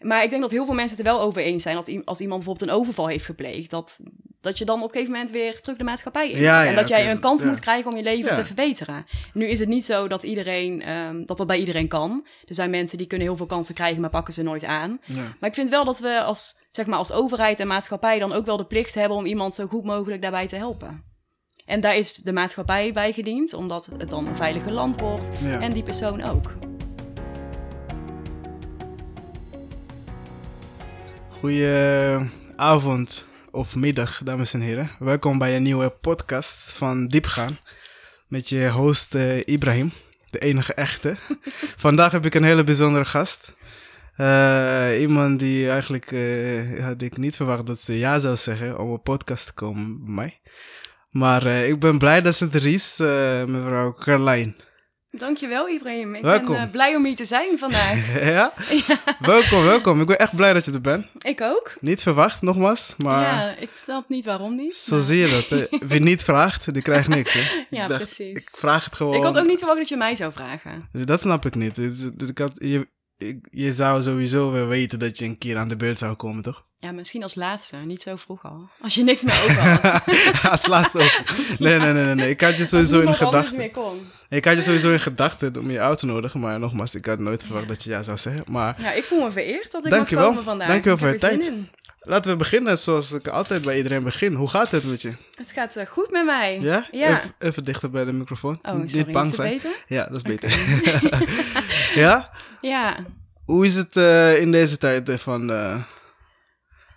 Maar 0.00 0.22
ik 0.22 0.30
denk 0.30 0.42
dat 0.42 0.50
heel 0.50 0.64
veel 0.64 0.74
mensen 0.74 0.96
het 0.96 1.06
er 1.06 1.12
wel 1.12 1.22
over 1.22 1.42
eens 1.42 1.62
zijn 1.62 1.74
dat 1.74 1.90
als 2.04 2.20
iemand 2.20 2.44
bijvoorbeeld 2.44 2.70
een 2.70 2.76
overval 2.76 3.06
heeft 3.06 3.24
gepleegd, 3.24 3.70
dat, 3.70 4.00
dat 4.40 4.58
je 4.58 4.64
dan 4.64 4.76
op 4.76 4.84
een 4.84 4.90
gegeven 4.90 5.12
moment 5.12 5.30
weer 5.30 5.60
terug 5.60 5.78
de 5.78 5.84
maatschappij 5.84 6.30
in. 6.30 6.40
Ja, 6.40 6.62
ja, 6.62 6.68
en 6.68 6.74
dat 6.74 6.88
jij 6.88 7.10
een 7.10 7.20
kans 7.20 7.42
ja. 7.42 7.48
moet 7.48 7.60
krijgen 7.60 7.90
om 7.90 7.96
je 7.96 8.02
leven 8.02 8.34
te 8.34 8.44
verbeteren. 8.44 9.06
Nu 9.32 9.46
is 9.46 9.58
het 9.58 9.68
niet 9.68 9.84
zo 9.84 10.08
dat 10.08 10.22
iedereen, 10.22 10.82
ehm, 10.82 11.24
dat 11.24 11.36
dat 11.36 11.46
bij 11.46 11.58
iedereen 11.58 11.88
kan. 11.88 12.26
Er 12.44 12.54
zijn 12.54 12.70
mensen 12.70 12.98
die 12.98 13.06
kunnen 13.06 13.26
heel 13.26 13.36
veel 13.36 13.46
kansen 13.46 13.74
krijgen, 13.74 14.00
maar 14.00 14.10
pakken 14.10 14.34
ze 14.34 14.42
nooit 14.42 14.64
aan. 14.64 15.00
Maar 15.40 15.48
ik 15.48 15.54
vind 15.54 15.70
wel 15.70 15.84
dat 15.84 15.98
we 15.98 16.22
als, 16.22 16.66
zeg 16.70 16.86
maar, 16.86 16.98
als 16.98 17.12
overheid 17.12 17.60
en 17.60 17.66
maatschappij 17.66 18.18
dan 18.18 18.32
ook 18.32 18.46
wel 18.46 18.56
de 18.56 18.66
plicht 18.66 18.94
hebben 18.94 19.18
om 19.18 19.26
iemand 19.26 19.54
zo 19.54 19.66
goed 19.66 19.84
mogelijk 19.84 20.22
daarbij 20.22 20.48
te 20.48 20.56
helpen. 20.56 21.04
En 21.66 21.80
daar 21.80 21.96
is 21.96 22.14
de 22.14 22.32
maatschappij 22.32 22.92
bij 22.92 23.12
gediend, 23.12 23.52
omdat 23.52 23.90
het 23.98 24.10
dan 24.10 24.26
een 24.26 24.36
veiliger 24.36 24.72
land 24.72 25.00
wordt. 25.00 25.30
En 25.42 25.72
die 25.72 25.82
persoon 25.82 26.24
ook. 26.24 26.67
Goedenavond 31.40 33.26
of 33.50 33.76
middag, 33.76 34.20
dames 34.24 34.54
en 34.54 34.60
heren. 34.60 34.90
Welkom 34.98 35.38
bij 35.38 35.56
een 35.56 35.62
nieuwe 35.62 35.88
podcast 36.00 36.72
van 36.74 37.06
Diepgaan. 37.06 37.58
Met 38.26 38.48
je 38.48 38.70
host 38.70 39.14
eh, 39.14 39.46
Ibrahim, 39.46 39.92
de 40.30 40.38
enige 40.38 40.74
echte. 40.74 41.16
Vandaag 41.86 42.12
heb 42.12 42.24
ik 42.24 42.34
een 42.34 42.42
hele 42.42 42.64
bijzondere 42.64 43.04
gast. 43.04 43.54
Eh, 44.16 45.00
iemand 45.00 45.38
die 45.38 45.70
eigenlijk 45.70 46.12
eh, 46.12 46.84
had 46.84 47.02
ik 47.02 47.16
niet 47.16 47.36
verwacht 47.36 47.66
dat 47.66 47.80
ze 47.80 47.98
ja 47.98 48.18
zou 48.18 48.36
zeggen 48.36 48.78
om 48.78 48.90
op 48.90 49.04
podcast 49.04 49.46
te 49.46 49.52
komen 49.52 50.04
bij 50.04 50.14
mij. 50.14 50.40
Maar 51.10 51.46
ik 51.46 51.80
ben 51.80 51.98
blij 51.98 52.22
dat 52.22 52.34
ze 52.34 52.48
er 52.52 52.66
is, 52.66 52.94
mevrouw 53.48 53.92
Carlijn. 53.92 54.56
Dankjewel 55.10 55.68
Ibrahim. 55.68 56.14
Ik 56.14 56.22
Welkom. 56.22 56.54
ben 56.54 56.64
eh, 56.64 56.70
blij 56.70 56.94
om 56.96 57.04
hier 57.04 57.14
te 57.16 57.24
zijn 57.24 57.58
vandaag. 57.58 58.14
ja? 58.34 58.52
Welkom, 59.18 59.62
welkom. 59.64 60.00
Ik 60.00 60.06
ben 60.06 60.18
echt 60.18 60.36
blij 60.36 60.52
dat 60.52 60.64
je 60.64 60.72
er 60.72 60.80
bent. 60.80 61.06
ik 61.18 61.40
ook. 61.40 61.74
Niet 61.80 62.02
verwacht, 62.02 62.42
nogmaals, 62.42 62.94
maar... 62.96 63.22
Ja, 63.22 63.56
ik 63.56 63.70
snap 63.74 64.08
niet 64.08 64.24
waarom 64.24 64.56
niet. 64.56 64.74
Zo 64.74 64.94
maar- 64.96 65.04
zie 65.04 65.18
je 65.18 65.28
dat. 65.28 65.48
Hè? 65.48 65.66
Wie 65.88 66.00
niet 66.00 66.24
vraagt, 66.24 66.72
die 66.72 66.82
krijgt 66.82 67.08
niks. 67.08 67.32
Hè? 67.34 67.40
Ja, 67.70 67.82
Ik 67.82 67.88
dacht, 67.88 68.02
precies. 68.02 68.42
Ik 68.42 68.48
vraag 68.50 68.84
het 68.84 68.94
gewoon. 68.94 69.14
Ik 69.14 69.22
had 69.22 69.38
ook 69.38 69.46
niet 69.46 69.58
verwacht 69.58 69.78
dat 69.78 69.88
je 69.88 69.96
mij 69.96 70.14
zou 70.14 70.32
vragen. 70.32 70.88
Dus 70.92 71.04
dat 71.04 71.20
snap 71.20 71.46
ik 71.46 71.54
niet. 71.54 71.78
Ik 72.28 72.38
had, 72.38 72.52
je, 72.54 72.88
je 73.50 73.72
zou 73.72 74.02
sowieso 74.02 74.50
wel 74.52 74.66
weten 74.66 74.98
dat 74.98 75.18
je 75.18 75.24
een 75.24 75.38
keer 75.38 75.56
aan 75.56 75.68
de 75.68 75.76
beurt 75.76 75.98
zou 75.98 76.14
komen, 76.14 76.42
toch? 76.42 76.66
Ja, 76.80 76.92
misschien 76.92 77.22
als 77.22 77.34
laatste, 77.34 77.76
niet 77.76 78.02
zo 78.02 78.16
vroeg 78.16 78.44
al. 78.44 78.68
Als 78.80 78.94
je 78.94 79.02
niks 79.04 79.22
meer 79.22 79.34
over 79.34 79.60
had. 79.68 80.02
Als 80.52 80.66
laatste. 80.66 80.98
Nee, 81.58 81.78
nee, 81.78 81.92
nee, 81.92 82.14
nee. 82.14 82.28
Ik 82.30 82.40
had 82.40 82.58
je 82.58 82.64
sowieso 82.74 83.00
in 83.00 83.14
gedachten. 83.14 83.70
Ik 84.28 84.44
had 84.44 84.54
je 84.54 84.60
sowieso 84.62 84.90
in 84.92 85.00
gedachten 85.00 85.56
om 85.56 85.70
je 85.70 85.80
uit 85.80 85.98
te 85.98 86.06
nodigen. 86.06 86.40
Maar 86.40 86.58
nogmaals, 86.58 86.94
ik 86.94 87.06
had 87.06 87.18
nooit 87.18 87.44
verwacht 87.44 87.68
dat 87.68 87.82
je 87.84 87.90
ja 87.90 88.02
zou 88.02 88.18
zeggen. 88.18 88.44
Maar 88.48 88.80
Ja, 88.80 88.92
ik 88.92 89.04
voel 89.04 89.24
me 89.24 89.30
vereerd 89.30 89.72
dat 89.72 89.84
ik 89.84 89.90
Dankjewel. 89.90 90.24
mag 90.24 90.32
komen 90.34 90.44
vandaag. 90.48 90.68
Dankjewel 90.68 90.94
Ik 90.94 91.00
voor 91.20 91.28
heb 91.28 91.38
je 91.38 91.38
tijd. 91.38 91.52
laten 92.00 92.30
we 92.30 92.36
beginnen 92.36 92.78
zoals 92.78 93.12
ik 93.12 93.28
altijd 93.28 93.62
bij 93.62 93.76
iedereen 93.76 94.02
begin. 94.02 94.32
Hoe 94.34 94.48
gaat 94.48 94.70
het 94.70 94.84
met 94.84 95.02
je? 95.02 95.12
Het 95.34 95.50
gaat 95.52 95.76
eh, 95.76 95.86
goed 95.86 96.10
met 96.10 96.24
mij. 96.24 96.58
Ja? 96.60 96.86
Ja. 96.90 97.16
Even, 97.16 97.34
even 97.38 97.64
dichter 97.64 97.90
bij 97.90 98.04
de 98.04 98.12
microfoon. 98.12 98.58
Oh, 98.62 98.74
Niet 98.74 98.90
sorry. 98.90 99.12
bang 99.12 99.24
is 99.30 99.36
het 99.36 99.40
zijn. 99.40 99.52
beter? 99.56 99.70
Ja, 99.86 100.04
dat 100.04 100.16
is 100.16 100.22
beter. 100.22 100.58
ja? 102.04 102.30
Ja, 102.60 102.96
Hoe 103.44 103.64
is 103.64 103.74
het 103.74 103.96
eh, 103.96 104.40
in 104.40 104.52
deze 104.52 104.78
tijd 104.78 105.10
van... 105.20 105.50
eh, 105.52 105.82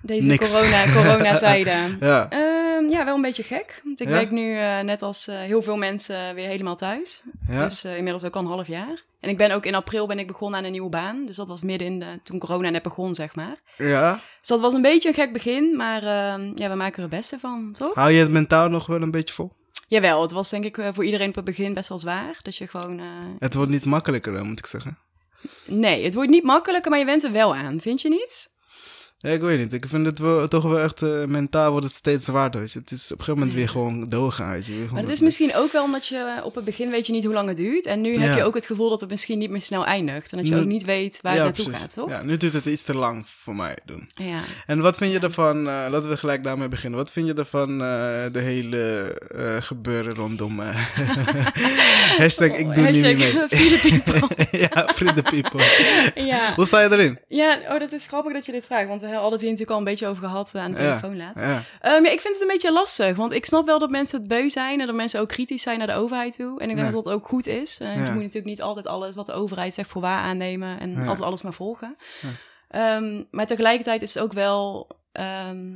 deze 0.02 0.28
Niks. 0.28 0.52
corona, 0.52 0.84
coronatijden. 0.94 1.98
ja. 2.10 2.30
Ehm, 2.30 2.90
ja, 2.90 3.06
wel 3.06 3.16
een 3.16 3.22
beetje 3.22 3.44
gek. 3.44 3.82
Want 3.84 4.02
ik 4.02 4.08
Ja? 4.08 4.14
werk 4.14 4.32
nu 4.32 4.58
eh, 4.58 4.80
net 4.80 5.02
als 5.02 5.28
eh, 5.28 5.38
heel 5.40 5.62
veel 5.62 5.78
mensen 5.78 6.36
weer 6.36 6.48
helemaal 6.48 6.76
thuis. 6.76 7.24
Ja? 7.48 7.64
Dus 7.64 7.84
eh, 7.84 7.98
inmiddels 7.98 8.24
ook 8.24 8.36
al 8.36 8.42
een 8.42 8.48
half 8.48 8.68
jaar. 8.68 9.04
En 9.20 9.30
ik 9.30 9.38
ben 9.38 9.52
ook 9.52 9.66
in 9.66 9.76
april 9.76 10.08
ben 10.08 10.20
ik 10.20 10.28
begonnen 10.28 10.60
aan 10.60 10.66
een 10.66 10.72
nieuwe 10.72 10.90
baan. 10.90 11.26
Dus 11.26 11.36
dat 11.36 11.48
was 11.48 11.62
midden 11.62 11.88
in 11.88 12.00
de, 12.00 12.20
toen 12.24 12.40
corona 12.40 12.70
net 12.70 12.84
begon, 12.84 13.16
zeg 13.16 13.36
maar. 13.36 13.56
ja. 13.78 14.14
Dus 14.40 14.48
dat 14.50 14.60
was 14.60 14.74
een 14.74 14.82
beetje 14.82 15.08
een 15.10 15.16
gek 15.16 15.34
begin, 15.34 15.76
maar 15.76 16.04
ehm, 16.04 16.52
ja, 16.56 16.70
we 16.70 16.76
maken 16.76 16.96
er 16.96 17.02
het 17.10 17.10
beste 17.20 17.40
van, 17.40 17.72
toch? 17.78 17.94
Hou 17.94 18.12
je 18.12 18.20
het 18.20 18.32
mentaal 18.32 18.70
nog 18.70 18.86
wel 18.86 19.02
een 19.02 19.12
beetje 19.12 19.34
vol? 19.34 19.52
Jawel, 19.88 20.22
het 20.22 20.32
was 20.32 20.50
denk 20.50 20.64
ik 20.66 20.78
voor 20.92 21.06
iedereen 21.06 21.30
op 21.30 21.36
het 21.36 21.46
begin 21.46 21.74
best 21.74 21.90
wel 21.90 21.98
zwaar. 22.00 22.40
Dat 22.42 22.56
je 22.58 22.68
gewoon... 22.68 23.02
Het 23.40 23.54
wordt 23.54 23.72
niet 23.72 23.86
makkelijker, 23.86 24.46
moet 24.46 24.60
ik 24.60 24.66
zeggen. 24.66 24.98
Nee, 25.66 26.04
het 26.04 26.14
wordt 26.14 26.30
niet 26.30 26.44
makkelijker, 26.44 26.90
maar 26.90 27.00
je 27.00 27.06
went 27.06 27.24
er 27.24 27.32
wel 27.32 27.56
aan, 27.56 27.80
vind 27.80 28.02
je 28.02 28.10
niet? 28.10 28.50
Ja, 29.24 29.30
ik 29.30 29.42
weet 29.42 29.60
niet. 29.60 29.74
Ik 29.74 29.86
vind 29.88 30.06
het 30.06 30.20
wel, 30.20 30.48
toch 30.48 30.64
wel 30.64 30.80
echt... 30.80 31.02
eh, 31.02 31.26
mentaal 31.26 31.72
wordt 31.72 31.86
het 31.86 31.96
steeds 31.96 32.26
zwaarder, 32.26 32.60
weet 32.60 32.72
je. 32.72 32.80
Het 32.80 32.92
is 32.92 33.04
op 33.04 33.10
een 33.20 33.24
gegeven 33.26 33.34
moment 33.40 33.54
weer 33.54 33.70
gewoon 33.70 34.06
doorgaan, 34.10 34.52
weet 34.52 34.66
je. 34.66 34.74
Weer 34.74 34.88
Maar 34.92 35.02
het 35.02 35.10
is 35.12 35.20
misschien 35.20 35.56
ook 35.56 35.72
wel 35.72 35.84
omdat 35.84 36.08
je 36.08 36.18
eh, 36.18 36.46
op 36.46 36.56
het 36.56 36.66
begin 36.66 36.90
weet 36.90 37.06
je 37.06 37.12
niet 37.14 37.24
hoe 37.24 37.34
lang 37.34 37.48
het 37.48 37.58
duurt. 37.58 37.86
En 37.86 38.02
nu 38.02 38.14
Ja. 38.14 38.20
heb 38.20 38.38
je 38.38 38.44
ook 38.44 38.54
het 38.54 38.66
gevoel 38.66 38.90
dat 38.90 39.02
het 39.02 39.10
misschien 39.10 39.38
niet 39.40 39.50
meer 39.50 39.62
snel 39.62 39.86
eindigt. 39.86 40.32
En 40.32 40.38
dat 40.38 40.48
je 40.48 40.54
Nu- 40.54 40.60
ook 40.60 40.66
niet 40.66 40.84
weet 40.84 41.20
waar 41.22 41.32
het 41.32 41.40
ja, 41.40 41.46
naartoe 41.46 41.66
precies. 41.66 41.82
gaat, 41.84 41.94
toch? 41.94 42.10
Ja, 42.10 42.22
nu 42.22 42.38
duurt 42.38 42.54
het 42.54 42.66
iets 42.66 42.82
te 42.84 42.96
lang 42.96 43.28
voor 43.28 43.56
mij 43.56 43.78
doen. 43.86 44.10
Ja. 44.14 44.40
En 44.66 44.80
wat 44.82 44.98
vind 44.98 45.12
je 45.14 45.20
ervan, 45.20 45.58
eh, 45.58 45.86
laten 45.90 46.10
we 46.10 46.18
gelijk 46.18 46.44
daarmee 46.44 46.68
beginnen. 46.68 47.00
Wat 47.00 47.12
vind 47.12 47.28
je 47.28 47.34
ervan 47.34 47.78
de 47.78 48.40
hele 48.40 49.16
gebeuren 49.60 50.14
rondom... 50.14 50.60
hashtag 52.18 52.48
ik 52.58 52.76
doe 52.76 52.90
niet 52.90 53.02
meer 53.02 53.18
mee. 53.18 53.34
Hashtag 53.34 53.50
the 53.50 54.02
people. 54.04 54.46
ja, 54.72 54.88
free 54.94 55.14
the 55.14 55.22
people. 55.22 55.64
ja. 56.26 56.54
Hoe 56.56 56.66
sta 56.66 56.82
je 56.82 56.92
erin? 56.92 57.20
ja, 57.28 57.60
oh, 57.70 57.80
dat 57.80 57.92
is 57.92 58.06
grappig 58.08 58.34
dat 58.34 58.46
je 58.46 58.52
dit 58.52 58.66
vraagt. 58.66 58.88
Want 58.88 59.02
we 59.02 59.08
hadden 59.20 59.32
het 59.32 59.42
hier 59.42 59.50
natuurlijk 59.50 59.72
al 59.72 59.78
een 59.78 59.92
beetje 59.92 60.08
over 60.08 60.24
gehad 60.24 60.56
eh, 60.56 60.62
aan 60.62 60.72
de 60.72 60.78
telefoon 60.78 61.18
laat. 61.18 61.36
Ja, 61.36 61.64
ja, 61.82 61.98
ik 61.98 62.22
vind 62.22 62.34
het 62.34 62.42
een 62.42 62.48
beetje 62.48 62.72
lastig, 62.72 63.16
want 63.16 63.32
ik 63.32 63.46
snap 63.46 63.66
wel 63.66 63.80
dat 63.80 63.90
mensen 63.90 64.20
het 64.20 64.28
beu 64.28 64.50
zijn 64.50 64.80
en 64.80 64.86
dat 64.86 64.96
mensen 64.96 65.20
ook 65.20 65.28
kritisch 65.28 65.62
zijn 65.62 65.78
naar 65.78 65.88
de 65.88 65.94
overheid 65.94 66.36
toe. 66.36 66.60
En 66.60 66.70
ik 66.70 66.76
denk 66.76 66.92
dat 66.92 67.04
dat 67.04 67.14
ook 67.14 67.28
goed 67.28 67.48
is. 67.48 67.80
Eh. 67.80 67.94
Je 67.94 68.00
moet 68.00 68.08
natuurlijk 68.08 68.46
niet 68.46 68.62
altijd 68.62 68.88
alles 68.88 69.16
wat 69.16 69.26
de 69.26 69.34
overheid 69.34 69.74
zegt 69.74 69.90
voor 69.90 70.02
waar 70.02 70.22
aannemen 70.22 70.80
en 70.80 70.98
altijd 70.98 71.22
alles 71.22 71.42
maar 71.42 71.54
volgen. 71.54 71.96
Ehm, 72.70 73.24
maar 73.32 73.48
tegelijkertijd 73.48 74.02
is 74.02 74.14
het 74.14 74.24
ook 74.24 74.34
wel, 74.34 74.88
ehm, 75.12 75.68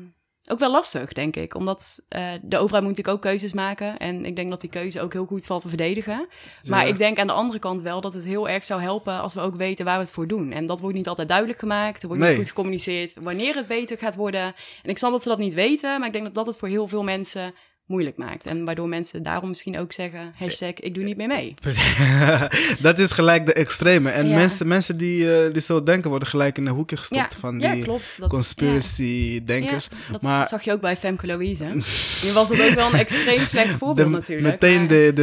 ook 0.51 0.59
wel 0.59 0.71
lastig, 0.71 1.13
denk 1.13 1.35
ik. 1.35 1.55
Omdat 1.55 2.03
eh, 2.09 2.21
de 2.41 2.57
overheid 2.57 2.83
moet 2.83 2.91
natuurlijk 2.97 3.17
ook 3.17 3.21
keuzes 3.31 3.53
maken. 3.53 3.97
En 3.97 4.25
ik 4.25 4.35
denk 4.35 4.49
dat 4.49 4.61
die 4.61 4.69
keuze 4.69 5.01
ook 5.01 5.13
heel 5.13 5.25
goed 5.25 5.45
valt 5.45 5.61
te 5.61 5.67
verdedigen. 5.67 6.27
Maar 6.67 6.83
Ja. 6.83 6.89
ik 6.91 6.97
denk 6.97 7.19
aan 7.19 7.27
de 7.27 7.33
andere 7.33 7.59
kant 7.59 7.81
wel 7.81 8.01
dat 8.01 8.13
het 8.13 8.23
heel 8.25 8.49
erg 8.49 8.65
zou 8.65 8.81
helpen 8.81 9.19
als 9.21 9.33
we 9.33 9.41
ook 9.41 9.55
weten 9.55 9.85
waar 9.85 9.97
we 9.97 10.03
het 10.03 10.11
voor 10.13 10.27
doen. 10.27 10.51
En 10.51 10.65
dat 10.65 10.81
wordt 10.81 10.95
niet 10.95 11.07
altijd 11.07 11.27
duidelijk 11.27 11.59
gemaakt. 11.59 12.01
Er 12.01 12.07
wordt 12.07 12.21
Nee. 12.23 12.31
niet 12.31 12.39
goed 12.39 12.49
gecommuniceerd 12.49 13.13
wanneer 13.21 13.55
het 13.55 13.67
beter 13.67 13.97
gaat 13.97 14.15
worden. 14.15 14.41
En 14.83 14.89
ik 14.89 14.97
snap 14.97 15.11
dat 15.11 15.23
ze 15.23 15.29
dat 15.29 15.37
niet 15.37 15.53
weten, 15.53 15.97
maar 15.99 16.07
ik 16.07 16.13
denk 16.13 16.25
dat 16.25 16.33
dat 16.33 16.45
het 16.45 16.57
voor 16.57 16.67
heel 16.67 16.87
veel 16.87 17.03
mensen 17.03 17.53
moeilijk 17.85 18.17
maakt. 18.17 18.45
En 18.45 18.65
waardoor 18.65 18.87
mensen 18.87 19.23
daarom 19.23 19.49
misschien 19.49 19.79
ook 19.79 19.91
zeggen, 19.91 20.33
hashtag 20.37 20.73
ik 20.73 20.93
doe 20.93 21.03
niet 21.03 21.17
meer 21.17 21.27
mee. 21.27 21.53
dat 22.81 22.99
is 22.99 23.11
gelijk 23.11 23.45
de 23.45 23.53
extreme. 23.53 24.09
En 24.09 24.27
Ja. 24.29 24.35
mensen, 24.35 24.67
mensen 24.67 24.97
die, 24.97 25.33
eh, 25.43 25.53
die 25.53 25.61
zo 25.61 25.83
denken 25.83 26.09
worden 26.09 26.27
gelijk 26.27 26.57
in 26.57 26.65
een 26.65 26.73
hoekje 26.73 26.97
gestopt 26.97 27.33
Ja, 27.33 27.39
van 27.39 27.59
ja, 27.59 27.73
die 27.73 27.83
klopt. 27.83 28.15
Dat- 28.19 28.29
conspiracy-denkers. 28.29 29.87
Ja, 29.91 30.11
dat 30.11 30.21
Maar- 30.21 30.47
zag 30.47 30.63
je 30.63 30.71
ook 30.71 30.81
bij 30.81 30.97
Femke 30.97 31.25
Louise. 31.27 31.63
Nu 32.25 32.31
was 32.33 32.49
het 32.49 32.61
ook 32.69 32.73
wel 32.73 32.87
een 32.93 32.99
extreem 32.99 33.39
slecht 33.39 33.75
voorbeeld 33.75 34.07
De- 34.07 34.13
natuurlijk. 34.13 34.61
Meteen 34.61 34.79
maar- 34.79 34.87
de, 34.87 35.11
de 35.15 35.21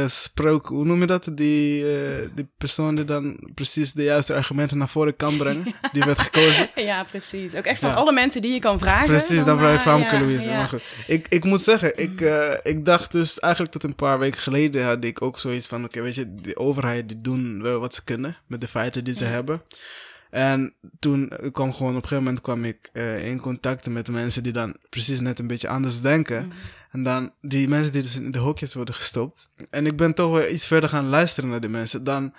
eh, 0.00 0.06
sprook, 0.08 0.66
hoe 0.66 0.84
noem 0.84 1.00
je 1.00 1.06
dat? 1.06 1.28
Die, 1.34 1.82
eh, 1.94 2.28
die 2.34 2.48
persoon 2.58 2.94
die 2.94 3.04
dan 3.04 3.50
precies 3.54 3.92
de 3.92 4.02
juiste 4.02 4.34
argumenten 4.34 4.78
naar 4.78 4.88
voren 4.88 5.16
kan 5.16 5.36
brengen. 5.36 5.74
Die 5.92 6.02
werd 6.04 6.18
gekozen. 6.18 6.68
Ja, 6.74 7.04
precies. 7.04 7.54
Ook 7.54 7.64
echt 7.64 7.80
van 7.80 7.94
alle 7.94 8.12
mensen 8.12 8.42
die 8.42 8.52
je 8.52 8.58
kan 8.60 8.78
vragen. 8.78 9.06
Precies, 9.06 9.44
dan 9.44 9.58
vraag 9.58 9.70
je 9.72 9.76
eh, 9.76 9.82
Famke 9.82 10.14
ja, 10.14 10.20
Louise. 10.20 10.50
Maar 10.50 10.68
goed, 10.68 10.82
ik, 11.06 11.26
ik 11.28 11.44
moet 11.44 11.60
zeggen, 11.60 11.89
ik, 11.94 12.20
eh, 12.20 12.52
ik 12.62 12.84
dacht 12.84 13.12
dus 13.12 13.38
eigenlijk 13.38 13.72
tot 13.72 13.84
een 13.84 13.94
paar 13.94 14.18
weken 14.18 14.40
geleden 14.40 14.84
had 14.84 15.04
ik 15.04 15.22
ook 15.22 15.38
zoiets 15.38 15.66
van, 15.66 15.84
oké, 15.84 16.00
weet 16.02 16.14
je, 16.14 16.34
de 16.34 16.56
overheid 16.56 17.08
die 17.08 17.16
doen 17.16 17.62
wel 17.62 17.80
wat 17.80 17.94
ze 17.94 18.04
kunnen 18.04 18.36
met 18.46 18.60
de 18.60 18.68
feiten 18.68 19.04
die 19.04 19.14
ze 19.14 19.24
hebben. 19.24 19.62
En 20.30 20.74
toen 20.98 21.32
kwam 21.52 21.72
gewoon 21.72 21.96
op 21.96 22.02
een 22.02 22.08
gegeven 22.08 22.24
moment 22.24 22.40
kwam 22.40 22.64
ik 22.64 22.88
eh, 22.92 23.26
in 23.26 23.40
contact 23.40 23.88
met 23.88 24.08
mensen 24.08 24.42
die 24.42 24.52
dan 24.52 24.76
precies 24.88 25.20
net 25.20 25.38
een 25.38 25.46
beetje 25.46 25.68
anders 25.68 26.00
denken. 26.00 26.46
Mhm. 26.46 26.56
En 26.90 27.02
dan 27.02 27.32
die 27.40 27.68
mensen 27.68 27.92
die 27.92 28.02
dus 28.02 28.16
in 28.16 28.30
de 28.30 28.38
hokjes 28.38 28.74
worden 28.74 28.94
gestopt. 28.94 29.48
En 29.70 29.86
ik 29.86 29.96
ben 29.96 30.14
toch 30.14 30.30
wel 30.30 30.48
iets 30.48 30.66
verder 30.66 30.88
gaan 30.88 31.08
luisteren 31.08 31.50
naar 31.50 31.60
die 31.60 31.70
mensen. 31.70 32.04
Dan, 32.04 32.34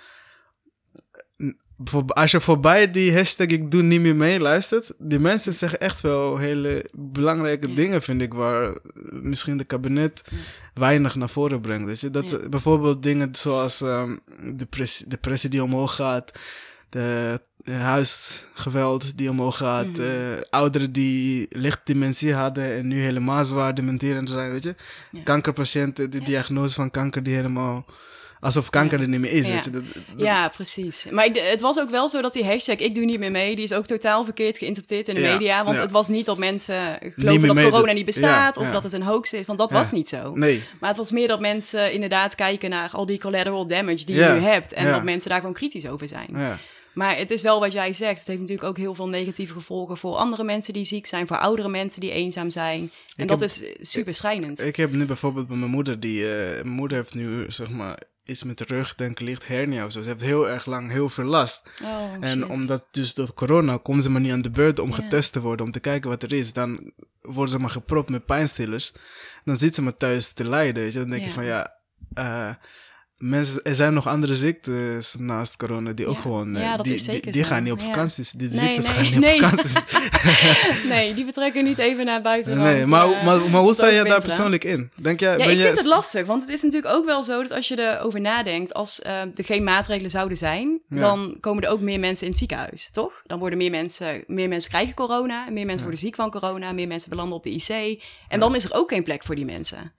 voor- 1.84 2.04
als 2.06 2.30
je 2.30 2.40
voorbij 2.40 2.90
die 2.90 3.14
hashtag 3.14 3.46
ik 3.46 3.70
doe 3.70 3.82
niet 3.82 4.00
meer 4.00 4.16
mee 4.16 4.40
luistert, 4.40 4.92
die 4.98 5.18
mensen 5.18 5.52
zeggen 5.52 5.80
echt 5.80 6.00
wel 6.00 6.36
hele 6.36 6.84
belangrijke 6.92 7.72
dingen, 7.72 8.02
vind 8.02 8.22
ik, 8.22 8.34
waar 8.34 8.76
misschien 9.10 9.56
de 9.56 9.64
kabinet 9.64 10.22
weinig 10.74 11.14
naar 11.14 11.28
voren 11.28 11.60
brengt. 11.60 11.86
Weet 11.86 12.00
je? 12.00 12.10
Dat 12.10 12.50
bijvoorbeeld 12.50 13.02
dingen 13.02 13.28
zoals 13.34 13.80
ehm, 13.80 14.16
de, 14.56 14.66
pres 14.66 15.04
de 15.06 15.16
pressie 15.16 15.50
die 15.50 15.62
omhoog 15.62 15.94
gaat, 15.94 16.32
de 16.88 17.40
huisgeweld 17.64 19.16
die 19.18 19.30
omhoog 19.30 19.56
gaat, 19.56 19.98
eh, 19.98 20.32
ouderen 20.50 20.92
die 20.92 21.46
licht 21.50 21.80
dementie 21.84 22.34
hadden 22.34 22.74
en 22.74 22.86
nu 22.88 23.00
helemaal 23.00 23.44
zwaar 23.44 23.74
dementerend 23.74 24.30
zijn, 24.30 24.50
weet 24.50 24.62
je? 24.62 24.74
Kankerpatiënten, 25.24 26.10
de 26.10 26.20
diagnose 26.20 26.74
van 26.74 26.90
kanker 26.90 27.22
die 27.22 27.34
helemaal, 27.34 27.84
alsof 28.42 28.70
kanker 28.70 29.00
er 29.00 29.08
niet 29.08 29.20
meer 29.20 29.32
is, 29.32 29.48
Ja. 29.48 29.54
weet 29.54 29.64
je? 29.64 29.70
Dat, 29.70 29.84
dat- 29.86 30.02
Ja, 30.16 30.48
precies. 30.48 31.06
Maar 31.10 31.24
ik- 31.26 31.36
het 31.50 31.60
was 31.60 31.78
ook 31.78 31.90
wel 31.90 32.08
zo 32.08 32.20
dat 32.22 32.32
die 32.32 32.44
hashtag 32.44 32.76
ik 32.76 32.94
doe 32.94 33.04
niet 33.04 33.18
meer 33.18 33.30
mee, 33.30 33.54
die 33.56 33.64
is 33.64 33.72
ook 33.72 33.86
totaal 33.86 34.24
verkeerd 34.24 34.58
geïnterpreteerd 34.58 35.08
in 35.08 35.14
de 35.14 35.20
Ja, 35.20 35.32
media. 35.32 35.64
Want 35.64 35.76
ja. 35.76 35.82
het 35.82 35.90
was 35.90 36.08
niet 36.08 36.26
dat 36.26 36.38
mensen 36.38 36.98
geloven 37.00 37.54
dat 37.54 37.70
corona 37.70 37.92
niet 37.92 38.04
bestaat 38.04 38.56
of 38.56 38.70
dat 38.70 38.82
het 38.82 38.92
een 38.92 39.02
hoax 39.02 39.32
is, 39.32 39.46
want 39.46 39.58
dat 39.58 39.70
was 39.70 39.92
niet 39.92 40.08
zo. 40.08 40.34
Nee, 40.34 40.62
Maar 40.80 40.88
het 40.88 40.98
was 40.98 41.10
meer 41.10 41.28
dat 41.28 41.40
mensen 41.40 41.92
inderdaad 41.92 42.34
kijken 42.34 42.70
naar 42.70 42.90
al 42.92 43.06
die 43.06 43.18
collateral 43.18 43.66
damage 43.66 44.04
die 44.04 44.16
je 44.16 44.24
nu 44.24 44.38
hebt. 44.38 44.72
En 44.72 44.92
dat 44.92 45.02
mensen 45.04 45.30
daar 45.30 45.38
gewoon 45.40 45.54
kritisch 45.54 45.88
over 45.88 46.08
zijn. 46.08 46.28
ja. 46.32 46.58
Maar 46.92 47.16
het 47.16 47.30
is 47.30 47.42
wel 47.42 47.60
wat 47.60 47.72
jij 47.72 47.92
zegt. 47.92 48.18
Het 48.18 48.28
heeft 48.28 48.40
natuurlijk 48.40 48.68
ook 48.68 48.76
heel 48.76 48.94
veel 48.94 49.08
negatieve 49.08 49.52
gevolgen 49.52 49.96
voor 49.96 50.16
andere 50.16 50.44
mensen 50.44 50.72
die 50.72 50.84
ziek 50.84 51.06
zijn, 51.06 51.26
voor 51.26 51.38
oudere 51.38 51.68
mensen 51.68 52.00
die 52.00 52.10
eenzaam 52.10 52.50
zijn. 52.50 52.80
En 53.16 53.22
Ik 53.22 53.28
dat 53.28 53.40
heb- 53.40 53.48
is 53.48 53.62
super 53.90 54.14
schrijnend. 54.14 54.60
Ik 54.60 54.76
heb 54.76 54.92
nu 54.92 55.04
bijvoorbeeld 55.06 55.48
bij 55.48 55.56
mijn 55.56 55.70
moeder, 55.70 56.00
die, 56.00 56.28
eh, 56.34 56.48
mijn 56.62 56.68
moeder 56.68 56.96
heeft 56.96 57.14
nu, 57.14 57.44
zeg 57.48 57.70
maar, 57.70 58.02
iets 58.24 58.42
met 58.42 58.60
rug, 58.60 58.94
denk 58.94 59.10
ik, 59.10 59.26
licht 59.26 59.46
hernia 59.46 59.84
of 59.84 59.92
zo. 59.92 60.02
Ze 60.02 60.08
heeft 60.08 60.22
heel 60.22 60.48
erg 60.48 60.66
lang 60.66 60.90
heel 60.90 61.08
veel 61.08 61.24
last. 61.24 61.70
oh, 61.82 62.12
En 62.20 62.38
shit. 62.38 62.48
omdat 62.48 62.86
dus 62.90 63.14
door 63.14 63.34
corona 63.34 63.76
komen 63.76 64.02
ze 64.02 64.10
maar 64.10 64.20
niet 64.20 64.32
aan 64.32 64.42
de 64.42 64.50
beurt 64.50 64.78
om 64.78 64.92
getest 64.92 65.32
te 65.32 65.40
worden, 65.40 65.66
om 65.66 65.72
te 65.72 65.80
kijken 65.80 66.10
wat 66.10 66.22
er 66.22 66.32
is. 66.32 66.52
Dan 66.52 66.92
worden 67.20 67.52
ze 67.52 67.58
maar 67.58 67.70
gepropt 67.70 68.10
met 68.10 68.26
pijnstillers. 68.26 68.92
Dan 69.44 69.56
zit 69.56 69.74
ze 69.74 69.82
maar 69.82 69.96
thuis 69.96 70.32
te 70.32 70.44
lijden. 70.48 70.82
Weet 70.82 70.92
je? 70.92 70.98
Dan 70.98 71.10
denk 71.10 71.24
je 71.24 71.30
van 71.30 71.44
ja, 71.44 71.74
eh, 72.14 72.54
mensen, 73.22 73.62
er 73.62 73.74
zijn 73.74 73.94
nog 73.94 74.06
andere 74.08 74.36
ziektes 74.36 75.14
naast 75.18 75.56
corona 75.56 75.92
die 75.92 76.06
ook 76.06 76.18
gewoon, 76.18 76.56
eh, 76.56 76.62
Ja, 76.62 76.76
dat 76.76 76.86
die, 76.86 76.94
is 76.94 77.04
zeker 77.04 77.32
die, 77.32 77.44
gaan 77.44 77.62
niet 77.62 77.72
op 77.72 77.80
vakanties. 77.80 78.30
Die 78.30 78.48
Nee, 78.48 78.58
ziektes 78.58 78.86
nee, 78.86 78.94
gaan 78.94 79.04
niet 79.12 79.20
nee. 79.20 79.34
op 79.34 79.40
vakanties. 79.40 79.74
nee, 80.92 81.14
die 81.14 81.24
betrekken 81.24 81.64
niet 81.64 81.78
even 81.78 82.04
naar 82.04 82.22
buiten. 82.22 82.58
nee, 82.58 82.86
maar, 82.86 83.08
maar, 83.24 83.50
maar 83.50 83.60
hoe 83.60 83.74
sta 83.74 83.86
je 83.86 84.04
daar 84.04 84.20
persoonlijk 84.20 84.64
in? 84.64 84.90
Denk 84.94 85.20
jij, 85.20 85.38
Ja, 85.38 85.44
ik 85.44 85.56
je, 85.56 85.62
vind 85.64 85.78
het 85.78 85.86
lastig, 85.86 86.26
want 86.26 86.42
het 86.42 86.50
is 86.50 86.62
natuurlijk 86.62 86.94
ook 86.94 87.04
wel 87.04 87.22
zo 87.22 87.42
dat 87.42 87.50
als 87.50 87.68
je 87.68 87.78
erover 87.78 88.20
nadenkt, 88.20 88.74
als 88.74 89.02
eh, 89.02 89.20
er 89.20 89.44
geen 89.44 89.64
maatregelen 89.64 90.10
zouden 90.10 90.36
zijn, 90.36 90.80
Ja. 90.88 90.98
dan 91.00 91.36
komen 91.40 91.62
er 91.62 91.70
ook 91.70 91.80
meer 91.80 92.00
mensen 92.00 92.24
in 92.24 92.30
het 92.30 92.38
ziekenhuis, 92.38 92.88
toch? 92.92 93.22
Dan 93.26 93.38
worden 93.38 93.58
meer 93.58 93.70
mensen, 93.70 94.24
meer 94.26 94.48
mensen 94.48 94.70
krijgen 94.70 94.94
corona, 94.94 95.50
meer 95.50 95.66
mensen 95.66 95.82
worden 95.82 96.00
ziek 96.00 96.14
van 96.14 96.30
corona, 96.30 96.72
meer 96.72 96.86
mensen 96.86 97.10
belanden 97.10 97.36
op 97.36 97.42
de 97.42 97.50
IC. 97.50 98.02
En 98.28 98.40
dan 98.40 98.54
is 98.54 98.64
er 98.64 98.74
ook 98.74 98.88
geen 98.90 99.02
plek 99.02 99.24
voor 99.24 99.34
die 99.34 99.44
mensen. 99.44 99.92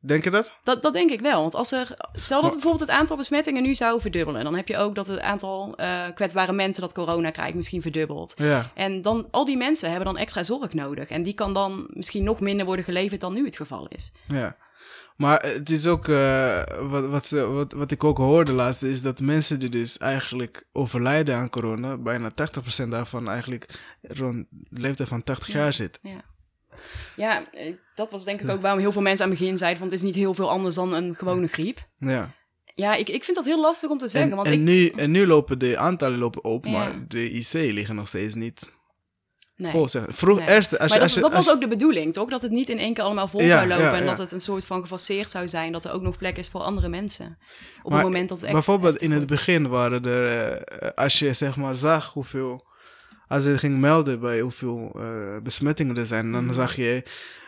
Denk 0.00 0.24
je 0.24 0.30
dat? 0.30 0.58
Dat, 0.64 0.82
dat 0.82 0.92
denk 0.92 1.10
ik 1.10 1.20
wel. 1.20 1.40
Want 1.40 1.54
als 1.54 1.72
er, 1.72 1.96
stel 2.12 2.42
dat 2.42 2.50
bijvoorbeeld 2.50 2.88
het 2.88 2.98
aantal 2.98 3.16
besmettingen 3.16 3.62
nu 3.62 3.74
zou 3.74 4.00
verdubbelen, 4.00 4.44
dan 4.44 4.56
heb 4.56 4.68
je 4.68 4.76
ook 4.76 4.94
dat 4.94 5.06
het 5.06 5.20
aantal 5.20 5.74
eh, 5.76 6.04
kwetsbare 6.14 6.52
mensen 6.52 6.82
dat 6.82 6.94
corona 6.94 7.30
krijgt 7.30 7.54
misschien 7.54 7.82
verdubbelt. 7.82 8.34
Ja. 8.36 8.70
En 8.74 9.02
dan, 9.02 9.28
al 9.30 9.44
die 9.44 9.56
mensen 9.56 9.88
hebben 9.88 10.06
dan 10.06 10.16
extra 10.16 10.42
zorg 10.42 10.72
nodig. 10.72 11.08
En 11.08 11.22
die 11.22 11.34
kan 11.34 11.54
dan 11.54 11.86
misschien 11.88 12.24
nog 12.24 12.40
minder 12.40 12.66
worden 12.66 12.84
geleverd 12.84 13.20
dan 13.20 13.32
nu 13.32 13.44
het 13.44 13.56
geval 13.56 13.86
is. 13.88 14.12
Ja. 14.28 14.56
Maar 15.16 15.42
het 15.42 15.70
is 15.70 15.86
ook, 15.86 16.08
eh, 16.08 16.62
wat, 16.80 17.06
wat, 17.06 17.26
ze, 17.26 17.46
wat, 17.46 17.72
wat 17.72 17.90
ik 17.90 18.04
ook 18.04 18.18
hoorde 18.18 18.52
laatst, 18.52 18.82
is 18.82 19.02
dat 19.02 19.20
mensen 19.20 19.58
die 19.58 19.68
dus 19.68 19.98
eigenlijk 19.98 20.66
overlijden 20.72 21.36
aan 21.36 21.48
corona, 21.48 21.96
bijna 21.96 22.30
80% 22.84 22.88
daarvan 22.88 23.28
eigenlijk 23.28 23.78
rond 24.02 24.46
de 24.50 24.80
leeftijd 24.80 25.08
van 25.08 25.22
80 25.22 25.52
jaar 25.52 25.72
zit. 25.72 25.98
Ja. 26.02 26.24
Ja, 27.16 27.50
eh, 27.52 27.74
dat 27.94 28.10
was 28.10 28.24
denk 28.24 28.40
ik 28.40 28.48
ook 28.50 28.60
waarom 28.60 28.80
heel 28.80 28.92
veel 28.92 29.02
mensen 29.02 29.24
aan 29.24 29.30
het 29.30 29.38
begin 29.40 29.58
zeiden 29.58 29.78
van 29.78 29.88
het 29.88 29.96
is 29.98 30.04
niet 30.04 30.14
heel 30.14 30.34
veel 30.34 30.50
anders 30.50 30.74
dan 30.74 30.92
een 30.92 31.14
gewone 31.14 31.46
griep. 31.46 31.86
Ja. 31.96 32.34
Ja, 32.74 32.94
ik, 32.94 33.08
ik 33.08 33.24
vind 33.24 33.36
dat 33.36 33.46
heel 33.46 33.60
lastig 33.60 33.90
om 33.90 33.98
te 33.98 34.08
zeggen. 34.08 34.30
En, 34.30 34.36
want 34.36 34.48
en, 34.48 34.54
ik, 34.54 34.60
nu, 34.60 34.88
en 34.88 35.10
nu 35.10 35.26
lopen 35.26 35.58
de 35.58 35.76
aantallen 35.76 36.18
lopen 36.18 36.44
op, 36.44 36.64
Ja. 36.64 36.70
maar 36.70 37.04
de 37.08 37.30
IC 37.30 37.52
liggen 37.52 37.94
nog 37.94 38.08
steeds 38.08 38.34
niet 38.34 38.70
nee. 39.56 39.70
vol. 39.70 39.88
Zeg. 39.88 40.04
Vroeg, 40.08 40.38
Nee. 40.38 40.48
eerst, 40.48 40.78
als 40.78 40.92
je, 40.92 40.94
dat, 40.94 41.02
als 41.02 41.14
je, 41.14 41.20
dat 41.20 41.34
als 41.34 41.46
was 41.46 41.54
ook 41.54 41.60
de 41.60 41.68
bedoeling, 41.68 42.12
toch? 42.12 42.30
Dat 42.30 42.42
het 42.42 42.50
niet 42.50 42.68
in 42.68 42.78
één 42.78 42.94
keer 42.94 43.04
allemaal 43.04 43.28
vol 43.28 43.40
Ja, 43.40 43.48
zou 43.48 43.68
lopen. 43.68 43.84
ja, 43.84 43.94
En 43.94 44.06
dat 44.06 44.18
het 44.18 44.32
een 44.32 44.40
soort 44.40 44.66
van 44.66 44.80
gefaseerd 44.82 45.30
zou 45.30 45.48
zijn. 45.48 45.72
Dat 45.72 45.84
er 45.84 45.92
ook 45.92 46.02
nog 46.02 46.16
plek 46.16 46.36
is 46.38 46.48
voor 46.48 46.60
andere 46.60 46.88
mensen. 46.88 47.38
Op 47.82 47.90
Maar 47.90 47.98
het 47.98 48.08
moment 48.08 48.28
dat 48.28 48.36
het 48.36 48.46
echt... 48.46 48.54
bijvoorbeeld 48.56 48.94
echt 48.94 49.02
in 49.02 49.10
het 49.10 49.26
begin 49.26 49.68
waren 49.68 50.04
er, 50.04 50.52
eh, 50.52 50.90
als 50.94 51.18
je 51.18 51.32
zeg 51.32 51.56
maar 51.56 51.74
zag 51.74 52.12
hoeveel, 52.12 52.65
als 53.28 53.44
je 53.44 53.58
ging 53.58 53.78
melden 53.80 54.20
bij 54.20 54.40
hoeveel 54.40 54.92
eh, 54.96 55.36
besmettingen 55.42 55.96
er 55.96 56.06
zijn, 56.06 56.32
dan 56.32 56.44
Mhm. 56.44 56.54
zag 56.54 56.76
je 56.76 57.02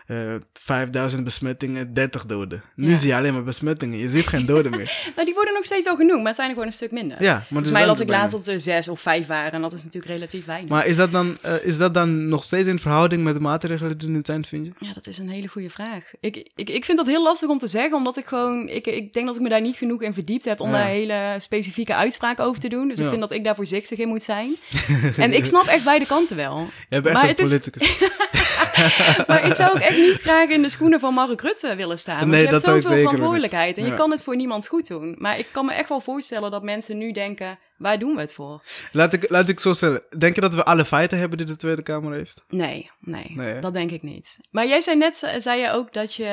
eh 0.09 0.35
5000 0.61 1.25
besmettingen, 1.25 1.95
30 1.95 2.27
doden. 2.27 2.63
Nu 2.75 2.89
Ja. 2.91 2.97
zie 2.97 3.09
je 3.09 3.15
alleen 3.15 3.33
maar 3.33 3.45
besmettingen, 3.45 3.99
je 3.99 4.09
ziet 4.09 4.27
geen 4.27 4.47
doden 4.47 4.71
meer. 4.71 4.93
Nou, 5.15 5.25
die 5.27 5.35
worden 5.35 5.55
nog 5.55 5.65
steeds 5.65 5.85
wel 5.85 5.97
genoemd, 5.97 6.19
maar 6.19 6.27
het 6.27 6.37
zijn 6.37 6.49
er 6.49 6.55
gewoon 6.55 6.69
een 6.69 6.75
stuk 6.77 6.91
minder. 6.91 7.23
Ja, 7.23 7.47
maar 7.51 7.63
mij 7.73 7.87
las 7.87 7.99
er 7.99 8.05
ik 8.05 8.11
laatst 8.11 8.37
dat 8.37 8.47
er 8.47 8.61
zes 8.61 8.89
of 8.89 9.01
vijf 9.01 9.27
waren. 9.27 9.53
En 9.53 9.61
dat 9.61 9.73
is 9.73 9.83
natuurlijk 9.85 10.13
relatief 10.13 10.45
weinig. 10.45 10.69
Maar 10.71 10.87
is 10.87 10.97
dat, 10.97 11.13
dan, 11.13 11.39
eh, 11.43 11.55
is 11.65 11.77
dat 11.77 11.95
dan 11.95 12.29
nog 12.29 12.45
steeds 12.45 12.69
in 12.69 12.79
verhouding 12.79 13.23
met 13.25 13.35
de 13.35 13.41
maatregelen 13.41 13.99
die 13.99 14.07
er 14.09 14.15
nu 14.15 14.21
zijn, 14.23 14.45
vind 14.45 14.67
je? 14.67 14.73
Ja, 14.87 14.93
dat 14.93 15.07
is 15.07 15.19
een 15.19 15.29
hele 15.29 15.47
goede 15.49 15.71
vraag. 15.71 16.05
Ik, 16.21 16.49
ik, 16.55 16.71
ik 16.71 16.85
vind 16.85 16.99
dat 16.99 17.07
heel 17.07 17.23
lastig 17.23 17.49
om 17.49 17.59
te 17.59 17.67
zeggen, 17.67 17.97
omdat 17.97 18.17
ik 18.17 18.25
gewoon... 18.27 18.69
Ik, 18.69 18.87
ik 18.87 19.13
denk 19.13 19.27
dat 19.27 19.37
ik 19.37 19.43
me 19.43 19.49
daar 19.49 19.61
niet 19.61 19.77
genoeg 19.77 20.03
in 20.03 20.15
verdiept 20.15 20.45
heb 20.45 20.61
om 20.61 20.71
Ja. 20.71 20.77
daar 20.79 20.87
hele 20.87 21.35
specifieke 21.39 21.95
uitspraken 21.95 22.45
over 22.45 22.61
te 22.61 22.69
doen. 22.69 22.89
Dus 22.89 22.99
Ja. 22.99 23.05
ik 23.05 23.09
vind 23.11 23.21
dat 23.23 23.33
ik 23.33 23.45
daar 23.45 23.55
voorzichtig 23.55 23.99
in 23.99 24.09
moet 24.09 24.23
zijn. 24.23 24.55
en 25.17 25.33
ik 25.33 25.45
snap 25.45 25.67
echt 25.67 25.85
beide 25.85 26.07
kanten 26.07 26.37
wel. 26.37 26.57
Je 26.59 27.01
bent 27.01 27.05
echt 27.07 27.15
Maar 27.15 27.29
een 27.29 27.37
is- 27.37 27.49
politicus. 27.49 27.97
Maar 29.27 29.47
ik 29.47 29.55
zou 29.55 29.71
ook 29.75 29.79
echt 29.81 29.98
niet 29.99 30.21
graag 30.21 30.49
in 30.49 30.63
de 30.63 30.69
schoenen 30.69 31.01
van 31.01 31.15
Mark 31.15 31.41
Rutte 31.41 31.77
willen 31.77 31.99
staan. 31.99 32.19
Want 32.19 32.31
Nee, 32.31 32.41
je 32.41 32.49
hebt 32.49 32.65
dat 32.65 32.75
zoveel 32.75 32.99
verantwoordelijkheid 32.99 33.79
en 33.79 33.85
je 33.85 33.95
kan 33.95 34.11
het 34.11 34.25
voor 34.25 34.37
niemand 34.37 34.67
goed 34.67 34.89
doen. 34.89 35.15
Maar 35.19 35.39
ik 35.39 35.47
kan 35.51 35.67
me 35.67 35.73
echt 35.73 35.89
wel 35.89 36.01
voorstellen 36.01 36.51
dat 36.51 36.63
mensen 36.63 36.99
nu 36.99 37.13
denken, 37.13 37.59
waar 37.79 37.99
doen 37.99 38.15
we 38.15 38.21
het 38.21 38.35
voor? 38.35 38.63
laat, 38.93 39.13
ik, 39.13 39.31
laat 39.31 39.49
ik 39.49 39.61
zo 39.61 39.73
stellen. 39.73 40.03
Denk 40.19 40.35
je 40.35 40.41
dat 40.41 40.55
we 40.55 40.65
alle 40.65 40.85
feiten 40.85 41.19
hebben 41.19 41.39
die 41.39 41.47
de 41.47 41.57
Tweede 41.57 41.83
Kamer 41.83 42.13
heeft? 42.13 42.45
Nee, 42.49 42.91
nee, 43.01 43.61
dat 43.61 43.73
denk 43.73 43.91
ik 43.91 44.03
niet. 44.03 44.39
Maar 44.51 44.67
jij 44.67 44.81
zei 44.81 44.97
net, 44.97 45.23
eh, 45.23 45.41
zei 45.41 45.61
je 45.61 45.71
ook 45.71 45.93
dat 45.93 46.15
je 46.15 46.25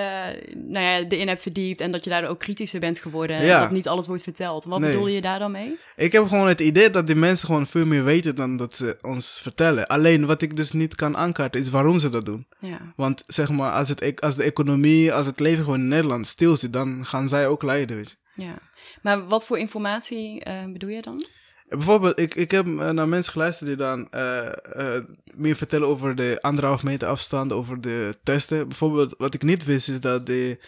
nou 0.54 0.86
ja, 0.86 1.08
erin 1.10 1.28
hebt 1.28 1.42
verdiept 1.42 1.82
en 1.82 1.92
dat 1.92 2.04
je 2.04 2.10
daardoor 2.10 2.30
ook 2.30 2.40
kritischer 2.40 2.80
bent 2.80 3.00
geworden. 3.00 3.38
En 3.38 3.60
dat 3.60 3.72
niet 3.72 3.88
alles 3.88 4.08
wordt 4.08 4.24
verteld. 4.24 4.66
Wat 4.66 4.80
Nee. 4.80 4.92
bedoel 4.92 5.08
je 5.08 5.22
daar 5.22 5.40
dan 5.40 5.52
mee? 5.52 5.78
Ik 5.96 6.12
heb 6.12 6.28
gewoon 6.28 6.48
het 6.48 6.60
idee 6.62 6.90
dat 6.90 7.08
die 7.08 7.16
mensen 7.16 7.46
gewoon 7.48 7.68
veel 7.68 7.86
meer 7.86 8.04
weten 8.04 8.36
dan 8.36 8.58
dat 8.58 8.76
ze 8.76 8.98
ons 9.02 9.40
vertellen. 9.42 9.88
Alleen 9.88 10.26
wat 10.26 10.42
ik 10.42 10.56
dus 10.56 10.72
niet 10.72 10.96
kan 10.96 11.18
aankaarten 11.18 11.62
is 11.62 11.70
waarom 11.70 12.00
ze 12.00 12.10
dat 12.10 12.26
doen. 12.26 12.48
Ja, 12.60 12.94
Want 12.96 13.24
zeg 13.28 13.50
maar, 13.50 13.72
als, 13.72 13.90
het, 13.90 14.02
e- 14.02 14.14
als 14.20 14.36
de 14.36 14.44
economie, 14.44 15.14
als 15.14 15.26
het 15.26 15.40
leven 15.40 15.64
gewoon 15.64 15.80
in 15.80 15.88
Nederland 15.88 16.28
stil 16.28 16.56
zit, 16.56 16.74
dan 16.74 17.06
gaan 17.06 17.28
zij 17.28 17.48
ook 17.48 17.64
lijden. 17.64 17.96
Weet 17.96 18.18
je. 18.36 18.44
ja. 18.44 18.58
Maar 19.06 19.28
wat 19.28 19.46
voor 19.46 19.60
informatie 19.60 20.44
eh, 20.44 20.72
bedoel 20.72 20.90
je 20.90 21.02
dan? 21.02 21.26
Bijvoorbeeld, 21.68 22.20
ik, 22.20 22.36
ik 22.36 22.52
heb 22.52 22.66
eh, 22.66 22.90
naar 22.90 23.08
mensen 23.08 23.32
geluisterd 23.32 23.70
die 23.70 23.78
dan 23.78 24.10
eh, 24.12 25.00
meer 25.24 25.56
vertellen 25.56 25.88
over 25.88 26.16
de 26.16 26.38
anderhalf 26.42 26.84
meter 26.84 27.08
afstand, 27.08 27.52
over 27.52 27.82
de 27.82 28.18
testen. 28.24 28.68
Bijvoorbeeld, 28.68 29.16
wat 29.18 29.34
ik 29.34 29.44
niet 29.44 29.66
wist 29.66 29.90
is 29.90 30.00
dat 30.00 30.26
de, 30.26 30.64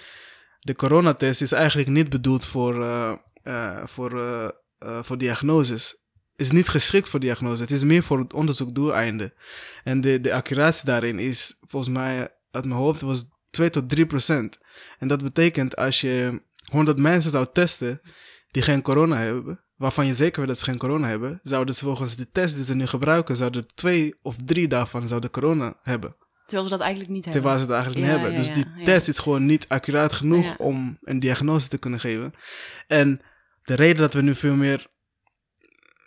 de 0.59 0.75
coronatest 0.75 1.41
is 1.41 1.51
eigenlijk 1.51 1.89
niet 1.89 2.09
bedoeld 2.09 2.45
voor, 2.45 2.75
voor, 3.83 4.11
voor 4.79 5.17
diagnoses. 5.17 5.95
Is 6.35 6.51
niet 6.51 6.67
geschikt 6.67 7.09
voor 7.09 7.19
diagnose. 7.19 7.61
Het 7.61 7.71
is 7.71 7.83
meer 7.83 8.03
voor 8.03 8.19
het 8.19 8.33
onderzoekdoeleinden. 8.33 9.33
En 9.83 10.01
de, 10.01 10.21
de 10.21 10.33
accuratie 10.33 10.85
daarin 10.85 11.19
is 11.19 11.57
volgens 11.59 11.93
mij 11.93 12.19
uit 12.51 12.65
mijn 12.65 12.79
hoofd 12.79 13.01
was 13.01 13.25
2 13.49 13.69
tot 13.69 13.89
3 13.89 14.05
procent. 14.05 14.57
En 14.99 15.07
dat 15.07 15.23
betekent 15.23 15.75
als 15.75 16.01
je 16.01 16.41
100 16.71 16.97
mensen 16.97 17.31
zou 17.31 17.47
testen 17.53 18.01
die 18.51 18.61
geen 18.61 18.81
corona 18.81 19.17
hebben, 19.17 19.63
waarvan 19.75 20.05
je 20.05 20.13
zeker 20.13 20.39
weet 20.39 20.47
dat 20.49 20.57
ze 20.57 20.63
geen 20.63 20.77
corona 20.77 21.07
hebben, 21.07 21.39
zouden 21.43 21.75
ze 21.75 21.85
volgens 21.85 22.15
de 22.15 22.29
test 22.31 22.55
die 22.55 22.63
ze 22.63 22.75
nu 22.75 22.85
gebruiken, 22.87 23.35
zouden 23.37 23.67
twee 23.75 24.15
of 24.21 24.35
drie 24.45 24.67
daarvan 24.67 25.07
zouden 25.07 25.29
corona 25.29 25.79
hebben. 25.81 26.15
Terwijl 26.45 26.67
ze 26.69 26.73
dat 26.75 26.85
eigenlijk 26.85 27.11
niet 27.11 27.25
hebben. 27.25 27.41
Terwijl 27.41 27.63
ze 27.65 27.71
het 27.71 27.81
eigenlijk 27.81 28.05
Ja, 28.05 28.11
niet 28.13 28.21
hebben. 28.23 28.43
ja, 28.43 28.47
dus 28.47 28.63
die 28.75 28.83
test 28.85 29.07
is 29.07 29.17
gewoon 29.19 29.45
niet 29.45 29.65
accuraat 29.67 30.13
genoeg 30.13 30.57
om 30.57 30.97
een 31.01 31.19
diagnose 31.19 31.67
te 31.67 31.77
kunnen 31.77 31.99
geven. 31.99 32.33
En 32.87 33.21
de 33.63 33.73
reden 33.73 33.97
dat 34.01 34.13
we 34.13 34.21
nu 34.21 34.35
veel 34.35 34.55
meer 34.55 34.87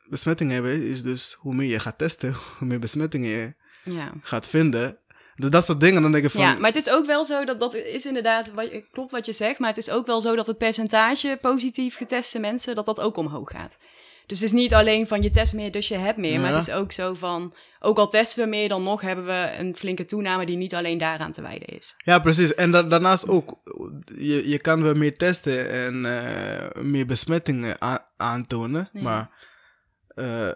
besmettingen 0.08 0.54
hebben, 0.54 0.86
is 0.86 1.02
dus 1.02 1.36
hoe 1.38 1.54
meer 1.54 1.70
je 1.70 1.78
gaat 1.80 1.98
testen, 1.98 2.34
hoe 2.58 2.66
meer 2.68 2.78
besmettingen 2.78 3.30
je 3.30 3.54
Ja. 3.84 4.12
gaat 4.22 4.48
vinden. 4.48 4.98
Dus 5.40 5.50
dat 5.50 5.64
soort 5.64 5.80
dingen, 5.80 6.02
dan 6.02 6.12
denk 6.12 6.24
ik 6.24 6.30
van... 6.30 6.40
Ja, 6.40 6.54
maar 6.54 6.72
het 6.72 6.86
is 6.86 6.90
ook 6.90 7.06
wel 7.06 7.24
zo 7.24 7.44
dat 7.44 7.60
dat 7.60 7.74
is 7.74 8.06
inderdaad, 8.06 8.52
wat, 8.52 8.70
klopt 8.92 9.10
wat 9.10 9.26
je 9.26 9.32
zegt, 9.32 9.58
maar 9.58 9.68
het 9.68 9.78
is 9.78 9.90
ook 9.90 10.06
wel 10.06 10.20
zo 10.20 10.36
dat 10.36 10.46
het 10.46 10.58
percentage 10.58 11.38
positief 11.40 11.96
geteste 11.96 12.38
mensen, 12.38 12.74
dat 12.74 12.86
dat 12.86 13.00
ook 13.00 13.16
omhoog 13.16 13.50
gaat. 13.50 13.78
Dus 14.26 14.40
het 14.40 14.48
is 14.48 14.54
niet 14.54 14.74
alleen 14.74 15.06
van 15.06 15.22
je 15.22 15.30
test 15.30 15.54
meer, 15.54 15.70
dus 15.70 15.88
je 15.88 15.96
hebt 15.96 16.18
meer, 16.18 16.40
maar 16.40 16.52
het 16.52 16.68
is 16.68 16.74
ook 16.74 16.92
zo 16.92 17.14
van, 17.14 17.54
ook 17.80 17.98
al 17.98 18.08
testen 18.08 18.42
we 18.44 18.48
meer, 18.48 18.68
dan 18.68 18.82
nog 18.82 19.00
hebben 19.00 19.24
we 19.26 19.50
een 19.58 19.76
flinke 19.76 20.04
toename 20.04 20.46
die 20.46 20.56
niet 20.56 20.74
alleen 20.74 20.98
daaraan 20.98 21.32
te 21.32 21.42
wijden 21.42 21.68
is. 21.68 21.94
Ja, 21.96 22.18
precies. 22.18 22.54
En 22.54 22.70
da- 22.70 22.82
daarnaast 22.82 23.28
ook, 23.28 23.54
je, 24.16 24.48
je 24.48 24.58
kan 24.60 24.82
wel 24.82 24.94
meer 24.94 25.14
testen 25.14 25.70
en 25.70 26.04
eh, 26.04 26.82
meer 26.82 27.06
besmettingen 27.06 27.76
aantonen. 28.16 28.88
Ja. 28.92 29.02
Maar 29.02 29.30
eh, 30.08 30.50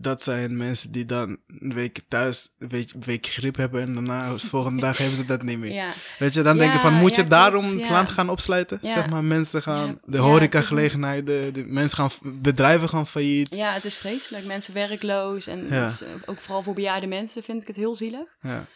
dat 0.00 0.22
zijn 0.22 0.56
mensen 0.56 0.92
die 0.92 1.04
dan 1.04 1.36
een 1.60 1.74
week 1.74 2.00
thuis 2.08 2.50
een 2.58 2.68
week, 2.68 2.92
een 2.92 3.02
week 3.04 3.26
griep 3.26 3.56
hebben 3.56 3.82
en 3.82 3.94
daarna 3.94 4.32
de 4.32 4.38
volgende 4.38 4.80
dag 4.80 4.98
hebben 4.98 5.16
ze 5.16 5.24
dat 5.24 5.42
niet 5.42 5.58
meer. 5.58 5.72
Ja, 5.78 5.92
Weet 6.18 6.34
je, 6.34 6.42
dan 6.42 6.58
denk 6.58 6.72
je 6.72 6.78
van, 6.78 6.94
moet 6.94 7.16
je 7.16 7.22
ja, 7.22 7.28
daarom 7.28 7.78
het 7.78 7.90
land 7.90 8.08
gaan 8.08 8.28
opsluiten? 8.28 8.78
Zeg 8.82 9.10
maar, 9.10 9.24
mensen 9.24 9.62
gaan, 9.62 10.00
de 10.04 10.18
horecagelegenheden, 10.18 11.54
de 11.54 11.64
mensen 11.66 11.96
gaan, 11.96 12.10
bedrijven 12.22 12.88
gaan 12.88 13.06
failliet. 13.06 13.54
ja, 13.54 13.72
het 13.72 13.84
is 13.84 13.98
vreselijk. 13.98 14.44
Mensen 14.44 14.74
werkloos 14.74 15.46
en 15.46 15.66
is, 15.66 16.02
eh, 16.02 16.08
ook 16.26 16.38
vooral 16.38 16.62
voor 16.62 16.74
bejaarde 16.74 17.06
mensen 17.06 17.42
vind 17.42 17.62
ik 17.62 17.66
het 17.66 17.76
heel 17.76 17.94
zielig. 17.94 18.26
Ja. 18.40 18.66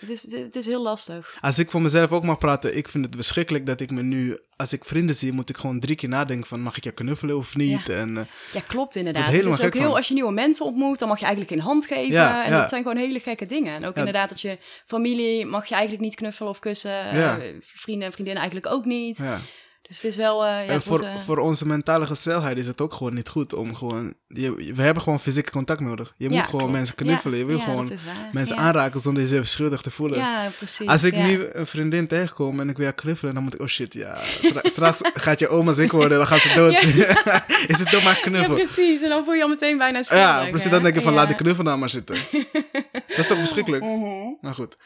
Het 0.00 0.10
is, 0.10 0.32
het 0.32 0.56
is 0.56 0.66
heel 0.66 0.82
lastig. 0.82 1.36
Als 1.40 1.58
ik 1.58 1.70
voor 1.70 1.82
mezelf 1.82 2.12
ook 2.12 2.22
mag 2.24 2.38
praten, 2.38 2.76
ik 2.76 2.88
vind 2.88 3.04
het 3.04 3.14
verschrikkelijk 3.14 3.66
dat 3.66 3.80
ik 3.80 3.90
me 3.90 4.02
nu, 4.02 4.38
als 4.56 4.72
ik 4.72 4.84
vrienden 4.84 5.14
zie, 5.16 5.32
moet 5.32 5.48
ik 5.48 5.56
gewoon 5.56 5.80
drie 5.80 5.96
keer 5.96 6.08
nadenken 6.08 6.46
van, 6.48 6.60
mag 6.60 6.76
ik 6.76 6.84
je 6.84 6.90
knuffelen 6.92 7.36
of 7.36 7.56
niet? 7.56 7.86
Ja. 7.86 7.94
En, 7.94 8.16
eh, 8.16 8.24
Ja, 8.52 8.60
klopt 8.66 8.96
inderdaad. 8.96 9.26
Het 9.26 9.34
is 9.46 9.62
ook 9.62 9.74
heel, 9.74 9.82
van. 9.82 9.94
als 9.94 10.08
je 10.08 10.14
nieuwe 10.14 10.32
mensen 10.32 10.66
ontmoet, 10.66 10.98
dan 10.98 11.08
mag 11.08 11.18
je 11.18 11.24
eigenlijk 11.24 11.54
geen 11.54 11.64
hand 11.64 11.86
geven. 11.86 12.12
Ja, 12.12 12.44
en 12.44 12.50
ja. 12.50 12.60
dat 12.60 12.68
zijn 12.68 12.82
gewoon 12.82 12.96
hele 12.96 13.20
gekke 13.20 13.46
dingen. 13.46 13.74
En 13.74 13.84
ook 13.84 13.94
Ja. 13.94 13.98
inderdaad 13.98 14.28
dat 14.28 14.40
je 14.40 14.58
familie 14.86 15.46
mag 15.46 15.66
je 15.66 15.74
eigenlijk 15.74 16.04
niet 16.04 16.14
knuffelen 16.14 16.50
of 16.50 16.58
kussen. 16.58 16.90
Ja. 17.16 17.38
Eh, 17.38 17.54
vrienden 17.60 18.06
en 18.06 18.12
vriendinnen 18.12 18.42
eigenlijk 18.42 18.74
ook 18.74 18.84
niet. 18.84 19.18
Ja. 19.90 19.96
Dus 19.96 20.02
het 20.02 20.10
is 20.10 20.16
wel... 20.16 20.44
eh, 20.44 20.50
ja, 20.52 20.62
en 20.62 20.74
het 20.74 20.84
voor, 20.84 21.00
eh, 21.02 21.16
voor 21.24 21.38
onze 21.38 21.66
mentale 21.66 22.06
gezelligheid 22.06 22.56
is 22.58 22.66
het 22.66 22.80
ook 22.80 22.92
gewoon 22.92 23.14
niet 23.14 23.28
goed 23.28 23.54
om 23.54 23.74
gewoon... 23.74 24.14
Je, 24.28 24.72
we 24.74 24.82
hebben 24.82 25.02
gewoon 25.02 25.20
fysiek 25.20 25.50
contact 25.50 25.80
nodig. 25.80 26.14
Je 26.16 26.28
ja, 26.28 26.34
moet 26.36 26.44
gewoon 26.44 26.58
klopt. 26.60 26.72
mensen 26.76 26.94
knuffelen. 26.94 27.32
Ja, 27.38 27.40
je 27.44 27.46
wil 27.50 27.56
ja, 27.58 27.64
gewoon 27.64 27.88
mensen 28.32 28.56
ja. 28.56 28.62
aanraken 28.62 29.00
zonder 29.00 29.22
jezelf 29.22 29.46
schuldig 29.46 29.80
te 29.82 29.90
voelen. 29.90 30.18
Ja, 30.18 30.48
precies. 30.58 30.86
Als 30.86 31.04
ik 31.04 31.14
ja. 31.14 31.26
nu 31.26 31.48
een 31.52 31.66
vriendin 31.66 32.06
tegenkom 32.06 32.60
en 32.60 32.68
ik 32.68 32.76
wil 32.76 32.84
haar 32.86 32.94
knuffelen, 32.94 33.34
dan 33.34 33.42
moet 33.42 33.54
ik, 33.54 33.60
oh 33.60 33.66
shit, 33.66 33.94
ja. 33.94 34.18
stra- 34.42 34.68
Straks 34.76 35.00
gaat 35.14 35.38
je 35.38 35.48
oma 35.48 35.72
ziek 35.72 35.92
worden, 35.92 36.18
dan 36.18 36.26
gaat 36.26 36.40
ze 36.40 36.54
dood. 36.54 36.72
is 37.72 37.78
het 37.78 37.90
toch 37.90 38.02
maar 38.04 38.14
Ja, 38.16 38.20
knuffel? 38.22 38.54
precies. 38.54 39.02
En 39.02 39.08
dan 39.08 39.24
voel 39.24 39.34
je 39.34 39.42
al 39.42 39.48
meteen 39.48 39.78
bijna 39.78 40.02
schuldig. 40.02 40.26
Ja, 40.26 40.46
precies. 40.48 40.64
hè? 40.64 40.70
Dan 40.70 40.82
denk 40.82 40.94
je 40.94 41.02
van, 41.02 41.12
ja. 41.12 41.18
laat 41.18 41.28
die 41.28 41.36
knuffel 41.36 41.64
nou 41.64 41.78
maar 41.78 41.88
zitten. 41.90 42.16
dat 43.08 43.18
is 43.18 43.26
toch 43.26 43.38
verschrikkelijk? 43.38 43.82
Mhm. 43.82 44.34
Nou 44.40 44.54
goed. 44.54 44.76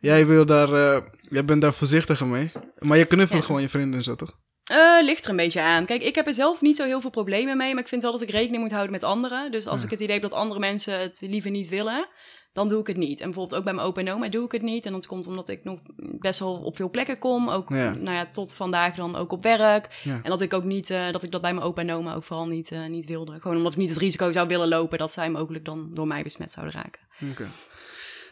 Jij, 0.00 0.26
wil 0.26 0.46
daar, 0.46 0.72
eh, 0.72 1.02
jij 1.20 1.44
bent 1.44 1.60
daar 1.62 1.74
voorzichtiger 1.74 2.26
mee. 2.26 2.52
Maar 2.78 2.98
je 2.98 3.04
knuffelt 3.04 3.40
Ja. 3.40 3.46
gewoon 3.46 3.60
je 3.62 3.68
vrienden 3.68 3.98
en 3.98 4.04
zo, 4.04 4.14
toch? 4.14 4.38
Eh, 4.72 5.04
ligt 5.04 5.24
er 5.24 5.30
een 5.30 5.36
beetje 5.36 5.60
aan. 5.60 5.84
Kijk, 5.84 6.02
ik 6.02 6.14
heb 6.14 6.26
er 6.26 6.34
zelf 6.34 6.60
niet 6.60 6.76
zo 6.76 6.84
heel 6.84 7.00
veel 7.00 7.10
problemen 7.10 7.56
mee, 7.56 7.72
maar 7.74 7.82
ik 7.82 7.88
vind 7.88 8.02
wel 8.02 8.12
dat 8.12 8.20
ik 8.22 8.30
rekening 8.30 8.62
moet 8.62 8.70
houden 8.72 8.92
met 8.92 9.04
anderen. 9.04 9.50
Dus 9.50 9.66
als 9.66 9.78
Ja. 9.80 9.84
ik 9.86 9.90
het 9.92 10.00
idee 10.00 10.12
heb 10.20 10.30
dat 10.30 10.38
andere 10.40 10.60
mensen 10.60 11.00
het 11.00 11.20
liever 11.20 11.50
niet 11.50 11.68
willen, 11.68 12.06
dan 12.52 12.68
doe 12.68 12.80
ik 12.80 12.86
het 12.86 12.96
niet. 12.96 13.20
En 13.20 13.26
bijvoorbeeld 13.26 13.58
ook 13.58 13.64
bij 13.64 13.72
mijn 13.74 13.86
opa 13.86 14.00
en 14.00 14.10
oma 14.12 14.28
doe 14.28 14.44
ik 14.44 14.52
het 14.52 14.62
niet. 14.62 14.86
En 14.86 14.92
dat 14.92 15.06
komt 15.06 15.26
omdat 15.26 15.48
ik 15.48 15.64
nog 15.64 15.78
best 16.18 16.38
wel 16.38 16.54
op 16.54 16.76
veel 16.76 16.90
plekken 16.90 17.18
kom. 17.18 17.48
Ook, 17.48 17.68
Ja. 17.68 17.94
nou 17.94 18.16
ja, 18.16 18.26
tot 18.32 18.54
vandaag 18.54 18.94
dan 18.94 19.16
ook 19.16 19.32
op 19.32 19.42
werk. 19.42 20.00
Ja. 20.04 20.20
En 20.22 20.30
dat 20.30 20.40
ik 20.40 20.54
ook 20.54 20.64
niet, 20.64 20.90
eh, 20.90 21.12
dat 21.12 21.22
ik 21.22 21.30
dat 21.30 21.40
bij 21.40 21.52
mijn 21.52 21.66
opa 21.66 21.80
en 21.80 21.92
oma 21.92 22.14
ook 22.14 22.24
vooral 22.24 22.46
niet, 22.48 22.72
eh, 22.72 22.86
niet 22.86 23.06
wilde. 23.06 23.40
Gewoon 23.40 23.56
omdat 23.56 23.72
ik 23.72 23.78
niet 23.78 23.88
het 23.90 23.98
risico 23.98 24.32
zou 24.32 24.48
willen 24.48 24.68
lopen 24.68 24.98
dat 24.98 25.12
zij 25.12 25.30
mogelijk 25.30 25.64
dan 25.64 25.90
door 25.94 26.06
mij 26.06 26.22
besmet 26.22 26.52
zouden 26.52 26.74
raken. 26.74 27.00
Oké. 27.30 27.46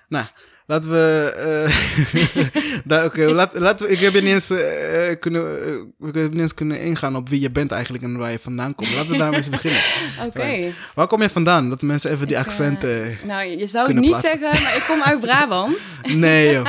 Nou, 0.09 0.27
laten 0.71 0.91
we. 0.91 2.81
daar- 2.85 3.05
Oké, 3.05 3.25
laat, 3.41 3.59
laten 3.59 3.87
we. 3.87 3.93
Ik 3.93 3.99
heb 3.99 4.13
niet 4.13 4.23
eens, 4.25 4.51
eh, 4.51 5.19
kunnen, 5.19 5.63
eh, 6.01 6.13
niet 6.29 6.41
eens 6.41 6.55
kunnen 6.55 6.81
ingaan 6.81 7.17
op 7.17 7.29
wie 7.29 7.41
je 7.41 7.51
bent 7.51 7.71
eigenlijk 7.73 8.05
en 8.05 8.17
waar 8.19 8.31
je 8.33 8.39
vandaan 8.39 8.75
komt. 8.75 8.95
Laten 8.95 9.11
we 9.11 9.17
daarmee 9.17 9.37
eens 9.37 9.49
beginnen. 9.49 9.81
Oké. 10.27 10.73
Waar 10.95 11.07
kom 11.07 11.23
je 11.23 11.31
vandaan? 11.31 11.69
Dat 11.69 11.83
mensen 11.83 12.11
even 12.13 12.27
die 12.27 12.37
Ik, 12.37 12.43
accenten. 12.45 13.19
Nou, 13.25 13.45
je 13.45 13.67
zou 13.67 13.85
het 13.87 13.95
kunnen 13.95 14.03
niet 14.03 14.21
plaatsen. 14.21 14.39
zeggen, 14.41 14.63
maar 14.63 14.77
ik 14.77 14.85
kom 14.89 15.03
uit 15.03 15.21
Brabant. 15.21 16.01
Nee, 16.03 16.53
joh. 16.53 16.67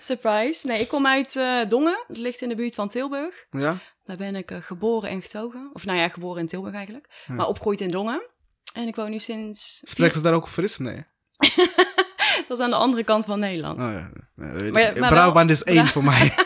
Surprise. 0.00 0.66
Nee, 0.66 0.78
ik 0.80 0.88
kom 0.88 1.06
uit 1.06 1.38
Dongen. 1.68 2.04
Dat 2.08 2.16
ligt 2.16 2.40
in 2.42 2.48
de 2.48 2.54
buurt 2.54 2.74
van 2.74 2.88
Tilburg. 2.88 3.34
Ja? 3.50 3.78
Daar 4.04 4.16
ben 4.16 4.34
ik 4.36 4.50
geboren 4.60 5.08
en 5.10 5.22
getogen. 5.22 5.70
Of 5.72 5.84
nou 5.84 5.98
ja, 5.98 6.08
geboren 6.08 6.40
in 6.40 6.46
Tilburg 6.46 6.74
eigenlijk. 6.74 7.06
Ja. 7.26 7.34
Maar 7.34 7.46
opgegroeid 7.46 7.80
in 7.80 7.90
Dongen. 7.90 8.22
En 8.74 8.86
ik 8.86 8.96
woon 8.96 9.10
nu 9.10 9.18
sinds... 9.18 9.80
Spreken 9.84 10.14
ze 10.14 10.20
daar 10.22 10.34
ook 10.34 10.48
fris? 10.48 10.78
Nee. 10.78 11.04
Dat 12.48 12.58
is 12.58 12.64
aan 12.64 12.70
de 12.70 12.76
andere 12.76 13.04
kant 13.04 13.24
van 13.24 13.38
Nederland. 13.38 13.78
Oh 13.78 13.92
ja. 13.92 14.10
Nee, 14.36 14.72
Maar- 14.72 14.92
Brabant 14.92 15.50
is 15.50 15.62
één 15.62 15.76
Bra- 15.76 15.86
voor 15.86 16.04
mij. 16.04 16.32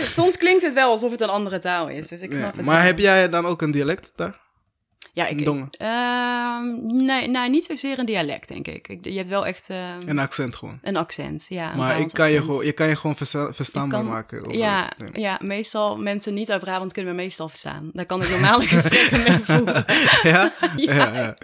Soms 0.00 0.36
klinkt 0.36 0.62
het 0.62 0.74
wel 0.74 0.90
alsof 0.90 1.10
het 1.10 1.20
een 1.20 1.28
andere 1.28 1.58
taal 1.58 1.88
is. 1.88 2.08
Dus 2.08 2.20
ik 2.20 2.32
Ja, 2.32 2.38
snap 2.38 2.56
het 2.56 2.66
Maar 2.66 2.74
wel. 2.76 2.84
heb 2.84 2.98
jij 2.98 3.28
dan 3.28 3.46
ook 3.46 3.62
een 3.62 3.70
dialect 3.70 4.12
daar? 4.16 4.40
Ja, 5.14 5.26
ik... 5.26 5.44
Dongen? 5.44 5.68
Ehm, 5.70 6.96
nee, 7.04 7.28
nou, 7.28 7.50
niet 7.50 7.64
zozeer 7.64 7.98
een 7.98 8.06
dialect, 8.06 8.48
denk 8.48 8.66
ik. 8.68 8.88
ik 8.88 9.04
je 9.04 9.12
hebt 9.16 9.28
wel 9.28 9.46
echt 9.46 9.70
ehm, 9.70 10.00
Een 10.08 10.18
accent 10.18 10.56
gewoon. 10.56 10.78
een 10.82 10.96
accent. 10.96 11.46
Ja, 11.48 11.74
Maar 11.74 12.00
ik 12.00 12.08
kan 12.12 12.30
je, 12.32 12.40
gewoon, 12.42 12.64
je 12.64 12.72
kan 12.72 12.88
je 12.88 12.96
gewoon 12.96 13.16
versta- 13.16 13.52
verstaanbaar 13.52 14.00
kan- 14.00 14.08
maken. 14.08 14.52
Ja, 14.58 14.92
nee. 14.98 15.10
ja, 15.20 15.38
meestal 15.42 15.96
mensen 15.96 16.34
niet 16.34 16.50
uit 16.50 16.60
Brabant 16.60 16.92
kunnen 16.92 17.14
me 17.16 17.22
meestal 17.22 17.48
verstaan. 17.48 17.90
Daar 17.92 18.06
kan 18.06 18.22
ik 18.22 18.28
normale 18.30 18.66
gesprekken 18.76 19.22
mee 19.22 19.38
voeren. 19.38 19.84
Ja? 20.32 20.52
Ja. 20.76 20.94
ja. 20.94 21.14
ja. 21.14 21.36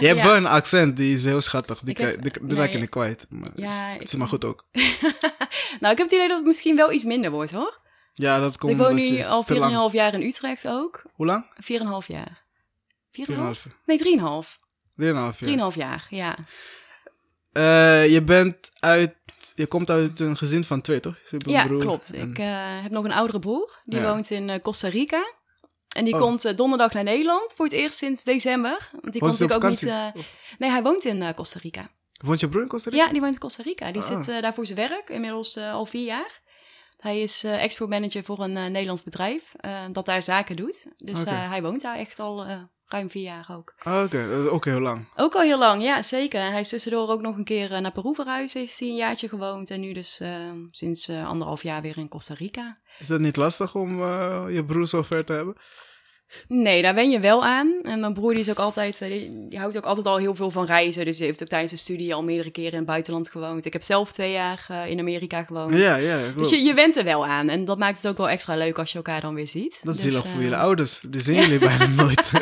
Je 0.00 0.06
hebt 0.06 0.18
Ja. 0.20 0.26
wel 0.26 0.36
een 0.36 0.46
accent 0.46 0.96
die 0.96 1.12
is 1.14 1.24
heel 1.24 1.40
schattig. 1.40 1.78
Die, 1.78 1.88
Ik 1.88 1.96
kan, 1.96 2.06
heb- 2.06 2.22
die, 2.22 2.32
die 2.32 2.42
nee. 2.42 2.56
raak 2.56 2.72
je 2.72 2.78
niet 2.78 2.88
kwijt. 2.88 3.26
Maar 3.30 3.50
Ja, 3.54 3.62
het 3.64 3.70
is- 3.72 3.80
het 3.92 4.02
is 4.02 4.12
ik- 4.12 4.18
maar 4.18 4.28
goed 4.28 4.44
ook. 4.44 4.64
Nou, 5.80 5.92
ik 5.92 5.98
heb 5.98 6.06
het 6.06 6.12
idee 6.12 6.28
dat 6.28 6.36
het 6.38 6.46
misschien 6.46 6.76
wel 6.76 6.92
iets 6.92 7.04
minder 7.04 7.30
wordt, 7.30 7.52
hoor. 7.52 7.80
Ja, 8.14 8.40
dat 8.40 8.58
komt 8.58 8.72
ik 8.72 8.78
woon 8.78 8.94
nu 8.94 9.22
al 9.24 9.42
te 9.42 9.58
lang- 9.58 9.90
4,5 9.90 9.92
jaar 9.94 10.14
in 10.14 10.22
Utrecht 10.22 10.68
ook. 10.68 11.02
Hoe 11.14 11.26
lang? 11.26 11.44
4,5 11.60 12.06
jaar. 12.06 12.41
4,5? 13.12 13.66
4,5. 13.66 13.72
Nee, 13.86 13.98
3,5. 13.98 14.58
3,5 14.96 15.38
jaar. 15.38 15.70
3,5 15.72 15.76
jaar, 15.76 16.06
ja. 16.10 16.36
Eh, 17.52 18.10
je 18.12 18.22
bent 18.22 18.70
uit... 18.78 19.14
Je 19.54 19.66
komt 19.66 19.90
uit 19.90 20.20
een 20.20 20.36
gezin 20.36 20.64
van 20.64 20.80
twee, 20.80 21.00
toch? 21.00 21.16
Ja, 21.38 21.66
broer 21.66 21.80
klopt. 21.80 22.12
en- 22.12 22.28
Ik 22.28 22.38
eh, 22.38 22.46
heb 22.82 22.90
nog 22.90 23.04
een 23.04 23.12
oudere 23.12 23.38
broer. 23.38 23.82
Die 23.84 23.98
Ja. 24.00 24.04
woont 24.12 24.30
in 24.30 24.50
eh, 24.50 24.60
Costa 24.62 24.88
Rica. 24.88 25.32
En 25.96 26.04
die 26.04 26.14
Oh. 26.14 26.20
komt 26.20 26.56
donderdag 26.56 26.92
naar 26.92 27.02
Nederland 27.02 27.52
voor 27.56 27.64
het 27.64 27.74
eerst 27.74 27.98
sinds 27.98 28.24
december. 28.24 28.88
Want 29.00 29.12
die 29.12 29.22
op 29.22 29.28
natuurlijk 29.28 29.64
ook 29.64 29.70
niet... 29.70 29.82
Nee, 30.58 30.70
hij 30.70 30.82
woont 30.82 31.04
in 31.04 31.34
Costa 31.34 31.58
Rica. 31.62 31.88
Woont 32.24 32.40
je 32.40 32.48
broer 32.48 32.62
in 32.62 32.68
Costa 32.68 32.90
Rica? 32.90 33.04
Ja, 33.04 33.10
die 33.12 33.20
woont 33.20 33.34
in 33.34 33.40
Costa 33.40 33.62
Rica. 33.62 33.92
Die 33.92 34.02
Ah. 34.02 34.08
zit 34.22 34.42
daar 34.42 34.54
voor 34.54 34.66
zijn 34.66 34.78
werk, 34.88 35.08
inmiddels 35.10 35.56
al 35.56 35.86
vier 35.86 36.04
jaar. 36.04 36.40
Hij 36.96 37.20
is 37.20 37.44
eh 37.44 37.62
export 37.62 37.90
manager 37.90 38.24
voor 38.24 38.38
een 38.40 38.52
Nederlands 38.52 39.02
bedrijf 39.02 39.52
dat 39.92 40.06
daar 40.06 40.22
zaken 40.22 40.56
doet. 40.56 40.86
Dus 40.96 41.24
hij 41.24 41.62
woont 41.62 41.80
daar 41.82 41.96
echt 41.96 42.18
al 42.20 42.46
ruim 42.92 43.10
vier 43.10 43.22
jaar 43.22 43.48
ook. 43.56 43.74
Ah, 43.82 44.04
Oké, 44.04 44.28
dat 44.28 44.44
is 44.44 44.48
ook 44.50 44.64
heel 44.64 44.80
lang. 44.80 45.08
Ook 45.16 45.34
al 45.34 45.40
heel 45.40 45.58
lang, 45.58 45.82
ja 45.82 46.02
zeker. 46.02 46.50
Hij 46.50 46.60
is 46.60 46.68
tussendoor 46.68 47.08
ook 47.08 47.20
nog 47.20 47.36
een 47.36 47.44
keer 47.44 47.72
eh, 47.72 47.80
naar 47.80 47.92
Peru 47.92 48.14
verhuisd, 48.14 48.54
heeft 48.54 48.78
hij 48.78 48.88
een 48.88 48.94
jaartje 48.94 49.28
gewoond. 49.28 49.70
En 49.70 49.80
nu 49.80 49.92
dus 49.92 50.20
eh, 50.20 50.50
sinds 50.70 51.08
eh, 51.08 51.28
anderhalf 51.28 51.62
jaar 51.62 51.82
weer 51.82 51.98
in 51.98 52.08
Costa 52.08 52.34
Rica. 52.34 52.78
Is 52.98 53.06
dat 53.06 53.20
niet 53.20 53.36
lastig 53.36 53.74
om 53.74 54.02
eh, 54.02 54.44
je 54.48 54.64
broer 54.64 54.88
zo 54.88 55.02
ver 55.02 55.24
te 55.24 55.32
hebben? 55.32 55.56
Nee, 56.48 56.82
daar 56.82 56.94
wen 56.94 57.10
je 57.10 57.20
wel 57.20 57.44
aan. 57.44 57.72
En 57.82 58.00
mijn 58.00 58.12
broer 58.12 58.30
die 58.32 58.40
is 58.40 58.50
ook 58.50 58.58
altijd, 58.58 59.00
eh, 59.00 59.08
die, 59.08 59.46
die 59.48 59.58
houdt 59.58 59.76
ook 59.76 59.84
altijd 59.84 60.06
al 60.06 60.16
heel 60.16 60.34
veel 60.34 60.50
van 60.50 60.64
reizen. 60.64 61.04
Dus 61.04 61.16
die 61.16 61.26
heeft 61.26 61.42
ook 61.42 61.48
tijdens 61.48 61.70
de 61.70 61.76
studie 61.78 62.14
al 62.14 62.22
meerdere 62.22 62.50
keren 62.50 62.70
in 62.70 62.76
het 62.76 62.86
buitenland 62.86 63.30
gewoond. 63.30 63.66
Ik 63.66 63.72
heb 63.72 63.82
zelf 63.82 64.12
twee 64.12 64.32
jaar 64.32 64.64
eh, 64.68 64.90
in 64.90 64.98
Amerika 64.98 65.42
gewoond. 65.44 65.74
Ja, 65.74 65.96
ja, 65.96 66.18
klopt. 66.20 66.36
Dus 66.48 66.50
je, 66.50 66.64
je 66.64 66.74
went 66.74 66.96
er 66.96 67.04
wel 67.04 67.26
aan. 67.26 67.48
En 67.48 67.64
dat 67.64 67.78
maakt 67.78 67.96
het 67.96 68.08
ook 68.08 68.16
wel 68.16 68.28
extra 68.28 68.56
leuk 68.56 68.78
als 68.78 68.90
je 68.90 68.96
elkaar 68.96 69.20
dan 69.20 69.34
weer 69.34 69.46
ziet. 69.48 69.80
Dat 69.82 69.94
is 69.94 70.00
Dus, 70.00 70.12
zielig 70.12 70.28
voor 70.28 70.38
eh, 70.38 70.44
jullie 70.46 70.58
ouders. 70.58 71.00
Die 71.08 71.20
zien 71.20 71.40
jullie 71.44 71.58
bijna 71.58 71.86
nooit. 71.86 72.30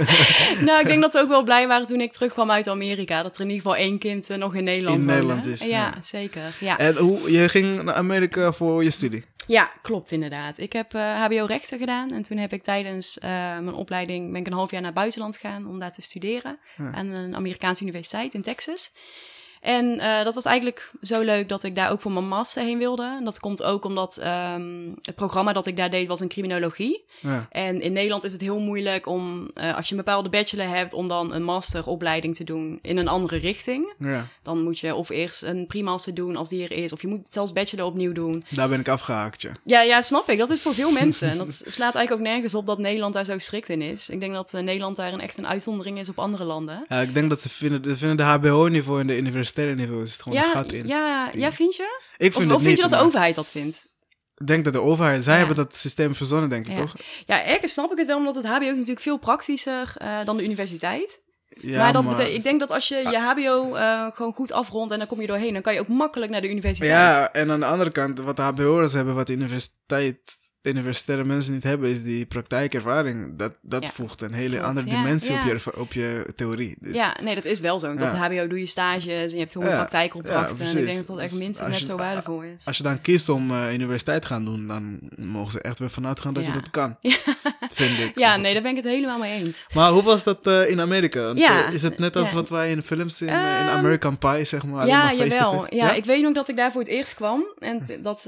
Nou, 0.64 0.80
ik 0.80 0.86
denk 0.86 1.02
dat 1.02 1.12
ze 1.12 1.18
ook 1.18 1.28
wel 1.28 1.42
blij 1.42 1.66
waren 1.66 1.86
toen 1.86 2.00
ik 2.00 2.12
terugkwam 2.12 2.50
uit 2.50 2.68
Amerika. 2.68 3.22
Dat 3.22 3.34
er 3.34 3.40
in 3.40 3.50
ieder 3.50 3.62
geval 3.62 3.76
één 3.78 3.98
kind 3.98 4.28
nog 4.28 4.54
in 4.54 4.64
Nederland 4.64 4.98
In 4.98 5.06
woonde. 5.06 5.20
Nederland 5.22 5.46
is, 5.46 5.62
Ja, 5.62 5.68
ja. 5.68 5.94
zeker. 6.02 6.42
Ja. 6.60 6.78
en 6.78 6.96
hoe, 6.96 7.32
je 7.32 7.48
ging 7.48 7.82
naar 7.82 7.94
Amerika 7.94 8.52
voor 8.52 8.84
je 8.84 8.90
studie? 8.90 9.24
Ja, 9.50 9.72
klopt 9.82 10.10
inderdaad. 10.10 10.58
Ik 10.58 10.72
heb 10.72 10.94
eh, 10.94 11.24
HBO 11.24 11.44
rechten 11.44 11.78
gedaan. 11.78 12.12
En 12.12 12.22
toen 12.22 12.36
heb 12.38 12.52
ik 12.52 12.62
tijdens 12.62 13.18
eh, 13.18 13.30
mijn 13.30 13.74
opleiding... 13.74 14.32
ben 14.32 14.40
ik 14.40 14.46
een 14.46 14.52
half 14.52 14.70
jaar 14.70 14.80
naar 14.80 14.90
het 14.90 15.00
buitenland 15.00 15.36
gegaan 15.36 15.66
om 15.66 15.78
daar 15.78 15.92
te 15.92 16.02
studeren. 16.02 16.58
Ja. 16.76 16.92
Aan 16.92 17.06
een 17.06 17.36
Amerikaanse 17.36 17.82
universiteit 17.82 18.34
in 18.34 18.42
Texas. 18.42 18.92
En 19.60 19.98
eh, 19.98 20.24
dat 20.24 20.34
was 20.34 20.44
eigenlijk 20.44 20.90
zo 21.02 21.20
leuk 21.20 21.48
dat 21.48 21.62
ik 21.62 21.74
daar 21.74 21.90
ook 21.90 22.00
voor 22.00 22.12
mijn 22.12 22.28
master 22.28 22.62
heen 22.62 22.78
wilde. 22.78 23.16
En 23.18 23.24
dat 23.24 23.40
komt 23.40 23.62
ook 23.62 23.84
omdat 23.84 24.16
ehm, 24.16 24.88
het 25.02 25.14
programma 25.14 25.52
dat 25.52 25.66
ik 25.66 25.76
daar 25.76 25.90
deed 25.90 26.08
was 26.08 26.20
een 26.20 26.28
criminologie. 26.28 27.04
Ja. 27.20 27.46
En 27.50 27.80
in 27.80 27.92
Nederland 27.92 28.24
is 28.24 28.32
het 28.32 28.40
heel 28.40 28.58
moeilijk 28.58 29.06
om, 29.06 29.50
eh, 29.54 29.76
als 29.76 29.88
je 29.88 29.94
een 29.94 30.04
bepaalde 30.04 30.28
bachelor 30.28 30.68
hebt, 30.68 30.92
om 30.92 31.08
dan 31.08 31.34
een 31.34 31.42
masteropleiding 31.42 32.36
te 32.36 32.44
doen 32.44 32.78
in 32.82 32.96
een 32.96 33.08
andere 33.08 33.36
richting. 33.36 33.92
ja, 33.98 34.28
Dan 34.42 34.62
moet 34.62 34.78
je 34.78 34.94
of 34.94 35.08
eerst 35.08 35.42
een 35.42 35.66
pre-master 35.66 36.14
doen 36.14 36.36
als 36.36 36.48
die 36.48 36.62
er 36.62 36.72
is, 36.72 36.92
of 36.92 37.00
je 37.00 37.08
moet 37.08 37.28
zelfs 37.30 37.52
bachelor 37.52 37.84
opnieuw 37.84 38.12
doen. 38.12 38.42
daar 38.50 38.68
ben 38.68 38.80
ik 38.80 38.88
afgehaakt, 38.88 39.42
ja. 39.42 39.50
Ja, 39.64 39.82
ja, 39.82 40.02
snap 40.02 40.30
ik. 40.30 40.38
Dat 40.38 40.50
is 40.50 40.60
voor 40.60 40.74
veel 40.74 40.90
mensen. 41.02 41.30
En 41.30 41.38
dat 41.38 41.52
slaat 41.52 41.94
eigenlijk 41.94 42.12
ook 42.12 42.32
nergens 42.32 42.54
op 42.54 42.66
dat 42.66 42.78
Nederland 42.78 43.14
daar 43.14 43.24
zo 43.24 43.38
strikt 43.38 43.68
in 43.68 43.82
is. 43.82 44.08
Ik 44.08 44.20
denk 44.20 44.32
dat 44.32 44.54
eh, 44.54 44.62
Nederland 44.62 44.96
daar 44.96 45.12
een, 45.12 45.20
echt 45.20 45.38
een 45.38 45.46
uitzondering 45.46 45.98
is 45.98 46.08
op 46.08 46.18
andere 46.18 46.44
landen. 46.44 46.84
Ja, 46.88 47.00
ik 47.00 47.14
denk 47.14 47.28
dat 47.28 47.40
ze 47.40 47.48
vinden, 47.48 47.96
vinden 47.98 48.16
de 48.16 48.22
HBO-niveau 48.22 49.00
en 49.00 49.06
de 49.06 49.16
universitaire 49.16 49.48
niveau 49.56 50.02
is 50.02 50.16
gewoon 50.16 50.38
een 50.38 50.44
Ja, 50.44 50.50
gat 50.50 50.72
in. 50.72 50.86
ja, 50.86 51.30
ja, 51.32 51.52
vind 51.52 51.76
je? 51.76 52.00
ik 52.16 52.28
Of, 52.28 52.34
vind 52.34 52.46
of 52.46 52.52
het 52.56 52.62
vind 52.62 52.76
je 52.76 52.82
dat 52.82 52.90
de 52.90 52.96
maar 52.96 53.04
overheid 53.04 53.34
dat 53.34 53.50
vindt? 53.50 53.88
Ik 54.36 54.46
denk 54.46 54.64
dat 54.64 54.72
de 54.72 54.80
overheid, 54.80 55.24
zij 55.24 55.32
Ja. 55.32 55.38
hebben 55.38 55.56
dat 55.56 55.76
systeem 55.76 56.14
verzonnen, 56.14 56.48
denk 56.50 56.66
ik, 56.66 56.76
Ja. 56.76 56.78
toch? 56.80 56.94
Ja, 57.26 57.44
ergens 57.44 57.72
snap 57.72 57.90
ik 57.92 57.98
het 57.98 58.06
wel, 58.06 58.16
omdat 58.16 58.34
het 58.34 58.46
HBO 58.46 58.64
is 58.64 58.70
natuurlijk 58.70 59.00
veel 59.00 59.16
praktischer 59.18 59.92
eh, 59.96 60.24
dan 60.24 60.36
de 60.36 60.44
universiteit. 60.44 61.22
Ja, 61.60 61.92
maar 61.92 62.02
bete- 62.16 62.34
ik 62.34 62.42
denk 62.44 62.60
dat 62.60 62.70
als 62.70 62.88
je 62.88 62.94
je 62.96 63.18
HBO 63.18 63.74
eh, 63.74 64.06
gewoon 64.14 64.32
goed 64.32 64.52
afrondt 64.52 64.92
en 64.92 64.98
dan 64.98 65.06
kom 65.08 65.20
je 65.20 65.26
doorheen, 65.26 65.52
dan 65.52 65.62
kan 65.62 65.72
je 65.74 65.80
ook 65.80 65.88
makkelijk 65.88 66.30
naar 66.32 66.40
de 66.40 66.48
universiteit. 66.50 66.90
Ja, 66.90 67.32
en 67.32 67.50
aan 67.50 67.60
de 67.60 67.66
andere 67.66 67.90
kant, 67.90 68.18
wat 68.18 68.36
de 68.36 68.42
HBO'ers 68.42 68.92
hebben, 68.92 69.14
wat 69.14 69.26
de 69.26 69.32
universiteit, 69.32 70.18
universitaire 70.62 71.24
mensen 71.24 71.52
niet 71.52 71.62
hebben, 71.62 71.88
is 71.90 72.02
die 72.02 72.26
praktijkervaring. 72.26 73.38
Dat, 73.38 73.54
dat 73.62 73.82
Ja, 73.82 73.88
voegt 73.88 74.22
een 74.22 74.32
hele 74.32 74.60
andere 74.62 74.86
Ja, 74.86 74.96
dimensie 74.96 75.34
ja. 75.34 75.40
Op, 75.40 75.46
je, 75.62 75.80
op 75.80 75.92
je 75.92 76.32
theorie. 76.36 76.76
Dus, 76.80 76.96
Ja, 76.96 77.16
nee, 77.22 77.34
dat 77.34 77.44
is 77.44 77.60
wel 77.60 77.78
zo. 77.78 77.92
Op 77.92 77.98
de 77.98 78.04
HBO 78.06 78.46
doe 78.46 78.58
je 78.58 78.66
stages 78.66 79.06
en 79.06 79.28
je 79.30 79.36
hebt 79.38 79.52
veel 79.52 79.62
meer 79.62 79.70
en 79.70 79.82
ik 79.82 79.90
denk 79.90 80.12
dat 80.12 81.06
dat 81.06 81.18
echt 81.18 81.30
Dus 81.30 81.38
minstens 81.38 81.68
net 81.68 81.78
zo 81.78 81.96
waardevol 81.96 82.42
is. 82.42 82.66
Als 82.66 82.76
je 82.76 82.82
dan 82.82 83.00
kiest 83.00 83.28
om 83.28 83.50
eh, 83.50 83.72
universiteit 83.74 84.22
te 84.22 84.28
gaan 84.28 84.44
doen, 84.44 84.66
dan 84.66 84.98
mogen 85.16 85.52
ze 85.52 85.60
echt 85.60 85.78
weer 85.78 85.90
vanuit 85.90 86.20
gaan 86.20 86.34
dat 86.34 86.46
je 86.46 86.52
dat 86.52 86.70
kan. 86.70 86.96
Vind 87.72 87.98
ik. 87.98 88.18
Ja, 88.18 88.36
nee, 88.36 88.52
daar 88.52 88.62
ben 88.62 88.70
ik 88.76 88.82
het 88.82 88.92
helemaal 88.92 89.18
mee 89.18 89.44
eens. 89.44 89.66
Maar 89.74 89.90
hoe 89.90 90.02
was 90.02 90.24
dat 90.24 90.46
eh, 90.46 90.70
in 90.70 90.80
Amerika? 90.80 91.22
Want, 91.22 91.40
eh, 91.40 91.72
is 91.72 91.82
het 91.82 91.98
net 91.98 92.16
als 92.16 92.32
wat 92.32 92.48
wij 92.48 92.70
in 92.70 92.82
films 92.82 93.16
zien, 93.16 93.28
eh, 93.28 93.34
in 93.34 93.66
Ehm, 93.66 93.76
American 93.76 94.18
Pie, 94.18 94.44
zeg 94.44 94.64
maar? 94.66 94.86
ja, 94.86 95.12
jawel. 95.12 95.74
Ja, 95.74 95.92
ik 95.92 96.04
weet 96.04 96.22
nog 96.22 96.34
dat 96.34 96.48
ik 96.48 96.56
daar 96.56 96.72
voor 96.72 96.80
het 96.80 96.90
eerst 96.90 97.14
kwam. 97.14 97.44
En 97.58 97.86
dat, 98.02 98.26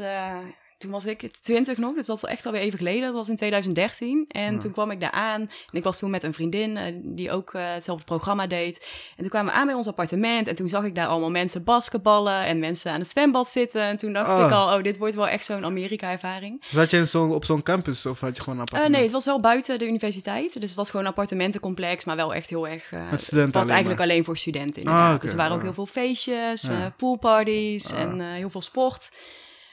toen 0.83 0.91
was 0.91 1.07
ik 1.07 1.31
20 1.41 1.77
nog, 1.77 1.95
dus 1.95 2.07
dat 2.07 2.17
is 2.17 2.23
echt 2.23 2.47
alweer 2.47 2.61
even 2.61 2.79
geleden. 2.79 3.03
Dat 3.03 3.15
was 3.15 3.29
in 3.29 3.37
2013. 3.37 4.25
En 4.29 4.59
toen 4.59 4.73
kwam 4.73 4.91
ik 4.91 5.01
daar 5.01 5.11
aan. 5.11 5.41
En 5.41 5.51
ik 5.73 5.83
was 5.83 5.99
toen 5.99 6.11
met 6.11 6.23
een 6.23 6.35
vriendin 6.35 6.77
eh, 6.77 6.95
die 7.03 7.31
ook 7.31 7.55
eh, 7.55 7.73
hetzelfde 7.73 8.05
programma 8.05 8.47
deed. 8.47 8.87
En 9.17 9.21
toen 9.21 9.29
kwamen 9.29 9.53
we 9.53 9.59
aan 9.59 9.67
bij 9.67 9.75
ons 9.75 9.87
appartement. 9.87 10.49
En 10.49 10.55
toen 10.55 10.69
zag 10.69 10.85
ik 10.85 10.95
daar 10.95 11.07
allemaal 11.07 11.31
mensen 11.31 11.65
basketballen 11.65 12.45
en 12.45 12.59
mensen 12.59 12.93
aan 12.93 13.01
het 13.01 13.11
zwembad 13.11 13.51
zitten. 13.51 13.83
En 13.83 13.97
toen 13.97 14.13
dacht 14.13 14.29
Ah. 14.29 14.47
ik 14.47 14.53
al, 14.53 14.77
oh, 14.77 14.83
dit 14.83 14.99
wordt 14.99 15.15
wel 15.15 15.29
echt 15.29 15.45
zo'n 15.45 15.65
Amerika-ervaring. 15.65 16.65
Zat 16.71 16.91
je 16.91 16.97
in 16.97 17.07
zo'n 17.07 17.33
op 17.35 17.45
zo'n 17.45 17.63
campus 17.63 18.07
of 18.07 18.21
had 18.21 18.37
je 18.37 18.43
gewoon 18.43 18.59
een 18.59 18.65
Eh, 18.67 18.73
appartement? 18.73 18.93
nee, 18.95 19.03
het 19.03 19.13
was 19.13 19.25
wel 19.25 19.41
buiten 19.41 19.79
de 19.79 19.87
universiteit. 19.87 20.53
Dus 20.53 20.63
het 20.69 20.75
was 20.75 20.91
gewoon 20.91 21.05
een 21.05 21.11
appartementencomplex, 21.11 22.05
maar 22.05 22.17
wel 22.17 22.35
echt 22.35 22.49
heel 22.51 22.69
erg... 22.69 22.91
Het 22.91 23.11
was 23.11 23.33
alleen 23.33 23.53
eigenlijk 23.53 23.87
maar. 23.87 23.99
alleen 24.09 24.25
voor 24.25 24.37
studenten 24.37 24.83
inderdaad. 24.83 25.09
Ah, 25.09 25.15
oké, 25.15 25.21
dus 25.21 25.31
er 25.31 25.37
waren 25.37 25.53
ook 25.53 25.59
ah. 25.59 25.65
heel 25.65 25.75
veel 25.75 25.87
feestjes, 25.87 26.63
Ja. 26.63 26.95
poolparties 26.97 27.93
en 27.93 28.21
heel 28.21 28.51
veel 28.51 28.63
sport. 28.63 29.11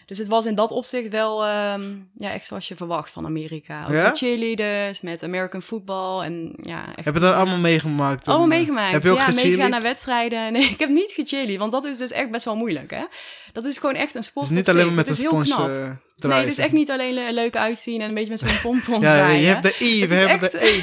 Dus 0.10 0.18
het 0.18 0.28
was 0.28 0.46
in 0.46 0.56
dat 0.56 0.72
opzicht 0.72 1.10
wel 1.10 1.46
ehm, 1.46 1.82
ja, 2.18 2.32
echt 2.32 2.46
zoals 2.46 2.68
je 2.68 2.76
verwacht 2.76 3.12
van 3.12 3.26
Amerika. 3.26 3.84
Ook 3.86 3.92
Ja? 3.94 4.04
met 4.04 4.18
cheerleaders, 4.18 5.02
met 5.02 5.24
American 5.24 5.62
football 5.62 6.22
en 6.24 6.54
ja, 6.62 6.84
echt... 6.96 7.06
Heb 7.06 7.14
je 7.14 7.20
dat 7.20 7.34
allemaal 7.36 7.58
meegemaakt? 7.58 8.28
allemaal 8.28 8.46
En, 8.46 8.52
eh, 8.52 8.58
meegemaakt. 8.58 8.94
Heb 8.94 9.04
je 9.04 9.10
ook 9.12 9.18
ja, 9.18 9.32
meegegaan 9.32 9.70
naar 9.70 9.82
wedstrijden. 9.82 10.52
Nee, 10.54 10.64
ik 10.70 10.80
heb 10.80 10.90
niet 10.90 11.12
gecheerlead, 11.12 11.58
want 11.60 11.72
dat 11.72 11.86
is 11.86 11.98
dus 11.98 12.12
echt 12.12 12.32
best 12.32 12.46
wel 12.46 12.56
moeilijk, 12.56 12.92
hè. 12.92 13.04
Dat 13.54 13.66
is 13.66 13.78
gewoon 13.78 13.96
echt 13.96 14.16
een 14.16 14.24
sport 14.24 14.46
Het 14.48 14.54
is 14.56 14.60
niet 14.62 14.70
alleen 14.70 14.86
maar 14.86 14.96
met 14.96 15.10
een 15.10 15.16
spons 15.16 15.52
eh, 15.58 15.92
Nee, 16.18 16.40
het 16.40 16.48
is 16.48 16.58
echt 16.58 16.72
niet 16.72 16.92
alleen 16.92 17.14
le- 17.14 17.32
leuk 17.32 17.56
uitzien 17.56 18.02
en 18.02 18.08
een 18.10 18.14
beetje 18.16 18.30
met 18.30 18.40
zo'n 18.40 18.62
pompons 18.72 19.04
Ja, 19.04 19.14
draaien. 19.14 19.40
je 19.40 19.46
hebt 19.48 19.64
de 19.64 19.76
I, 19.80 20.08
we 20.08 20.16
hebben 20.16 20.52
de 20.52 20.66
E. 20.66 20.82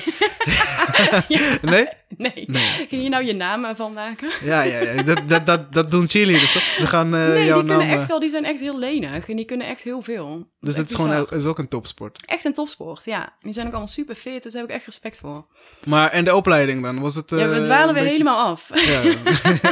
Nee? 1.71 1.87
Nee. 2.27 2.45
Nee. 2.47 2.87
Ging 2.89 3.03
je 3.03 3.09
nou 3.09 3.25
je 3.25 3.33
naam 3.35 3.65
ervan 3.65 3.93
maken? 3.93 4.29
Ja, 4.45 4.63
ja, 4.63 4.81
ja. 4.81 5.03
Dat, 5.03 5.29
dat, 5.29 5.47
dat, 5.47 5.73
dat 5.73 5.91
doen 5.91 6.09
cheerleaders 6.09 6.53
toch? 6.53 6.63
Ze 6.79 6.87
gaan 6.87 7.15
eh, 7.15 7.29
Nee, 7.29 7.45
jouw 7.45 7.61
die 7.61 7.69
naam... 7.69 7.79
kunnen 7.79 7.95
echt 7.97 8.03
eh, 8.03 8.09
wel, 8.09 8.21
die 8.21 8.31
zijn 8.31 8.45
echt 8.45 8.61
heel 8.61 8.79
lenig 8.79 9.29
en 9.29 9.37
die 9.37 9.45
kunnen 9.45 9.67
echt 9.67 9.83
heel 9.83 10.03
veel. 10.03 10.49
Dus 10.61 10.77
het 10.77 10.89
is 10.91 10.95
gewoon 10.95 11.27
is 11.31 11.45
ook 11.45 11.59
een 11.59 11.69
topsport. 11.69 12.25
echt 12.27 12.45
een 12.45 12.55
topsport, 12.55 13.05
ja. 13.05 13.33
Die 13.41 13.53
zijn 13.53 13.67
ook 13.67 13.73
allemaal 13.73 13.93
super 13.93 14.15
fit, 14.15 14.43
dus 14.43 14.53
daar 14.53 14.61
heb 14.61 14.71
ik 14.71 14.77
echt 14.77 14.87
respect 14.87 15.19
voor. 15.21 15.47
Maar 15.87 16.11
en 16.11 16.25
de 16.25 16.35
opleiding 16.35 16.83
dan? 16.83 17.01
Was 17.01 17.15
het... 17.15 17.31
ja, 17.31 17.37
we 17.49 17.55
eh, 17.55 17.63
dwalen 17.63 17.95
weer 17.95 18.03
beetje- 18.03 18.11
helemaal 18.11 18.47
af. 18.47 18.71
Ja. 18.75 19.03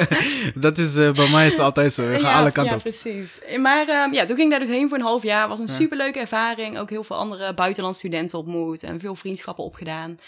dat 0.61 0.79
is 0.79 0.95
bij 0.95 1.29
mij 1.31 1.47
is 1.47 1.53
het 1.53 1.61
altijd 1.61 1.93
zo. 1.95 2.07
We 2.07 2.19
gaan 2.19 2.31
ja, 2.31 2.39
alle 2.39 2.53
kanten 2.53 2.73
ja, 2.73 2.77
op. 2.77 2.83
precies. 2.83 3.41
Maar 3.59 3.89
ehm, 3.89 4.13
ja, 4.13 4.25
toen 4.25 4.37
ging 4.37 4.41
ik 4.43 4.51
daar 4.51 4.67
dus 4.67 4.77
heen 4.77 4.89
voor 4.89 4.99
een 4.99 5.05
half 5.05 5.23
jaar. 5.23 5.49
Was 5.49 5.59
een 5.59 5.69
superleuke 5.69 6.19
ervaring. 6.19 6.79
Ook 6.79 6.91
heel 6.91 7.05
veel 7.05 7.17
andere 7.17 7.55
buitenlandse 7.55 8.01
studenten 8.01 8.39
ontmoet 8.39 8.83
en 8.83 9.01
veel 9.01 9.15
vriendschappen 9.15 9.65
opgedaan. 9.65 10.19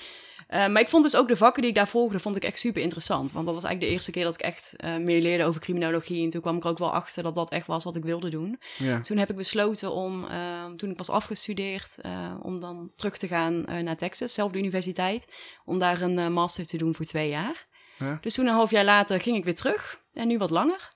Eh, 0.46 0.68
maar 0.68 0.80
ik 0.80 0.88
vond 0.88 1.02
dus 1.02 1.16
ook 1.16 1.28
de 1.28 1.36
vakken 1.36 1.62
die 1.62 1.70
ik 1.70 1.76
daar 1.76 1.88
volgde, 1.88 2.18
vond 2.18 2.36
ik 2.36 2.44
echt 2.44 2.58
super 2.58 2.82
interessant. 2.82 3.32
Want 3.32 3.46
dat 3.46 3.54
was 3.54 3.64
eigenlijk 3.64 3.80
de 3.80 3.96
eerste 3.96 4.10
keer 4.10 4.24
dat 4.24 4.34
ik 4.34 4.40
echt 4.40 4.74
eh, 4.76 4.96
meer 4.96 5.22
leerde 5.22 5.44
over 5.44 5.60
criminologie. 5.60 6.24
En 6.24 6.30
toen 6.30 6.40
kwam 6.40 6.56
ik 6.56 6.64
er 6.64 6.70
ook 6.70 6.78
wel 6.78 6.92
achter 6.92 7.22
dat 7.22 7.34
dat 7.34 7.50
echt 7.50 7.66
was 7.66 7.84
wat 7.84 7.96
ik 7.96 8.04
wilde 8.04 8.30
doen. 8.30 8.60
Ja. 8.78 9.00
Toen 9.00 9.16
heb 9.16 9.30
ik 9.30 9.36
besloten 9.36 9.92
om, 9.92 10.24
ehm, 10.24 10.76
toen 10.76 10.90
ik 10.90 10.98
was 10.98 11.10
afgestudeerd, 11.10 11.98
eh, 12.00 12.34
om 12.42 12.60
dan 12.60 12.92
terug 12.96 13.18
te 13.18 13.28
gaan 13.28 13.60
naar 13.84 13.96
Texas, 13.96 14.34
zelfde 14.34 14.58
universiteit. 14.58 15.28
Om 15.64 15.78
daar 15.78 16.00
een 16.00 16.32
master 16.32 16.66
te 16.66 16.76
doen 16.76 16.94
voor 16.94 17.04
twee 17.04 17.28
jaar. 17.28 17.66
Ja. 17.98 18.18
Dus 18.20 18.34
toen 18.34 18.46
een 18.46 18.54
half 18.54 18.70
jaar 18.70 18.84
later 18.84 19.20
ging 19.20 19.36
ik 19.36 19.44
weer 19.44 19.54
terug. 19.54 20.00
En 20.12 20.28
nu 20.28 20.38
wat 20.38 20.50
langer. 20.50 20.94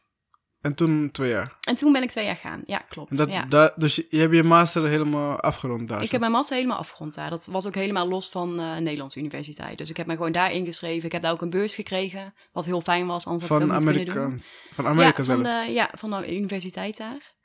En 0.61 0.75
toen 0.75 1.11
twee 1.11 1.31
jaar. 1.31 1.57
En 1.61 1.75
toen 1.75 1.93
ben 1.93 2.03
ik 2.03 2.11
twee 2.11 2.25
jaar 2.25 2.37
gaan. 2.37 2.63
Ja, 2.65 2.79
klopt. 2.79 3.11
En 3.11 3.17
dat, 3.17 3.31
ja. 3.31 3.45
daar, 3.45 3.73
dus 3.77 3.97
je, 3.97 4.07
je 4.09 4.19
hebt 4.19 4.35
je 4.35 4.43
master 4.43 4.89
helemaal 4.89 5.41
afgerond 5.41 5.89
daar. 5.89 5.99
Ik 5.99 6.05
zo. 6.05 6.11
heb 6.11 6.21
mijn 6.21 6.33
master 6.33 6.57
helemaal 6.57 6.79
afgerond 6.79 7.15
daar. 7.15 7.31
Dat 7.31 7.47
was 7.47 7.67
ook 7.67 7.75
helemaal 7.75 8.09
los 8.09 8.29
van 8.29 8.59
een 8.59 8.83
Nederlandse 8.83 9.19
universiteit. 9.19 9.79
Dus 9.79 9.91
ik 9.91 9.97
heb 9.97 10.07
me 10.07 10.17
gewoon 10.17 10.33
daar 10.33 10.53
ingeschreven. 10.53 11.05
Ik 11.05 11.13
heb 11.13 11.23
daar 11.23 11.33
ook 11.33 11.43
een 11.43 11.51
beurs 11.51 11.75
gekregen, 11.75 12.35
wat 12.53 12.65
heel 12.65 12.81
fijn 12.81 13.07
was, 13.07 13.27
anders 13.27 13.49
had 13.49 13.61
ik 13.61 13.67
van 13.67 13.77
het 13.77 13.87
ook 13.87 13.95
niet. 13.95 14.09
Amerikaans. 14.11 14.67
Van 14.73 14.87
Amerika 14.87 15.15
ja, 15.17 15.25
zelf. 15.25 15.43
van 15.43 15.65
de, 15.67 15.73
ja, 15.73 15.91
van 15.99 16.11
de 16.11 16.37
universiteit 16.37 16.97
daar. 16.97 17.39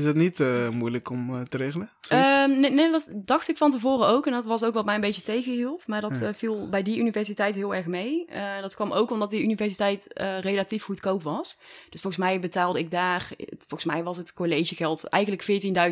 Is 0.00 0.06
dat 0.06 0.14
niet 0.14 0.40
eh, 0.40 0.68
moeilijk 0.68 1.10
om 1.10 1.34
eh, 1.34 1.40
te 1.40 1.56
regelen? 1.56 1.90
Ehm, 2.08 2.60
nee, 2.60 2.70
nee, 2.70 2.90
dat 2.90 3.06
dacht 3.14 3.48
ik 3.48 3.56
van 3.56 3.70
tevoren 3.70 4.08
ook. 4.08 4.26
En 4.26 4.32
dat 4.32 4.44
was 4.44 4.64
ook 4.64 4.74
wat 4.74 4.84
mij 4.84 4.94
een 4.94 5.00
beetje 5.00 5.22
tegenhield. 5.22 5.86
Maar 5.86 6.00
dat 6.00 6.20
eh, 6.20 6.28
viel 6.34 6.68
bij 6.68 6.82
die 6.82 6.98
universiteit 6.98 7.54
heel 7.54 7.74
erg 7.74 7.86
mee. 7.86 8.26
Dat 8.60 8.74
kwam 8.74 8.92
ook 8.92 9.10
omdat 9.10 9.30
die 9.30 9.42
universiteit 9.42 10.06
relatief 10.40 10.84
goedkoop 10.84 11.22
was. 11.22 11.60
Dus 11.90 12.00
volgens 12.00 12.22
mij 12.24 12.40
betaalde 12.40 12.78
ik 12.78 12.90
daar... 12.90 13.28
het- 13.36 13.64
Volgens 13.68 13.92
mij 13.92 14.02
was 14.02 14.16
het 14.16 14.34
collegegeld 14.34 15.04
eigenlijk 15.08 15.42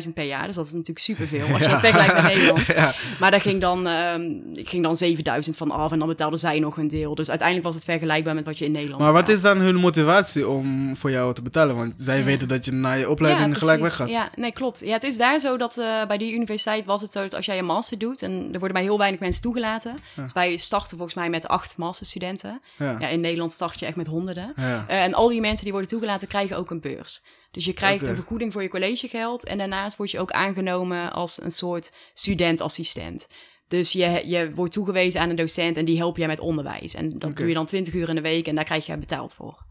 14.000 0.07 0.13
per 0.13 0.23
jaar. 0.25 0.45
Dus 0.45 0.55
dat 0.55 0.65
is 0.65 0.71
natuurlijk 0.71 0.99
superveel 0.99 1.47
als 1.47 1.57
je 1.57 1.63
Ja. 1.67 1.69
het 1.71 1.79
vergelijkt 1.79 2.13
met 2.13 2.23
Nederland. 2.23 2.65
ja. 2.65 2.93
Maar 3.19 3.31
daar 3.31 3.41
ging 3.41 3.61
dan, 3.61 3.87
ehm, 3.87 4.31
ik 4.53 4.69
ging 4.69 4.83
dan 4.83 4.95
7000 4.95 5.57
van 5.57 5.71
af 5.71 5.91
en 5.91 5.99
dan 5.99 6.07
betaalde 6.07 6.37
zij 6.37 6.59
nog 6.59 6.77
een 6.77 6.87
deel. 6.87 7.15
Dus 7.15 7.29
uiteindelijk 7.29 7.67
was 7.67 7.75
het 7.75 7.85
vergelijkbaar 7.85 8.35
met 8.35 8.45
wat 8.45 8.57
je 8.57 8.65
in 8.65 8.71
Nederland 8.71 9.01
Maar 9.01 9.13
wat 9.13 9.29
is 9.29 9.41
dan 9.41 9.57
hun 9.57 9.75
motivatie 9.75 10.47
om 10.47 10.95
voor 10.95 11.11
jou 11.11 11.33
te 11.33 11.41
betalen? 11.41 11.75
Want 11.75 11.93
zij 11.97 12.23
weten 12.23 12.47
dat 12.47 12.65
je 12.65 12.71
na 12.71 12.93
je 12.93 13.09
opleiding 13.09 13.57
gelijk 13.57 13.79
precies. 13.79 13.97
Ja, 14.07 14.29
nee, 14.35 14.51
klopt. 14.51 14.79
Ja, 14.79 14.93
het 14.93 15.03
is 15.03 15.17
daar 15.17 15.39
zo 15.39 15.57
dat 15.57 15.77
eh, 15.77 16.05
bij 16.05 16.17
die 16.17 16.33
universiteit 16.33 16.85
was 16.85 17.01
het 17.01 17.11
zo 17.11 17.21
dat 17.21 17.35
als 17.35 17.45
jij 17.45 17.57
een 17.57 17.65
master 17.65 17.97
doet, 17.97 18.21
en 18.21 18.31
er 18.31 18.59
worden 18.59 18.73
maar 18.73 18.81
heel 18.81 18.97
weinig 18.97 19.19
mensen 19.19 19.41
toegelaten. 19.41 19.99
Dus 20.15 20.33
wij 20.33 20.57
starten 20.57 20.97
volgens 20.97 21.13
mij 21.13 21.29
met 21.29 21.47
acht 21.47 21.77
masterstudenten. 21.77 22.61
Ja. 22.77 22.95
Ja, 22.99 23.07
in 23.07 23.21
Nederland 23.21 23.51
start 23.51 23.79
je 23.79 23.85
echt 23.85 23.95
met 23.95 24.07
honderden. 24.07 24.53
Ja. 24.55 24.87
Eh, 24.87 25.03
en 25.03 25.13
al 25.13 25.27
die 25.27 25.41
mensen 25.41 25.63
die 25.63 25.71
worden 25.71 25.91
toegelaten 25.91 26.27
krijgen 26.27 26.57
ook 26.57 26.71
een 26.71 26.81
beurs. 26.81 27.23
Dus 27.51 27.65
je 27.65 27.73
krijgt 27.73 28.07
een 28.07 28.15
vergoeding 28.15 28.53
voor 28.53 28.61
je 28.61 28.69
collegegeld. 28.69 29.45
En 29.45 29.57
daarnaast 29.57 29.97
word 29.97 30.11
je 30.11 30.19
ook 30.19 30.31
aangenomen 30.31 31.11
als 31.11 31.41
een 31.41 31.51
soort 31.51 31.93
studentassistent. 32.13 33.27
Dus 33.67 33.91
je, 33.91 34.23
je 34.25 34.51
wordt 34.53 34.73
toegewezen 34.73 35.21
aan 35.21 35.29
een 35.29 35.35
docent 35.35 35.77
en 35.77 35.85
die 35.85 35.97
help 35.97 36.17
je 36.17 36.27
met 36.27 36.39
onderwijs. 36.39 36.93
En 36.93 37.19
dat 37.19 37.35
doe 37.35 37.47
je 37.47 37.53
dan 37.53 37.65
20 37.65 37.93
uur 37.93 38.09
in 38.09 38.15
de 38.15 38.21
week 38.21 38.47
en 38.47 38.55
daar 38.55 38.63
krijg 38.63 38.85
je 38.85 38.97
betaald 38.97 39.35
voor. 39.35 39.67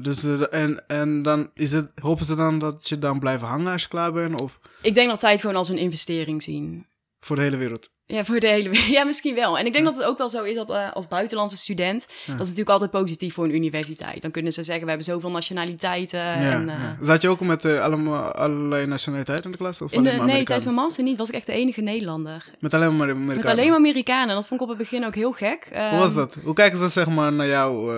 Dus, 0.00 0.24
eh, 0.24 0.42
en, 0.62 0.84
en 0.86 1.22
dan 1.22 1.50
is 1.54 1.72
het, 1.72 1.90
hopen 2.02 2.24
ze 2.24 2.34
dan 2.34 2.58
dat 2.58 2.88
je 2.88 2.98
dan 2.98 3.18
blijft 3.18 3.42
hangen 3.42 3.72
als 3.72 3.82
je 3.82 3.88
klaar 3.88 4.12
bent? 4.12 4.40
Of 4.40 4.58
Ik 4.82 4.94
denk 4.94 5.08
dat 5.08 5.20
zij 5.20 5.30
het 5.30 5.40
gewoon 5.40 5.56
als 5.56 5.68
een 5.68 5.78
investering 5.78 6.42
zien. 6.42 6.86
voor 7.20 7.36
de 7.36 7.42
hele 7.42 7.56
wereld? 7.56 7.96
Ja, 8.06 8.24
voor 8.24 8.40
de 8.40 8.48
hele 8.48 8.68
wereld. 8.68 8.86
Ja, 8.98 9.04
misschien 9.04 9.34
wel. 9.34 9.58
En 9.58 9.66
ik 9.66 9.72
denk 9.72 9.84
dat 9.84 9.96
het 9.96 10.04
ook 10.04 10.18
wel 10.18 10.28
zo 10.28 10.42
is 10.44 10.54
dat 10.54 10.70
eh, 10.70 10.92
als 10.92 11.08
buitenlandse 11.08 11.56
student, 11.56 12.06
dat 12.26 12.34
is 12.34 12.38
natuurlijk 12.38 12.68
altijd 12.68 12.90
positief 12.90 13.34
voor 13.34 13.44
een 13.44 13.54
universiteit. 13.54 14.22
Dan 14.22 14.30
kunnen 14.30 14.52
ze 14.52 14.62
zeggen, 14.62 14.82
we 14.84 14.88
hebben 14.88 15.06
zoveel 15.06 15.30
nationaliteiten. 15.30 16.18
ja, 16.20 16.34
en, 16.52 16.68
eh, 16.68 16.78
ja. 16.78 16.96
Zat 17.02 17.22
je 17.22 17.28
ook 17.28 17.40
met 17.40 17.64
eh, 17.64 17.80
allemaal, 17.82 18.32
allerlei 18.32 18.86
nationaliteiten 18.86 19.44
in 19.44 19.50
de 19.50 19.56
klas? 19.56 19.82
Of 19.82 19.92
in 19.92 20.02
de, 20.02 20.10
nee, 20.10 20.44
tijdens 20.44 20.64
mijn 20.64 20.74
master 20.76 21.04
niet. 21.04 21.18
Was 21.18 21.28
ik 21.28 21.34
echt 21.34 21.46
de 21.46 21.52
enige 21.52 21.80
Nederlander. 21.80 22.44
Met 22.58 22.74
alleen 22.74 22.96
maar 22.96 23.08
Amerikanen? 23.10 23.36
Met 23.36 23.46
alleen 23.46 23.66
maar 23.68 23.76
Amerikanen. 23.78 24.34
Dat 24.34 24.48
vond 24.48 24.60
ik 24.60 24.66
op 24.68 24.78
het 24.78 24.88
begin 24.88 25.06
ook 25.06 25.14
heel 25.14 25.32
gek. 25.32 25.68
Hoe 25.72 25.98
was 25.98 26.10
Ehm, 26.10 26.18
dat? 26.18 26.34
Hoe 26.44 26.54
kijken 26.54 26.78
ze 26.78 26.88
zeg 26.88 27.08
maar 27.08 27.32
naar 27.32 27.46
jou, 27.46 27.92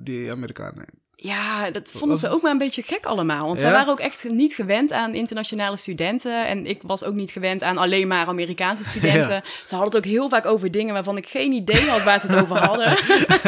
die 0.00 0.30
Amerikanen? 0.30 0.86
Ja, 1.26 1.70
dat 1.70 1.92
vonden 1.96 2.18
ze 2.18 2.28
ook 2.30 2.42
maar 2.42 2.50
een 2.50 2.58
beetje 2.58 2.82
gek 2.82 3.06
allemaal. 3.06 3.46
Want 3.46 3.60
Ja? 3.60 3.66
zij 3.66 3.72
waren 3.76 3.92
ook 3.92 4.00
echt 4.00 4.24
niet 4.30 4.54
gewend 4.54 4.92
aan 4.92 5.14
internationale 5.14 5.76
studenten. 5.76 6.46
En 6.46 6.66
ik 6.66 6.80
was 6.82 7.04
ook 7.04 7.14
niet 7.14 7.30
gewend 7.30 7.62
aan 7.62 7.76
alleen 7.78 8.08
maar 8.08 8.26
Amerikaanse 8.26 8.84
studenten. 8.94 9.34
Ja. 9.34 9.42
Ze 9.64 9.74
hadden 9.74 9.86
het 9.94 9.96
ook 9.96 10.12
heel 10.12 10.28
vaak 10.28 10.46
over 10.46 10.70
dingen 10.70 10.94
waarvan 10.94 11.16
ik 11.16 11.26
geen 11.28 11.52
idee 11.52 11.88
had 11.88 12.02
waar 12.02 12.20
ze 12.20 12.26
het 12.26 12.40
over 12.42 12.56
hadden. 12.58 12.96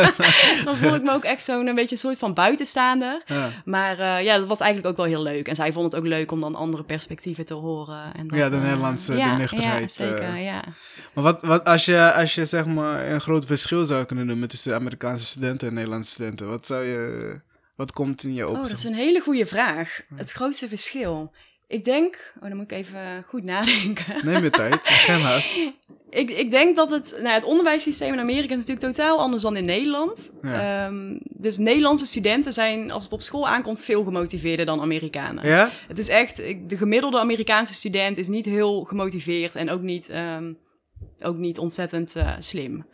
Dan 0.65 0.77
voel 0.77 0.95
ik 0.95 1.03
me 1.03 1.13
ook 1.13 1.25
echt 1.25 1.45
zo'n 1.45 1.67
een 1.67 1.75
beetje 1.75 1.95
een 1.95 2.01
soort 2.01 2.19
van 2.19 2.35
buitenstaander. 2.35 3.23
Ja. 3.27 3.51
Maar 3.65 3.99
eh, 3.99 4.25
ja, 4.25 4.39
dat 4.39 4.47
was 4.47 4.61
eigenlijk 4.61 4.91
ook 4.91 4.97
wel 4.97 5.07
heel 5.15 5.23
leuk. 5.23 5.49
En 5.49 5.55
zij 5.57 5.73
vonden 5.73 5.91
het 5.91 6.01
ook 6.01 6.07
leuk 6.07 6.31
om 6.33 6.41
dan 6.41 6.55
andere 6.55 6.83
perspectieven 6.85 7.47
te 7.47 7.55
horen. 7.55 8.15
En 8.17 8.29
dat, 8.29 8.39
Ja, 8.39 8.49
de 8.49 8.57
eh, 8.57 8.63
Nederlandse- 8.63 9.13
de 9.13 9.19
ja, 9.19 9.37
nuchterheid, 9.37 9.97
Ja, 9.97 10.05
zeker, 10.07 10.23
eh. 10.35 10.45
ja. 10.45 10.63
Maar 11.15 11.25
wat, 11.25 11.43
wat 11.43 11.65
als, 11.65 11.85
je, 11.85 12.13
als 12.13 12.35
je 12.35 12.45
zeg 12.45 12.67
maar 12.67 13.11
een 13.11 13.21
groot 13.21 13.47
verschil 13.47 13.85
zou 13.85 14.05
kunnen 14.05 14.27
noemen 14.27 14.49
tussen 14.49 14.75
Amerikaanse 14.75 15.25
studenten 15.25 15.69
en 15.69 15.75
Nederlandse 15.75 16.11
studenten, 16.11 16.49
wat 16.49 16.67
zou 16.67 16.85
je, 16.85 17.41
wat 17.79 17.93
komt 17.93 18.23
in 18.23 18.35
je 18.35 18.49
op? 18.49 18.57
Oh, 18.57 18.63
dat 18.63 18.71
is 18.71 18.85
een 18.85 18.95
hele 18.95 19.21
goede 19.21 19.47
vraag. 19.47 20.01
Het 20.15 20.33
grootste 20.33 20.69
verschil. 20.69 21.33
Ik 21.67 21.85
denk, 21.85 22.33
oh, 22.37 22.49
dan 22.49 22.57
moet 22.57 22.71
ik 22.71 22.79
even 22.79 23.25
goed 23.29 23.45
nadenken. 23.45 24.25
Neem 24.25 24.43
je 24.43 24.51
tijd, 24.51 24.81
geen 25.07 25.21
haast. 25.21 25.55
Ik, 26.11 26.31
ik 26.31 26.51
denk 26.51 26.77
dat 26.77 26.91
het, 26.91 27.17
nou, 27.23 27.35
het 27.35 27.45
onderwijssysteem 27.45 28.13
in 28.13 28.19
Amerika 28.19 28.55
is 28.55 28.67
natuurlijk 28.67 28.97
totaal 28.97 29.19
anders 29.19 29.43
dan 29.43 29.57
in 29.57 29.65
Nederland. 29.65 30.33
Ja. 30.43 30.87
Ehm, 30.87 31.19
dus 31.23 31.59
Nederlandse 31.59 32.07
studenten 32.07 32.53
zijn, 32.53 32.91
als 32.91 33.03
het 33.03 33.13
op 33.13 33.23
school 33.23 33.49
aankomt, 33.49 33.85
veel 33.85 34.05
gemotiveerder 34.05 34.67
dan 34.67 34.81
Amerikanen. 34.81 35.47
Ja? 35.47 35.71
Het 35.89 35.99
is 35.99 36.09
echt, 36.09 36.37
de 36.67 36.77
gemiddelde 36.77 37.19
Amerikaanse 37.19 37.75
student 37.75 38.19
is 38.19 38.29
niet 38.29 38.45
heel 38.45 38.85
gemotiveerd 38.85 39.57
en 39.57 39.71
ook 39.71 39.83
niet, 39.83 40.09
ehm, 40.09 40.53
ook 41.23 41.37
niet 41.37 41.59
ontzettend 41.59 42.17
eh, 42.17 42.29
slim. 42.39 42.85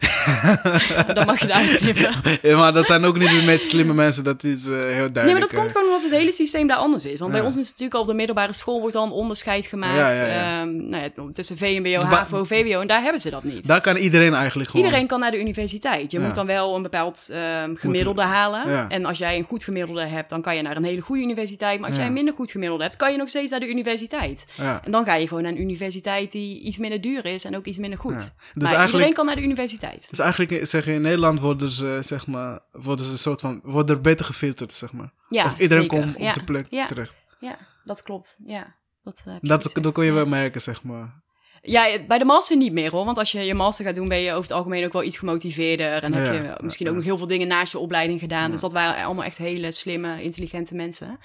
Dan 1.15 1.27
mag 1.27 1.41
je 1.41 1.47
eruit 1.47 1.77
knippen. 1.77 2.15
ja? 2.51 2.57
Maar 2.57 2.73
dat 2.73 2.87
zijn 2.87 3.05
ook 3.05 3.19
niet 3.19 3.31
de 3.31 3.43
meest 3.47 3.69
slimme 3.69 3.95
mensen, 3.95 4.25
dat 4.25 4.45
is 4.45 4.67
eh, 4.67 4.73
heel 4.73 4.85
duidelijk. 4.87 5.25
Nee, 5.25 5.33
maar 5.33 5.41
dat 5.41 5.55
komt 5.55 5.73
gewoon 5.73 5.87
omdat 5.87 6.03
het 6.03 6.13
hele 6.13 6.33
systeem 6.33 6.67
daar 6.67 6.77
anders 6.77 7.05
is. 7.05 7.19
Want 7.19 7.33
bij 7.33 7.41
ons 7.41 7.57
is 7.57 7.69
natuurlijk 7.69 7.95
al 7.95 8.01
op 8.01 8.07
de 8.07 8.15
middelbare 8.15 8.53
school 8.53 8.81
wordt 8.81 8.95
al 8.97 9.05
een 9.05 9.11
onderscheid 9.11 9.67
gemaakt 9.67 9.97
Ja, 9.97 10.61
ehm, 10.61 10.89
nou 10.89 11.03
ja, 11.03 11.11
tussen 11.33 11.57
VMBO, 11.57 11.91
Dus 11.91 12.05
HAVO, 12.05 12.45
VWO. 12.45 12.81
En 12.81 12.87
daar 12.87 13.03
hebben 13.03 13.21
ze 13.21 13.31
dat 13.31 13.45
niet. 13.45 13.67
Daar 13.67 13.81
kan 13.81 13.97
iedereen 13.97 14.35
eigenlijk 14.35 14.71
gewoon. 14.71 14.85
Iedereen 14.85 15.07
kan 15.07 15.21
naar 15.21 15.31
de 15.31 15.41
universiteit. 15.41 16.11
Je 16.11 16.19
moet 16.19 16.35
dan 16.35 16.47
wel 16.47 16.77
een 16.77 16.83
bepaald 16.83 17.29
ehm, 17.31 17.75
gemiddelde 17.75 18.23
halen. 18.23 18.89
En 18.91 19.05
als 19.05 19.19
jij 19.19 19.37
een 19.39 19.45
goed 19.45 19.65
gemiddelde 19.65 20.07
hebt, 20.07 20.31
dan 20.31 20.43
kan 20.43 20.57
je 20.57 20.63
naar 20.63 20.77
een 20.77 20.85
hele 20.85 21.01
goede 21.01 21.23
universiteit. 21.23 21.81
Maar 21.81 21.89
als 21.89 21.99
jij 21.99 22.07
een 22.07 22.13
minder 22.13 22.35
goed 22.35 22.51
gemiddelde 22.51 22.83
hebt, 22.83 22.97
kan 22.97 23.13
je 23.13 23.19
nog 23.19 23.29
steeds 23.29 23.51
naar 23.51 23.61
de 23.61 23.69
universiteit. 23.69 24.45
En 24.85 24.91
dan 24.91 25.05
ga 25.05 25.15
je 25.15 25.29
gewoon 25.29 25.43
naar 25.43 25.53
een 25.53 25.61
universiteit 25.61 26.33
die 26.33 26.61
iets 26.61 26.79
minder 26.79 27.01
duur 27.01 27.25
is 27.27 27.45
en 27.45 27.57
ook 27.57 27.65
iets 27.65 27.79
minder 27.79 27.99
goed. 27.99 28.14
Ja. 28.21 28.35
Dus 28.55 28.71
maar 28.71 28.87
iedereen 28.87 29.13
kan 29.13 29.27
naar 29.27 29.37
de 29.37 29.43
universiteit. 29.43 30.07
Dus 30.11 30.19
eigenlijk 30.19 30.67
zeg 30.67 30.85
je 30.85 30.93
in 30.93 31.03
Nederland 31.03 31.41
worden 31.41 31.71
ze, 31.71 31.99
zeg 32.01 32.27
maar, 32.27 32.61
worden 32.73 33.05
ze 33.05 33.13
een 33.13 33.19
soort 33.19 33.41
van, 33.41 33.61
worden 33.63 33.97
er 33.97 34.03
beter 34.03 34.25
gefilterd, 34.25 34.73
zeg 34.73 34.93
maar. 34.93 35.13
Ja, 35.29 35.45
of 35.45 35.59
iedereen 35.59 35.83
zeker. 35.83 35.99
komt 35.99 36.17
op 36.17 36.31
zijn 36.31 36.45
plek 36.45 36.69
terecht. 36.69 37.23
Ja, 37.41 37.59
dat 37.85 38.03
klopt. 38.03 38.37
Ja. 38.45 38.77
Dat, 39.03 39.23
eh, 39.27 39.35
Dat, 39.41 39.65
goed 39.65 39.83
dat 39.83 39.93
kon 39.93 40.05
je 40.05 40.13
wel 40.13 40.27
merken, 40.27 40.61
zeg 40.61 40.83
maar. 40.83 41.23
Ja, 41.67 41.99
bij 42.07 42.19
de 42.19 42.25
master 42.25 42.57
niet 42.57 42.73
meer 42.73 42.91
hoor. 42.91 43.05
Want 43.05 43.19
als 43.19 43.33
je 43.33 43.41
je 43.41 43.55
master 43.55 43.85
gaat 43.85 43.95
doen, 43.95 44.09
ben 44.09 44.19
je 44.19 44.31
over 44.31 44.43
het 44.43 44.53
algemeen 44.53 44.85
ook 44.85 44.93
wel 44.93 45.03
iets 45.03 45.19
gemotiveerder. 45.19 46.03
En 46.03 46.13
heb 46.13 46.35
je 46.35 46.55
misschien 46.61 46.89
ook 46.89 46.95
nog 46.95 47.05
heel 47.05 47.19
veel 47.19 47.27
dingen 47.27 47.49
naast 47.49 47.73
je 47.73 47.79
opleiding 47.79 48.21
gedaan. 48.21 48.51
Dus 48.51 48.61
dat 48.61 48.73
waren 48.73 49.05
allemaal 49.05 49.25
echt 49.25 49.39
hele 49.39 49.71
slimme, 49.71 50.23
intelligente 50.23 50.75
mensen. 50.75 51.19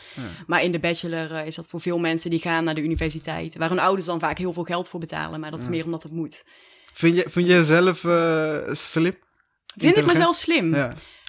Maar 0.48 0.64
in 0.64 0.72
de 0.72 0.80
bachelor 0.80 1.32
eh, 1.32 1.46
is 1.46 1.56
dat 1.56 1.68
voor 1.68 1.82
veel 1.82 1.98
mensen 1.98 2.30
die 2.30 2.40
gaan 2.40 2.64
naar 2.64 2.76
de 2.76 2.82
universiteit. 2.82 3.58
Waar 3.58 3.70
hun 3.70 3.80
ouders 3.80 4.06
dan 4.06 4.20
vaak 4.20 4.38
heel 4.38 4.54
veel 4.54 4.64
geld 4.64 4.90
voor 4.90 5.00
betalen. 5.00 5.40
Maar 5.40 5.52
dat 5.52 5.62
is 5.62 5.68
meer 5.68 5.86
omdat 5.86 6.04
het 6.04 6.12
moet. 6.12 6.44
Vind 6.94 7.16
je, 7.16 7.26
vind 7.28 7.48
je 7.48 7.54
jezelf 7.54 8.04
eh, 8.04 8.58
slim? 8.72 9.16
Vind 9.78 9.98
ik 9.98 10.06
mezelf 10.06 10.36
slim? 10.36 10.76
Ja. 10.76 10.78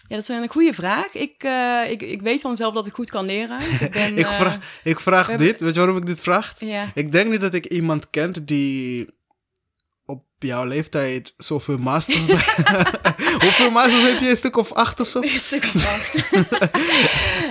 Ja. 0.08 0.16
dat 0.16 0.18
is 0.18 0.28
een 0.28 0.48
goede 0.48 0.72
vraag. 0.72 1.14
Ik, 1.14 1.34
eh, 1.42 1.90
ik, 1.90 2.02
ik 2.02 2.20
weet 2.22 2.40
van 2.40 2.50
mezelf 2.50 2.74
dat 2.74 2.86
ik 2.86 2.92
goed 2.92 3.10
kan 3.10 3.26
leren. 3.26 3.60
Ik, 3.80 3.90
ben, 3.92 4.18
Ik 4.18 4.26
eh, 4.26 4.32
vraag, 4.32 4.78
ik 4.82 5.00
vraag 5.00 5.26
hebben- 5.26 5.46
dit, 5.46 5.60
weet 5.60 5.72
je 5.74 5.78
waarom 5.80 5.96
ik 5.96 6.06
dit 6.06 6.20
vraag? 6.20 6.52
Ja. 6.58 6.84
Ik 6.94 7.12
denk 7.12 7.30
niet 7.30 7.40
dat 7.40 7.54
ik 7.54 7.66
iemand 7.66 8.10
kent 8.10 8.46
die 8.46 9.08
op 10.10 10.24
jouw 10.38 10.64
leeftijd 10.64 11.34
zoveel 11.36 11.78
masters. 11.78 12.26
Hoeveel 13.44 13.70
masters 13.70 14.02
heb 14.02 14.18
je? 14.18 14.28
Een 14.30 14.36
stuk 14.36 14.56
of 14.56 14.72
acht 14.72 15.00
of 15.00 15.06
zo? 15.06 15.20
Een 15.22 15.28
stuk 15.28 15.64
of 15.74 15.84
acht. 15.86 16.14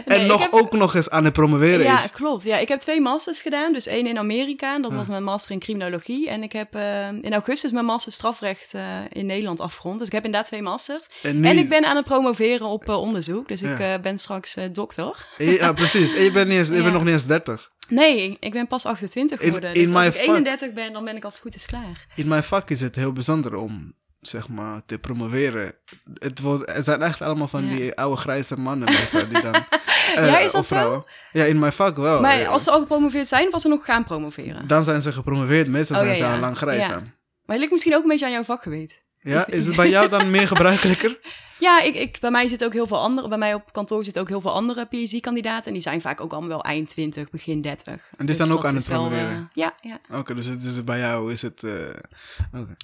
en 0.05 0.17
Nee, 0.19 0.27
nog 0.27 0.41
heb- 0.41 0.53
ook 0.53 0.71
nog 0.73 0.95
eens 0.95 1.09
aan 1.09 1.23
het 1.23 1.33
promoveren 1.33 1.83
Ja, 1.85 2.03
is. 2.03 2.11
klopt. 2.11 2.43
Ja, 2.43 2.57
ik 2.57 2.67
heb 2.67 2.79
twee 2.79 3.01
masters 3.01 3.41
gedaan. 3.41 3.73
Dus 3.73 3.87
één 3.87 4.07
in 4.07 4.17
Amerika, 4.17 4.79
dat 4.79 4.91
Ja. 4.91 4.97
was 4.97 5.07
mijn 5.07 5.23
master 5.23 5.51
in 5.51 5.59
criminologie. 5.59 6.29
En 6.29 6.43
ik 6.43 6.51
heb 6.51 6.75
eh, 6.75 7.07
in 7.07 7.33
augustus 7.33 7.71
mijn 7.71 7.85
master 7.85 8.11
strafrecht 8.13 8.73
eh, 8.73 8.83
in 9.09 9.25
Nederland 9.25 9.59
afgerond. 9.59 9.97
Dus 9.99 10.07
ik 10.07 10.13
heb 10.13 10.25
inderdaad 10.25 10.49
twee 10.49 10.61
masters. 10.61 11.09
En, 11.21 11.39
nu, 11.39 11.47
En 11.47 11.57
ik 11.57 11.69
ben 11.69 11.85
aan 11.85 11.95
het 11.95 12.05
promoveren 12.05 12.67
op 12.67 12.89
eh, 12.89 12.95
onderzoek. 13.01 13.47
Dus 13.47 13.61
ik 13.61 13.79
Ja. 13.79 13.99
ben 13.99 14.17
straks 14.19 14.55
dokter. 14.71 15.27
Ja, 15.37 15.73
precies. 15.73 16.13
En 16.15 16.23
je 16.27 16.31
bent, 16.31 16.47
niet 16.47 16.57
eens, 16.57 16.67
je 16.67 16.75
Ja. 16.75 16.81
bent 16.81 16.93
nog 16.93 17.03
niet 17.03 17.11
eens 17.13 17.25
30. 17.25 17.71
Nee, 17.89 18.37
ik 18.39 18.51
ben 18.51 18.67
pas 18.67 18.85
28 18.85 19.39
In- 19.39 19.45
geworden. 19.45 19.73
in 19.73 19.85
dus 19.85 19.93
als 19.93 20.05
ik 20.05 20.13
fuck. 20.13 20.25
31 20.27 20.73
ben, 20.73 20.93
dan 20.93 21.05
ben 21.05 21.15
ik 21.15 21.23
als 21.23 21.33
het 21.33 21.41
goed 21.43 21.55
is 21.55 21.65
klaar. 21.65 22.05
In 22.15 22.27
mijn 22.27 22.43
vak 22.43 22.69
is 22.69 22.81
het 22.81 22.95
heel 22.95 23.11
bijzonder 23.13 23.55
om, 23.55 23.93
zeg 24.21 24.47
maar, 24.47 24.81
te 24.85 24.99
promoveren. 24.99 25.73
Het, 26.13 26.39
wordt, 26.39 26.71
het 26.73 26.83
zijn 26.85 27.01
echt 27.01 27.21
allemaal 27.21 27.47
van 27.47 27.65
Ja. 27.65 27.75
die 27.75 27.95
oude 27.95 28.17
grijze 28.17 28.59
mannen 28.59 28.87
die 28.87 29.41
dan... 29.41 29.55
Ja, 30.15 30.37
eh, 30.39 30.45
is 30.45 30.51
dat 30.51 30.61
of 30.61 30.67
vrouwen. 30.67 31.05
Ja, 31.31 31.43
in 31.43 31.59
mijn 31.59 31.73
vak 31.73 31.97
wel. 31.97 32.21
maar 32.21 32.39
Eh, 32.39 32.49
als 32.49 32.63
ze 32.63 32.71
al 32.71 32.79
gepromoveerd 32.79 33.27
zijn, 33.27 33.51
als 33.51 33.61
ze 33.61 33.67
nog 33.67 33.85
gaan 33.85 34.03
promoveren? 34.03 34.67
Dan 34.67 34.83
zijn 34.83 35.01
ze 35.01 35.11
gepromoveerd. 35.13 35.67
Meestal 35.67 35.95
Oh, 35.97 36.01
zijn 36.03 36.15
ja, 36.15 36.21
ze 36.23 36.27
ja. 36.29 36.33
al 36.33 36.39
lang 36.39 36.57
grijs 36.57 36.85
Ja. 36.85 36.89
dan. 36.91 36.99
Maar 37.01 37.11
het 37.45 37.57
ligt 37.59 37.71
misschien 37.71 37.95
ook 37.95 38.03
een 38.03 38.09
beetje 38.09 38.25
aan 38.25 38.31
jouw 38.31 38.43
vakgebied. 38.43 39.03
Ja, 39.21 39.47
is 39.47 39.65
het 39.65 39.75
bij 39.75 39.89
jou 39.89 40.09
dan 40.09 40.29
meer 40.31 40.47
gebruikelijker? 40.53 41.19
Ja, 41.59 41.81
ik, 41.81 41.95
ik, 41.95 42.17
bij 42.19 42.31
mij 42.31 42.47
zitten 42.47 42.67
ook 42.67 42.73
heel 42.73 42.87
veel 42.87 42.99
andere. 42.99 43.27
Bij 43.27 43.37
mij 43.37 43.53
op 43.53 43.73
kantoor 43.73 44.03
zitten 44.03 44.21
ook 44.21 44.27
heel 44.27 44.41
veel 44.41 44.53
andere 44.53 44.85
PhD-kandidaten. 44.85 45.65
En 45.65 45.73
die 45.73 45.81
zijn 45.81 46.01
vaak 46.01 46.21
ook 46.21 46.31
allemaal 46.31 46.49
wel 46.49 46.63
eind 46.63 46.89
20, 46.89 47.29
begin 47.29 47.61
30. 47.61 48.09
En 48.17 48.25
die 48.25 48.35
zijn 48.35 48.51
ook 48.51 48.65
aan 48.65 48.75
is 48.75 48.85
het 48.85 48.93
promoveren? 48.93 49.29
eh, 49.29 49.41
ja, 49.53 49.75
ja. 49.81 50.17
Oké, 50.19 50.33
dus, 50.35 50.45
het 50.45 50.63
is 50.63 50.83
bij 50.83 50.99
jou 50.99 51.31
is 51.31 51.41
het... 51.41 51.63
eh. 51.63 51.71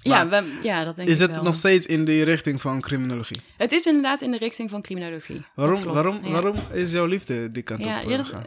Ja, 0.02 0.24
Maar 0.24 0.44
we- 0.44 0.60
ja, 0.64 0.84
dat 0.84 0.96
denk 0.96 1.08
is 1.08 1.16
ik 1.16 1.22
het 1.22 1.32
wel. 1.32 1.44
nog 1.44 1.56
steeds 1.56 1.86
in 1.86 2.06
die 2.06 2.24
richting 2.24 2.62
van 2.62 2.82
criminologie? 2.82 3.42
Het 3.58 3.72
is 3.72 3.86
inderdaad 3.86 4.22
in 4.22 4.32
de 4.32 4.38
richting 4.38 4.70
van 4.70 4.82
criminologie. 4.82 5.46
Waarom, 5.56 5.84
waarom, 5.84 6.20
ja. 6.24 6.32
waarom 6.32 6.56
is 6.74 6.92
jouw 6.92 7.06
liefde 7.06 7.48
die 7.48 7.64
kant 7.64 7.86
Ja, 7.86 7.98
op 7.98 8.04
ja, 8.04 8.10
eh, 8.10 8.18
dat, 8.18 8.26
gegaan? 8.26 8.46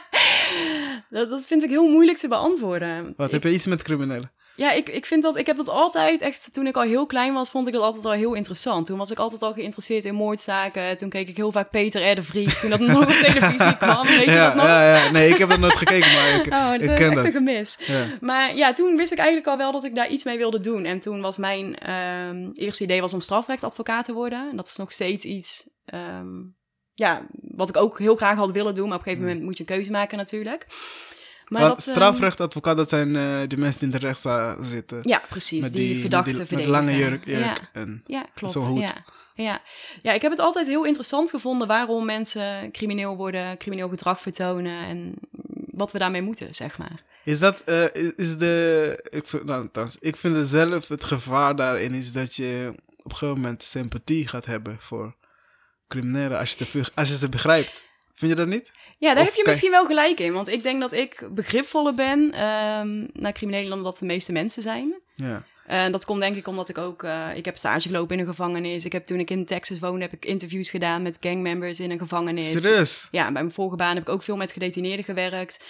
dat, 1.10 1.30
dat 1.30 1.46
vind 1.46 1.62
ik 1.62 1.68
heel 1.68 1.88
moeilijk 1.88 2.18
te 2.18 2.28
beantwoorden. 2.28 3.14
Wat, 3.16 3.26
Ik- 3.26 3.32
heb 3.32 3.42
je 3.42 3.52
iets 3.52 3.66
met 3.66 3.82
criminelen? 3.82 4.32
Ja, 4.62 4.72
ik, 4.72 4.88
ik 4.88 5.06
vind 5.06 5.22
dat, 5.22 5.36
ik 5.36 5.46
heb 5.46 5.56
dat 5.56 5.68
altijd 5.68 6.20
echt, 6.20 6.48
toen 6.52 6.66
ik 6.66 6.76
al 6.76 6.82
heel 6.82 7.06
klein 7.06 7.32
was, 7.32 7.50
vond 7.50 7.66
ik 7.66 7.72
dat 7.72 7.82
altijd 7.82 8.04
al 8.04 8.12
heel 8.12 8.34
interessant. 8.34 8.86
Toen 8.86 8.98
was 8.98 9.10
ik 9.10 9.18
altijd 9.18 9.42
al 9.42 9.52
geïnteresseerd 9.52 10.04
in 10.04 10.14
moordzaken. 10.14 10.96
Toen 10.96 11.08
keek 11.08 11.28
ik 11.28 11.36
heel 11.36 11.52
vaak 11.52 11.70
Peter 11.70 12.10
R. 12.10 12.14
de 12.14 12.22
Vries, 12.22 12.60
toen 12.60 12.70
dat 12.70 12.80
nog 12.88 13.02
op 13.02 13.08
televisie 13.08 13.76
kwam. 13.76 14.06
Weet 14.06 14.24
je 14.24 14.30
ja, 14.30 14.46
dat 14.46 14.54
nog? 14.54 14.64
ja, 14.64 14.96
ja. 14.96 15.10
Nee, 15.10 15.28
ik 15.28 15.36
heb 15.36 15.48
dat 15.48 15.58
nooit 15.58 15.76
gekeken, 15.76 16.12
maar 16.12 16.34
ik, 16.34 16.52
Oh, 16.52 16.70
dat 16.70 16.82
ik 16.82 16.94
ken 16.94 17.12
echt 17.12 17.24
een 17.24 17.32
gemis. 17.32 17.78
Ja. 17.86 18.06
Maar 18.20 18.56
ja, 18.56 18.72
toen 18.72 18.96
wist 18.96 19.12
ik 19.12 19.18
eigenlijk 19.18 19.48
al 19.48 19.56
wel 19.56 19.72
dat 19.72 19.84
ik 19.84 19.94
daar 19.94 20.08
iets 20.08 20.24
mee 20.24 20.38
wilde 20.38 20.60
doen. 20.60 20.84
En 20.84 21.00
toen 21.00 21.20
was 21.20 21.38
mijn 21.38 21.78
ehm, 21.78 22.50
eerste 22.54 22.84
idee 22.84 23.00
was 23.00 23.14
om 23.14 23.20
strafrechtadvocaat 23.20 24.04
te 24.04 24.12
worden. 24.12 24.48
En 24.50 24.56
dat 24.56 24.68
is 24.68 24.76
nog 24.76 24.92
steeds 24.92 25.24
iets 25.24 25.70
ehm, 25.84 26.40
ja, 26.94 27.26
wat 27.40 27.68
ik 27.68 27.76
ook 27.76 27.98
heel 27.98 28.16
graag 28.16 28.36
had 28.36 28.52
willen 28.52 28.74
doen. 28.74 28.88
Maar 28.88 28.98
op 28.98 29.06
een 29.06 29.08
gegeven 29.08 29.28
moment 29.28 29.44
moet 29.44 29.58
je 29.58 29.64
een 29.64 29.74
keuze 29.74 29.90
maken 29.90 30.18
natuurlijk. 30.18 30.66
Maar 31.52 31.60
Want 31.60 31.74
dat, 31.76 31.86
ehm, 31.86 31.94
strafrechtadvocaat, 31.94 32.76
dat 32.76 32.88
zijn 32.88 33.16
eh 33.16 33.40
die 33.46 33.58
mensen 33.58 33.80
die 33.80 33.92
in 33.92 34.00
de 34.00 34.06
rechtszaal 34.06 34.62
zitten. 34.62 34.98
Ja, 35.02 35.22
precies. 35.28 35.60
met 35.60 35.72
die, 35.72 35.92
die, 35.92 36.00
verdachten 36.00 36.36
met, 36.36 36.48
die, 36.48 36.56
met 36.56 36.66
verdedigen. 36.66 36.96
lange 36.96 37.10
jurk, 37.10 37.26
jurk 37.26 37.40
Ja. 37.40 37.56
en 37.72 38.02
Ja, 38.06 38.26
klopt. 38.34 38.52
Zo'n 38.52 38.64
hoed. 38.64 38.80
Ja. 38.80 39.04
Ja. 39.34 39.60
ja, 40.02 40.12
ik 40.12 40.22
heb 40.22 40.30
het 40.30 40.40
altijd 40.40 40.66
heel 40.66 40.84
interessant 40.84 41.30
gevonden 41.30 41.68
waarom 41.68 42.04
mensen 42.04 42.72
crimineel 42.72 43.16
worden, 43.16 43.58
crimineel 43.58 43.88
gedrag 43.88 44.20
vertonen 44.20 44.86
en 44.86 45.14
wat 45.70 45.92
we 45.92 45.98
daarmee 45.98 46.22
moeten, 46.22 46.54
zeg 46.54 46.78
maar. 46.78 47.02
Is 47.24 47.38
dat, 47.38 47.60
eh, 47.60 47.84
is, 48.16 48.36
de, 48.36 49.08
ik 49.10 49.28
vind, 49.28 49.44
nou, 49.44 49.62
althans, 49.62 49.96
ik 49.98 50.16
vind 50.16 50.36
het 50.36 50.48
zelf 50.48 50.88
het 50.88 51.04
gevaar 51.04 51.56
daarin 51.56 51.94
is 51.94 52.12
dat 52.12 52.34
je 52.34 52.74
op 52.96 53.10
een 53.10 53.16
gegeven 53.16 53.40
moment 53.40 53.62
sympathie 53.62 54.28
gaat 54.28 54.46
hebben 54.46 54.76
voor 54.80 55.14
criminelen 55.88 56.38
als 56.38 56.50
je, 56.50 56.56
te 56.56 56.90
als 56.94 57.08
je 57.08 57.16
ze 57.16 57.28
begrijpt. 57.28 57.82
Vind 58.14 58.30
je 58.30 58.36
dat 58.36 58.46
niet? 58.46 58.72
Ja, 59.02 59.14
daar 59.14 59.22
Of 59.22 59.28
heb 59.28 59.34
je 59.34 59.42
misschien 59.46 59.70
wel 59.70 59.86
gelijk 59.86 60.20
in, 60.20 60.32
want 60.32 60.48
ik 60.48 60.62
denk 60.62 60.80
dat 60.80 60.92
ik 60.92 61.28
begripvoller 61.30 61.94
ben 61.94 62.32
ehm, 62.32 63.06
naar 63.12 63.32
criminelen 63.32 63.70
dan 63.70 63.82
dat 63.82 63.98
de 63.98 64.04
meeste 64.04 64.32
mensen 64.32 64.62
zijn. 64.62 65.02
Ja. 65.16 65.44
En 65.66 65.92
dat 65.92 66.04
komt 66.04 66.20
denk 66.20 66.36
ik 66.36 66.46
omdat 66.46 66.68
ik 66.68 66.78
ook, 66.78 67.02
eh, 67.02 67.36
ik 67.36 67.44
heb 67.44 67.56
stage 67.56 67.88
gelopen 67.88 68.14
in 68.14 68.20
een 68.20 68.28
gevangenis. 68.28 68.84
Ik 68.84 68.92
heb 68.92 69.06
toen 69.06 69.18
ik 69.18 69.30
in 69.30 69.46
Texas 69.46 69.78
woonde, 69.78 70.00
heb 70.00 70.12
ik 70.12 70.24
interviews 70.24 70.70
gedaan 70.70 71.02
met 71.02 71.18
gangmembers 71.20 71.80
in 71.80 71.90
een 71.90 71.98
gevangenis. 71.98 72.50
Serieus? 72.50 73.08
Ja, 73.10 73.22
bij 73.22 73.32
mijn 73.32 73.52
vorige 73.52 73.76
baan 73.76 73.94
heb 73.94 74.02
ik 74.02 74.08
ook 74.08 74.22
veel 74.22 74.36
met 74.36 74.52
gedetineerden 74.52 75.04
gewerkt. 75.04 75.64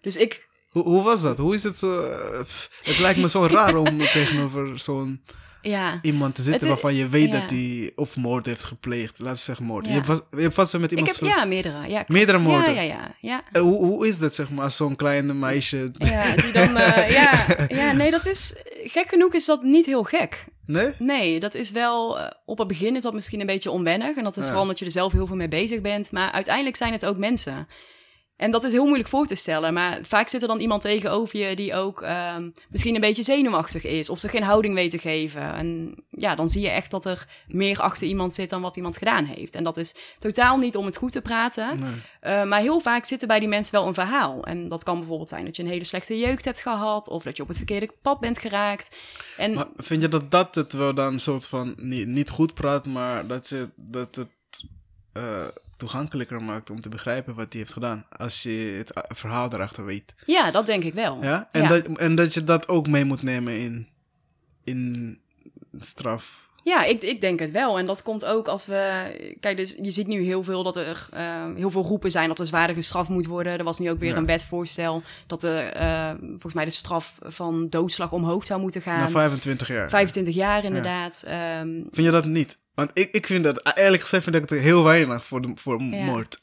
Dus 0.00 0.16
ik, 0.16 0.48
Hoe, 0.70 0.82
hoe 0.82 1.02
was 1.02 1.22
dat? 1.22 1.38
Hoe 1.38 1.54
is 1.54 1.62
het 1.62 1.78
zo? 1.78 2.02
eh, 2.02 2.38
het 2.82 2.98
lijkt 2.98 3.20
me 3.20 3.28
zo 3.28 3.46
raar 3.46 3.76
om 3.76 3.98
tegenover 4.18 4.78
zo'n 4.80 5.22
ja. 5.62 5.98
iemand 6.02 6.34
te 6.34 6.42
zitten 6.42 6.68
waarvan 6.68 6.94
je 6.94 7.08
weet 7.08 7.32
ja. 7.32 7.40
dat 7.40 7.50
hij 7.50 7.92
of 7.94 8.16
moord 8.16 8.46
heeft 8.46 8.64
gepleegd. 8.64 9.18
Laten 9.18 9.36
we 9.36 9.42
zeggen 9.42 9.64
moord. 9.64 9.84
Ja. 9.84 9.90
Je, 9.90 9.96
hebt 9.96 10.06
vast, 10.06 10.26
je 10.30 10.40
hebt 10.40 10.54
vast 10.54 10.72
wel 10.72 10.80
met 10.80 10.92
Ik 10.92 10.98
iemand... 10.98 11.20
heb, 11.20 11.28
zo- 11.28 11.36
ja, 11.36 11.44
meerdere. 11.44 11.88
Ja. 11.88 12.04
Meerdere 12.06 12.38
moorden? 12.38 12.74
Ja, 12.74 12.80
ja, 12.80 12.94
ja. 12.94 13.14
ja. 13.20 13.42
Eh, 13.52 13.62
hoe, 13.62 13.84
hoe 13.84 14.08
is 14.08 14.18
dat, 14.18 14.34
zeg 14.34 14.50
maar, 14.50 14.70
zo'n 14.70 14.96
kleine 14.96 15.34
meisje... 15.34 15.90
Ja, 15.92 16.34
die 16.34 16.52
dan, 16.52 16.76
eh, 16.76 17.10
ja, 17.22 17.44
ja, 17.68 17.92
nee, 17.92 18.10
dat 18.10 18.26
is, 18.26 18.54
gek 18.84 19.08
genoeg 19.08 19.34
is 19.34 19.44
dat 19.44 19.62
niet 19.62 19.86
heel 19.86 20.02
gek. 20.02 20.44
Nee? 20.66 20.92
Nee, 20.98 21.40
dat 21.40 21.54
is 21.54 21.70
wel, 21.70 22.18
eh, 22.20 22.30
op 22.46 22.58
het 22.58 22.68
begin 22.68 22.96
is 22.96 23.02
dat 23.02 23.14
misschien 23.14 23.40
een 23.40 23.46
beetje 23.46 23.70
onwennig. 23.70 24.16
En 24.16 24.24
dat 24.24 24.36
is 24.36 24.44
vooral 24.44 24.62
omdat 24.62 24.78
je 24.78 24.84
er 24.84 24.90
zelf 24.90 25.12
heel 25.12 25.26
veel 25.26 25.36
mee 25.36 25.48
bezig 25.48 25.80
bent. 25.80 26.12
Maar 26.12 26.30
uiteindelijk 26.32 26.76
zijn 26.76 26.92
het 26.92 27.06
ook 27.06 27.16
mensen. 27.16 27.68
En 28.40 28.50
dat 28.50 28.64
is 28.64 28.72
heel 28.72 28.84
moeilijk 28.84 29.08
voor 29.08 29.26
te 29.26 29.34
stellen. 29.34 29.72
Maar 29.72 29.98
vaak 30.02 30.28
zit 30.28 30.42
er 30.42 30.48
dan 30.48 30.60
iemand 30.60 30.82
tegenover 30.82 31.38
je 31.38 31.56
die 31.56 31.74
ook 31.74 32.02
ehm, 32.02 32.50
misschien 32.70 32.94
een 32.94 33.00
beetje 33.00 33.22
zenuwachtig 33.22 33.84
is. 33.84 34.10
Of 34.10 34.18
ze 34.18 34.28
geen 34.28 34.42
houding 34.42 34.74
weet 34.74 34.90
te 34.90 34.98
geven. 34.98 35.54
En 35.54 35.94
ja, 36.10 36.34
dan 36.34 36.50
zie 36.50 36.62
je 36.62 36.68
echt 36.68 36.90
dat 36.90 37.04
er 37.04 37.26
meer 37.48 37.80
achter 37.80 38.06
iemand 38.06 38.34
zit 38.34 38.50
dan 38.50 38.60
wat 38.60 38.76
iemand 38.76 38.96
gedaan 38.96 39.24
heeft. 39.24 39.54
En 39.54 39.64
dat 39.64 39.76
is 39.76 39.94
totaal 40.18 40.58
niet 40.58 40.76
om 40.76 40.86
het 40.86 40.96
goed 40.96 41.12
te 41.12 41.20
praten. 41.20 41.80
Nee. 41.80 41.90
Uh, 41.90 42.48
maar 42.48 42.60
heel 42.60 42.80
vaak 42.80 43.04
zit 43.04 43.22
er 43.22 43.28
bij 43.28 43.38
die 43.38 43.48
mensen 43.48 43.74
wel 43.74 43.86
een 43.86 43.94
verhaal. 43.94 44.44
En 44.44 44.68
dat 44.68 44.82
kan 44.82 44.98
bijvoorbeeld 44.98 45.28
zijn 45.28 45.44
dat 45.44 45.56
je 45.56 45.62
een 45.62 45.68
hele 45.68 45.84
slechte 45.84 46.18
jeugd 46.18 46.44
hebt 46.44 46.60
gehad. 46.60 47.08
Of 47.08 47.22
dat 47.22 47.36
je 47.36 47.42
op 47.42 47.48
het 47.48 47.56
verkeerde 47.56 47.90
pad 48.02 48.20
bent 48.20 48.38
geraakt. 48.38 48.96
En 49.36 49.54
Maar 49.54 49.68
vind 49.76 50.02
je 50.02 50.08
dat 50.08 50.30
dat 50.30 50.54
het 50.54 50.72
wel 50.72 50.94
dan 50.94 51.12
een 51.12 51.20
soort 51.20 51.46
van... 51.46 51.74
Niet, 51.76 52.06
niet 52.06 52.30
goed 52.30 52.54
praat, 52.54 52.86
maar 52.86 53.26
dat, 53.26 53.48
je, 53.48 53.68
dat 53.76 54.14
het 54.14 54.28
eh, 55.12 55.46
toegankelijker 55.80 56.42
maakt 56.42 56.70
om 56.70 56.80
te 56.80 56.88
begrijpen 56.88 57.34
wat 57.34 57.46
hij 57.52 57.60
heeft 57.60 57.72
gedaan. 57.72 58.04
Als 58.16 58.42
je 58.42 58.74
het 58.78 58.92
eh, 58.92 59.02
verhaal 59.08 59.52
erachter 59.52 59.84
weet. 59.84 60.14
ja, 60.26 60.50
dat 60.50 60.66
denk 60.66 60.84
ik 60.84 60.94
wel. 60.94 61.22
Ja? 61.22 61.48
En, 61.52 61.68
Dat, 61.68 61.88
en 61.88 62.14
dat 62.14 62.34
je 62.34 62.44
dat 62.44 62.68
ook 62.68 62.86
mee 62.88 63.04
moet 63.04 63.22
nemen 63.22 63.58
in, 63.58 63.88
in 64.64 65.18
straf. 65.78 66.48
Ja, 66.62 66.84
ik, 66.84 67.02
ik 67.02 67.20
denk 67.20 67.38
het 67.40 67.50
wel. 67.50 67.78
En 67.78 67.86
dat 67.86 68.02
komt 68.02 68.24
ook 68.24 68.48
als 68.48 68.66
we. 68.66 69.36
Kijk, 69.40 69.56
dus 69.56 69.76
je 69.82 69.90
ziet 69.90 70.06
nu 70.06 70.22
heel 70.24 70.44
veel 70.44 70.62
dat 70.62 70.76
er 70.76 71.08
uh, 71.14 71.54
heel 71.56 71.70
veel 71.70 71.82
roepen 71.82 72.10
zijn 72.10 72.28
dat 72.28 72.38
er 72.38 72.46
zwaarder 72.46 72.76
gestraft 72.76 73.08
moet 73.08 73.26
worden. 73.26 73.58
Er 73.58 73.64
was 73.64 73.78
nu 73.78 73.90
ook 73.90 73.98
weer 73.98 74.10
Ja. 74.10 74.16
een 74.16 74.26
wetsvoorstel 74.26 75.02
dat 75.26 75.42
er 75.42 75.76
uh, 75.80 76.10
volgens 76.20 76.54
mij 76.54 76.64
de 76.64 76.70
straf 76.70 77.18
van 77.22 77.68
doodslag 77.68 78.12
omhoog 78.12 78.46
zou 78.46 78.60
moeten 78.60 78.82
gaan. 78.82 78.98
Na 78.98 79.08
25 79.08 79.68
jaar. 79.68 79.90
25 79.90 80.34
jaar 80.34 80.64
inderdaad. 80.64 81.22
Ja. 81.26 81.60
Um, 81.60 81.88
vind 81.92 82.06
je 82.06 82.12
dat 82.12 82.24
niet? 82.24 82.58
Want 82.74 82.90
ik, 82.94 83.08
ik 83.10 83.26
vind 83.26 83.44
dat, 83.44 83.76
eerlijk 83.76 84.02
gezegd, 84.02 84.22
vind 84.22 84.36
ik 84.36 84.48
het 84.48 84.58
heel 84.60 84.84
weinig 84.84 85.24
voor, 85.24 85.42
de, 85.42 85.52
voor 85.54 85.82
Ja. 85.82 86.04
moord. 86.04 86.38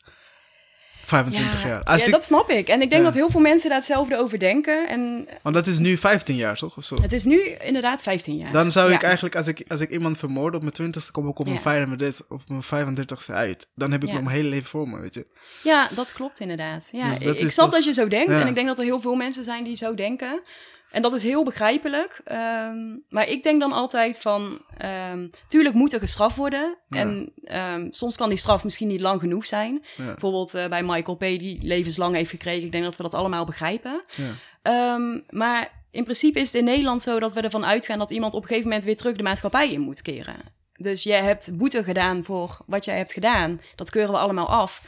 25 1.04 1.62
ja, 1.62 1.68
jaar. 1.68 1.84
Als 1.84 2.00
ja, 2.02 2.06
ik, 2.08 2.14
dat 2.14 2.26
snap 2.26 2.50
ik. 2.50 2.68
En 2.68 2.82
ik 2.82 2.90
denk 2.90 3.02
Ja. 3.02 3.08
dat 3.08 3.14
heel 3.14 3.30
veel 3.30 3.40
mensen 3.40 3.70
daar 3.70 3.78
hetzelfde 3.78 4.18
over 4.18 4.40
denken. 4.40 4.88
En 4.90 5.28
want 5.44 5.56
dat 5.56 5.66
is 5.66 5.78
nu 5.78 5.98
15 5.98 6.36
jaar, 6.36 6.58
toch? 6.58 6.78
Of 6.78 6.84
zo? 6.84 7.02
het 7.02 7.14
is 7.14 7.24
nu 7.24 7.42
inderdaad 7.50 8.02
15 8.02 8.38
jaar. 8.38 8.52
Dan 8.52 8.72
zou 8.72 8.92
ik 8.94 9.02
eigenlijk, 9.04 9.36
als 9.36 9.48
ik, 9.48 9.64
als 9.68 9.82
ik 9.82 9.90
iemand 9.90 10.18
vermoord 10.18 10.56
op 10.56 10.62
mijn 10.62 10.74
20ste, 10.94 11.12
kom 11.12 11.28
ik 11.30 11.40
op 11.40 11.46
mijn 11.46 11.56
Ja. 11.58 11.62
35, 11.62 12.26
op 12.30 12.42
mijn 12.48 12.64
35ste 12.64 13.34
uit. 13.34 13.68
Dan 13.76 13.92
heb 13.92 14.04
ik 14.04 14.12
nog 14.12 14.22
mijn 14.24 14.36
hele 14.36 14.50
leven 14.50 14.70
voor 14.70 14.90
me, 14.90 15.00
weet 15.00 15.14
je. 15.14 15.28
Ja, 15.64 15.90
dat 15.96 16.14
klopt 16.14 16.40
inderdaad. 16.40 16.90
Ja, 16.92 17.10
Dus 17.10 17.20
dat 17.20 17.42
ik 17.42 17.50
snap 17.50 17.66
toch- 17.66 17.74
dat 17.76 17.84
je 17.86 17.94
zo 17.94 18.08
denkt. 18.08 18.32
En 18.32 18.48
ik 18.48 18.56
denk 18.56 18.68
dat 18.68 18.80
er 18.80 18.86
heel 18.86 19.02
veel 19.02 19.16
mensen 19.16 19.44
zijn 19.44 19.64
die 19.64 19.76
zo 19.76 19.94
denken. 19.96 20.42
En 20.92 21.02
dat 21.02 21.14
is 21.14 21.24
heel 21.24 21.44
begrijpelijk. 21.44 22.22
Ehm, 22.24 22.98
maar 23.10 23.28
ik 23.28 23.44
denk 23.44 23.60
dan 23.60 23.72
altijd 23.72 24.20
van... 24.20 24.62
ehm, 24.78 25.28
tuurlijk 25.48 25.76
moet 25.76 25.94
er 25.94 26.00
gestraft 26.00 26.36
worden. 26.36 26.78
Ja. 26.90 27.00
En 27.00 27.32
ehm, 27.44 27.88
soms 27.92 28.18
kan 28.18 28.30
die 28.30 28.38
straf 28.38 28.64
misschien 28.64 28.88
niet 28.88 29.02
lang 29.02 29.20
genoeg 29.20 29.46
zijn. 29.46 29.86
Ja. 29.98 30.06
Bijvoorbeeld 30.06 30.54
eh, 30.54 30.68
bij 30.68 30.84
Michael 30.84 31.18
P. 31.18 31.20
die 31.20 31.60
levenslang 31.62 32.16
heeft 32.16 32.30
gekregen. 32.30 32.66
Ik 32.66 32.72
denk 32.72 32.84
dat 32.84 32.98
we 32.98 33.04
dat 33.04 33.14
allemaal 33.14 33.46
begrijpen. 33.46 34.04
Ja. 34.16 35.00
Maar 35.30 35.86
in 35.92 36.04
principe 36.04 36.40
is 36.40 36.46
het 36.46 36.56
in 36.56 36.64
Nederland 36.64 37.02
zo 37.02 37.20
dat 37.20 37.34
we 37.34 37.42
ervan 37.42 37.66
uitgaan... 37.66 38.00
dat 38.00 38.12
iemand 38.12 38.34
op 38.34 38.42
een 38.42 38.48
gegeven 38.48 38.68
moment 38.68 38.86
weer 38.86 38.98
terug 38.98 39.16
de 39.16 39.24
maatschappij 39.24 39.72
in 39.72 39.82
moet 39.82 40.02
keren. 40.02 40.36
Dus 40.74 41.04
jij 41.04 41.22
hebt 41.22 41.58
boete 41.58 41.84
gedaan 41.84 42.24
voor 42.24 42.58
wat 42.66 42.86
jij 42.86 42.98
hebt 42.98 43.14
gedaan. 43.14 43.62
Dat 43.76 43.90
keuren 43.90 44.14
we 44.14 44.20
allemaal 44.20 44.48
af. 44.48 44.82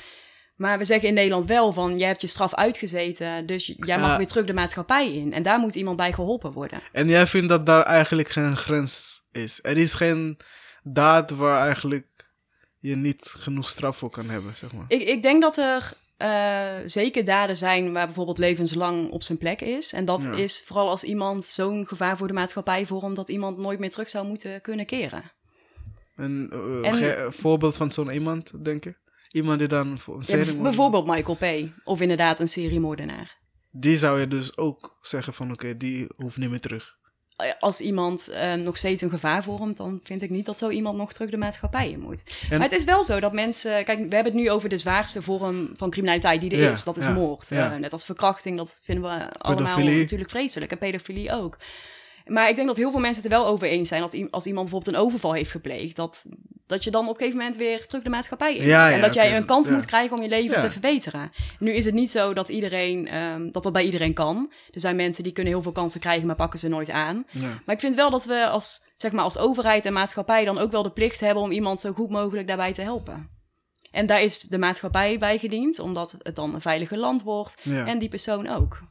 Maar 0.59 0.77
we 0.77 0.83
zeggen 0.85 1.07
in 1.07 1.13
Nederland 1.13 1.45
wel 1.45 1.73
van, 1.73 1.97
jij 1.97 2.07
hebt 2.07 2.21
je 2.21 2.27
straf 2.27 2.53
uitgezeten, 2.55 3.45
dus 3.45 3.65
jij 3.77 3.99
mag 3.99 4.09
Ja. 4.09 4.17
weer 4.17 4.27
terug 4.27 4.45
de 4.45 4.53
maatschappij 4.53 5.13
in. 5.13 5.33
En 5.33 5.43
daar 5.43 5.59
moet 5.59 5.75
iemand 5.75 5.97
bij 5.97 6.13
geholpen 6.13 6.51
worden. 6.51 6.79
En 6.91 7.07
jij 7.07 7.27
vindt 7.27 7.49
dat 7.49 7.65
daar 7.65 7.83
eigenlijk 7.83 8.29
geen 8.29 8.55
grens 8.57 9.21
is. 9.31 9.59
Er 9.61 9.77
is 9.77 9.93
geen 9.93 10.37
daad 10.83 11.31
waar 11.31 11.59
eigenlijk 11.65 12.07
je 12.79 12.95
niet 12.95 13.33
genoeg 13.37 13.69
straf 13.69 13.97
voor 13.97 14.09
kan 14.09 14.29
hebben, 14.29 14.55
zeg 14.55 14.73
maar. 14.73 14.85
Ik, 14.87 15.01
ik 15.01 15.21
denk 15.21 15.41
dat 15.41 15.57
er 15.57 15.91
eh, 16.17 16.75
zeker 16.85 17.25
daden 17.25 17.57
zijn 17.57 17.93
waar 17.93 18.05
bijvoorbeeld 18.05 18.37
levenslang 18.37 19.09
op 19.11 19.23
zijn 19.23 19.37
plek 19.37 19.61
is. 19.61 19.93
En 19.93 20.05
dat 20.05 20.23
Ja. 20.23 20.31
is 20.33 20.63
vooral 20.65 20.89
als 20.89 21.03
iemand 21.03 21.45
zo'n 21.45 21.87
gevaar 21.87 22.17
voor 22.17 22.27
de 22.27 22.33
maatschappij 22.33 22.85
vormt 22.85 23.15
dat 23.15 23.29
iemand 23.29 23.57
nooit 23.57 23.79
meer 23.79 23.91
terug 23.91 24.09
zou 24.09 24.27
moeten 24.27 24.61
kunnen 24.61 24.85
keren. 24.85 25.23
Een 26.15 26.49
eh, 26.83 27.11
En- 27.23 27.33
voorbeeld 27.33 27.77
van 27.77 27.91
zo'n 27.91 28.09
iemand, 28.09 28.63
denk 28.65 28.83
je? 28.83 28.95
Iemand 29.31 29.59
die 29.59 29.67
dan 29.67 29.99
voor 29.99 30.15
een 30.15 30.23
serie 30.23 30.55
bijvoorbeeld 30.55 31.07
Michael 31.07 31.35
P. 31.35 31.69
Of 31.83 32.01
inderdaad 32.01 32.39
een 32.39 32.47
seriemoordenaar. 32.47 33.37
Die 33.71 33.97
zou 33.97 34.19
je 34.19 34.27
dus 34.27 34.57
ook 34.57 34.97
zeggen 35.01 35.33
van 35.33 35.51
oké, 35.51 35.77
die 35.77 36.07
hoeft 36.15 36.37
niet 36.37 36.49
meer 36.49 36.59
terug. 36.59 36.97
Als 37.59 37.81
iemand 37.81 38.27
eh, 38.27 38.53
nog 38.53 38.77
steeds 38.77 39.01
een 39.01 39.09
gevaar 39.09 39.43
vormt, 39.43 39.77
dan 39.77 39.99
vind 40.03 40.21
ik 40.21 40.29
niet 40.29 40.45
dat 40.45 40.57
zo 40.59 40.69
iemand 40.69 40.97
nog 40.97 41.13
terug 41.13 41.29
de 41.29 41.37
maatschappij 41.37 41.89
in 41.91 41.99
moet. 41.99 42.23
En- 42.49 42.57
Maar 42.59 42.67
het 42.69 42.79
is 42.79 42.83
wel 42.83 43.03
zo 43.03 43.19
dat 43.19 43.33
mensen. 43.33 43.71
Kijk, 43.85 43.97
we 43.97 44.15
hebben 44.15 44.23
het 44.33 44.41
nu 44.41 44.49
over 44.51 44.69
de 44.69 44.77
zwaarste 44.77 45.21
vorm 45.21 45.69
van 45.75 45.89
criminaliteit 45.89 46.41
die 46.41 46.51
er 46.51 46.59
Ja, 46.59 46.71
is. 46.71 46.83
Dat 46.83 46.97
is 46.97 47.03
ja, 47.03 47.11
moord. 47.13 47.51
Eh, 47.51 47.73
net 47.75 47.93
als 47.93 48.05
verkrachting, 48.05 48.57
dat 48.57 48.79
vinden 48.83 49.03
we 49.03 49.09
allemaal 49.37 49.65
Pedofilie. 49.65 49.99
natuurlijk 49.99 50.29
vreselijk. 50.29 50.71
En 50.71 50.77
pedofilie 50.77 51.31
ook. 51.31 51.57
Maar 52.25 52.49
ik 52.49 52.55
denk 52.55 52.67
dat 52.67 52.77
heel 52.77 52.91
veel 52.91 52.99
mensen 52.99 53.23
het 53.23 53.31
er 53.31 53.37
wel 53.37 53.47
over 53.47 53.67
eens 53.67 53.89
zijn 53.89 54.01
dat 54.01 54.31
als 54.31 54.45
iemand 54.45 54.69
bijvoorbeeld 54.69 54.95
een 54.95 55.01
overval 55.01 55.33
heeft 55.33 55.51
gepleegd, 55.51 55.95
dat, 55.95 56.25
dat 56.67 56.83
je 56.83 56.91
dan 56.91 57.03
op 57.03 57.09
een 57.09 57.15
gegeven 57.15 57.37
moment 57.37 57.57
weer 57.57 57.85
terug 57.85 58.03
de 58.03 58.09
maatschappij 58.09 58.55
in. 58.55 58.65
Ja, 58.65 58.91
en 58.91 59.01
dat 59.01 59.13
jij 59.13 59.37
een 59.37 59.45
kans 59.45 59.67
ja. 59.67 59.73
moet 59.73 59.85
krijgen 59.85 60.17
om 60.17 60.23
je 60.23 60.29
leven 60.29 60.59
te 60.59 60.71
verbeteren. 60.71 61.31
Nu 61.59 61.71
is 61.71 61.85
het 61.85 61.93
niet 61.93 62.11
zo 62.11 62.33
dat 62.33 62.49
iedereen, 62.49 63.07
ehm, 63.07 63.51
dat 63.51 63.63
dat 63.63 63.73
bij 63.73 63.83
iedereen 63.83 64.13
kan. 64.13 64.51
Er 64.71 64.79
zijn 64.79 64.95
mensen 64.95 65.23
die 65.23 65.33
kunnen 65.33 65.53
heel 65.53 65.61
veel 65.61 65.71
kansen 65.71 65.99
krijgen, 65.99 66.27
maar 66.27 66.35
pakken 66.35 66.59
ze 66.59 66.67
nooit 66.67 66.89
aan. 66.89 67.25
Maar 67.65 67.75
ik 67.75 67.81
vind 67.81 67.95
wel 67.95 68.09
dat 68.09 68.25
we 68.25 68.47
als, 68.47 68.81
zeg 68.97 69.11
maar, 69.11 69.23
als 69.23 69.37
overheid 69.37 69.85
en 69.85 69.93
maatschappij 69.93 70.45
dan 70.45 70.57
ook 70.57 70.71
wel 70.71 70.83
de 70.83 70.91
plicht 70.91 71.19
hebben 71.19 71.43
om 71.43 71.51
iemand 71.51 71.81
zo 71.81 71.91
goed 71.91 72.09
mogelijk 72.09 72.47
daarbij 72.47 72.73
te 72.73 72.81
helpen. 72.81 73.37
En 73.91 74.05
daar 74.05 74.21
is 74.21 74.41
de 74.41 74.57
maatschappij 74.57 75.17
bij 75.19 75.37
gediend, 75.37 75.79
omdat 75.79 76.15
het 76.19 76.35
dan 76.35 76.53
een 76.53 76.61
veilige 76.61 76.97
land 76.97 77.23
wordt. 77.23 77.63
En 77.85 77.99
die 77.99 78.09
persoon 78.09 78.47
ook. 78.47 78.81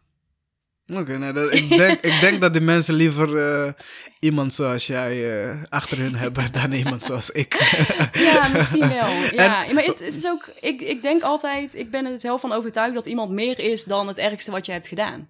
Oké, 0.94 1.32
dat, 1.32 1.54
ik, 1.54 1.68
denk, 1.68 2.00
ik 2.00 2.20
denk 2.20 2.40
dat 2.40 2.52
die 2.52 2.62
mensen 2.62 2.94
liever 2.94 3.36
eh, 3.36 3.72
iemand 4.20 4.54
zoals 4.54 4.86
jij 4.86 5.42
eh, 5.42 5.62
achter 5.68 5.98
hun 5.98 6.14
hebben 6.14 6.52
dan 6.60 6.72
iemand 6.72 7.04
zoals 7.04 7.30
ik. 7.30 7.54
Ja, 8.12 8.48
misschien 8.48 8.88
wel. 8.88 9.08
Ja, 9.44 9.64
maar 9.72 9.84
het, 9.84 10.00
het 10.00 10.16
is 10.16 10.26
ook, 10.26 10.48
ik, 10.60 10.80
ik 10.80 11.02
denk 11.02 11.22
altijd, 11.22 11.74
ik 11.74 11.90
ben 11.90 12.06
er 12.06 12.20
zelf 12.20 12.40
van 12.40 12.52
overtuigd 12.52 12.94
dat 12.94 13.06
iemand 13.06 13.30
meer 13.30 13.58
is 13.58 13.84
dan 13.84 14.08
het 14.08 14.18
ergste 14.18 14.50
wat 14.50 14.66
je 14.66 14.72
hebt 14.72 14.86
gedaan. 14.86 15.28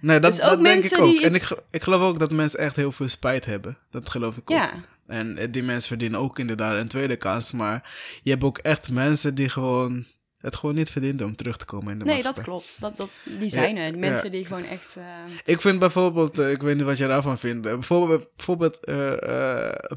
Nee, 0.00 0.18
dat, 0.18 0.32
Dus 0.32 0.40
dat 0.40 0.62
denk 0.62 0.84
ik 0.84 0.98
ook. 0.98 1.20
En 1.20 1.34
ik, 1.34 1.62
ik 1.70 1.82
geloof 1.82 2.02
ook 2.02 2.18
dat 2.18 2.32
mensen 2.32 2.58
echt 2.58 2.76
heel 2.76 2.92
veel 2.92 3.08
spijt 3.08 3.44
hebben. 3.44 3.78
Dat 3.90 4.10
geloof 4.10 4.36
ik 4.36 4.50
ook. 4.50 4.56
Ja, 4.56 4.72
En 5.06 5.38
eh, 5.38 5.46
die 5.50 5.62
mensen 5.62 5.88
verdienen 5.88 6.20
ook 6.20 6.38
inderdaad 6.38 6.80
een 6.80 6.88
tweede 6.88 7.16
kans. 7.16 7.52
Maar 7.52 7.90
je 8.22 8.30
hebt 8.30 8.44
ook 8.44 8.58
echt 8.58 8.90
mensen 8.90 9.34
die 9.34 9.48
gewoon 9.48 10.04
het 10.40 10.56
gewoon 10.56 10.74
niet 10.74 10.90
verdienen 10.90 11.24
om 11.26 11.36
terug 11.36 11.56
te 11.56 11.64
komen 11.64 11.92
in 11.92 11.98
de 11.98 12.04
nee, 12.04 12.14
maatschappij. 12.14 12.44
dat 12.44 12.52
klopt. 12.52 12.74
Dat, 12.78 12.96
dat, 12.96 13.38
die 13.38 13.48
zijn 13.50 13.76
er. 13.76 13.90
Die 13.92 14.00
mensen 14.00 14.24
ja. 14.24 14.30
die 14.30 14.44
gewoon 14.44 14.64
echt... 14.64 14.96
eh, 14.96 15.04
Ik 15.44 15.60
vind 15.60 15.78
bijvoorbeeld, 15.78 16.38
eh, 16.38 16.50
ik 16.50 16.62
weet 16.62 16.76
niet 16.76 16.84
wat 16.84 16.98
je 16.98 17.06
daarvan 17.06 17.38
vindt. 17.38 17.66
eh, 17.66 17.72
bijvoorbeeld 17.72 18.28
bijvoorbeeld 18.36 18.80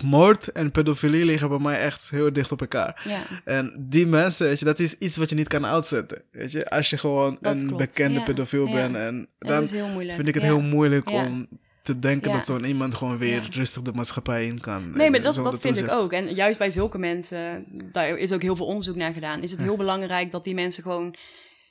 moord 0.03 0.51
en 0.51 0.71
pedofilie 0.71 1.25
liggen 1.25 1.49
bij 1.49 1.59
mij 1.59 1.79
echt 1.79 2.09
heel 2.09 2.33
dicht 2.33 2.51
op 2.51 2.61
elkaar. 2.61 3.01
ja. 3.07 3.19
En 3.45 3.73
die 3.89 4.07
mensen, 4.07 4.47
weet 4.47 4.59
je, 4.59 4.65
dat 4.65 4.79
is 4.79 4.93
iets 4.97 5.17
wat 5.17 5.29
je 5.29 5.35
niet 5.35 5.47
kan 5.47 5.65
uitzetten. 5.65 6.21
Weet 6.31 6.51
je, 6.51 6.69
als 6.69 6.89
je 6.89 6.97
gewoon 6.97 7.37
Dat 7.41 7.59
een 7.59 7.67
klopt, 7.67 7.85
bekende 7.87 8.17
ja, 8.19 8.23
pedofiel 8.23 8.65
ja. 8.67 8.73
bent. 8.73 8.95
En 8.95 9.27
Dat 9.39 9.49
dan 9.49 9.63
is 9.63 9.71
heel 9.71 9.87
moeilijk. 9.87 10.15
vind 10.15 10.27
ik 10.27 10.33
het 10.33 10.43
ja. 10.43 10.49
heel 10.49 10.61
moeilijk 10.61 11.09
Ja. 11.09 11.25
om 11.25 11.47
te 11.93 11.99
denken 11.99 12.31
Ja. 12.31 12.37
dat 12.37 12.45
zo'n 12.45 12.63
iemand 12.63 12.95
gewoon 12.95 13.17
weer 13.17 13.41
Ja. 13.41 13.47
rustig 13.51 13.81
de 13.81 13.93
maatschappij 13.93 14.45
in 14.45 14.59
kan. 14.59 14.89
Nee, 14.91 15.05
eh, 15.05 15.11
maar 15.11 15.21
dat, 15.21 15.33
zonder 15.33 15.51
dat 15.51 15.61
vind 15.61 15.81
ik 15.81 15.91
ook. 15.91 16.13
En 16.13 16.33
juist 16.35 16.57
bij 16.57 16.69
zulke 16.69 16.97
mensen, 16.97 17.65
daar 17.91 18.17
is 18.17 18.31
ook 18.31 18.41
heel 18.41 18.55
veel 18.55 18.65
onderzoek 18.65 18.95
naar 18.95 19.13
gedaan, 19.13 19.43
is 19.43 19.51
het 19.51 19.59
heel 19.61 19.77
belangrijk 19.77 20.31
dat 20.31 20.43
die 20.43 20.53
mensen 20.53 20.83
gewoon 20.83 21.15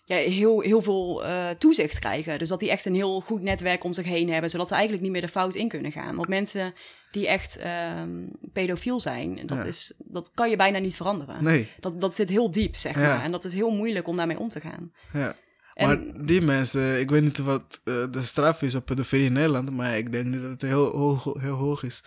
ja, 0.04 0.16
heel, 0.16 0.60
heel 0.60 0.82
veel 0.82 1.24
eh, 1.24 1.48
toezicht 1.50 1.98
krijgen. 1.98 2.38
Dus 2.38 2.48
dat 2.48 2.60
die 2.60 2.70
echt 2.70 2.84
een 2.84 2.94
heel 2.94 3.20
goed 3.20 3.42
netwerk 3.42 3.84
om 3.84 3.92
zich 3.94 4.04
heen 4.06 4.30
hebben, 4.30 4.50
zodat 4.50 4.68
ze 4.68 4.74
eigenlijk 4.74 5.02
niet 5.02 5.12
meer 5.12 5.20
de 5.20 5.28
fout 5.28 5.54
in 5.54 5.68
kunnen 5.68 5.92
gaan. 5.92 6.14
Want 6.16 6.28
mensen 6.28 6.74
die 7.10 7.28
echt 7.28 7.56
ehm 7.56 8.10
pedofiel 8.52 9.00
zijn, 9.00 9.40
dat, 9.46 9.58
Ja. 9.62 9.64
is, 9.64 9.94
dat 10.04 10.30
kan 10.34 10.50
je 10.50 10.56
bijna 10.56 10.78
niet 10.78 10.96
veranderen. 10.96 11.44
Nee, 11.44 11.68
Dat, 11.80 12.00
dat 12.00 12.14
zit 12.16 12.28
heel 12.28 12.50
diep, 12.50 12.76
zeg 12.76 12.94
Ja. 12.94 13.00
maar. 13.00 13.22
En 13.24 13.30
dat 13.32 13.44
is 13.44 13.54
heel 13.54 13.70
moeilijk 13.70 14.08
om 14.08 14.16
daarmee 14.16 14.38
om 14.38 14.48
te 14.48 14.60
gaan. 14.60 14.92
ja. 15.12 15.34
En- 15.78 15.86
Maar 15.86 16.26
die 16.26 16.40
mensen, 16.42 17.00
ik 17.00 17.10
weet 17.10 17.22
niet 17.22 17.38
wat 17.38 17.80
eh, 17.84 17.94
de 18.10 18.22
straf 18.22 18.62
is 18.62 18.74
op 18.74 18.84
pedofilie 18.84 19.26
in 19.26 19.32
Nederland, 19.32 19.70
maar 19.70 19.96
ik 19.98 20.12
denk 20.12 20.24
niet 20.26 20.40
dat 20.42 20.50
het 20.50 20.62
heel 20.62 20.84
hoog, 20.96 21.24
heel 21.40 21.54
hoog 21.54 21.82
is. 21.82 22.02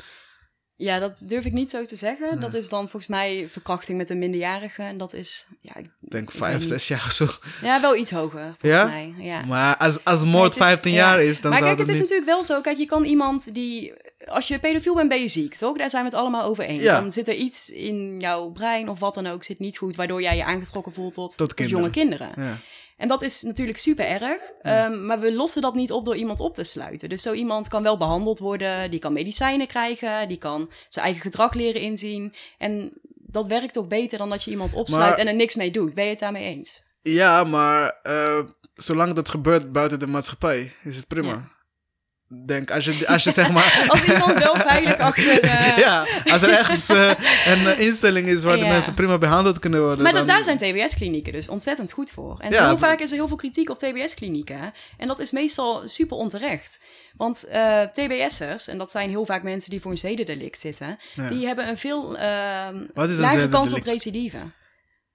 Ja, 0.75 0.99
dat 0.99 1.23
durf 1.25 1.45
ik 1.45 1.51
niet 1.53 1.69
zo 1.69 1.83
te 1.83 1.95
zeggen. 1.95 2.39
Dat 2.39 2.53
is 2.53 2.69
dan 2.69 2.81
volgens 2.81 3.07
mij 3.07 3.47
verkrachting 3.51 3.97
met 3.97 4.09
een 4.09 4.19
minderjarige. 4.19 4.81
En 4.83 4.97
dat 4.97 5.13
is, 5.13 5.47
ja, 5.61 5.75
ik, 5.75 5.89
denk 5.99 6.31
vijf, 6.31 6.63
zes 6.63 6.87
jaar 6.87 7.03
of 7.05 7.11
zo. 7.11 7.27
Ja, 7.61 7.81
wel 7.81 7.95
iets 7.95 8.11
hoger, 8.11 8.55
volgens 8.59 8.71
Ja? 8.71 8.85
mij. 8.85 9.13
Ja. 9.17 9.45
Maar 9.45 9.77
als, 9.77 10.03
als 10.03 10.21
Nee, 10.23 10.31
moord 10.31 10.53
het 10.53 10.63
is- 10.63 10.69
15 10.69 10.91
ja. 10.91 10.97
jaar 10.97 11.21
is, 11.23 11.41
dan 11.41 11.49
maar 11.51 11.59
zou 11.59 11.75
kijk, 11.75 11.87
het 11.87 11.95
is 11.95 12.01
natuurlijk 12.01 12.29
wel 12.29 12.43
zo. 12.43 12.61
Kijk, 12.61 12.77
je 12.77 12.85
kan 12.85 13.03
iemand 13.03 13.53
die... 13.53 13.93
Als 14.25 14.47
je 14.47 14.59
pedofiel 14.59 14.95
bent, 14.95 15.09
ben 15.09 15.19
je 15.21 15.27
ziek, 15.27 15.55
toch? 15.55 15.77
Daar 15.77 15.89
zijn 15.89 16.03
we 16.03 16.09
het 16.09 16.19
allemaal 16.19 16.43
over 16.43 16.63
eens. 16.63 16.83
Ja. 16.83 16.99
Dan 16.99 17.11
zit 17.11 17.27
er 17.27 17.35
iets 17.35 17.69
in 17.69 18.19
jouw 18.19 18.49
brein 18.49 18.89
of 18.89 18.99
wat 18.99 19.13
dan 19.13 19.27
ook 19.27 19.43
zit 19.43 19.59
niet 19.59 19.77
goed... 19.77 19.95
waardoor 19.95 20.21
jij 20.21 20.35
je 20.35 20.43
aangetrokken 20.45 20.93
voelt 20.93 21.13
tot, 21.13 21.37
tot, 21.37 21.53
kinderen. 21.53 21.79
jonge 21.81 21.93
kinderen. 21.93 22.59
En 23.01 23.07
dat 23.07 23.21
is 23.21 23.41
natuurlijk 23.41 23.77
super 23.77 24.05
erg. 24.05 24.41
ehm, 24.61 25.05
maar 25.05 25.19
we 25.19 25.33
lossen 25.33 25.61
dat 25.61 25.73
niet 25.75 25.91
op 25.91 26.05
door 26.05 26.15
iemand 26.15 26.39
op 26.39 26.55
te 26.55 26.63
sluiten. 26.63 27.09
Dus 27.09 27.21
zo 27.21 27.33
iemand 27.33 27.67
kan 27.67 27.83
wel 27.83 27.97
behandeld 27.97 28.39
worden. 28.39 28.91
Die 28.91 28.99
kan 28.99 29.13
medicijnen 29.13 29.67
krijgen. 29.67 30.27
Die 30.27 30.37
kan 30.37 30.71
zijn 30.87 31.05
eigen 31.05 31.21
gedrag 31.23 31.53
leren 31.53 31.81
inzien. 31.81 32.35
En 32.57 32.91
dat 33.15 33.47
werkt 33.47 33.73
toch 33.73 33.87
beter 33.87 34.17
dan 34.17 34.29
dat 34.29 34.43
je 34.43 34.51
iemand 34.51 34.73
opsluit 34.73 35.09
Maar- 35.09 35.17
en 35.17 35.27
er 35.27 35.35
niks 35.35 35.55
mee 35.55 35.71
doet. 35.71 35.93
Ben 35.95 36.03
je 36.03 36.09
het 36.09 36.19
daarmee 36.19 36.55
eens? 36.55 36.83
Ja, 37.01 37.43
maar 37.43 37.99
eh, 38.03 38.39
zolang 38.75 39.13
dat 39.13 39.29
gebeurt 39.29 39.71
buiten 39.71 39.99
de 39.99 40.07
maatschappij, 40.07 40.71
is 40.83 40.95
het 40.95 41.07
prima. 41.07 41.27
Ja. 41.27 41.49
Denk, 42.45 42.71
als 42.71 42.85
je, 42.85 43.07
als 43.07 43.23
je 43.23 43.31
zeg 43.31 43.51
maar... 43.51 43.83
Als 43.87 44.03
iemand 44.03 44.37
wel 44.37 44.55
veilig 44.55 44.97
achter... 44.97 45.39
eh, 45.49 45.77
ja, 45.77 46.07
als 46.31 46.41
er 46.41 46.49
ergens 46.49 46.89
eh, 46.89 47.11
een 47.45 47.77
instelling 47.77 48.27
is 48.27 48.43
waar 48.43 48.57
de 48.57 48.65
mensen 48.65 48.93
prima 48.93 49.17
behandeld 49.17 49.59
kunnen 49.59 49.81
worden. 49.81 50.01
Maar 50.01 50.13
dan... 50.13 50.25
daar 50.25 50.43
zijn 50.43 50.57
TBS-klinieken 50.57 51.33
dus 51.33 51.47
ontzettend 51.47 51.91
goed 51.91 52.11
voor. 52.11 52.39
En 52.39 52.51
Ja, 52.51 52.67
heel 52.67 52.77
vaak 52.77 52.99
is 52.99 53.09
er 53.09 53.15
heel 53.15 53.27
veel 53.27 53.37
kritiek 53.37 53.69
op 53.69 53.77
TBS-klinieken. 53.77 54.73
En 54.97 55.07
dat 55.07 55.19
is 55.19 55.31
meestal 55.31 55.87
super 55.87 56.17
onterecht. 56.17 56.79
Want 57.17 57.47
eh, 57.47 57.81
TBS'ers, 57.81 58.67
en 58.67 58.77
dat 58.77 58.91
zijn 58.91 59.09
heel 59.09 59.25
vaak 59.25 59.43
mensen 59.43 59.69
die 59.69 59.81
voor 59.81 59.91
een 59.91 59.97
zedendelict 59.97 60.59
zitten... 60.59 60.99
Ja. 61.15 61.29
die 61.29 61.45
hebben 61.45 61.67
een 61.67 61.77
veel 61.77 62.17
ehm 62.17 62.85
Wat 62.93 63.09
is 63.09 63.15
een 63.15 63.21
lagere 63.21 63.47
kans 63.47 63.73
op 63.73 63.83
recidive. 63.83 64.51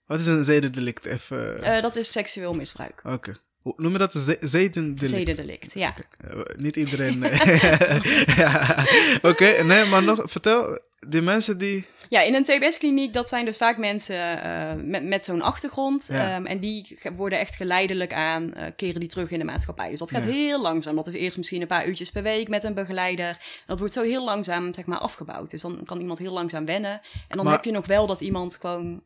Wat 0.07 0.21
is 0.21 0.27
een 0.27 0.45
zedendelict? 0.45 1.05
Even... 1.05 1.83
Dat 1.83 1.97
is 1.97 2.13
seksueel 2.13 2.55
misbruik. 2.55 3.01
Oké. 3.05 3.37
Noem 3.77 3.93
je 3.93 3.99
dat 3.99 4.13
zedendelict? 4.41 5.09
Zedendelict, 5.09 5.73
ja. 5.75 5.95
Eh, 6.21 6.39
niet 6.57 6.77
iedereen... 6.77 7.23
eh, 7.25 8.01
ja. 8.37 8.85
Oké, 9.23 9.63
nee, 9.63 9.85
maar 9.85 10.03
nog, 10.03 10.23
vertel. 10.25 10.79
Die 11.09 11.23
mensen 11.23 11.59
die... 11.59 11.87
Ja, 12.09 12.21
in 12.21 12.35
een 12.35 12.45
TBS-kliniek, 12.45 13.13
dat 13.13 13.29
zijn 13.29 13.45
dus 13.45 13.57
vaak 13.57 13.77
mensen 13.79 14.43
eh, 14.43 14.73
met, 14.85 15.05
met 15.05 15.25
zo'n 15.25 15.43
achtergrond. 15.43 16.07
Ja. 16.13 16.35
Ehm, 16.35 16.47
en 16.47 16.59
die 16.61 16.99
worden 17.17 17.39
echt 17.39 17.57
geleidelijk 17.57 18.13
aan, 18.13 18.55
eh, 18.55 18.67
keren 18.77 19.01
die 19.01 19.09
terug 19.09 19.31
in 19.31 19.39
de 19.39 19.45
maatschappij. 19.45 19.91
Dus 19.91 19.99
dat 19.99 20.11
gaat 20.11 20.25
Ja. 20.25 20.31
heel 20.31 20.61
langzaam. 20.63 20.95
Dat 20.97 21.07
is 21.09 21.15
eerst 21.15 21.37
misschien 21.37 21.61
een 21.61 21.67
paar 21.67 21.87
uurtjes 21.87 22.11
per 22.11 22.23
week 22.23 22.49
met 22.49 22.65
een 22.65 22.75
begeleider. 22.75 23.39
Dat 23.67 23.79
wordt 23.79 23.95
zo 23.95 24.03
heel 24.03 24.25
langzaam, 24.25 24.75
zeg 24.75 24.87
maar, 24.87 24.99
afgebouwd. 24.99 25.51
Dus 25.51 25.61
dan 25.63 25.81
kan 25.85 26.01
iemand 26.01 26.19
heel 26.19 26.33
langzaam 26.33 26.65
wennen. 26.65 27.01
En 27.29 27.37
dan 27.37 27.45
Maar- 27.45 27.55
heb 27.55 27.65
je 27.65 27.71
nog 27.71 27.87
wel 27.87 28.07
dat 28.07 28.21
iemand 28.21 28.57
gewoon 28.61 29.03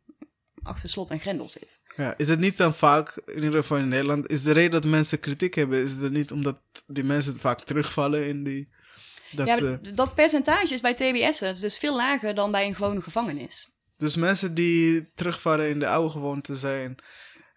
achter 0.62 0.88
slot 0.88 1.10
en 1.10 1.20
grendel 1.20 1.48
zit. 1.48 1.80
Ja, 1.96 2.14
is 2.16 2.28
het 2.28 2.38
niet 2.38 2.56
dan 2.56 2.74
vaak, 2.74 3.16
in 3.26 3.42
ieder 3.42 3.60
geval 3.60 3.78
in 3.78 3.88
Nederland, 3.88 4.30
is 4.30 4.42
de 4.42 4.52
reden 4.52 4.70
dat 4.70 4.84
mensen 4.90 5.20
kritiek 5.20 5.54
hebben, 5.54 5.82
is 5.82 5.92
het 5.94 6.12
niet 6.12 6.32
omdat 6.32 6.60
die 6.86 7.04
mensen 7.04 7.34
vaak 7.36 7.60
terugvallen 7.64 8.26
in 8.26 8.44
die... 8.44 8.72
Dat 9.32 9.46
ja, 9.46 9.54
ze- 9.54 9.78
d- 9.82 9.96
dat 9.96 10.14
percentage 10.14 10.74
is 10.74 10.80
bij 10.80 10.94
TBS'ers 10.94 11.60
dus 11.60 11.78
veel 11.78 11.96
lager 11.96 12.34
dan 12.34 12.50
bij 12.50 12.66
een 12.66 12.74
gewone 12.74 13.00
gevangenis. 13.02 13.68
dus 13.96 14.16
mensen 14.16 14.54
die 14.54 15.10
terugvallen 15.14 15.68
in 15.68 15.78
de 15.78 15.88
oude 15.88 16.10
gewoonte 16.10 16.54
zijn, 16.56 16.96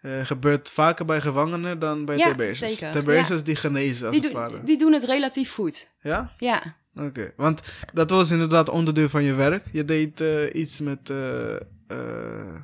eh, 0.00 0.24
gebeurt 0.24 0.70
vaker 0.70 1.04
bij 1.04 1.20
gevangenen 1.20 1.78
dan 1.78 2.04
bij 2.04 2.16
Ja, 2.16 2.34
TBS'ers. 2.34 2.78
TBS'ers 2.78 3.42
die 3.44 3.56
genezen, 3.56 4.06
als 4.06 4.16
Die, 4.16 4.24
het 4.24 4.34
ware. 4.34 4.64
die 4.64 4.78
doen 4.78 4.92
het 4.92 5.04
relatief 5.04 5.52
goed. 5.52 5.88
Ja? 6.00 6.32
Ja. 6.38 6.76
Oké. 6.94 7.32
Want 7.36 7.60
dat 7.92 8.10
was 8.10 8.30
inderdaad 8.30 8.68
onderdeel 8.68 9.08
van 9.08 9.22
je 9.22 9.34
werk. 9.34 9.64
Je 9.72 9.84
deed 9.84 10.20
eh, 10.20 10.54
iets 10.54 10.80
met... 10.80 11.10
eh, 11.10 12.54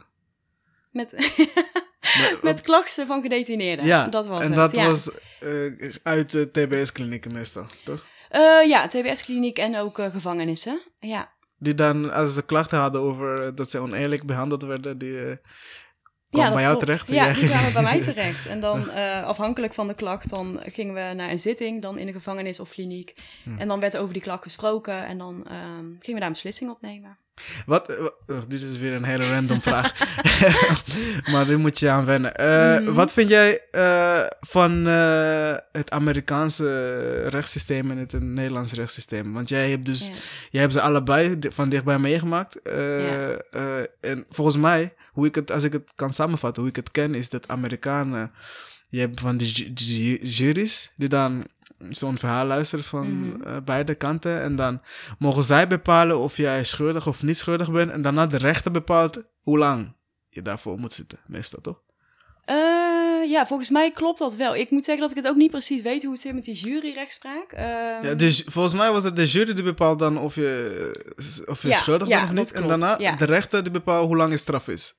Met, 0.91 1.13
met- 2.21 2.39
met 2.43 2.61
klachten 2.61 3.07
van 3.07 3.23
gedetineerden. 3.23 3.87
ja, 3.87 4.09
dat 4.09 4.27
was 4.27 4.41
en 4.41 4.47
het. 4.47 4.55
dat 4.57 4.77
ja. 4.77 4.87
was 4.87 5.11
eh, 5.41 5.95
uit 6.03 6.31
de 6.33 6.51
TBS-klinieken 6.51 7.33
meestal, 7.33 7.67
toch? 7.85 8.07
Eh, 8.29 8.69
ja, 8.69 8.89
TBS-kliniek 8.89 9.59
en 9.59 9.77
ook 9.79 9.99
eh, 9.99 10.11
gevangenissen. 10.11 10.81
Ja. 10.99 11.33
Die 11.59 11.75
dan, 11.75 12.13
als 12.13 12.35
ze 12.35 12.45
klachten 12.45 12.79
hadden 12.79 13.01
over 13.01 13.55
dat 13.55 13.71
ze 13.71 13.79
oneerlijk 13.79 14.27
behandeld 14.27 14.63
werden, 14.63 14.99
die 14.99 15.21
eh 15.21 15.37
ja, 16.29 16.53
bij 16.53 16.63
jou 16.63 16.77
klopt. 16.77 16.79
terecht. 16.81 17.09
Ja, 17.09 17.15
jij 17.25 17.35
die 17.35 17.49
kwamen 17.49 17.73
bij 17.73 17.83
mij 17.83 18.01
terecht. 18.13 18.47
En 18.47 18.61
dan, 18.61 18.91
afhankelijk 19.25 19.75
van 19.75 19.89
de 19.89 19.95
klacht, 19.95 20.29
dan 20.31 20.61
gingen 20.65 20.95
we 20.95 21.15
naar 21.15 21.31
een 21.31 21.39
zitting, 21.39 21.83
dan 21.83 21.99
in 21.99 22.07
de 22.07 22.13
gevangenis 22.13 22.61
of 22.61 22.69
kliniek. 22.71 23.15
Hm. 23.45 23.59
En 23.59 23.69
dan 23.69 23.81
werd 23.81 23.97
over 23.97 24.13
die 24.13 24.23
klacht 24.23 24.43
gesproken 24.43 25.07
en 25.07 25.19
dan 25.19 25.47
ehm, 25.47 25.85
gingen 25.85 26.15
we 26.15 26.19
daar 26.19 26.23
een 26.27 26.33
beslissing 26.33 26.71
op 26.71 26.81
nemen. 26.81 27.19
Wat, 27.67 27.89
eh, 27.91 28.05
oh, 28.27 28.39
dit 28.49 28.63
is 28.65 28.77
weer 28.79 28.93
een 28.93 29.05
hele 29.05 29.29
random 29.31 29.63
vraag. 29.69 29.93
maar 31.33 31.47
die 31.47 31.57
moet 31.57 31.79
je 31.79 31.91
aan 31.91 32.05
wennen. 32.05 32.35
Eh, 32.37 32.59
Mhm. 32.81 32.93
Wat 32.93 33.13
vind 33.13 33.29
jij 33.31 33.61
eh, 33.71 34.21
van 34.41 34.85
het 35.73 35.91
Amerikaanse 35.91 37.23
rechtssysteem 37.29 37.91
en 37.91 37.97
het 37.99 38.21
Nederlandse 38.23 38.75
rechtssysteem? 38.75 39.33
Want 39.33 39.49
jij 39.49 39.71
hebt 39.71 39.87
dus 39.87 40.11
jij 40.51 40.61
hebt 40.61 40.73
ze 40.73 40.81
allebei 40.81 41.39
van 41.41 41.69
dichtbij 41.69 41.99
meegemaakt. 41.99 42.63
En 44.01 44.25
volgens 44.31 44.57
mij, 44.57 44.95
hoe 45.13 45.27
ik 45.27 45.35
het, 45.35 45.51
als 45.51 45.65
ik 45.65 45.73
het 45.73 45.91
kan 45.95 46.13
samenvatten, 46.13 46.63
hoe 46.63 46.71
ik 46.71 46.77
het 46.77 46.91
ken, 46.91 47.15
is 47.15 47.29
dat 47.29 47.49
Amerikanen. 47.49 48.33
Je 48.89 49.01
hebt 49.01 49.21
van 49.21 49.37
die 49.37 49.53
ju- 49.53 49.71
ju- 49.75 50.19
juries 50.29 50.91
die 50.97 51.09
dan 51.09 51.45
zo'n 51.89 52.19
verhaal 52.19 52.47
luisteren 52.47 52.85
van 52.85 53.29
Mhm. 53.29 53.43
eh, 53.43 53.57
beide 53.65 53.95
kanten. 53.95 54.41
En 54.41 54.57
dan 54.57 54.81
mogen 55.19 55.45
zij 55.45 55.67
bepalen 55.69 56.19
of 56.19 56.37
jij 56.37 56.65
schuldig 56.65 57.07
of 57.07 57.23
niet 57.23 57.39
schuldig 57.39 57.71
bent. 57.73 57.91
En 57.91 58.03
daarna 58.03 58.27
de 58.27 58.37
rechter 58.39 58.71
bepaalt 58.71 59.23
hoe 59.41 59.59
lang 59.59 59.93
je 60.29 60.43
daarvoor 60.43 60.79
moet 60.79 60.93
zitten, 60.93 61.19
meestal 61.27 61.61
toch? 61.61 61.81
Eh, 62.45 62.57
ja, 63.31 63.47
volgens 63.47 63.71
mij 63.71 63.91
klopt 63.91 64.19
dat 64.19 64.35
wel. 64.35 64.55
Ik 64.57 64.71
moet 64.71 64.85
zeggen 64.85 65.03
dat 65.03 65.17
ik 65.17 65.23
het 65.23 65.33
ook 65.33 65.37
niet 65.39 65.51
precies 65.51 65.83
weet 65.83 66.03
hoe 66.03 66.13
het 66.13 66.21
zit 66.21 66.35
met 66.35 66.45
die 66.45 66.55
juryrechtspraak. 66.55 67.53
Ehm, 67.53 67.67
Ja, 68.07 68.15
dus 68.15 68.43
volgens 68.47 68.75
mij 68.75 68.91
was 68.93 69.05
het 69.05 69.17
de 69.17 69.27
jury 69.27 69.55
die 69.55 69.65
bepaalt 69.65 69.99
dan 69.99 70.19
of 70.19 70.35
je, 70.35 71.45
of 71.47 71.63
je 71.63 71.69
Ja, 71.69 71.75
schuldig 71.77 72.09
ja, 72.09 72.19
bent 72.27 72.31
of 72.39 72.45
niet. 72.45 72.53
En 72.63 72.67
daarna 72.69 72.97
de 73.17 73.25
rechter 73.25 73.63
die 73.63 73.73
bepaalt 73.73 74.07
hoe 74.07 74.17
lang 74.17 74.31
je 74.31 74.37
straf 74.37 74.69
is. 74.69 74.95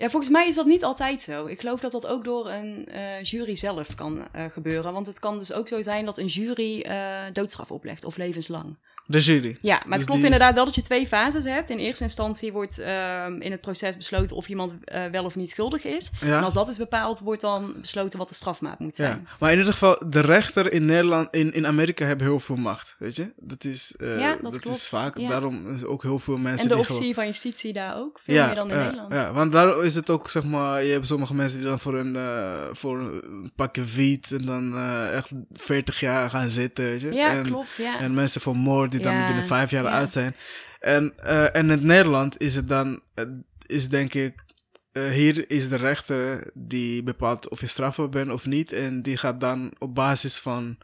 Ja, 0.00 0.10
volgens 0.10 0.30
mij 0.30 0.48
is 0.48 0.54
dat 0.54 0.66
niet 0.66 0.84
altijd 0.84 1.22
zo. 1.22 1.46
Ik 1.46 1.60
geloof 1.60 1.80
dat 1.80 1.92
dat 1.92 2.06
ook 2.06 2.24
door 2.24 2.50
een 2.50 2.86
eh, 2.86 3.22
jury 3.22 3.54
zelf 3.54 3.94
kan 3.94 4.28
eh, 4.32 4.44
gebeuren. 4.44 4.92
Want 4.92 5.06
het 5.06 5.18
kan 5.18 5.38
dus 5.38 5.52
ook 5.52 5.68
zo 5.68 5.82
zijn 5.82 6.04
dat 6.04 6.18
een 6.18 6.26
jury 6.26 6.80
eh, 6.80 7.22
doodstraf 7.32 7.70
oplegt 7.70 8.04
of 8.04 8.16
levenslang. 8.16 8.76
De 9.06 9.18
jury. 9.18 9.58
Ja, 9.62 9.74
maar 9.74 9.82
Dus 9.84 9.92
het 9.96 10.04
klopt 10.04 10.12
die- 10.22 10.24
inderdaad 10.24 10.54
wel 10.54 10.64
dat 10.64 10.74
je 10.74 10.82
twee 10.82 11.06
fases 11.06 11.44
hebt. 11.44 11.70
In 11.70 11.78
eerste 11.78 12.04
instantie 12.04 12.52
wordt 12.52 12.78
ehm, 12.78 13.40
in 13.40 13.50
het 13.50 13.60
proces 13.60 13.96
besloten 13.96 14.36
of 14.36 14.48
iemand 14.48 14.74
eh, 14.84 15.04
wel 15.06 15.24
of 15.24 15.36
niet 15.36 15.50
schuldig 15.50 15.84
is. 15.84 16.10
Ja. 16.20 16.38
En 16.38 16.44
als 16.44 16.54
dat 16.54 16.68
is 16.68 16.76
bepaald, 16.76 17.20
wordt 17.20 17.40
dan 17.40 17.74
besloten 17.80 18.18
wat 18.18 18.28
de 18.28 18.34
strafmaat 18.34 18.78
moet 18.78 18.96
Ja, 18.96 19.04
zijn. 19.06 19.28
maar 19.40 19.52
in 19.52 19.58
ieder 19.58 19.72
geval, 19.72 20.02
de 20.08 20.20
rechter 20.20 20.72
in 20.72 20.84
Nederland, 20.84 21.28
in, 21.30 21.52
in 21.52 21.66
Amerika 21.66 22.04
hebben 22.04 22.26
heel 22.26 22.40
veel 22.40 22.56
macht, 22.56 22.94
weet 22.98 23.16
je? 23.16 23.32
Dat 23.40 23.64
is, 23.64 23.94
eh, 23.98 24.18
Ja, 24.18 24.32
dat 24.32 24.52
dat 24.52 24.60
klopt, 24.60 24.76
is 24.76 24.88
vaak, 24.88 25.18
ja. 25.18 25.28
daarom 25.28 25.74
is 25.74 25.84
ook 25.84 26.02
heel 26.02 26.18
veel 26.18 26.36
mensen 26.38 26.62
En 26.62 26.68
de 26.68 26.74
die 26.74 26.84
gewoon- 26.84 26.96
officier 26.98 27.14
van 27.14 27.26
justitie 27.26 27.72
daar 27.72 27.96
ook, 27.96 28.20
veel 28.22 28.34
ja, 28.34 28.46
meer 28.46 28.54
dan 28.54 28.70
in 28.70 28.76
ja, 28.76 28.82
Nederland. 28.82 29.12
Ja, 29.12 29.32
want 29.32 29.52
daar 29.52 29.84
is 29.84 29.94
het 29.94 30.10
ook, 30.10 30.30
zeg 30.30 30.44
maar, 30.44 30.84
je 30.84 30.92
hebt 30.92 31.06
sommige 31.06 31.34
mensen 31.34 31.58
die 31.58 31.66
dan 31.66 31.80
voor 31.80 31.98
een, 31.98 32.16
eh, 32.16 32.62
voor 32.72 32.98
een 33.00 33.52
pakje 33.56 33.84
wiet 33.84 34.30
en 34.32 34.46
dan 34.46 34.78
echt 35.12 35.30
40 35.52 36.00
jaar 36.00 36.30
gaan 36.30 36.48
zitten, 36.48 36.84
weet 36.84 37.00
je? 37.00 37.12
Ja, 37.12 37.30
en, 37.30 37.44
klopt, 37.46 37.74
ja. 37.78 37.98
En 37.98 38.14
mensen 38.14 38.40
voor 38.40 38.56
moord 38.56 38.92
die 39.02 39.10
dan 39.10 39.20
Ja, 39.20 39.26
binnen 39.26 39.46
vijf 39.46 39.70
jaar 39.70 39.84
ja. 39.84 39.90
uit 39.90 40.12
zijn. 40.12 40.36
En, 40.80 41.12
eh, 41.16 41.56
en 41.56 41.70
in 41.70 41.86
Nederland 41.86 42.40
is 42.40 42.54
het 42.54 42.68
dan, 42.68 43.00
eh, 43.14 43.24
is 43.66 43.88
denk 43.88 44.14
ik, 44.14 44.44
eh, 44.92 45.04
hier 45.10 45.50
is 45.50 45.68
de 45.68 45.76
rechter 45.76 46.50
die 46.54 47.02
bepaalt 47.02 47.48
of 47.48 47.60
je 47.60 47.66
strafbaar 47.66 48.08
bent 48.08 48.30
of 48.30 48.46
niet. 48.46 48.72
En 48.72 49.02
die 49.02 49.16
gaat 49.16 49.40
dan 49.40 49.72
op 49.78 49.94
basis 49.94 50.38
van 50.38 50.78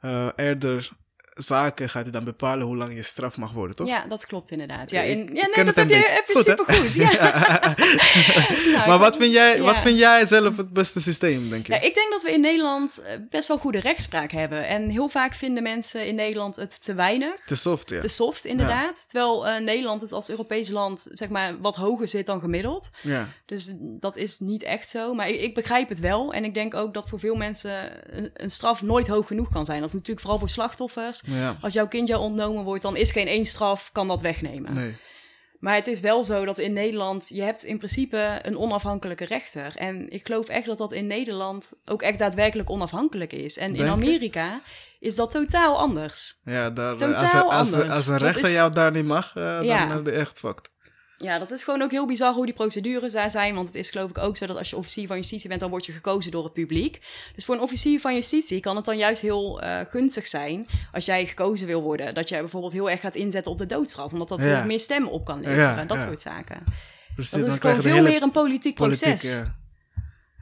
eh, 0.00 0.28
eerder 0.36 0.90
zaken, 1.38 1.88
gaat 1.88 2.02
hij 2.02 2.12
dan 2.12 2.24
bepalen 2.24 2.66
hoe 2.66 2.76
lang 2.76 2.94
je 2.94 3.02
straf 3.02 3.36
mag 3.36 3.52
worden, 3.52 3.76
toch? 3.76 3.88
Ja, 3.88 4.06
dat 4.06 4.26
klopt 4.26 4.50
inderdaad. 4.50 4.90
Ja, 4.90 5.00
in, 5.00 5.18
ja 5.18 5.46
nee, 5.46 5.64
dat 5.64 5.66
het 5.66 5.76
heb 5.76 5.88
je, 5.88 5.94
heb 5.94 6.26
je 6.26 6.32
Goed, 6.32 6.46
hè? 6.46 6.50
supergoed. 6.50 6.94
Ja. 7.08 7.74
Nou, 8.72 8.88
maar 8.88 8.98
wat 8.98 9.16
vind, 9.16 9.32
jij, 9.32 9.56
ja. 9.56 9.62
wat 9.62 9.80
vind 9.80 9.98
jij 9.98 10.26
zelf 10.26 10.56
het 10.56 10.72
beste 10.72 11.00
systeem, 11.00 11.50
denk 11.50 11.66
je? 11.66 11.72
Ja, 11.72 11.80
ik 11.80 11.94
denk 11.94 12.10
dat 12.10 12.22
we 12.22 12.32
in 12.32 12.40
Nederland 12.40 12.98
eh, 12.98 13.16
best 13.30 13.48
wel 13.48 13.58
goede 13.58 13.80
rechtspraak 13.80 14.32
hebben. 14.32 14.66
En 14.66 14.88
heel 14.88 15.08
vaak 15.08 15.34
vinden 15.34 15.62
mensen 15.62 16.06
in 16.06 16.14
Nederland 16.14 16.56
het 16.56 16.84
te 16.84 16.94
weinig. 16.94 17.34
Te 17.46 17.54
soft, 17.54 17.90
ja. 17.90 18.00
Te 18.00 18.08
soft, 18.08 18.44
inderdaad. 18.44 19.04
Terwijl 19.08 19.46
eh, 19.46 19.60
Nederland 19.60 20.02
het 20.02 20.12
als 20.12 20.30
Europees 20.30 20.68
land, 20.68 21.06
zeg 21.10 21.28
maar, 21.28 21.60
wat 21.60 21.76
hoger 21.76 22.08
zit 22.08 22.26
dan 22.26 22.40
gemiddeld. 22.40 22.90
ja. 23.02 23.28
Dus 23.46 23.72
dat 23.80 24.16
is 24.16 24.38
niet 24.38 24.62
echt 24.62 24.90
zo. 24.90 25.14
Maar 25.14 25.28
ik, 25.28 25.40
ik 25.40 25.54
begrijp 25.54 25.88
het 25.88 26.00
wel. 26.00 26.32
En 26.32 26.44
ik 26.44 26.54
denk 26.54 26.74
ook 26.74 26.94
dat 26.94 27.08
voor 27.08 27.18
veel 27.18 27.34
mensen 27.34 27.90
een, 28.16 28.30
een 28.34 28.50
straf 28.50 28.82
nooit 28.82 29.08
hoog 29.08 29.26
genoeg 29.26 29.50
kan 29.52 29.64
zijn. 29.64 29.78
Dat 29.80 29.88
is 29.88 29.94
natuurlijk 29.94 30.20
vooral 30.20 30.38
voor 30.38 30.48
slachtoffers. 30.48 31.22
Ja. 31.28 31.56
Als 31.60 31.72
jouw 31.72 31.88
kind 31.88 32.08
jou 32.08 32.20
ontnomen 32.22 32.64
wordt, 32.64 32.82
dan 32.82 32.96
is 32.96 33.12
geen 33.12 33.26
één 33.26 33.44
straf, 33.44 33.92
kan 33.92 34.08
dat 34.08 34.22
wegnemen. 34.22 34.72
Nee. 34.74 34.96
Maar 35.58 35.74
het 35.74 35.86
is 35.86 36.00
wel 36.00 36.24
zo 36.24 36.44
dat 36.44 36.58
in 36.58 36.72
Nederland, 36.72 37.28
je 37.28 37.42
hebt 37.42 37.64
in 37.64 37.76
principe 37.76 38.38
een 38.42 38.58
onafhankelijke 38.58 39.24
rechter. 39.24 39.72
En 39.76 40.10
ik 40.10 40.26
geloof 40.26 40.48
echt 40.48 40.66
dat 40.66 40.78
dat 40.78 40.92
in 40.92 41.06
Nederland 41.06 41.72
ook 41.84 42.02
echt 42.02 42.18
daadwerkelijk 42.18 42.70
onafhankelijk 42.70 43.32
is. 43.32 43.56
En 43.58 43.70
in 43.70 43.76
Denk? 43.76 43.90
Amerika 43.90 44.60
is 45.00 45.14
dat 45.14 45.30
totaal 45.30 45.78
anders. 45.78 46.40
Ja, 46.44 46.70
daar, 46.70 46.96
Totaal 46.96 47.52
als, 47.52 47.72
als, 47.72 48.06
een 48.06 48.18
rechter 48.18 48.44
is- 48.48 48.54
jou 48.54 48.72
daar 48.72 48.90
niet 48.92 49.04
mag, 49.04 49.36
eh, 49.36 49.58
Ja. 49.62 49.86
dan 49.86 49.96
heb 49.96 50.06
je 50.06 50.12
echt 50.12 50.38
fucked. 50.38 50.70
Ja, 51.20 51.38
dat 51.38 51.50
is 51.50 51.64
gewoon 51.64 51.82
ook 51.82 51.90
heel 51.90 52.06
bizar 52.06 52.34
hoe 52.34 52.44
die 52.44 52.54
procedures 52.54 53.12
daar 53.12 53.30
zijn. 53.30 53.54
Want 53.54 53.66
het 53.66 53.76
is 53.76 53.90
geloof 53.90 54.10
ik 54.10 54.18
ook 54.18 54.36
zo 54.36 54.46
dat 54.46 54.56
als 54.56 54.70
je 54.70 54.76
officier 54.76 55.06
van 55.06 55.16
justitie 55.16 55.48
bent, 55.48 55.60
dan 55.60 55.70
word 55.70 55.86
je 55.86 55.92
gekozen 55.92 56.30
door 56.30 56.44
het 56.44 56.52
publiek. 56.52 57.00
Dus 57.34 57.44
voor 57.44 57.54
een 57.54 57.60
officier 57.60 58.00
van 58.00 58.14
justitie 58.14 58.60
kan 58.60 58.76
het 58.76 58.84
dan 58.84 58.96
juist 58.96 59.22
heel 59.22 59.60
eh, 59.62 59.80
gunstig 59.88 60.26
zijn 60.26 60.66
als 60.92 61.04
jij 61.04 61.26
gekozen 61.26 61.66
wil 61.66 61.82
worden. 61.82 62.14
Dat 62.14 62.28
jij 62.28 62.40
bijvoorbeeld 62.40 62.72
heel 62.72 62.90
erg 62.90 63.00
gaat 63.00 63.14
inzetten 63.14 63.52
op 63.52 63.58
de 63.58 63.66
doodstraf. 63.66 64.12
Omdat 64.12 64.28
dat 64.28 64.40
Ja. 64.40 64.64
meer 64.64 64.80
stemmen 64.80 65.10
op 65.10 65.24
kan 65.24 65.38
leveren. 65.40 65.58
Ja, 65.76 65.84
dat 65.84 66.02
soort 66.02 66.22
zaken. 66.22 66.64
Precies, 67.14 67.38
Dat 67.40 67.46
is 67.52 67.58
gewoon 67.58 67.82
veel 67.82 67.94
hele 67.94 68.08
meer 68.08 68.22
een 68.22 68.30
politiek 68.30 68.74
proces. 68.74 69.00
politiek. 69.00 69.50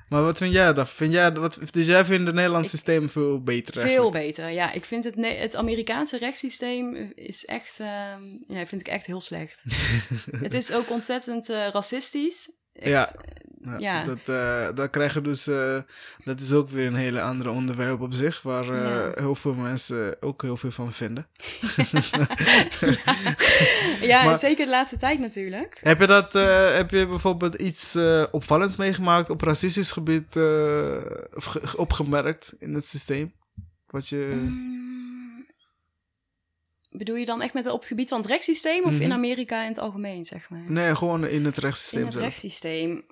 Maar 0.09 0.23
wat 0.23 0.39
vind 0.39 0.53
jij 0.53 0.73
dan? 0.73 0.87
Vind 0.87 1.13
jij, 1.13 1.33
wat, 1.33 1.61
dus 1.71 1.87
jij 1.87 2.05
vindt 2.05 2.27
het 2.27 2.35
Nederlands 2.35 2.71
systeem 2.71 3.11
veel 3.11 3.43
beter 3.43 3.73
Veel 3.73 3.83
eigenlijk? 3.83 4.13
beter, 4.13 4.51
ja. 4.51 4.73
Ik 4.73 4.85
vind 4.85 5.05
het, 5.05 5.15
het 5.17 5.57
Amerikaanse 5.57 6.19
rechtssysteem 6.19 7.13
is 7.15 7.45
echt, 7.45 7.81
ehm, 7.81 8.23
ja, 8.47 8.67
vind 8.67 8.81
ik 8.81 8.89
echt 8.89 9.07
heel 9.07 9.21
slecht. 9.21 9.65
het 10.47 10.55
is 10.55 10.73
ook 10.73 10.91
ontzettend 10.91 11.49
eh, 11.49 11.69
racistisch. 11.69 12.51
Echt, 12.79 12.93
Ja. 12.93 13.75
Ja. 13.79 14.05
Dat, 14.05 14.19
eh 14.29 14.69
dan 14.75 14.91
krijg 14.91 15.15
je 15.15 15.21
dus, 15.21 15.47
eh, 15.47 15.81
dat 16.25 16.41
is 16.41 16.53
ook 16.53 16.69
weer 16.69 16.87
een 16.87 16.95
hele 16.95 17.21
andere 17.21 17.51
onderwerp 17.51 18.01
op 18.01 18.15
zich, 18.15 18.43
waar 18.43 18.69
eh, 18.71 18.85
Ja. 18.85 19.11
heel 19.23 19.35
veel 19.35 19.55
mensen 19.55 20.17
ook 20.21 20.43
heel 20.43 20.57
veel 20.57 20.71
van 20.71 20.93
vinden. 20.93 21.27
ja, 24.01 24.25
Maar- 24.25 24.37
zeker 24.37 24.65
de 24.65 24.71
laatste 24.71 24.97
tijd 24.97 25.19
natuurlijk. 25.21 25.79
Heb 25.83 26.01
je, 26.01 26.07
dat, 26.07 26.35
eh, 26.35 26.75
heb 26.75 26.91
je 26.91 27.07
bijvoorbeeld 27.07 27.55
iets 27.55 27.95
eh, 27.95 28.25
opvallends 28.31 28.77
meegemaakt 28.77 29.31
op 29.31 29.41
racistisch 29.41 29.91
gebied 29.93 30.37
eh, 30.37 30.97
of 31.35 31.45
ge- 31.45 31.77
opgemerkt 31.77 32.55
in 32.59 32.75
het 32.75 32.87
systeem? 32.87 33.33
Wat 33.87 34.09
je... 34.09 34.33
Mm, 34.35 34.86
Bedoel 36.99 37.17
je 37.17 37.25
dan 37.25 37.43
echt 37.43 37.55
met 37.55 37.67
op 37.67 37.79
het 37.79 37.89
gebied 37.89 38.09
van 38.09 38.19
het 38.19 38.27
rechtssysteem 38.27 38.85
of 38.85 38.93
Mhm. 38.93 39.03
in 39.03 39.13
Amerika 39.13 39.63
in 39.63 39.69
het 39.69 39.79
algemeen, 39.79 40.25
zeg 40.25 40.51
maar? 40.51 40.65
Nee, 40.67 40.95
gewoon 40.97 41.27
in 41.27 41.45
het 41.45 41.57
in 41.57 41.63
rechtssysteem 41.63 42.05
het 42.05 42.13
zelf. 42.13 42.25
rechtssysteem. 42.25 43.05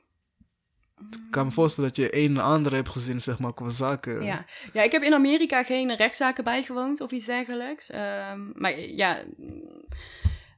Ik 1.11 1.31
kan 1.31 1.47
me 1.47 1.53
voorstellen 1.53 1.89
dat 1.95 1.99
je 1.99 2.17
een 2.17 2.37
en 2.37 2.43
ander 2.43 2.75
hebt 2.75 2.89
gezien, 2.89 3.21
zeg 3.21 3.39
maar, 3.39 3.55
qua 3.55 3.69
zaken. 3.69 4.23
Ja. 4.23 4.47
ja, 4.73 4.83
ik 4.83 4.93
heb 4.93 5.03
in 5.03 5.15
Amerika 5.15 5.63
geen 5.63 5.97
rechtszaken 5.97 6.45
bijgewoond 6.45 7.01
of 7.01 7.11
iets 7.11 7.27
dergelijks. 7.27 7.91
Ehm, 7.91 8.41
maar 8.55 8.81
ja, 8.81 9.23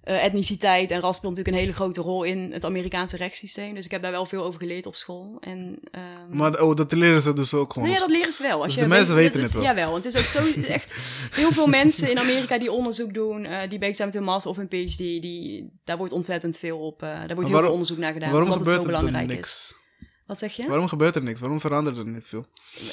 eh, 0.06 0.24
etniciteit 0.24 0.90
en 0.90 1.00
ras 1.00 1.16
speelt 1.16 1.36
natuurlijk 1.36 1.56
een 1.56 1.62
hele 1.62 1.76
grote 1.76 2.00
rol 2.00 2.22
in 2.22 2.52
het 2.52 2.64
Amerikaanse 2.64 3.16
rechtssysteem. 3.16 3.74
Dus 3.74 3.84
ik 3.84 3.90
heb 3.90 4.02
daar 4.02 4.10
wel 4.10 4.26
veel 4.26 4.42
over 4.44 4.60
geleerd 4.60 4.86
op 4.86 4.94
school. 4.94 5.36
En, 5.40 5.78
ehm, 5.90 6.36
Maar 6.36 6.60
oh, 6.62 6.74
dat 6.74 6.92
leren 6.92 7.20
ze 7.20 7.32
dus 7.32 7.54
ook 7.54 7.72
gewoon. 7.72 7.88
Nee, 7.88 7.96
ja, 7.96 8.02
dat 8.02 8.10
leren 8.16 8.32
ze 8.32 8.42
wel. 8.42 8.56
Als 8.56 8.64
Dus 8.66 8.74
je 8.74 8.80
de 8.80 8.86
mensen 8.86 9.14
weet- 9.14 9.24
weten 9.24 9.40
het 9.40 9.48
is- 9.48 9.54
wel. 9.54 9.64
Jawel, 9.64 9.90
want 9.90 10.04
het 10.04 10.14
is 10.14 10.20
ook 10.20 10.26
zo 10.44 10.60
echt 10.72 10.94
heel 11.30 11.52
veel 11.52 11.66
mensen 11.66 12.10
in 12.10 12.18
Amerika 12.18 12.58
die 12.58 12.72
onderzoek 12.72 13.14
doen, 13.14 13.44
eh, 13.44 13.68
die 13.68 13.78
bezig 13.78 13.96
zijn 13.96 14.08
met 14.08 14.16
een 14.16 14.24
master 14.24 14.50
of 14.50 14.56
een 14.58 14.68
PhD, 14.68 14.96
die, 14.98 15.70
daar 15.84 15.96
wordt 15.96 16.12
ontzettend 16.12 16.58
veel 16.58 16.78
op, 16.78 17.02
eh, 17.02 17.08
daar 17.08 17.34
wordt 17.34 17.50
heel 17.50 17.60
veel 17.60 17.70
onderzoek 17.72 17.98
naar 17.98 18.12
gedaan, 18.12 18.30
Waarom 18.30 18.50
omdat 18.50 18.66
het 18.66 18.74
gebeurt 18.74 18.86
zo 18.88 18.94
er 18.96 19.02
dan 19.02 19.10
belangrijk 19.12 19.40
is. 19.40 19.46
niks? 19.46 19.84
Wat 20.26 20.38
zeg 20.38 20.52
je? 20.56 20.66
Waarom 20.68 20.88
gebeurt 20.88 21.16
er 21.16 21.22
niks? 21.22 21.40
Waarom 21.40 21.60
verandert 21.60 21.98
er 21.98 22.06
niet 22.06 22.26
veel? 22.26 22.46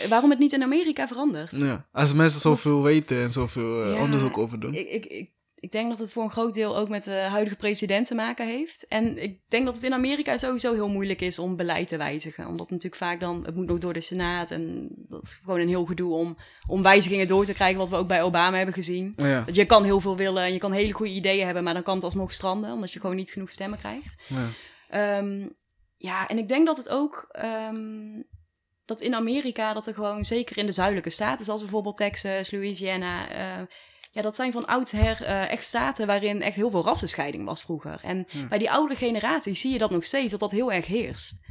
Waarom 0.10 0.30
het 0.30 0.40
niet 0.40 0.54
in 0.54 0.64
Amerika 0.64 1.08
verandert? 1.08 1.52
Ja. 1.56 1.86
Als 1.92 2.14
mensen 2.14 2.42
zoveel 2.42 2.82
weten 2.84 3.22
en 3.22 3.32
zoveel 3.32 3.90
Ja, 3.90 4.00
onderzoek 4.02 4.38
over 4.38 4.60
doen. 4.60 4.74
Ik, 4.74 4.90
ik, 4.90 5.06
ik, 5.06 5.30
ik 5.64 5.72
denk 5.72 5.90
dat 5.90 6.00
het 6.00 6.12
voor 6.12 6.24
een 6.24 6.32
groot 6.32 6.54
deel 6.54 6.78
ook 6.78 6.90
met 6.90 7.04
de 7.04 7.12
huidige 7.12 7.56
president 7.56 8.08
te 8.08 8.16
maken 8.16 8.48
heeft. 8.48 8.88
En 8.88 9.24
ik 9.24 9.40
denk 9.48 9.66
dat 9.66 9.76
het 9.76 9.84
in 9.84 9.94
Amerika 9.94 10.38
sowieso 10.38 10.74
heel 10.74 10.90
moeilijk 10.90 11.22
is 11.22 11.40
om 11.40 11.56
beleid 11.56 11.88
te 11.88 11.98
wijzigen. 11.98 12.48
Omdat 12.48 12.70
natuurlijk 12.70 13.02
vaak 13.02 13.20
dan, 13.20 13.46
het 13.46 13.56
moet 13.56 13.66
nog 13.66 13.78
door 13.78 13.94
de 13.94 14.02
Senaat. 14.02 14.52
En 14.52 14.90
dat 15.08 15.24
is 15.24 15.34
gewoon 15.34 15.60
een 15.60 15.68
heel 15.68 15.86
gedoe 15.86 16.14
om, 16.14 16.38
om 16.68 16.84
wijzigingen 16.84 17.28
door 17.28 17.46
te 17.46 17.54
krijgen, 17.54 17.78
wat 17.78 17.90
we 17.90 17.96
ook 17.96 18.08
bij 18.08 18.24
Obama 18.24 18.56
hebben 18.58 18.74
gezien. 18.74 19.14
Ja. 19.18 19.44
Dat 19.44 19.56
je 19.56 19.66
kan 19.66 19.84
heel 19.84 20.00
veel 20.02 20.18
willen 20.18 20.44
en 20.44 20.54
je 20.54 20.60
kan 20.60 20.72
hele 20.72 20.94
goede 20.94 21.12
ideeën 21.12 21.46
hebben, 21.46 21.64
maar 21.64 21.74
dan 21.74 21.84
kan 21.84 21.96
het 21.96 22.04
alsnog 22.04 22.34
stranden, 22.34 22.72
omdat 22.74 22.92
je 22.94 23.00
gewoon 23.00 23.16
niet 23.16 23.32
genoeg 23.32 23.50
stemmen 23.50 23.80
krijgt. 23.80 24.24
Ja. 24.28 24.50
Ehm, 24.90 25.48
ja, 25.98 26.28
en 26.28 26.38
ik 26.38 26.48
denk 26.48 26.66
dat 26.66 26.78
het 26.78 26.90
ook. 26.90 27.28
ehm, 27.32 28.22
dat 28.86 29.02
in 29.02 29.16
Amerika, 29.16 29.74
dat 29.74 29.88
er 29.88 29.94
gewoon 29.94 30.26
zeker 30.26 30.58
in 30.58 30.66
de 30.66 30.72
zuidelijke 30.72 31.10
staten, 31.10 31.46
zoals 31.46 31.62
bijvoorbeeld 31.62 31.98
Texas, 31.98 32.52
Louisiana. 32.52 33.30
eh, 33.30 33.62
ja, 34.14 34.22
dat 34.22 34.36
zijn 34.36 34.52
van 34.52 34.66
oudsher 34.66 35.22
eh 35.24 35.52
echt 35.52 35.66
staten 35.66 36.08
waarin 36.08 36.42
echt 36.42 36.56
heel 36.56 36.70
veel 36.72 36.84
rassenscheiding 36.84 37.46
was 37.46 37.62
vroeger. 37.62 38.00
En 38.04 38.28
bij 38.50 38.58
die 38.58 38.72
oude 38.72 38.96
generatie 38.96 39.54
zie 39.56 39.72
je 39.72 39.78
dat 39.78 39.92
nog 39.92 40.04
steeds, 40.06 40.32
dat 40.32 40.40
dat 40.40 40.52
heel 40.52 40.72
erg 40.72 40.86
heerst. 40.86 41.42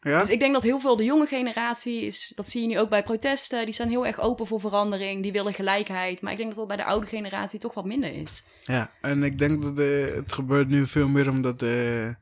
Ja? 0.00 0.20
Dus 0.20 0.30
ik 0.30 0.38
denk 0.40 0.52
dat 0.52 0.62
heel 0.62 0.80
veel 0.80 0.96
de 0.96 1.04
jonge 1.04 1.26
generatie 1.26 2.00
is, 2.02 2.32
dat 2.36 2.48
zie 2.50 2.60
je 2.62 2.66
nu 2.68 2.78
ook 2.78 2.88
bij 2.88 3.02
protesten, 3.02 3.64
die 3.64 3.74
zijn 3.74 3.88
heel 3.88 4.06
erg 4.06 4.20
open 4.20 4.46
voor 4.46 4.60
verandering, 4.60 5.22
die 5.22 5.32
willen 5.32 5.54
gelijkheid. 5.54 6.22
Maar 6.22 6.32
ik 6.32 6.38
denk 6.38 6.48
dat 6.48 6.58
dat 6.58 6.68
bij 6.68 6.76
de 6.76 6.84
oude 6.84 7.06
generatie 7.06 7.58
toch 7.58 7.74
wat 7.74 7.84
minder 7.84 8.12
is. 8.14 8.44
Ja, 8.62 8.90
en 9.00 9.22
ik 9.22 9.38
denk 9.38 9.62
dat 9.62 9.76
het 10.14 10.32
gebeurt 10.32 10.68
nu 10.68 10.86
veel 10.86 11.08
meer 11.08 11.30
omdat 11.30 11.58
de, 11.58 12.14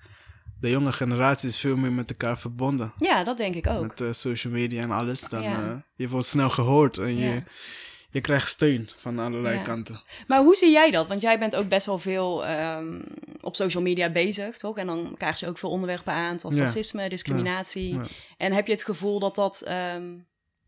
de 0.60 0.70
jonge 0.70 0.92
generatie 0.92 1.48
is 1.48 1.58
veel 1.58 1.76
meer 1.76 1.92
met 1.92 2.10
elkaar 2.10 2.38
verbonden. 2.38 2.92
Ja, 2.98 3.24
dat 3.24 3.36
denk 3.36 3.54
ik 3.54 3.66
ook. 3.66 3.82
Met 3.82 4.00
eh, 4.00 4.08
social 4.12 4.52
media 4.52 4.82
en 4.82 4.90
alles. 4.90 5.20
Dan, 5.20 5.42
Ja. 5.42 5.62
eh, 5.70 5.76
je 5.94 6.08
wordt 6.08 6.26
snel 6.26 6.50
gehoord 6.50 6.98
en 6.98 7.16
je, 7.16 7.28
Ja. 7.34 7.42
Je 8.12 8.20
krijgt 8.20 8.48
steun 8.48 8.88
van 8.96 9.18
allerlei 9.18 9.56
Ja. 9.56 9.62
kanten. 9.62 10.02
Maar 10.26 10.40
hoe 10.42 10.56
zie 10.56 10.70
jij 10.70 10.90
dat? 10.90 11.08
Want 11.08 11.20
jij 11.20 11.38
bent 11.38 11.56
ook 11.56 11.68
best 11.68 11.86
wel 11.86 11.98
veel 11.98 12.46
ehm, 12.46 13.00
op 13.40 13.56
social 13.56 13.82
media 13.82 14.10
bezig, 14.10 14.58
toch? 14.58 14.76
En 14.78 14.86
dan 14.86 15.14
krijg 15.18 15.40
je 15.40 15.48
ook 15.48 15.58
veel 15.58 15.70
onderwerpen 15.70 16.12
aan, 16.12 16.40
zoals 16.40 16.54
Ja. 16.54 16.60
racisme, 16.64 17.08
discriminatie. 17.08 17.94
Ja. 17.94 18.04
En 18.36 18.52
heb 18.52 18.66
je 18.66 18.72
het 18.72 18.84
gevoel 18.84 19.18
dat 19.18 19.34
dat 19.34 19.60
ehm, 19.60 20.14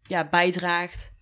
ja, 0.03 0.29
bijdraagt? 0.29 1.13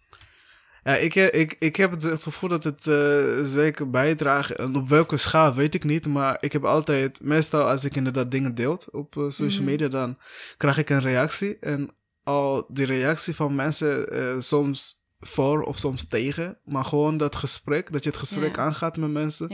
Ja, 0.85 0.97
ik, 0.97 1.15
eh, 1.15 1.41
ik, 1.41 1.57
ik 1.59 1.77
heb 1.77 1.91
het, 1.91 2.23
gevoel 2.23 2.49
dat 2.51 2.65
het 2.65 2.87
eh, 2.87 3.41
zeker 3.43 3.91
bijdraagt. 3.91 4.53
En 4.57 4.77
op 4.77 4.89
welke 4.89 5.17
schaal 5.17 5.55
weet 5.55 5.75
ik 5.75 5.85
niet. 5.85 6.07
Maar 6.07 6.37
ik 6.41 6.53
heb 6.53 6.65
altijd, 6.65 7.21
meestal 7.21 7.63
als 7.69 7.85
ik 7.85 7.97
inderdaad 7.97 8.31
dingen 8.31 8.55
deelt 8.55 8.91
op 8.91 9.17
eh, 9.17 9.23
social 9.29 9.49
Mhm. 9.63 9.65
media, 9.71 9.89
dan 9.89 10.19
krijg 10.57 10.79
ik 10.79 10.91
een 10.91 11.01
reactie. 11.01 11.59
En 11.59 11.91
al 12.23 12.65
die 12.69 12.87
reactie 12.87 13.35
van 13.35 13.55
mensen, 13.55 14.43
soms 14.43 15.02
voor 15.25 15.63
of 15.63 15.79
soms 15.79 16.05
tegen. 16.05 16.59
Maar 16.65 16.85
gewoon 16.85 17.17
dat 17.17 17.37
gesprek, 17.37 17.93
dat 17.93 18.05
je 18.05 18.11
het 18.11 18.19
gesprek 18.19 18.59
aangaat 18.59 18.97
met 18.97 19.11
mensen, 19.11 19.51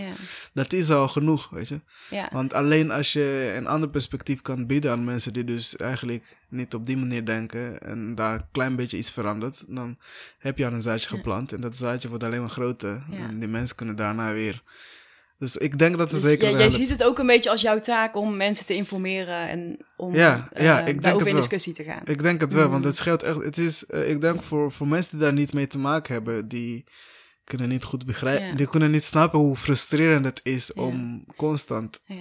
dat 0.52 0.72
is 0.72 0.90
al 0.90 1.08
genoeg, 1.08 1.48
weet 1.50 1.68
je. 1.68 1.80
ja, 2.10 2.28
Want 2.32 2.52
alleen 2.52 2.90
als 2.90 3.12
je 3.12 3.52
een 3.56 3.66
ander 3.66 3.88
perspectief 3.88 4.42
kan 4.42 4.66
bieden 4.66 4.90
aan 4.90 5.04
mensen 5.04 5.32
die 5.32 5.44
dus 5.44 5.76
eigenlijk 5.76 6.36
niet 6.48 6.74
op 6.74 6.86
die 6.86 6.96
manier 6.96 7.24
denken 7.24 7.80
en 7.80 8.14
daar 8.14 8.34
een 8.34 8.50
klein 8.52 8.76
beetje 8.76 8.96
iets 8.98 9.10
verandert, 9.10 9.64
dan 9.68 9.98
heb 10.38 10.58
je 10.58 10.66
al 10.66 10.72
een 10.72 10.82
zaadje 10.82 11.08
geplant 11.08 11.52
en 11.52 11.60
dat 11.60 11.76
zaadje 11.76 12.08
wordt 12.08 12.24
alleen 12.24 12.40
maar 12.40 12.50
groter. 12.50 13.06
En 13.10 13.38
die 13.38 13.48
mensen 13.48 13.76
kunnen 13.76 13.96
daarna 13.96 14.32
weer. 14.32 14.62
Dus 15.38 15.56
ik 15.56 15.78
denk 15.78 15.98
dat 15.98 16.10
het 16.10 16.20
Dus 16.20 16.30
zeker 16.30 16.50
jij, 16.50 16.58
jij 16.58 16.70
ziet 16.70 16.88
het 16.88 17.04
ook 17.04 17.18
een 17.18 17.26
beetje 17.26 17.50
als 17.50 17.60
jouw 17.60 17.80
taak 17.80 18.16
om 18.16 18.36
mensen 18.36 18.66
te 18.66 18.74
informeren 18.74 19.48
en 19.48 19.84
om 19.96 20.14
Ja, 20.14 20.48
eh, 20.52 20.64
ja, 20.64 20.84
ik 20.86 21.02
denk 21.02 21.20
in 21.24 21.34
discussie 21.36 21.72
te 21.72 21.84
gaan. 21.84 22.02
Ik 22.04 22.22
denk 22.22 22.40
het 22.40 22.52
wel, 22.52 22.68
want 22.68 22.82
Mm. 22.82 22.88
het 22.88 22.96
scheelt 22.96 23.22
echt. 23.22 23.42
Het 23.44 23.58
is, 23.58 23.86
eh, 23.86 24.10
ik 24.10 24.20
denk 24.20 24.42
voor, 24.42 24.72
voor 24.72 24.88
mensen 24.88 25.10
die 25.10 25.20
daar 25.20 25.32
niet 25.32 25.52
mee 25.52 25.66
te 25.66 25.78
maken 25.78 26.12
hebben, 26.14 26.48
die 26.48 26.84
kunnen 27.44 27.68
niet 27.68 27.84
goed 27.84 28.06
begrijpen, 28.06 28.46
Ja. 28.46 28.54
die 28.54 28.68
kunnen 28.68 28.90
niet 28.90 29.02
snappen 29.02 29.38
hoe 29.38 29.56
frustrerend 29.56 30.24
het 30.24 30.40
is 30.42 30.70
Ja. 30.74 30.82
om 30.82 31.24
constant 31.36 32.00
Ja. 32.06 32.14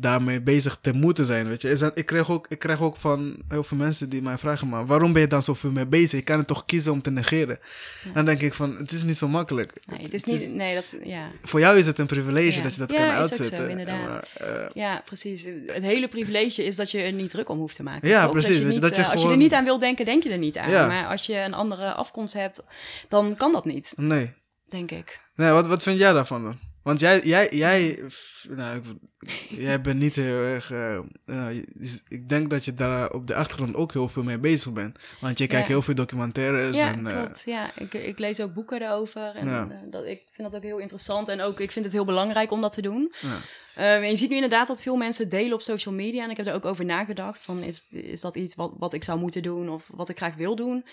Daarmee 0.00 0.40
bezig 0.42 0.78
te 0.80 0.92
moeten 0.92 1.24
zijn, 1.26 1.48
weet 1.48 1.62
je. 1.62 1.90
Ik 1.94 2.06
krijg, 2.06 2.30
ook, 2.30 2.46
ik 2.48 2.58
krijg 2.58 2.80
ook 2.80 2.96
van 2.96 3.42
heel 3.48 3.64
veel 3.64 3.76
mensen 3.76 4.08
die 4.08 4.22
mij 4.22 4.38
vragen, 4.38 4.68
maar 4.68 4.86
waarom 4.86 5.12
ben 5.12 5.22
je 5.22 5.28
dan 5.28 5.42
zoveel 5.42 5.70
mee 5.70 5.86
bezig? 5.86 6.10
Je 6.12 6.22
kan 6.22 6.38
het 6.38 6.46
toch 6.46 6.64
kiezen 6.64 6.92
om 6.92 7.02
te 7.02 7.10
negeren? 7.10 7.58
Dan 8.14 8.24
denk 8.24 8.40
ik 8.40 8.54
van, 8.54 8.76
het 8.76 8.92
is 8.92 9.02
niet 9.02 9.16
zo 9.16 9.28
makkelijk. 9.28 9.72
Nee, 9.86 10.02
het 10.02 10.14
is 10.14 10.24
niet, 10.24 10.54
nee, 10.54 10.74
dat, 10.74 10.84
ja. 11.04 11.30
voor 11.42 11.60
jou 11.60 11.76
is 11.78 11.86
het 11.86 11.98
een 11.98 12.06
privilege 12.06 12.56
Ja. 12.56 12.62
dat 12.62 12.72
je 12.74 12.78
dat 12.80 12.90
Ja, 12.90 12.96
kan 12.96 13.08
uitzetten. 13.08 13.56
zo, 13.56 13.66
inderdaad. 13.66 14.08
Maar, 14.08 14.28
eh, 14.48 14.66
ja, 14.74 15.02
precies. 15.04 15.44
Het 15.66 15.82
hele 15.82 16.08
privilege 16.08 16.64
is 16.64 16.76
dat 16.76 16.90
je 16.90 16.98
er 17.02 17.12
niet 17.12 17.30
druk 17.30 17.48
om 17.48 17.58
hoeft 17.58 17.76
te 17.76 17.82
maken. 17.82 18.08
Ja, 18.08 18.28
precies. 18.28 18.54
Dat 18.54 18.62
je 18.62 18.68
niet, 18.68 18.80
dat 18.80 18.96
je 18.96 19.02
eh, 19.02 19.04
Als 19.04 19.12
je 19.12 19.18
gewoon- 19.18 19.32
er 19.32 19.42
niet 19.42 19.52
aan 19.52 19.64
wil 19.64 19.78
denken, 19.78 20.04
denk 20.04 20.22
je 20.22 20.30
er 20.30 20.38
niet 20.38 20.58
aan. 20.58 20.70
Ja. 20.70 20.86
Maar 20.86 21.06
als 21.06 21.26
je 21.26 21.36
een 21.38 21.54
andere 21.54 21.92
afkomst 21.92 22.34
hebt, 22.34 22.62
dan 23.08 23.36
kan 23.36 23.52
dat 23.52 23.64
niet, 23.64 23.92
nee. 23.96 24.32
denk 24.68 24.90
ik. 24.90 25.20
nee 25.34 25.50
wat, 25.50 25.66
wat 25.66 25.82
vind 25.82 25.98
jij 25.98 26.12
daarvan 26.12 26.42
dan? 26.42 26.58
Want 26.82 27.00
jij, 27.00 27.20
jij, 27.24 27.48
jij, 27.50 28.02
nou, 28.48 28.76
ik, 28.76 28.84
jij 29.48 29.80
bent 29.80 29.98
niet 29.98 30.16
heel 30.16 30.36
erg. 30.42 30.70
eh, 30.70 30.98
je- 31.24 32.00
ik 32.08 32.28
denk 32.28 32.50
dat 32.50 32.64
je 32.64 32.74
daar 32.74 33.10
op 33.12 33.26
de 33.26 33.34
achtergrond 33.34 33.74
ook 33.74 33.92
heel 33.92 34.08
veel 34.08 34.22
mee 34.22 34.38
bezig 34.38 34.72
bent. 34.72 34.96
Want 35.20 35.38
je 35.38 35.46
kijkt 35.46 35.66
Ja. 35.66 35.72
heel 35.72 35.82
veel 35.82 35.94
documentaires. 35.94 36.76
Ja, 36.76 36.92
en, 36.92 37.06
eh, 37.06 37.16
klopt. 37.22 37.42
Ja, 37.46 37.70
ik, 37.76 37.94
ik 37.94 38.18
lees 38.18 38.40
ook 38.40 38.54
boeken 38.54 38.80
daarover. 38.80 39.34
En 39.34 39.46
Ja. 39.46 39.68
eh, 39.70 39.76
dat, 39.90 40.04
ik 40.06 40.22
vind 40.30 40.50
dat 40.50 40.56
ook 40.56 40.66
heel 40.66 40.78
interessant. 40.78 41.28
En 41.28 41.40
ook, 41.40 41.60
ik 41.60 41.72
vind 41.72 41.84
het 41.84 41.94
heel 41.94 42.04
belangrijk 42.04 42.50
om 42.50 42.60
dat 42.60 42.72
te 42.72 42.82
doen. 42.82 43.12
ja. 43.20 43.38
Eh, 43.74 43.94
en 43.94 44.10
je 44.10 44.16
ziet 44.16 44.28
nu 44.28 44.34
inderdaad 44.34 44.66
dat 44.68 44.80
veel 44.82 44.96
mensen 44.96 45.28
delen 45.28 45.52
op 45.52 45.60
social 45.62 45.94
media. 45.94 46.24
En 46.24 46.30
ik 46.30 46.36
heb 46.36 46.46
er 46.46 46.54
ook 46.54 46.64
over 46.64 46.84
nagedacht. 46.84 47.42
Van, 47.42 47.62
is, 47.62 47.86
is 47.90 48.20
dat 48.20 48.36
iets 48.36 48.54
wat, 48.54 48.72
wat 48.78 48.92
ik 48.92 49.04
zou 49.04 49.18
moeten 49.18 49.42
doen 49.42 49.68
of 49.68 49.88
wat 49.94 50.08
ik 50.08 50.16
graag 50.16 50.34
wil 50.34 50.56
doen? 50.56 50.84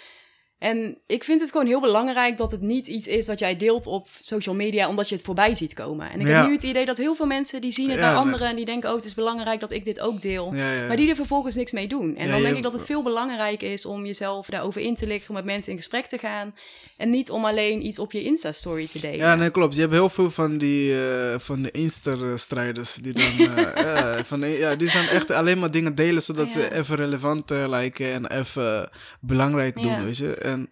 En 0.60 0.98
ik 1.08 1.24
vind 1.24 1.42
het 1.42 1.52
gewoon 1.52 1.68
heel 1.68 1.82
belangrijk 1.82 2.38
dat 2.38 2.52
het 2.52 2.62
niet 2.62 2.88
iets 2.88 3.08
is 3.08 3.28
wat 3.28 3.40
jij 3.40 3.58
deelt 3.58 3.86
op 3.88 4.08
social 4.22 4.56
media 4.56 4.88
omdat 4.90 5.10
je 5.10 5.16
het 5.16 5.24
voorbij 5.24 5.56
ziet 5.56 5.74
komen. 5.74 6.12
En 6.12 6.20
ik 6.20 6.28
Ja. 6.28 6.38
heb 6.38 6.48
nu 6.48 6.54
het 6.54 6.64
idee 6.64 6.86
dat 6.86 6.98
heel 6.98 7.16
veel 7.16 7.26
mensen 7.26 7.62
die 7.62 7.72
zien 7.72 7.90
het 7.90 7.96
Ja, 8.00 8.02
bij 8.02 8.10
nee. 8.14 8.20
anderen 8.20 8.48
en 8.48 8.56
die 8.56 8.66
denken, 8.66 8.90
oh 8.90 8.96
het 8.96 9.06
is 9.06 9.14
belangrijk 9.14 9.60
dat 9.60 9.72
ik 9.72 9.86
dit 9.86 10.00
ook 10.00 10.22
deel. 10.22 10.54
Ja. 10.56 10.88
Maar 10.88 10.96
die 10.96 11.10
er 11.10 11.16
vervolgens 11.16 11.56
niks 11.56 11.72
mee 11.72 11.88
doen. 11.88 12.16
En 12.16 12.30
dan 12.30 12.42
denk 12.42 12.56
ik 12.58 12.64
dat 12.64 12.74
het 12.74 12.86
veel 12.86 13.04
belangrijker 13.04 13.72
is 13.72 13.86
om 13.86 14.06
jezelf 14.06 14.48
daarover 14.48 14.82
in 14.82 14.96
te 14.96 15.08
lichten, 15.08 15.30
om 15.30 15.36
met 15.36 15.46
mensen 15.46 15.72
in 15.72 15.78
gesprek 15.78 16.06
te 16.08 16.18
gaan. 16.18 16.56
En 16.98 17.10
niet 17.10 17.32
om 17.32 17.46
alleen 17.46 17.86
iets 17.86 18.00
op 18.00 18.12
je 18.12 18.24
Insta-story 18.24 18.88
te 18.88 19.00
delen. 19.00 19.18
Ja, 19.18 19.36
nee, 19.36 19.50
klopt. 19.50 19.74
Je 19.76 19.82
hebt 19.82 19.94
heel 19.94 20.10
veel 20.10 20.30
van 20.30 20.58
die, 20.58 21.08
eh, 21.10 21.40
van 21.40 21.62
de 21.62 21.72
Insta-strijders 21.72 22.94
die 22.94 23.14
dan, 23.14 23.24
eh, 23.48 23.76
ja, 23.76 24.24
van, 24.26 24.40
ja, 24.50 24.76
die 24.76 24.90
zijn 24.90 25.08
echt 25.08 25.32
alleen 25.32 25.60
maar 25.60 25.72
dingen 25.72 25.96
delen 25.96 26.22
zodat 26.22 26.52
ze 26.52 26.74
even 26.76 26.96
relevant 26.96 27.52
eh, 27.52 27.68
lijken 27.68 28.12
en 28.14 28.26
even 28.40 28.90
belangrijk 29.22 29.82
doen, 29.82 30.04
weet 30.04 30.18
je. 30.18 30.46
En 30.48 30.72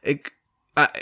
ik, 0.00 0.36
ah, 0.72 0.94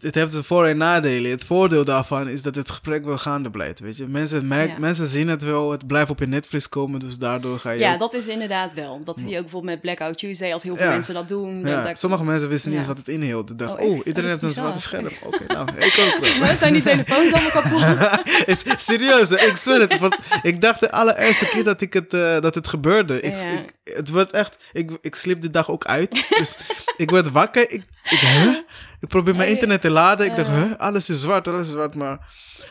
het 0.00 0.14
heeft 0.14 0.30
zijn 0.32 0.44
voor- 0.44 0.66
en 0.66 0.76
nadelen. 0.76 1.30
Het 1.30 1.44
voordeel 1.44 1.84
daarvan 1.84 2.28
is 2.28 2.42
dat 2.42 2.54
het 2.54 2.68
gesprek 2.68 3.04
wel 3.04 3.18
gaande 3.18 3.50
blijft, 3.50 3.80
weet 3.80 3.96
je. 3.96 4.06
Mensen, 4.06 4.48
merken, 4.48 4.74
Ja. 4.74 4.80
mensen 4.80 5.06
zien 5.06 5.28
het 5.28 5.42
wel, 5.42 5.70
het 5.70 5.86
blijft 5.86 6.10
op 6.10 6.18
je 6.18 6.26
Netflix 6.26 6.68
komen, 6.68 7.00
dus 7.00 7.18
daardoor 7.18 7.58
ga 7.58 7.70
je... 7.70 7.78
Ja, 7.78 7.92
ook- 7.92 7.98
dat 7.98 8.14
is 8.14 8.26
inderdaad 8.26 8.74
wel. 8.74 9.00
Dat 9.04 9.18
zie 9.18 9.28
je 9.28 9.36
ook 9.36 9.42
bijvoorbeeld 9.42 9.72
met 9.72 9.80
Blackout 9.80 10.18
Tuesday, 10.18 10.52
als 10.52 10.62
heel 10.62 10.76
veel 10.76 10.84
Ja. 10.86 10.92
mensen 10.92 11.14
dat 11.14 11.28
doen. 11.28 11.66
ja, 11.66 11.82
dat- 11.82 11.98
sommige 11.98 12.24
mensen 12.24 12.48
wisten 12.48 12.70
niet 12.70 12.78
eens 12.78 12.88
wat 12.88 12.98
het 12.98 13.08
inhield. 13.08 13.48
Ze 13.48 13.54
dachten, 13.54 13.84
Oh, 13.86 13.90
oh, 13.98 14.06
iedereen 14.06 14.30
heeft 14.30 14.42
een 14.42 14.50
zwarte 14.50 14.80
scherm. 14.80 15.08
Oké, 15.24 15.44
nou, 15.46 15.68
ik 15.76 15.98
ook 16.14 16.24
wel. 16.38 16.46
Zijn 16.56 16.72
die 16.72 16.82
telefoons 16.82 17.32
allemaal 17.32 17.50
kapot? 17.50 18.80
Serieus, 18.80 19.30
ik 19.30 19.56
zweer 19.56 19.80
het. 19.80 19.98
Want 19.98 20.16
ik 20.42 20.60
dacht 20.60 20.80
de 20.80 20.90
allereerste 20.90 21.46
keer 21.48 21.64
dat, 21.64 21.80
ik 21.80 21.92
het, 21.92 22.14
eh, 22.14 22.40
dat 22.40 22.54
het 22.54 22.68
gebeurde. 22.68 23.20
Ik, 23.20 23.36
ik, 23.36 23.94
het 23.94 24.10
werd 24.10 24.30
echt... 24.32 24.56
Ik, 24.72 24.98
ik 25.00 25.14
sliep 25.14 25.40
die 25.40 25.50
dag 25.50 25.70
ook 25.70 25.84
uit. 25.84 26.26
Dus 26.38 26.56
ik 26.96 27.10
werd 27.10 27.30
wakker. 27.30 27.70
Ik, 27.70 27.82
ik, 28.10 28.18
huh? 28.18 28.54
ik 29.00 29.08
probeer 29.08 29.36
mijn 29.36 29.48
internet 29.50 29.80
te 29.80 29.90
laden. 29.90 30.26
Ik 30.26 30.36
dacht, 30.36 30.48
huh? 30.48 30.72
alles 30.76 31.10
is 31.10 31.20
zwart, 31.20 31.48
alles 31.48 31.66
is 31.66 31.72
zwart. 31.72 31.94
Maar 31.94 32.18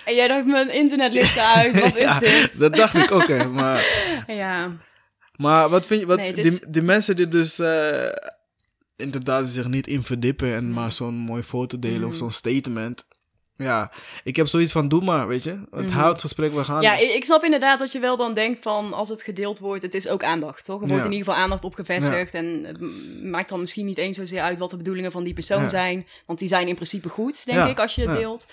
En 0.06 0.16
jij 0.16 0.28
dacht, 0.28 0.46
mijn 0.46 0.74
internet 0.74 1.14
ligt 1.14 1.38
uit, 1.40 1.80
wat 1.82 1.96
is 1.98 2.20
dit? 2.20 2.60
dat 2.60 2.76
dacht 2.76 2.94
ik 2.94 3.12
ook. 3.12 3.28
hè. 3.28 3.46
Maar, 3.50 3.86
Ja, 4.28 4.72
maar 5.36 5.70
wat 5.70 5.86
vind 5.88 6.00
je... 6.02 6.06
Wat, 6.08 6.18
Nee, 6.18 6.28
het 6.28 6.38
is- 6.38 6.60
die, 6.60 6.70
die 6.72 6.82
mensen 6.82 7.16
die 7.16 7.28
dus... 7.28 7.60
eh, 7.60 8.06
inderdaad 8.96 9.48
zich 9.48 9.68
niet 9.68 9.88
in 9.88 10.04
verdiepen 10.04 10.54
en 10.54 10.74
maar 10.74 10.92
zo'n 10.92 11.16
mooie 11.16 11.44
foto 11.44 11.80
delen 11.80 12.00
Mhm. 12.02 12.08
of 12.10 12.16
zo'n 12.16 12.32
statement. 12.32 13.06
Ja, 13.58 13.92
ik 14.24 14.36
heb 14.36 14.48
zoiets 14.48 14.72
van, 14.72 14.88
doe 14.88 15.04
maar, 15.04 15.28
weet 15.28 15.44
je. 15.44 15.60
Het 15.72 15.92
houdt 15.92 16.12
het 16.12 16.22
gesprek 16.22 16.54
wel 16.54 16.64
gaan. 16.64 16.76
Mhm. 16.76 16.84
ja 16.84 16.98
ik, 16.98 17.24
snap 17.24 17.44
inderdaad 17.44 17.80
dat 17.80 17.92
je 17.92 18.00
wel 18.00 18.18
dan 18.18 18.34
denkt 18.34 18.60
van, 18.60 18.94
als 18.94 19.10
het 19.10 19.22
gedeeld 19.22 19.60
wordt, 19.60 19.84
het 19.84 19.94
is 19.94 20.08
ook 20.08 20.24
aandacht, 20.24 20.66
toch? 20.66 20.82
Er 20.82 20.88
wordt 20.88 21.04
Ja. 21.04 21.10
in 21.10 21.12
ieder 21.16 21.26
geval 21.28 21.42
aandacht 21.44 21.64
op 21.64 21.74
gevestigd 21.76 22.34
en 22.34 22.64
het 22.64 22.78
maakt 23.24 23.50
dan 23.50 23.60
misschien 23.60 23.86
niet 23.86 23.98
eens 23.98 24.18
zozeer 24.18 24.42
uit 24.42 24.60
wat 24.60 24.70
de 24.70 24.78
bedoelingen 24.78 25.12
van 25.12 25.24
die 25.24 25.34
persoon 25.34 25.62
Ja. 25.62 25.70
zijn, 25.70 26.08
want 26.26 26.40
die 26.40 26.48
zijn 26.48 26.68
in 26.68 26.76
principe 26.76 27.10
goed, 27.10 27.46
denk 27.46 27.70
ik, 27.70 27.80
als 27.80 27.96
je 27.96 28.08
het 28.10 28.18
deelt. 28.18 28.46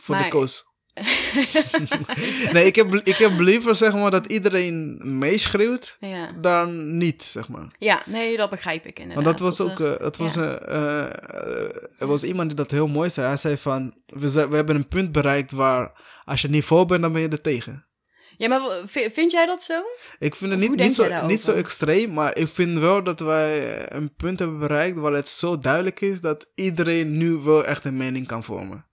Voor 0.00 0.16
de 0.16 0.28
koos. 0.28 0.64
nee, 2.52 2.66
ik 2.66 2.74
heb, 2.74 2.94
ik 2.94 3.16
heb 3.16 3.38
liever 3.38 3.74
zeg 3.74 3.94
maar 3.94 4.10
dat 4.10 4.26
iedereen 4.26 5.00
meeschreeuwt 5.18 5.96
Ja. 6.00 6.32
dan 6.40 6.96
niet, 6.96 7.22
zeg 7.22 7.48
maar. 7.48 7.66
ja, 7.78 8.02
nee, 8.06 8.36
dat 8.36 8.50
begrijp 8.50 8.86
ik 8.86 8.98
inderdaad. 8.98 9.24
Want 9.24 9.38
dat 9.38 9.46
was 9.46 9.56
Dat, 9.56 9.70
ook, 9.70 9.80
eh, 9.80 9.92
eh, 9.92 10.00
het 10.00 10.16
was, 10.16 10.34
ja. 10.34 10.58
eh, 10.58 11.04
eh, 11.04 11.82
er 11.98 12.06
was 12.06 12.22
iemand 12.24 12.48
die 12.48 12.56
dat 12.56 12.70
heel 12.70 12.88
mooi 12.88 13.10
zei. 13.10 13.26
Hij 13.26 13.36
zei 13.36 13.56
van, 13.56 13.94
we, 14.06 14.48
we 14.48 14.56
hebben 14.56 14.76
een 14.76 14.88
punt 14.88 15.12
bereikt 15.12 15.52
waar 15.52 15.92
als 16.24 16.42
je 16.42 16.48
niet 16.48 16.64
voor 16.64 16.86
bent, 16.86 17.02
dan 17.02 17.12
ben 17.12 17.22
je 17.22 17.28
er 17.28 17.40
tegen. 17.40 17.86
Ja, 18.36 18.48
maar 18.48 18.60
vind 19.12 19.30
jij 19.32 19.46
dat 19.46 19.62
zo? 19.62 19.82
Ik 20.18 20.34
vind 20.34 20.50
het 20.50 20.60
niet, 20.60 20.74
niet, 20.76 20.94
zo, 20.94 21.26
niet 21.26 21.42
zo 21.42 21.52
extreem, 21.54 22.12
maar 22.12 22.36
ik 22.38 22.48
vind 22.48 22.78
wel 22.78 23.02
dat 23.02 23.20
wij 23.20 23.76
een 23.92 24.14
punt 24.14 24.38
hebben 24.38 24.58
bereikt 24.58 24.98
waar 24.98 25.12
het 25.12 25.28
zo 25.28 25.58
duidelijk 25.58 26.00
is 26.00 26.20
dat 26.20 26.50
iedereen 26.54 27.16
nu 27.16 27.30
wel 27.32 27.64
echt 27.64 27.84
een 27.84 27.96
mening 27.96 28.26
kan 28.26 28.44
vormen. 28.44 28.86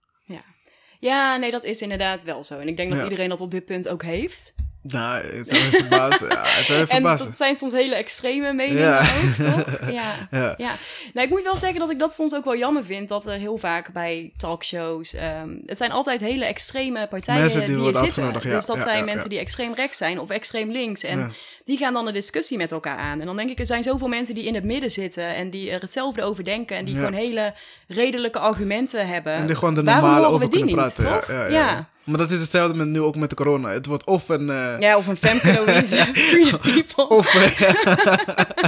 Ja. 1.10 1.36
Nee, 1.36 1.50
dat 1.50 1.64
is 1.64 1.82
inderdaad 1.82 2.22
wel 2.22 2.44
zo. 2.44 2.58
En 2.58 2.68
ik 2.68 2.76
denk 2.76 2.88
dat 2.90 2.98
Ja. 2.98 3.04
iedereen 3.04 3.28
dat 3.28 3.40
op 3.40 3.50
dit 3.50 3.64
punt 3.64 3.88
ook 3.88 4.02
heeft. 4.02 4.54
Nou, 4.82 5.26
het 5.36 5.48
zou 5.48 5.60
me 5.62 5.68
verbazen. 5.70 6.28
Ja, 6.28 6.42
het 6.44 6.66
zou 6.66 6.78
me 6.78 6.84
En 6.86 6.90
verbazen. 6.90 7.26
dat 7.26 7.36
zijn 7.36 7.56
soms 7.56 7.72
hele 7.72 7.94
extreme 7.94 8.52
meningen 8.52 8.82
Ja. 8.82 8.98
ook, 9.00 9.34
toch? 9.52 9.78
Ja. 9.92 10.12
Ja. 10.30 10.54
Ja, 10.56 10.74
nou, 11.14 11.26
ik 11.26 11.28
moet 11.32 11.42
wel 11.42 11.56
zeggen 11.56 11.80
dat 11.80 11.90
ik 11.90 11.98
dat 11.98 12.14
soms 12.14 12.34
ook 12.34 12.44
wel 12.44 12.56
jammer 12.56 12.84
vind. 12.84 13.08
Dat 13.08 13.26
er 13.26 13.38
heel 13.38 13.58
vaak 13.58 13.92
bij 13.92 14.32
talkshows. 14.36 15.14
ehm, 15.14 15.56
het 15.66 15.78
zijn 15.78 15.90
altijd 15.92 16.20
hele 16.20 16.44
extreme 16.44 17.06
partijen 17.08 17.40
Mensen 17.40 17.66
die 17.66 17.76
die, 17.76 17.86
er 17.88 17.96
zitten. 17.96 18.32
Dus 18.42 18.66
dat 18.66 18.80
zijn 18.82 19.04
mensen 19.04 19.28
die 19.28 19.38
extreem 19.38 19.74
rechts 19.74 19.96
zijn 19.98 20.20
of 20.20 20.30
extreem 20.30 20.70
links. 20.70 21.02
En 21.02 21.18
Ja. 21.18 21.30
Die 21.64 21.76
gaan 21.76 21.92
dan 21.92 22.06
een 22.06 22.12
discussie 22.12 22.56
met 22.56 22.72
elkaar 22.72 22.96
aan. 22.98 23.20
En 23.20 23.26
dan 23.26 23.36
denk 23.36 23.50
ik, 23.50 23.58
er 23.58 23.66
zijn 23.66 23.82
zoveel 23.82 24.08
mensen 24.08 24.34
die 24.34 24.44
in 24.44 24.54
het 24.54 24.64
midden 24.64 24.90
zitten. 24.90 25.34
En 25.34 25.50
die 25.50 25.70
er 25.70 25.80
hetzelfde 25.80 26.22
over 26.22 26.44
denken. 26.44 26.76
En 26.76 26.84
die 26.84 26.94
Ja. 26.94 27.00
gewoon 27.04 27.18
hele 27.18 27.54
redelijke 27.88 28.38
argumenten 28.38 29.08
hebben. 29.08 29.32
En 29.32 29.46
die 29.46 29.56
gewoon 29.56 29.74
Waarom 29.74 29.94
normaal 30.02 30.14
horen 30.16 30.28
over 30.34 30.46
we 30.48 30.56
die 30.56 30.64
kunnen 30.64 30.84
niet, 30.84 30.94
praten. 30.94 31.26
toch? 31.26 31.36
Ja, 31.36 31.46
ja. 31.46 31.88
Maar 32.04 32.18
dat 32.18 32.30
is 32.30 32.40
hetzelfde 32.40 32.76
met 32.76 32.86
nu 32.88 33.00
ook 33.00 33.16
met 33.16 33.30
de 33.30 33.36
corona. 33.36 33.68
Het 33.70 33.86
wordt 33.86 34.06
of 34.06 34.28
een... 34.28 34.50
eh, 34.50 34.74
Ja, 34.80 34.96
of 34.96 35.06
een 35.06 35.16
Femke 35.16 35.52
Louise, 35.64 35.96
Free 36.30 36.50
the 36.50 36.58
People. 36.58 37.16
Of... 37.16 37.34
eh, 37.34 38.62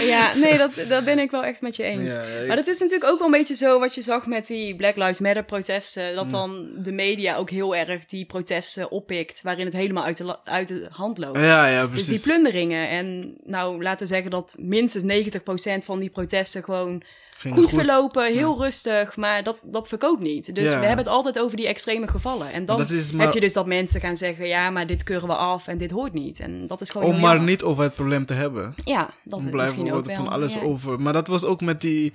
Ja, 0.08 0.34
nee, 0.36 0.58
dat, 0.58 0.70
dat 0.88 1.04
ben 1.04 1.18
ik 1.18 1.30
wel 1.30 1.44
echt 1.44 1.60
met 1.60 1.76
je 1.76 1.82
eens. 1.82 2.12
Ik- 2.12 2.46
Maar 2.46 2.56
dat 2.56 2.66
is 2.66 2.78
natuurlijk 2.78 3.10
ook 3.10 3.18
wel 3.18 3.26
een 3.26 3.32
beetje 3.38 3.54
zo 3.54 3.78
wat 3.78 3.94
je 3.94 4.02
zag 4.02 4.26
met 4.26 4.46
die 4.46 4.76
Black 4.76 4.96
Lives 4.96 5.20
Matter 5.20 5.44
protesten. 5.44 6.14
Dat 6.14 6.30
dan 6.30 6.68
de 6.76 6.92
media 6.92 7.36
ook 7.36 7.50
heel 7.50 7.76
erg 7.76 8.04
die 8.06 8.24
protesten 8.26 8.90
oppikt, 8.90 9.40
waarin 9.42 9.64
het 9.64 9.74
helemaal 9.74 10.04
uit 10.04 10.16
de, 10.16 10.36
uit 10.44 10.68
de 10.68 10.86
hand 10.90 11.18
loopt. 11.18 11.38
ja, 11.38 11.66
ja, 11.66 11.88
Dus 12.06 12.22
die 12.22 12.32
plunderingen. 12.32 12.88
En 12.88 13.34
nou, 13.44 13.82
laten 13.82 14.06
we 14.06 14.12
zeggen 14.12 14.30
dat 14.30 14.56
minstens 14.58 15.04
90% 15.04 15.84
van 15.84 15.98
die 16.00 16.10
protesten 16.10 16.62
gewoon 16.64 17.02
Ging 17.38 17.54
goed, 17.54 17.70
verlopen, 17.70 18.32
heel 18.32 18.58
rustig, 18.58 19.16
maar 19.16 19.42
dat, 19.42 19.62
dat 19.66 19.88
verkoopt 19.88 20.20
niet. 20.22 20.54
Dus 20.54 20.64
Ja. 20.72 20.80
we 20.80 20.86
hebben 20.86 21.04
het 21.04 21.14
altijd 21.14 21.38
over 21.38 21.56
die 21.56 21.66
extreme 21.66 22.08
gevallen. 22.08 22.52
En 22.52 22.64
dan 22.64 22.86
maar- 23.14 23.24
heb 23.24 23.34
je 23.34 23.40
dus 23.40 23.52
dat 23.52 23.66
mensen 23.66 24.00
gaan 24.00 24.16
zeggen, 24.16 24.46
ja, 24.46 24.70
maar 24.70 24.86
dit 24.86 25.02
keuren 25.02 25.28
we 25.28 25.34
af 25.34 25.66
en 25.66 25.78
dit 25.78 25.90
hoort 25.90 26.12
niet. 26.12 26.40
En 26.40 26.66
dat 26.66 26.80
is 26.80 26.90
gewoon 26.90 27.06
Om 27.08 27.20
maar 27.20 27.30
jammer. 27.30 27.50
niet 27.50 27.62
over 27.62 27.82
het 27.82 27.94
probleem 27.94 28.26
te 28.26 28.34
hebben. 28.34 28.74
Ja, 28.84 29.10
dat 29.24 29.38
is 29.44 29.50
blijven 29.50 29.84
we 29.84 29.92
ook 29.92 30.06
wel. 30.06 30.14
van 30.16 30.28
alles 30.28 30.54
ja. 30.54 30.60
over. 30.60 31.00
Maar 31.00 31.12
dat 31.12 31.28
was 31.28 31.44
ook 31.44 31.60
met 31.60 31.80
die... 31.80 32.12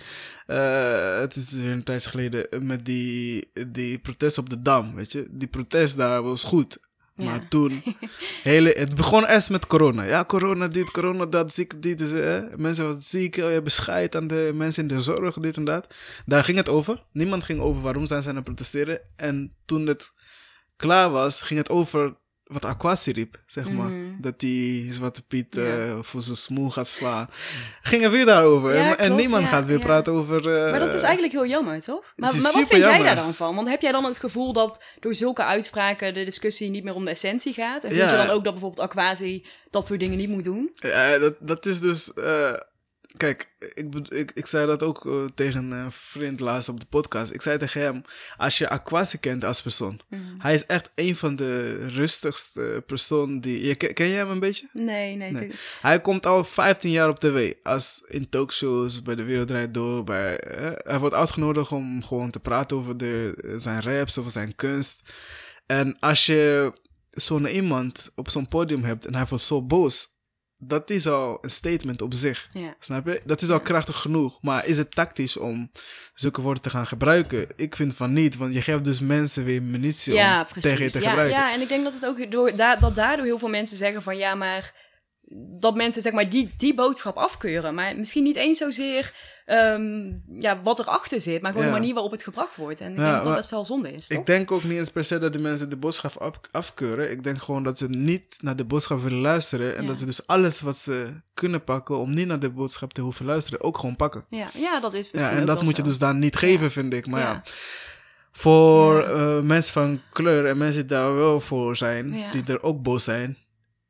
eh, 0.48 1.20
het 1.20 1.36
is 1.36 1.52
weer 1.52 1.72
een 1.72 1.84
tijdje 1.84 2.10
geleden. 2.10 2.48
Met 2.66 2.86
die, 2.86 3.48
die 3.68 4.00
protest 4.00 4.38
op 4.38 4.50
de 4.50 4.62
Dam, 4.62 4.96
weet 4.96 5.12
je. 5.12 5.28
Die 5.32 5.48
protest 5.48 5.98
daar 5.98 6.22
was 6.24 6.44
goed. 6.44 6.78
Maar 7.16 7.48
toen... 7.48 7.84
Hele, 8.44 8.70
het 8.70 8.96
begon 8.96 9.26
eerst 9.26 9.50
met 9.50 9.68
corona. 9.68 10.04
Ja, 10.04 10.26
corona 10.26 10.68
dit, 10.68 10.92
corona 10.92 11.26
dat, 11.26 11.54
ziek 11.54 11.82
dit. 11.82 11.98
Dus, 11.98 12.12
mensen 12.58 12.86
waren 12.86 13.02
ziek, 13.02 13.36
oh, 13.38 13.44
je 13.44 13.50
hebt 13.50 13.72
scheid 13.72 14.16
aan 14.16 14.28
de 14.28 14.52
mensen 14.54 14.82
in 14.82 14.96
de 14.96 15.02
zorg, 15.02 15.36
dit 15.36 15.58
en 15.58 15.64
dat. 15.64 15.94
Daar 16.26 16.44
ging 16.44 16.58
het 16.58 16.70
over. 16.70 17.04
Niemand 17.12 17.44
ging 17.44 17.60
over 17.60 17.82
waarom 17.82 18.06
zijn 18.06 18.24
ze 18.24 18.30
aan 18.30 18.36
het 18.36 18.44
protesteren. 18.44 19.00
En 19.16 19.56
toen 19.66 19.88
het 19.88 20.12
klaar 20.76 21.10
was, 21.10 21.42
ging 21.42 21.60
het 21.60 21.70
over 21.70 22.16
wat 22.46 22.66
Aquasi 22.66 23.12
riep, 23.12 23.42
zeg 23.46 23.70
maar. 23.72 23.92
Dat 24.22 24.40
die 24.40 24.94
Zwarte 24.94 25.22
Piet 25.26 25.56
Mhm. 25.56 25.66
Eh, 25.66 25.98
voor 26.02 26.22
zijn 26.22 26.36
smoel 26.36 26.70
gaat 26.70 26.88
slaan. 26.88 27.30
Gingen 27.82 28.12
weer 28.12 28.26
daarover. 28.26 28.76
Ja, 28.76 28.90
en 28.98 29.06
klopt, 29.06 29.22
niemand 29.22 29.44
ja, 29.44 29.50
gaat 29.50 29.68
weer 29.68 29.78
ja. 29.78 29.86
praten 29.86 30.14
over... 30.14 30.56
eh, 30.66 30.72
Maar 30.72 30.80
dat 30.80 30.94
is 30.94 31.02
eigenlijk 31.02 31.34
heel 31.34 31.46
jammer, 31.46 31.82
toch? 31.82 32.04
Maar, 32.16 32.34
wat 32.34 32.52
vind 32.52 32.84
jij 32.84 33.04
daar 33.04 33.16
dan 33.16 33.34
van? 33.34 33.56
Want 33.56 33.68
heb 33.70 33.82
jij 33.82 33.92
dan 33.92 34.04
het 34.04 34.18
gevoel 34.20 34.54
dat 34.54 34.84
door 35.00 35.16
zulke 35.16 35.44
uitspraken 35.44 36.14
de 36.14 36.24
discussie 36.24 36.70
niet 36.70 36.84
meer 36.84 36.94
om 36.96 37.04
de 37.06 37.12
essentie 37.12 37.54
gaat? 37.54 37.84
En 37.84 37.92
vind 37.92 38.10
je 38.12 38.18
dan 38.18 38.30
ook 38.30 38.44
dat 38.44 38.54
bijvoorbeeld 38.54 38.90
Aquasi 38.90 39.46
dat 39.70 39.88
soort 39.88 40.00
dingen 40.00 40.18
niet 40.18 40.30
moet 40.30 40.44
doen? 40.44 40.70
Ja, 40.76 41.18
dat, 41.18 41.36
dat 41.40 41.66
is 41.66 41.80
dus. 41.80 42.14
eh, 42.14 42.54
kijk, 43.18 43.54
ik, 43.74 43.96
ik, 44.10 44.32
ik 44.34 44.46
zei 44.46 44.66
dat 44.68 44.84
ook 44.84 45.06
eh, 45.06 45.26
tegen 45.36 45.72
een 45.72 45.92
vriend 45.92 46.40
laatst 46.40 46.70
op 46.70 46.80
de 46.80 46.86
podcast. 46.86 47.32
Ik 47.32 47.42
zei 47.42 47.58
tegen 47.58 47.82
hem: 47.82 48.02
Als 48.38 48.58
je 48.58 48.70
Aquasi 48.70 49.18
kent 49.20 49.44
als 49.44 49.62
persoon, 49.62 50.00
Mhm. 50.10 50.22
hij 50.38 50.54
is 50.54 50.66
echt 50.66 50.92
een 50.96 51.16
van 51.16 51.36
de 51.36 51.76
rustigste 51.88 52.84
personen 52.86 53.42
die. 53.42 53.66
Je, 53.66 53.76
ken, 53.76 53.94
ken 53.94 54.08
je 54.08 54.14
hem 54.16 54.30
een 54.30 54.40
beetje? 54.40 54.70
Nee, 54.74 55.16
nee. 55.16 55.32
Nee. 55.32 55.52
Hij 55.82 56.02
komt 56.02 56.26
al 56.26 56.44
15 56.44 56.92
jaar 56.92 57.10
op 57.10 57.20
tv. 57.20 57.54
Als 57.64 58.04
in 58.08 58.30
talkshows, 58.30 59.02
bij 59.02 59.16
de 59.16 59.24
Wereld 59.24 59.48
Draait 59.48 59.74
Door. 59.74 60.04
Bij, 60.04 60.40
eh, 60.40 60.72
hij 60.92 61.00
wordt 61.00 61.16
uitgenodigd 61.16 61.72
om 61.72 62.04
gewoon 62.04 62.32
te 62.32 62.40
praten 62.40 62.78
over 62.78 62.98
de, 62.98 63.54
zijn 63.58 63.82
raps, 63.82 64.18
over 64.18 64.32
zijn 64.32 64.56
kunst. 64.56 65.02
En 65.66 66.00
als 66.00 66.26
je 66.26 66.74
zo'n 67.10 67.46
iemand 67.48 68.12
op 68.16 68.30
zo'n 68.30 68.48
podium 68.48 68.84
hebt 68.84 69.06
en 69.06 69.16
hij 69.16 69.26
wordt 69.30 69.44
zo 69.44 69.62
boos. 69.66 70.14
Dat 70.58 70.90
is 70.90 71.08
al 71.08 71.38
een 71.42 71.50
statement 71.50 72.02
op 72.02 72.14
zich. 72.14 72.50
Ja. 72.54 72.76
Snap 72.80 73.06
je? 73.08 73.22
Dat 73.26 73.42
is 73.42 73.50
al 73.50 73.60
krachtig 73.60 73.96
genoeg. 73.98 74.38
Maar 74.42 74.66
is 74.68 74.78
het 74.78 74.96
tactisch 74.96 75.38
om 75.38 75.72
zulke 76.14 76.42
woorden 76.42 76.64
te 76.64 76.70
gaan 76.70 76.88
gebruiken? 76.88 77.48
Ik 77.56 77.76
vind 77.76 77.96
van 77.96 78.14
niet, 78.14 78.38
want 78.38 78.54
je 78.54 78.62
geeft 78.62 78.84
dus 78.84 79.00
mensen 79.00 79.44
weer 79.44 79.62
munitie 79.64 80.14
Ja, 80.14 80.48
om 80.56 80.62
tegen 80.62 80.84
je 80.84 80.92
te 80.92 81.02
Ja, 81.02 81.08
gebruiken. 81.10 81.38
ja, 81.40 81.54
en 81.54 81.62
ik 81.62 81.68
denk 81.70 81.84
dat 81.84 81.94
het 81.94 82.06
ook 82.06 82.32
door, 82.32 82.56
da 82.56 82.76
dat 82.76 82.96
daardoor 82.96 83.26
heel 83.26 83.40
veel 83.40 83.50
mensen 83.50 83.78
zeggen 83.78 84.02
van 84.02 84.18
ja, 84.18 84.36
maar 84.36 84.74
dat 85.60 85.76
mensen 85.76 86.02
zeg 86.02 86.14
maar 86.14 86.30
die, 86.30 86.54
die 86.58 86.76
boodschap 86.76 87.16
afkeuren. 87.18 87.74
Maar 87.76 87.98
misschien 87.98 88.24
niet 88.24 88.36
eens 88.36 88.58
zozeer 88.58 89.14
ehm, 89.46 90.12
ja, 90.40 90.62
wat 90.64 90.80
erachter 90.80 91.22
zit, 91.22 91.42
maar 91.42 91.52
gewoon 91.52 91.68
Ja. 91.68 91.74
de 91.74 91.80
manier 91.80 91.94
waarop 91.94 92.12
het 92.12 92.24
gebracht 92.24 92.56
wordt. 92.56 92.82
En 92.82 92.92
ik 92.92 92.98
Ja, 92.98 93.04
denk 93.04 93.16
dat 93.16 93.24
dat 93.24 93.36
best 93.36 93.50
wel 93.50 93.66
zonde 93.66 93.92
is. 93.94 94.08
Toch? 94.08 94.20
Ik 94.20 94.26
denk 94.26 94.52
ook 94.52 94.64
niet 94.64 94.78
eens 94.78 94.90
per 94.92 95.04
se 95.06 95.20
dat 95.20 95.34
de 95.34 95.40
mensen 95.40 95.70
de 95.70 95.78
boodschap 95.78 96.18
af- 96.18 96.40
afkeuren. 96.52 97.12
Ik 97.12 97.24
denk 97.24 97.42
gewoon 97.42 97.64
dat 97.64 97.78
ze 97.78 97.90
niet 97.90 98.38
naar 98.42 98.56
de 98.56 98.66
boodschap 98.66 99.02
willen 99.02 99.20
luisteren. 99.20 99.76
En 99.76 99.82
Ja. 99.82 99.88
dat 99.88 99.98
ze 99.98 100.06
dus 100.06 100.28
alles 100.28 100.62
wat 100.62 100.78
ze 100.78 101.22
kunnen 101.34 101.64
pakken 101.64 101.98
om 101.98 102.14
niet 102.14 102.28
naar 102.28 102.40
de 102.40 102.50
boodschap 102.52 102.94
te 102.94 103.02
hoeven 103.02 103.26
luisteren, 103.26 103.62
ook 103.62 103.78
gewoon 103.78 103.96
pakken. 103.96 104.26
ja, 104.30 104.48
ja, 104.54 104.80
dat 104.80 104.94
is 104.94 105.12
misschien 105.12 105.34
Ja, 105.34 105.40
en 105.40 105.46
dat 105.46 105.64
moet 105.64 105.78
je 105.78 105.84
dus 105.84 106.00
dan 106.00 106.20
niet 106.20 106.36
geven, 106.36 106.72
vind 106.72 106.94
ik. 106.94 107.08
Maar 107.08 107.22
ja, 107.22 107.42
voor 108.32 109.04
eh, 109.04 109.40
mensen 109.42 109.74
van 109.74 110.02
kleur 110.12 110.46
en 110.46 110.58
mensen 110.58 110.88
die 110.88 110.98
daar 110.98 111.16
wel 111.16 111.40
voor 111.40 111.76
zijn, 111.78 112.14
Ja. 112.14 112.32
die 112.32 112.44
er 112.46 112.64
ook 112.64 112.82
boos 112.82 113.04
zijn, 113.04 113.38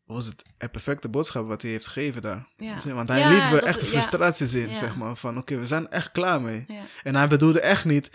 was 0.06 0.26
het 0.26 0.42
een 0.58 0.70
perfecte 0.72 1.10
boodschap 1.10 1.48
wat 1.48 1.62
hij 1.62 1.72
heeft 1.72 1.88
gegeven 1.88 2.22
daar. 2.22 2.46
Ja. 2.58 2.78
Want 2.94 3.10
hij 3.10 3.20
Ja, 3.20 3.30
liet 3.30 3.50
wel 3.50 3.60
echt 3.60 3.80
de 3.80 3.86
ja. 3.86 3.92
frustraties 3.92 4.54
in, 4.54 4.70
Ja. 4.70 4.76
zeg 4.76 4.96
maar. 4.96 5.16
Van 5.16 5.38
oké, 5.38 5.58
we 5.58 5.66
zijn 5.66 5.90
echt 5.92 6.12
klaar 6.12 6.42
mee. 6.42 6.66
En 7.04 7.16
hij 7.16 7.28
bedoelde 7.28 7.60
echt 7.60 7.86
niet. 7.86 8.10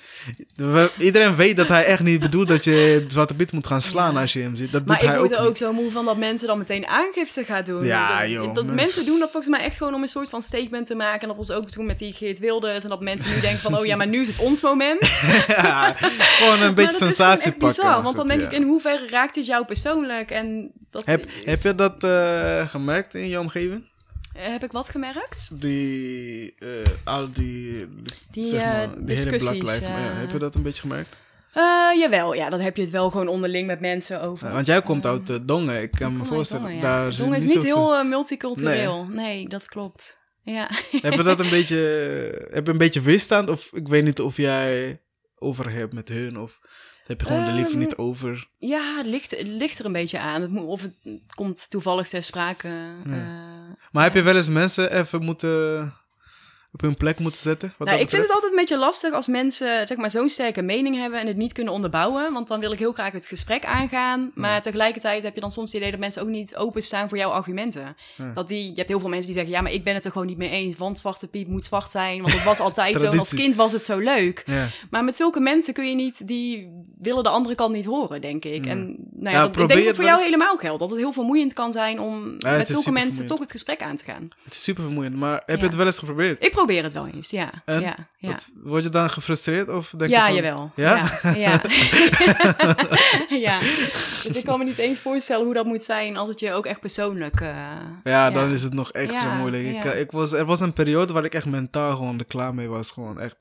we- 0.55 0.91
iedereen 0.99 1.37
weet 1.37 1.57
dat 1.57 1.69
hij 1.69 1.85
echt 1.85 2.03
niet 2.03 2.21
bedoelt 2.21 2.49
dat 2.49 2.65
je 2.65 3.05
Zwarte 3.09 3.35
Piet 3.35 3.53
moet 3.53 3.67
gaan 3.67 3.83
slaan 3.83 4.17
als 4.17 4.33
je 4.33 4.41
hem 4.41 4.57
ziet. 4.57 4.73
Dat 4.73 4.87
Maar 4.87 4.97
doet 4.97 5.05
ik 5.07 5.11
hij 5.11 5.19
word 5.19 5.31
ook, 5.33 5.37
er 5.39 5.43
ook 5.43 5.49
niet. 5.49 5.59
zo 5.59 5.73
moe 5.73 5.91
van 5.91 6.05
dat 6.05 6.17
mensen 6.17 6.47
dan 6.49 6.59
meteen 6.59 6.87
aangifte 6.87 7.45
gaan 7.45 7.65
doen. 7.65 7.85
Ja, 7.85 8.21
dat, 8.21 8.31
joh, 8.31 8.55
dat 8.55 8.65
mens- 8.65 8.77
mensen 8.81 9.05
doen 9.07 9.19
dat 9.19 9.31
volgens 9.31 9.57
mij 9.57 9.65
echt 9.67 9.77
gewoon 9.77 9.95
om 9.95 10.03
een 10.03 10.09
soort 10.09 10.29
van 10.29 10.43
statement 10.43 10.87
te 10.87 10.95
maken. 10.95 11.21
En 11.21 11.29
dat 11.29 11.37
was 11.37 11.51
ook 11.51 11.71
toen 11.71 11.87
met 11.87 11.99
die 11.99 12.13
Geert 12.13 12.39
Wilders. 12.39 12.85
En 12.85 12.91
dat 12.91 13.01
mensen 13.01 13.35
nu 13.35 13.41
denken 13.41 13.61
van, 13.61 13.79
oh 13.79 13.85
ja, 13.87 13.97
maar 13.97 14.09
nu 14.09 14.21
is 14.21 14.27
het 14.29 14.39
ons 14.39 14.61
moment. 14.61 14.99
Ja, 15.47 15.93
gewoon 15.97 16.63
een 16.63 16.75
beetje 16.75 16.93
sensatie 16.93 17.53
pakken. 17.53 17.83
bizar, 17.83 18.03
want 18.03 18.17
dan 18.17 18.27
denk 18.27 18.41
ik, 18.41 18.53
in 18.53 18.63
hoeverre 18.63 19.09
raakt 19.09 19.35
dit 19.35 19.47
jou 19.47 19.65
persoonlijk? 19.65 20.31
En 20.31 20.71
dat 20.91 21.07
Heb, 21.07 21.27
is- 21.27 21.33
heb 21.45 21.61
je 21.63 21.75
dat 21.75 22.05
eh, 22.41 22.69
gemerkt 22.69 23.15
in 23.15 23.29
je 23.29 23.41
omgeving? 23.41 23.89
Heb 24.33 24.65
ik 24.65 24.73
wat 24.73 24.89
gemerkt? 24.89 25.61
Die, 25.61 26.55
eh, 26.59 26.69
al 27.05 27.33
die, 27.33 27.89
Die, 28.31 28.47
zeg 28.47 28.65
maar, 28.65 28.83
eh, 29.07 29.17
hele 29.19 29.37
Black 29.59 29.81
eh. 29.81 30.19
Heb 30.19 30.31
je 30.31 30.39
dat 30.39 30.55
een 30.55 30.63
beetje 30.63 30.81
gemerkt? 30.81 31.17
Eh, 31.55 31.99
jawel, 31.99 32.35
ja, 32.35 32.51
dan 32.51 32.61
heb 32.61 32.77
je 32.77 32.83
het 32.83 32.91
wel 32.91 33.11
gewoon 33.11 33.29
onderling 33.29 33.67
met 33.67 33.81
mensen 33.81 34.21
over. 34.23 34.53
Want 34.53 34.67
jij 34.67 34.83
komt 34.83 35.07
uit 35.07 35.49
Dongen, 35.49 35.83
ik 35.83 35.91
kan 35.91 36.17
me 36.17 36.25
voorstellen. 36.25 36.63
Dongen, 36.65 36.81
ja. 36.81 36.83
Daar 36.83 37.17
Dongen 37.17 37.37
is 37.37 37.55
niet 37.55 37.63
heel 37.63 37.95
eh, 37.95 38.05
multicultureel. 38.05 39.07
Nee. 39.07 39.49
dat 39.49 39.67
klopt. 39.67 40.19
Ja. 40.43 40.71
Heb 41.01 41.13
je 41.13 41.23
dat 41.23 41.41
een 41.41 41.51
beetje, 41.51 41.77
heb 42.51 42.67
je 42.67 42.73
een 42.73 42.79
beetje 42.79 43.01
weerstand? 43.01 43.51
Of 43.51 43.71
ik 43.73 43.89
weet 43.89 44.05
niet 44.05 44.21
of 44.21 44.37
jij 44.37 45.01
over 45.39 45.71
hebt 45.71 45.93
met 45.93 46.09
hun 46.09 46.39
of 46.39 46.61
heb 47.11 47.21
je 47.21 47.27
gewoon 47.27 47.45
de 47.45 47.51
Ehm, 47.51 47.79
niet 47.79 47.97
over? 47.97 48.49
Ja, 48.59 48.97
het 48.97 49.07
ligt, 49.07 49.31
het 49.31 49.47
ligt 49.47 49.79
er 49.79 49.85
een 49.85 49.93
beetje 49.93 50.19
aan. 50.19 50.59
Of 50.59 50.83
het 50.83 50.95
komt 51.35 51.71
toevallig 51.71 52.09
ter 52.09 52.23
sprake. 52.23 52.69
eh, 53.07 53.13
Maar 53.93 54.05
heb 54.05 54.15
je 54.15 54.23
wel 54.23 54.37
eens 54.37 54.49
mensen 54.49 54.93
even 54.99 55.23
moeten 55.23 55.95
op 56.73 56.81
hun 56.81 56.95
plek 56.95 57.19
moeten 57.19 57.41
zetten? 57.41 57.75
Wat 57.79 57.89
nou, 57.89 58.01
ik 58.01 58.11
vind 58.11 58.23
het 58.23 58.33
altijd 58.33 58.53
een 58.53 58.59
beetje 58.59 58.79
lastig 58.79 59.13
als 59.13 59.27
mensen 59.27 59.89
zeg 59.89 59.97
maar, 59.99 60.11
zo'n 60.11 60.29
sterke 60.29 60.63
mening 60.63 60.97
hebben 60.97 61.21
en 61.21 61.27
het 61.27 61.37
niet 61.37 61.53
kunnen 61.53 61.73
onderbouwen. 61.73 62.33
Want 62.33 62.49
dan 62.49 62.61
wil 62.61 62.73
ik 62.73 62.79
heel 62.79 62.93
graag 62.93 63.13
het 63.13 63.27
gesprek 63.27 63.65
aangaan. 63.65 64.31
Maar 64.35 64.63
tegelijkertijd 64.63 65.23
heb 65.23 65.35
je 65.35 65.41
dan 65.41 65.51
soms 65.51 65.67
het 65.67 65.81
idee 65.81 65.91
dat 65.91 66.01
mensen 66.01 66.23
ook 66.23 66.29
niet 66.29 66.57
openstaan 66.57 67.09
voor 67.09 67.19
jouw 67.19 67.31
argumenten. 67.31 67.97
Dat 68.35 68.49
die, 68.49 68.69
je 68.69 68.75
hebt 68.75 68.89
heel 68.89 69.01
veel 69.01 69.09
mensen 69.09 69.27
die 69.27 69.37
zeggen, 69.37 69.55
ja, 69.55 69.61
maar 69.61 69.73
ik 69.73 69.85
ben 69.85 69.95
het 69.95 70.05
er 70.05 70.11
gewoon 70.11 70.27
niet 70.27 70.37
mee 70.37 70.51
eens. 70.51 70.77
Want 70.77 70.99
Zwarte 70.99 71.29
Piet 71.29 71.49
moet 71.49 71.65
zwart 71.65 71.91
zijn, 71.91 72.23
want 72.23 72.33
het 72.33 72.45
was 72.45 72.61
altijd 72.61 73.01
zo. 73.01 73.11
En 73.11 73.19
als 73.19 73.35
kind 73.35 73.55
was 73.55 73.73
het 73.73 73.85
zo 73.85 73.99
leuk. 73.99 74.43
Ja. 74.47 74.69
Maar 74.91 75.05
met 75.05 75.17
zulke 75.17 75.41
mensen 75.41 75.75
kun 75.75 75.89
je 75.89 75.95
niet, 75.95 76.27
die 76.27 76.71
willen 76.99 77.23
de 77.23 77.29
andere 77.29 77.55
kant 77.55 77.75
niet 77.75 77.85
horen, 77.85 78.21
denk 78.21 78.45
ik. 78.45 78.67
En 78.67 78.97
nou 79.13 79.35
ja, 79.35 79.41
dat, 79.41 79.47
ik 79.47 79.53
probeer 79.53 79.77
denk 79.77 79.87
dat 79.87 79.97
voor 79.97 80.05
jou 80.05 80.17
eens. 80.17 80.27
helemaal 80.27 80.57
geldt. 80.57 80.81
Dat 80.81 80.91
het 80.91 80.99
heel 80.99 81.13
vermoeiend 81.13 81.53
kan 81.53 81.73
zijn 81.73 82.01
om 82.01 82.31
met 82.31 82.69
zulke 82.69 82.91
mensen 82.91 82.93
vermoeiend. 82.93 83.29
toch 83.29 83.39
het 83.39 83.51
gesprek 83.51 83.83
aan 83.83 83.97
te 83.97 84.05
gaan. 84.05 84.29
Het 84.45 84.53
is 84.53 84.63
super 84.63 84.83
vermoeiend, 84.83 85.17
maar 85.17 85.43
heb 85.47 85.61
je 85.61 85.67
het 85.67 85.75
wel 85.75 85.87
eens 85.87 85.99
geprobeerd? 85.99 86.45
Ik 86.45 86.55
probeer 86.65 86.83
het 86.83 86.93
wel 86.93 87.07
eens, 87.07 87.31
ja. 87.31 87.51
En? 87.65 87.81
Ja, 87.81 87.97
ja. 88.17 88.29
Wat- 88.29 88.51
word 88.63 88.83
je 88.85 88.91
dan 88.91 89.11
gefrustreerd 89.11 89.69
of 89.69 89.95
denk 89.97 90.11
ja, 90.11 90.29
je 90.29 90.43
van... 90.43 90.45
jawel. 90.45 90.73
Ja? 90.77 91.11
Ja? 91.23 91.35
Ja. 91.35 91.63
ja. 93.47 93.59
Dus 93.59 94.27
ik 94.27 94.45
kan 94.45 94.59
me 94.59 94.65
niet 94.65 94.79
eens 94.79 94.99
voorstellen 94.99 95.45
hoe 95.45 95.55
dat 95.55 95.67
moet 95.67 95.85
zijn 95.85 96.17
als 96.17 96.29
het 96.29 96.41
je 96.41 96.53
ook 96.53 96.67
echt 96.67 96.81
persoonlijk... 96.81 97.41
eh, 97.41 97.67
Ja, 98.05 98.31
dan 98.31 98.51
is 98.51 98.63
het 98.63 98.73
nog 98.75 98.93
extra 98.93 99.35
moeilijk. 99.35 99.65
Ik, 99.65 99.85
eh, 99.85 100.01
ik 100.01 100.11
was, 100.11 100.33
er 100.33 100.45
was 100.45 100.61
een 100.61 100.73
periode 100.73 101.13
waar 101.13 101.25
ik 101.25 101.35
echt 101.35 101.47
mentaal 101.47 101.97
gewoon 101.97 102.19
er 102.19 102.25
klaar 102.25 102.55
mee 102.55 102.69
was. 102.69 102.91
Gewoon 102.91 103.21
echt. 103.21 103.37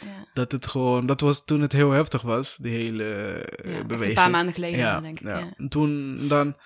ja. 0.00 0.26
Dat 0.34 0.52
het 0.52 0.66
gewoon, 0.66 1.06
dat 1.06 1.20
was 1.20 1.44
toen 1.44 1.60
het 1.60 1.72
heel 1.72 1.90
heftig 1.90 2.22
was, 2.22 2.56
die 2.56 2.74
hele 2.74 3.04
beweging. 3.86 4.08
een 4.08 4.14
paar 4.14 4.30
maanden 4.30 4.54
geleden, 4.54 5.02
denk 5.02 5.20
ik. 5.20 5.26
Ja. 5.26 5.38
Ja. 5.38 5.52
En 5.56 5.68
Toen 5.68 6.20
dan 6.28 6.56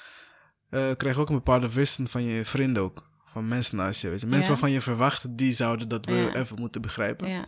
eh, 0.71 0.83
kreeg 0.97 1.15
je 1.15 1.21
ook 1.21 1.29
een 1.29 1.35
bepaalde 1.35 1.73
weerstand 1.73 2.11
van 2.11 2.25
je 2.25 2.45
vrienden 2.45 2.83
ook. 2.83 3.11
Van 3.33 3.49
mensen 3.49 3.77
naast 3.77 4.01
je, 4.01 4.09
weet 4.09 4.21
je. 4.21 4.27
Mensen 4.27 4.43
Ja. 4.45 4.49
waarvan 4.51 4.71
je 4.71 4.81
verwacht, 4.81 5.37
die 5.37 5.53
zouden 5.53 5.89
dat 5.89 6.07
wel 6.07 6.17
Ja. 6.17 6.35
even 6.35 6.59
moeten 6.59 6.81
begrijpen. 6.83 7.29
Ja. 7.29 7.45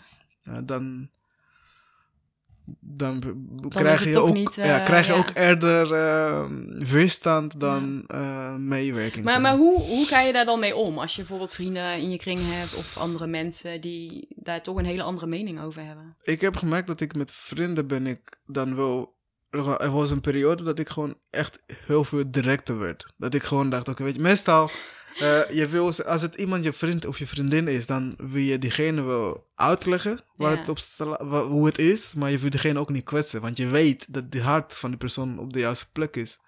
Dan 0.64 1.08
dan, 2.80 3.18
b- 3.18 3.24
is 3.64 3.68
krijg 3.80 4.04
je 4.04 4.18
ook, 4.18 4.34
niet, 4.34 4.58
eh, 4.58 4.66
ja, 4.66 4.78
krijg 4.80 5.06
je 5.06 5.12
ja. 5.12 5.18
ook 5.18 5.30
eerder 5.34 5.92
eh, 5.92 6.44
weerstand 6.78 7.60
dan 7.60 8.04
eh, 8.06 8.54
meewerking. 8.56 9.24
Maar, 9.24 9.40
maar 9.40 9.56
hoe, 9.56 9.80
hoe 9.80 10.06
ga 10.06 10.20
je 10.20 10.32
daar 10.32 10.44
dan 10.44 10.60
mee 10.60 10.76
om? 10.76 10.98
Als 10.98 11.12
je 11.12 11.18
bijvoorbeeld 11.20 11.52
vrienden 11.52 11.98
in 11.98 12.10
je 12.10 12.16
kring 12.18 12.40
hebt 12.42 12.74
of 12.74 12.96
andere 12.98 13.26
mensen 13.26 13.80
die 13.80 14.26
daar 14.36 14.62
toch 14.62 14.76
een 14.76 14.84
hele 14.84 15.02
andere 15.02 15.26
mening 15.26 15.60
over 15.60 15.84
hebben. 15.84 16.16
ik 16.22 16.40
heb 16.40 16.56
gemerkt 16.56 16.86
dat 16.86 17.00
ik 17.00 17.14
met 17.14 17.32
vrienden 17.32 17.86
ben 17.86 18.06
ik 18.06 18.38
dan 18.46 18.76
wel... 18.76 19.12
Er 19.50 19.80
er 19.80 19.90
was 19.90 20.10
een 20.10 20.20
periode 20.20 20.62
dat 20.62 20.78
ik 20.78 20.88
gewoon 20.88 21.14
echt 21.30 21.62
heel 21.86 22.04
veel 22.04 22.30
directer 22.30 22.78
werd. 22.78 23.12
Dat 23.16 23.34
ik 23.34 23.42
gewoon 23.42 23.70
dacht, 23.70 23.88
oké, 23.88 24.02
weet 24.02 24.14
je, 24.14 24.20
meestal... 24.20 24.70
eh, 25.18 25.50
je 25.50 25.66
wil, 25.66 25.84
als 26.04 26.22
het 26.22 26.34
iemand 26.34 26.64
je 26.64 26.72
vriend 26.72 27.06
of 27.06 27.18
je 27.18 27.26
vriendin 27.26 27.68
is, 27.68 27.86
dan 27.86 28.14
wil 28.18 28.42
je 28.42 28.58
diegene 28.58 29.02
wel 29.02 29.46
uitleggen 29.54 30.20
waar 30.36 30.52
Ja. 30.52 30.58
het 30.58 30.68
op 30.68 30.78
hoe 31.48 31.66
het 31.66 31.78
is, 31.78 32.14
maar 32.14 32.30
je 32.30 32.38
wil 32.38 32.50
diegene 32.50 32.78
ook 32.78 32.90
niet 32.90 33.04
kwetsen, 33.04 33.40
want 33.40 33.56
je 33.56 33.66
weet 33.66 34.12
dat 34.14 34.32
de 34.32 34.42
hart 34.42 34.72
van 34.72 34.90
die 34.90 34.98
persoon 34.98 35.38
op 35.38 35.52
de 35.52 35.58
juiste 35.58 35.90
plek 35.92 36.16
is. 36.16 36.38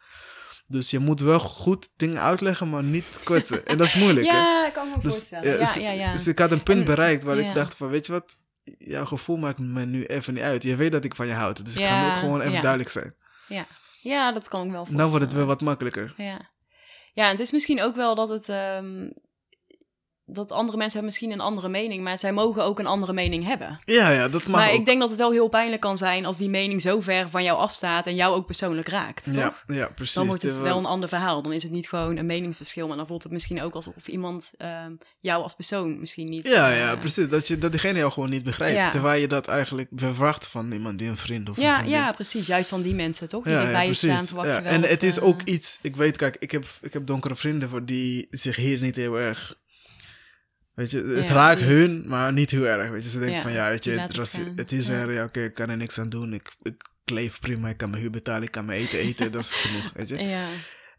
Dus 0.69 0.91
je 0.91 0.99
moet 0.99 1.21
wel 1.21 1.39
goed 1.39 1.89
dingen 1.97 2.21
uitleggen, 2.21 2.71
maar 2.71 2.83
niet 2.83 3.05
kwetsen. 3.25 3.67
En 3.67 3.77
dat 3.79 3.87
is 3.87 3.95
moeilijk, 3.95 4.27
hè? 4.31 4.37
Ja, 4.37 4.67
ik 4.67 4.73
kan 4.73 4.89
me 4.89 4.95
Dus, 5.01 5.13
voorstellen. 5.15 5.47
ja, 5.49 5.53
Ja, 5.53 5.59
dus, 5.59 5.75
ja, 5.75 5.91
ja. 5.91 6.13
dus 6.13 6.27
ik 6.29 6.39
had 6.39 6.51
een 6.51 6.63
punt 6.63 6.85
bereikt 6.85 7.23
waar 7.25 7.39
ik 7.39 7.55
dacht 7.55 7.77
van, 7.77 7.89
weet 7.89 8.07
je 8.07 8.13
wat, 8.13 8.37
jouw 8.79 9.05
gevoel 9.05 9.37
maakt 9.37 9.59
me 9.59 9.85
nu 9.87 10.05
even 10.05 10.35
niet 10.35 10.43
uit. 10.43 10.63
Je 10.63 10.77
weet 10.77 10.93
dat 10.93 11.05
ik 11.05 11.15
van 11.15 11.27
je 11.27 11.33
houd, 11.33 11.65
dus 11.65 11.77
ik 11.77 11.85
ga 11.85 12.01
nu 12.03 12.07
ook 12.11 12.17
gewoon 12.17 12.41
even 12.41 12.61
duidelijk 12.61 12.91
zijn. 12.91 13.15
ja. 13.49 13.67
ja, 14.03 14.33
dat 14.33 14.49
kan 14.49 14.61
ik 14.65 14.67
wel 14.71 14.75
voorstellen. 14.87 15.01
Dan 15.03 15.11
wordt 15.11 15.25
het 15.25 15.35
wel 15.35 15.47
wat 15.47 15.61
makkelijker. 15.61 16.15
Ja. 16.17 16.55
Ja, 17.17 17.29
het 17.29 17.41
is 17.41 17.51
misschien 17.51 17.83
ook 17.83 17.95
wel 17.95 18.15
dat 18.15 18.29
het... 18.29 18.49
ehm, 18.49 19.11
dat 20.29 20.53
andere 20.53 20.77
mensen 20.77 20.99
hebben 20.99 21.05
misschien 21.05 21.31
een 21.31 21.41
andere 21.47 21.69
mening, 21.69 22.03
maar 22.03 22.19
zij 22.19 22.33
mogen 22.33 22.65
ook 22.65 22.79
een 22.79 22.87
andere 22.87 23.13
mening 23.13 23.45
hebben. 23.45 23.81
Ja, 23.85 24.11
ja, 24.11 24.29
dat 24.29 24.47
mag 24.47 24.61
maar 24.61 24.71
ook. 24.71 24.79
ik 24.79 24.85
denk 24.85 25.01
dat 25.01 25.09
het 25.11 25.19
wel 25.19 25.31
heel 25.31 25.49
pijnlijk 25.49 25.81
kan 25.81 25.97
zijn 25.97 26.25
als 26.27 26.37
die 26.37 26.49
mening 26.49 26.83
zo 26.83 27.01
ver 27.01 27.31
van 27.31 27.43
jou 27.43 27.59
afstaat 27.59 28.07
en 28.07 28.15
jou 28.15 28.35
ook 28.35 28.47
persoonlijk 28.47 28.89
raakt. 28.89 29.25
Toch? 29.25 29.35
ja, 29.35 29.57
ja, 29.67 29.89
precies. 29.95 30.15
dan 30.15 30.27
wordt 30.27 30.43
het 30.43 30.59
wel 30.59 30.79
een 30.79 30.87
ander 30.87 31.09
verhaal. 31.09 31.43
Dan 31.43 31.53
is 31.53 31.63
het 31.63 31.73
niet 31.73 31.89
gewoon 31.89 32.17
een 32.17 32.27
meningsverschil, 32.27 32.87
maar 32.89 32.97
dan 32.97 33.07
voelt 33.07 33.23
het 33.23 33.33
misschien 33.33 33.63
ook 33.63 33.75
alsof 33.75 34.09
iemand 34.09 34.53
ehm, 34.57 34.93
jou 35.21 35.43
als 35.43 35.55
persoon 35.55 35.99
misschien 36.01 36.29
niet. 36.29 36.49
Ja, 36.49 36.71
eh, 36.71 36.79
ja, 36.79 36.97
precies. 36.97 37.29
Dat, 37.29 37.49
je, 37.49 37.59
dat 37.59 37.71
diegene 37.71 37.99
jou 37.99 38.13
gewoon 38.13 38.31
niet 38.31 38.45
begrijpt. 38.45 38.77
Ja. 38.77 38.91
Terwijl 38.91 39.21
je 39.21 39.29
dat 39.29 39.47
eigenlijk 39.47 39.89
verwacht 39.95 40.47
van 40.47 40.73
iemand 40.73 40.99
die 40.99 41.09
een 41.09 41.17
vriend 41.17 41.51
of 41.51 41.57
een 41.57 41.63
Ja, 41.63 41.75
vriendin. 41.75 41.95
ja, 41.95 42.13
precies. 42.13 42.47
Juist 42.47 42.69
van 42.69 42.83
die 42.83 42.95
mensen, 42.95 43.29
toch? 43.29 43.45
Die 43.45 43.53
Ja, 43.53 43.69
staan, 43.69 43.85
precies. 43.85 44.27
verwacht 44.27 44.49
Ja. 44.49 44.63
En 44.63 44.83
het 44.83 45.03
is 45.03 45.19
eh, 45.19 45.25
ook 45.25 45.43
iets, 45.43 45.79
ik 45.83 45.97
weet, 45.97 46.17
kijk, 46.17 46.37
ik 46.39 46.51
heb, 46.51 46.65
ik 46.81 46.93
heb 46.93 47.07
donkere 47.07 47.37
vrienden 47.37 47.69
voor 47.69 47.85
die 47.85 48.27
zich 48.31 48.57
hier 48.57 48.81
niet 48.81 48.97
heel 48.97 49.15
erg. 49.15 49.57
Weet 50.77 50.91
je, 50.91 51.03
het 51.03 51.27
Ja, 51.27 51.33
raakt 51.33 51.61
hun, 51.61 52.05
maar 52.07 52.33
niet 52.33 52.51
heel 52.51 52.65
erg. 52.67 52.91
Weet 52.91 53.05
je, 53.05 53.11
ze 53.11 53.19
denken 53.19 53.37
Ja, 53.37 53.43
van 53.43 53.53
ja, 53.53 53.69
weet 53.69 53.85
je, 53.85 53.91
het, 53.91 54.17
ras- 54.17 54.41
is 54.67 54.89
er, 54.89 55.13
ja, 55.13 55.25
oké, 55.25 55.41
ik 55.41 55.55
kan 55.55 55.71
er 55.71 55.77
niks 55.77 55.99
aan 55.99 56.09
doen. 56.09 56.33
Ik, 56.33 56.55
ik 56.63 56.85
leef 57.05 57.41
prima, 57.41 57.69
ik 57.69 57.77
kan 57.77 57.91
mijn 57.91 58.03
huur 58.03 58.11
betalen, 58.11 58.43
ik 58.43 58.51
kan 58.51 58.65
mijn 58.65 58.81
eten 58.81 58.99
eten, 58.99 59.33
dat 59.33 59.43
is 59.43 59.51
genoeg, 59.51 59.93
weet 59.95 60.09
je. 60.09 60.47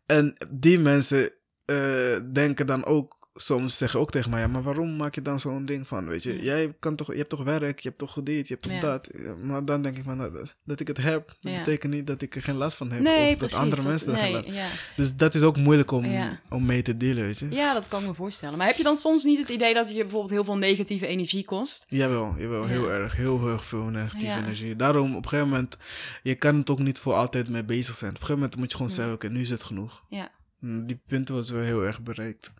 En 0.06 0.36
die 0.50 0.80
mensen 0.80 1.32
eh, 1.66 2.20
denken 2.34 2.66
dan 2.68 2.86
ook, 2.86 3.27
soms 3.40 3.78
zeggen 3.78 4.00
ook 4.00 4.12
tegen 4.12 4.32
mij, 4.32 4.40
ja, 4.42 4.48
maar 4.48 4.64
waarom 4.64 4.96
maak 4.96 5.16
je 5.16 5.22
dan 5.22 5.40
zo'n 5.40 5.66
ding 5.66 5.88
van, 5.88 6.08
weet 6.08 6.24
je? 6.24 6.42
Jij 6.42 6.74
kan 6.80 6.96
toch, 6.96 7.12
je 7.12 7.18
hebt 7.18 7.30
toch 7.30 7.44
werk, 7.44 7.80
je 7.80 7.88
hebt 7.88 8.00
toch 8.00 8.24
dit, 8.24 8.48
je 8.48 8.54
hebt 8.54 8.62
toch 8.66 8.74
Ja. 8.74 8.80
dat. 8.80 9.10
Maar 9.44 9.66
dan 9.66 9.82
denk 9.82 9.98
ik 9.98 10.04
van, 10.04 10.18
nou, 10.18 10.32
dat, 10.32 10.56
dat 10.64 10.80
ik 10.80 10.88
het 10.88 10.98
heb, 10.98 11.28
dat 11.42 11.52
Ja. 11.54 11.58
betekent 11.58 11.94
niet 11.94 12.08
dat 12.08 12.22
ik 12.22 12.36
er 12.36 12.42
geen 12.42 12.56
last 12.56 12.78
van 12.78 12.92
heb. 12.92 13.02
nee, 13.02 13.32
of 13.32 13.38
precies. 13.38 13.54
dat 13.56 13.62
andere 13.64 13.82
dat- 13.82 13.90
mensen 13.92 14.12
er 14.14 14.18
geen 14.18 14.32
last 14.32 14.48
nee, 14.48 14.56
ja. 14.56 14.68
Dus 14.96 15.16
dat 15.16 15.36
is 15.36 15.42
ook 15.42 15.58
moeilijk 15.58 15.92
om, 15.92 16.06
om 16.50 16.66
mee 16.66 16.82
te 16.82 16.98
dealen, 16.98 17.24
weet 17.24 17.38
je? 17.40 17.48
ja, 17.52 17.74
dat 17.74 17.88
kan 17.88 18.02
ik 18.02 18.08
me 18.08 18.14
voorstellen. 18.14 18.58
Maar 18.58 18.68
heb 18.68 18.76
je 18.78 18.84
dan 18.84 18.98
soms 18.98 19.24
niet 19.24 19.40
het 19.40 19.50
idee 19.50 19.74
dat 19.74 19.90
je 19.90 19.96
bijvoorbeeld 20.02 20.32
heel 20.32 20.44
veel 20.44 20.58
negatieve 20.58 21.08
energie 21.08 21.46
kost? 21.46 21.86
Jawel, 21.90 22.36
jawel, 22.38 22.62
Ja. 22.62 22.68
heel 22.68 22.92
erg. 22.92 23.16
Heel 23.16 23.48
erg 23.48 23.66
veel 23.66 23.84
negatieve 23.84 24.38
energie. 24.38 24.76
Daarom, 24.76 25.16
op 25.16 25.24
een 25.24 25.30
gegeven 25.30 25.50
moment, 25.52 25.78
je 26.24 26.36
kan 26.36 26.56
het 26.58 26.70
ook 26.70 26.80
niet 26.80 27.00
voor 27.00 27.14
altijd 27.14 27.50
mee 27.50 27.64
bezig 27.66 27.96
zijn. 27.96 28.10
Op 28.12 28.16
een 28.16 28.26
gegeven 28.26 28.36
moment 28.42 28.56
moet 28.60 28.70
je 28.72 28.78
gewoon 28.78 28.92
zeggen, 28.92 29.14
oké, 29.14 29.28
nu 29.30 29.42
is 29.42 29.50
het 29.50 29.64
genoeg. 29.64 30.04
Ja. 30.10 30.30
Hm, 30.60 30.86
Die 30.86 31.02
punt 31.08 31.30
was 31.30 31.50
wel 31.50 31.64
heel 31.64 31.82
erg 31.84 32.02
bereikt. 32.02 32.54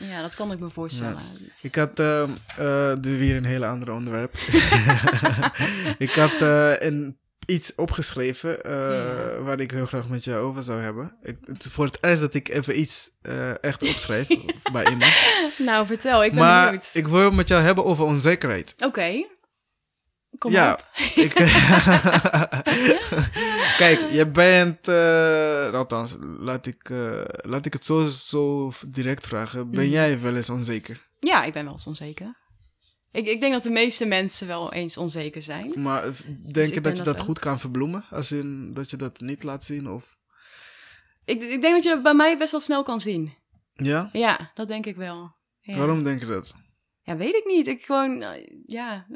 ja, 0.00 0.22
dat 0.22 0.34
kan 0.34 0.52
ik 0.52 0.58
me 0.58 0.70
voorstellen. 0.70 1.18
Ik 1.62 1.74
had 1.74 1.96
de 1.96 2.28
weer 3.00 3.36
een 3.36 3.44
hele 3.44 3.66
andere 3.66 3.92
onderwerp. 3.92 4.34
ik 5.98 6.10
had 6.14 6.40
eh, 6.40 6.72
een, 6.78 7.18
iets 7.46 7.74
opgeschreven 7.74 8.64
eh, 8.64 8.72
Ja. 8.72 9.38
waar 9.42 9.60
ik 9.60 9.70
heel 9.70 9.86
graag 9.86 10.08
met 10.08 10.24
jou 10.24 10.44
over 10.44 10.62
zou 10.62 10.80
hebben. 10.82 11.16
Ik, 11.22 11.36
het 11.44 11.68
voor 11.70 11.84
het 11.84 11.98
eerst 12.00 12.20
dat 12.20 12.34
ik 12.34 12.48
even 12.48 12.80
iets 12.80 13.10
echt 13.60 13.82
opschrijf 13.82 14.26
bij 14.72 14.84
iemand. 14.90 15.12
Nou, 15.58 15.86
vertel, 15.86 16.24
ik 16.24 16.30
ben 16.30 16.40
Maar 16.40 16.64
benieuwd. 16.64 16.90
ik 16.92 17.06
wil 17.06 17.24
het 17.24 17.34
met 17.34 17.48
jou 17.48 17.62
hebben 17.62 17.84
over 17.84 18.04
onzekerheid. 18.04 18.74
Oké. 18.84 19.24
Kom 20.42 20.52
ja, 20.52 20.72
op. 20.72 20.86
ik, 21.14 21.32
kijk, 23.82 24.00
je 24.10 24.30
bent, 24.32 24.88
eh, 24.88 25.74
althans, 25.74 26.16
laat 26.38 26.66
ik, 26.66 26.90
eh, 26.90 27.20
laat 27.24 27.66
ik 27.66 27.72
het 27.72 27.86
zo, 27.86 28.04
zo 28.04 28.72
direct 28.86 29.26
vragen. 29.26 29.70
Ben 29.70 29.82
Mhm. 29.84 29.92
jij 29.92 30.20
wel 30.20 30.36
eens 30.36 30.50
onzeker? 30.50 31.06
Ja, 31.20 31.44
ik 31.44 31.52
ben 31.52 31.62
wel 31.64 31.72
eens 31.72 31.86
onzeker. 31.86 32.36
Ik, 33.10 33.26
ik 33.26 33.40
denk 33.40 33.52
dat 33.52 33.62
de 33.62 33.70
meeste 33.70 34.06
mensen 34.06 34.46
wel 34.46 34.72
eens 34.72 34.96
onzeker 34.96 35.42
zijn. 35.42 35.72
Maar 35.82 36.02
denk 36.02 36.54
Dus 36.54 36.68
je 36.68 36.80
dat 36.80 36.96
je 36.96 37.02
dat 37.02 37.20
goed 37.20 37.38
kan 37.38 37.60
verbloemen? 37.60 38.04
Als 38.10 38.32
in 38.32 38.74
dat 38.74 38.90
je 38.90 38.96
dat 38.96 39.20
niet 39.20 39.42
laat 39.42 39.64
zien? 39.64 39.90
Of... 39.90 40.16
Ik, 41.24 41.42
ik 41.42 41.60
denk 41.62 41.74
dat 41.74 41.82
je 41.82 41.88
dat 41.88 42.02
bij 42.02 42.14
mij 42.14 42.38
best 42.38 42.50
wel 42.50 42.60
snel 42.60 42.82
kan 42.82 43.00
zien. 43.00 43.34
Ja? 43.72 44.08
Ja, 44.12 44.50
dat 44.54 44.68
denk 44.68 44.86
ik 44.86 44.96
wel. 44.96 45.34
Ja. 45.60 45.76
Waarom 45.76 46.02
denk 46.02 46.20
je 46.20 46.26
dat? 46.26 46.52
Ja, 47.04 47.16
weet 47.16 47.34
ik 47.34 47.44
niet. 47.46 47.66
Ik 47.66 47.84
gewoon, 47.84 48.22
eh, 48.22 48.46
ja. 48.66 49.06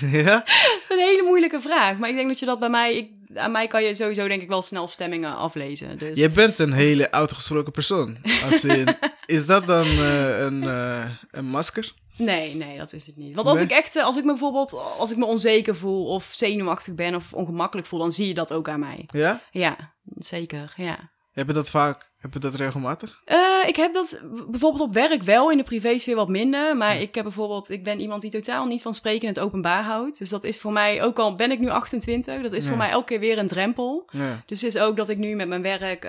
ja? 0.24 0.36
Dat 0.44 0.78
is 0.82 0.88
een 0.88 0.98
hele 0.98 1.22
moeilijke 1.22 1.60
vraag. 1.60 1.98
Maar 1.98 2.08
ik 2.08 2.14
denk 2.14 2.28
dat 2.28 2.38
je 2.38 2.46
dat 2.46 2.58
bij 2.58 2.68
mij, 2.68 2.96
ik, 2.96 3.10
aan 3.34 3.52
mij 3.52 3.66
kan 3.66 3.82
je 3.84 3.94
sowieso 3.94 4.28
denk 4.28 4.42
ik 4.42 4.48
wel 4.48 4.62
snel 4.62 4.88
stemmingen 4.88 5.36
aflezen. 5.36 5.98
Dus 5.98 6.18
Je 6.18 6.30
bent 6.30 6.58
een 6.58 6.72
hele 6.72 7.10
uitgesproken 7.10 7.72
persoon. 7.72 8.16
Als 8.44 8.64
in, 8.64 8.96
is 9.26 9.46
dat 9.46 9.66
dan 9.66 9.86
eh, 9.86 10.40
een, 10.40 10.62
eh, 10.62 11.10
een 11.30 11.46
masker? 11.46 11.94
nee, 12.16 12.54
nee, 12.54 12.78
dat 12.78 12.92
is 12.92 13.06
het 13.06 13.16
niet. 13.16 13.34
Want 13.34 13.46
als 13.46 13.58
Nee? 13.58 13.66
ik 13.66 13.72
echt, 13.72 13.96
als 13.96 14.16
ik 14.16 14.24
me 14.24 14.30
bijvoorbeeld, 14.30 14.72
als 14.98 15.10
ik 15.10 15.16
me 15.16 15.24
onzeker 15.24 15.76
voel 15.76 16.06
of 16.06 16.32
zenuwachtig 16.36 16.94
ben 16.94 17.14
of 17.14 17.32
ongemakkelijk 17.32 17.86
voel, 17.86 17.98
dan 17.98 18.12
zie 18.12 18.26
je 18.28 18.34
dat 18.34 18.52
ook 18.52 18.68
aan 18.68 18.80
mij. 18.80 19.04
Ja? 19.06 19.42
Ja, 19.50 19.94
zeker, 20.04 20.72
ja. 20.76 21.10
Heb 21.32 21.46
je 21.46 21.52
dat 21.52 21.70
vaak? 21.70 22.09
Heb 22.20 22.32
je 22.32 22.38
dat 22.38 22.54
regelmatig? 22.54 23.20
Eh, 23.24 23.38
ik 23.66 23.76
heb 23.76 23.94
dat 23.94 24.20
bijvoorbeeld 24.50 24.88
op 24.88 24.94
werk 24.94 25.22
wel, 25.22 25.50
in 25.50 25.56
de 25.56 25.62
privésfeer 25.62 26.14
wat 26.16 26.28
minder. 26.28 26.76
Maar 26.76 27.00
ik 27.00 27.14
heb 27.14 27.24
bijvoorbeeld, 27.24 27.70
ik 27.70 27.84
ben 27.84 28.00
iemand 28.00 28.22
die 28.22 28.30
totaal 28.30 28.66
niet 28.66 28.82
van 28.82 28.94
spreken 28.94 29.22
in 29.22 29.28
het 29.28 29.38
openbaar 29.38 29.82
houdt. 29.84 30.18
Dus 30.18 30.28
dat 30.28 30.44
is 30.44 30.58
voor 30.58 30.72
mij, 30.72 31.02
ook 31.02 31.18
al 31.18 31.34
ben 31.34 31.50
ik 31.50 31.58
nu 31.58 31.68
28, 31.68 32.42
dat 32.42 32.52
is 32.52 32.62
Ja. 32.62 32.68
voor 32.68 32.78
mij 32.78 32.90
elke 32.90 33.06
keer 33.06 33.20
weer 33.20 33.38
een 33.38 33.48
drempel. 33.48 34.08
Ja. 34.10 34.42
Dus 34.46 34.60
het 34.62 34.74
is 34.74 34.80
ook 34.80 34.96
dat 34.96 35.08
ik 35.08 35.18
nu 35.18 35.34
met 35.34 35.48
mijn 35.48 35.62
werk, 35.62 36.04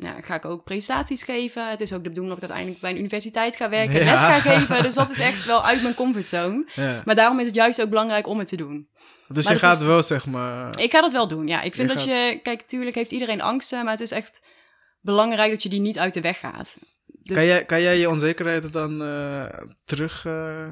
ja, 0.00 0.20
ga 0.20 0.34
ik 0.34 0.44
ook 0.44 0.64
presentaties 0.64 1.22
geven. 1.22 1.70
Het 1.70 1.80
is 1.80 1.92
ook 1.92 2.02
de 2.02 2.08
bedoeling 2.08 2.34
dat 2.34 2.42
ik 2.42 2.50
uiteindelijk 2.50 2.80
bij 2.80 2.90
een 2.90 2.98
universiteit 2.98 3.56
ga 3.56 3.68
werken, 3.68 4.00
en 4.00 4.04
les 4.06 4.20
ga 4.20 4.32
geven. 4.32 4.82
Dus 4.82 4.94
dat 4.94 5.10
is 5.10 5.18
echt 5.18 5.44
wel 5.44 5.64
uit 5.64 5.82
mijn 5.82 5.94
comfortzone. 5.94 6.64
Maar 7.04 7.14
daarom 7.14 7.40
is 7.40 7.46
het 7.46 7.54
juist 7.54 7.82
ook 7.82 7.88
belangrijk 7.88 8.26
om 8.26 8.38
het 8.38 8.48
te 8.48 8.56
doen. 8.56 8.88
Dus 9.28 9.44
Maar 9.44 9.52
je 9.54 9.58
gaat 9.60 9.80
is- 9.80 9.86
wel, 9.86 10.02
zeg 10.02 10.26
maar... 10.26 10.78
Ik 10.78 10.90
ga 10.90 11.00
dat 11.00 11.12
wel 11.12 11.28
doen, 11.28 11.46
ja. 11.48 11.60
Ik 11.62 11.74
vind 11.74 11.88
Je 11.90 11.94
dat 11.96 12.04
gaat- 12.04 12.14
je, 12.32 12.40
kijk, 12.42 12.62
tuurlijk 12.62 12.94
heeft 12.96 13.10
iedereen 13.10 13.40
angsten, 13.40 13.82
maar 13.84 13.92
het 13.92 14.00
is 14.02 14.10
echt 14.10 14.40
belangrijk 15.02 15.50
dat 15.50 15.62
je 15.62 15.68
die 15.68 15.80
niet 15.80 15.98
uit 15.98 16.14
de 16.14 16.20
weg 16.20 16.38
gaat. 16.38 16.78
Dus 17.06 17.36
Kan, 17.36 17.46
jij, 17.46 17.64
kan 17.64 17.80
jij 17.80 17.98
je 17.98 18.08
onzekerheid 18.08 18.72
dan 18.72 19.02
eh, 19.02 19.46
terug... 19.84 20.24
eh, 20.24 20.70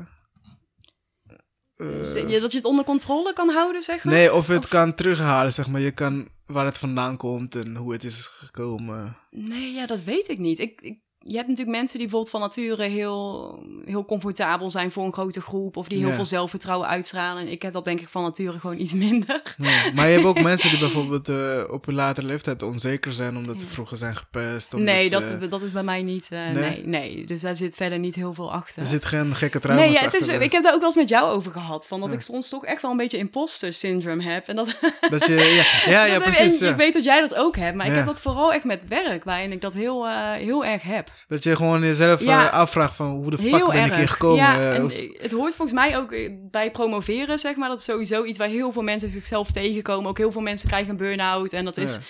je- 1.76 2.38
dat 2.40 2.50
je 2.50 2.56
het 2.56 2.66
onder 2.66 2.84
controle 2.84 3.32
kan 3.32 3.48
houden, 3.48 3.82
zeg 3.82 4.04
maar? 4.04 4.14
nee, 4.14 4.34
of 4.34 4.46
het 4.48 4.64
Of- 4.64 4.70
kan 4.70 4.94
terughalen, 4.94 5.52
zeg 5.52 5.68
maar. 5.68 5.80
Je 5.80 5.90
kan 5.90 6.28
waar 6.46 6.64
het 6.64 6.78
vandaan 6.78 7.16
komt 7.16 7.54
en 7.54 7.76
hoe 7.76 7.92
het 7.92 8.04
is 8.04 8.26
gekomen. 8.26 9.16
Nee, 9.30 9.72
ja, 9.72 9.86
dat 9.86 10.02
weet 10.02 10.28
ik 10.28 10.38
niet. 10.38 10.58
Ik, 10.58 10.80
ik 10.80 10.98
je 11.22 11.36
hebt 11.36 11.48
natuurlijk 11.48 11.76
mensen 11.76 11.98
die 11.98 12.08
bijvoorbeeld 12.08 12.30
van 12.30 12.40
nature 12.40 12.88
heel, 12.88 13.58
heel 13.84 14.04
comfortabel 14.04 14.70
zijn 14.70 14.92
voor 14.92 15.04
een 15.04 15.12
grote 15.12 15.40
groep. 15.40 15.76
Of 15.76 15.88
die 15.88 15.98
heel 15.98 16.08
Ja. 16.08 16.14
veel 16.14 16.24
zelfvertrouwen 16.24 16.88
uitstralen. 16.88 17.42
En 17.42 17.48
ik 17.50 17.62
heb 17.62 17.72
dat 17.72 17.84
denk 17.84 18.00
ik 18.00 18.08
van 18.08 18.22
nature 18.22 18.58
gewoon 18.58 18.78
iets 18.78 18.92
minder. 18.92 19.54
Ja, 19.56 19.90
Maar 19.94 20.06
je 20.08 20.12
hebt 20.14 20.24
ook 20.26 20.40
mensen 20.50 20.70
die 20.70 20.78
bijvoorbeeld 20.78 21.28
eh, 21.28 21.62
op 21.72 21.86
een 21.86 21.94
latere 21.94 22.26
leeftijd 22.26 22.62
onzeker 22.62 23.12
zijn 23.12 23.36
omdat 23.36 23.60
ze 23.60 23.66
vroeger 23.66 23.96
zijn 23.96 24.16
gepest. 24.16 24.74
Omdat, 24.74 24.94
nee, 24.94 25.10
dat, 25.10 25.30
eh, 25.30 25.50
dat 25.50 25.62
is 25.62 25.70
bij 25.72 25.82
mij 25.82 26.02
niet. 26.02 26.28
eh, 26.30 26.38
nee? 26.38 26.52
nee? 26.54 26.82
nee, 26.86 27.26
Dus 27.26 27.40
daar 27.40 27.56
zit 27.56 27.74
verder 27.74 27.98
niet 27.98 28.14
heel 28.14 28.34
veel 28.34 28.52
achter. 28.52 28.82
er 28.82 28.88
zit 28.88 29.04
geen 29.04 29.34
gekke 29.34 29.58
trauma's 29.58 29.84
Nee, 29.84 29.94
ja, 29.94 30.00
het 30.00 30.14
is, 30.14 30.20
achter, 30.20 30.42
ik 30.42 30.52
heb 30.52 30.62
daar 30.62 30.72
ook 30.72 30.80
wel 30.80 30.88
eens 30.88 30.98
met 30.98 31.08
jou 31.08 31.30
over 31.30 31.52
gehad. 31.52 31.86
Van 31.86 32.00
dat 32.00 32.12
ik 32.12 32.20
soms 32.20 32.48
toch 32.48 32.64
echt 32.64 32.82
wel 32.82 32.90
een 32.90 32.96
beetje 32.96 33.18
imposter 33.18 33.72
syndrome 33.72 34.22
heb. 34.22 34.48
En 34.48 34.56
dat, 34.56 34.76
Dat 35.10 35.26
je, 35.26 35.64
ja, 35.86 36.04
ja, 36.04 36.18
precies. 36.18 36.60
En 36.60 36.70
ik 36.70 36.76
weet 36.76 36.92
dat 36.94 37.04
jij 37.04 37.20
dat 37.20 37.34
ook 37.34 37.56
hebt. 37.56 37.76
Maar 37.76 37.86
ik 37.86 37.92
heb 37.94 38.06
dat 38.06 38.20
vooral 38.20 38.52
echt 38.52 38.64
met 38.64 38.80
werk. 38.88 39.24
Waarin 39.24 39.52
ik 39.52 39.60
dat 39.60 39.74
heel, 39.74 40.06
eh, 40.06 40.32
heel 40.32 40.64
erg 40.64 40.82
heb. 40.82 41.09
Dat 41.28 41.44
je 41.44 41.56
gewoon 41.56 41.80
jezelf 41.82 42.24
Ja. 42.24 42.46
eh, 42.50 42.52
afvraagt 42.58 42.94
van 42.96 43.06
hoe 43.10 43.30
de 43.30 43.38
fuck 43.38 43.66
ben 43.66 43.72
erg. 43.80 43.88
ik 43.90 43.94
hier 43.94 44.08
gekomen? 44.08 44.36
Ja, 44.44 44.54
eh, 44.58 44.74
en 44.74 44.82
als- 44.82 45.06
het 45.18 45.30
hoort 45.30 45.54
volgens 45.54 45.72
mij 45.80 45.96
ook 45.98 46.12
eh, 46.12 46.30
bij 46.50 46.70
promoveren, 46.70 47.38
zeg 47.38 47.56
maar. 47.56 47.68
Dat 47.68 47.78
is 47.78 47.84
sowieso 47.84 48.24
iets 48.24 48.38
waar 48.38 48.48
heel 48.48 48.72
veel 48.72 48.82
mensen 48.82 49.08
zichzelf 49.08 49.50
tegenkomen. 49.52 50.10
Ook 50.10 50.18
heel 50.18 50.32
veel 50.32 50.40
mensen 50.40 50.68
krijgen 50.68 50.90
een 50.90 50.96
burn-out. 50.96 51.52
En 51.52 51.64
dat 51.64 51.76
is... 51.76 51.94
Ja. 51.94 52.00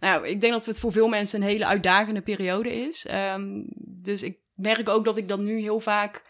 Nou, 0.00 0.26
ik 0.28 0.40
denk 0.40 0.52
dat 0.52 0.66
het 0.66 0.80
voor 0.80 0.92
veel 0.92 1.08
mensen 1.08 1.42
een 1.42 1.48
hele 1.48 1.66
uitdagende 1.66 2.20
periode 2.20 2.74
is. 2.86 3.06
Ehm, 3.06 3.42
dus 4.02 4.22
ik 4.22 4.38
merk 4.54 4.88
ook 4.88 5.04
dat 5.04 5.16
ik 5.16 5.28
dan 5.28 5.44
nu 5.44 5.60
heel 5.60 5.80
vaak... 5.80 6.22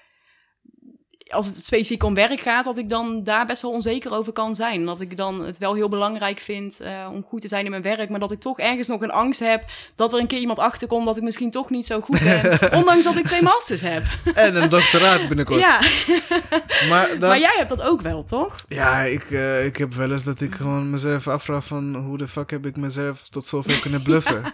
Als 1.29 1.47
het 1.47 1.57
specifiek 1.57 2.03
om 2.03 2.15
werk 2.15 2.41
gaat, 2.41 2.65
dat 2.65 2.79
ik 2.79 2.91
dan 2.91 3.25
daar 3.25 3.47
best 3.47 3.63
wel 3.63 3.71
onzeker 3.71 4.13
over 4.13 4.33
kan 4.33 4.55
zijn. 4.55 4.85
Dat 4.85 5.01
ik 5.01 5.17
dan 5.17 5.45
het 5.45 5.59
wel 5.59 5.75
heel 5.75 5.89
belangrijk 5.89 6.39
vind 6.39 6.81
eh, 6.81 7.09
om 7.13 7.25
goed 7.29 7.41
te 7.41 7.49
zijn 7.49 7.65
in 7.65 7.71
mijn 7.71 7.83
werk. 7.83 8.09
Maar 8.09 8.21
dat 8.21 8.33
ik 8.33 8.41
toch 8.41 8.59
ergens 8.59 8.89
nog 8.89 9.01
een 9.01 9.11
angst 9.11 9.41
heb 9.41 9.65
dat 9.95 10.13
er 10.13 10.19
een 10.19 10.27
keer 10.27 10.39
iemand 10.39 10.59
achterkomt 10.59 11.07
dat 11.07 11.17
ik 11.17 11.23
misschien 11.23 11.51
toch 11.51 11.71
niet 11.71 11.87
zo 11.87 12.01
goed 12.01 12.21
ben. 12.21 12.59
ondanks 12.81 13.05
dat 13.05 13.17
ik 13.17 13.27
twee 13.27 13.43
masters 13.43 13.83
heb. 13.83 14.03
En 14.35 14.63
een 14.63 14.69
doctoraat 14.69 15.29
binnenkort. 15.29 15.61
Ja, 15.61 15.81
Maar, 16.89 17.17
maar 17.21 17.39
jij 17.39 17.55
hebt 17.57 17.69
dat 17.69 17.83
ook 17.83 18.01
wel, 18.01 18.25
toch? 18.25 18.65
ja, 18.69 19.01
ik, 19.01 19.31
eh, 19.31 19.65
ik 19.65 19.77
heb 19.77 19.95
wel 19.95 20.11
eens 20.11 20.25
dat 20.25 20.41
ik 20.41 20.55
gewoon 20.55 20.91
mezelf 20.91 21.29
afvraag 21.29 21.65
van 21.65 21.95
hoe 21.95 22.19
de 22.19 22.29
fuck 22.29 22.51
heb 22.51 22.67
ik 22.67 22.77
mezelf 22.77 23.29
tot 23.29 23.47
zover 23.47 23.81
kunnen 23.81 24.03
bluffen. 24.03 24.43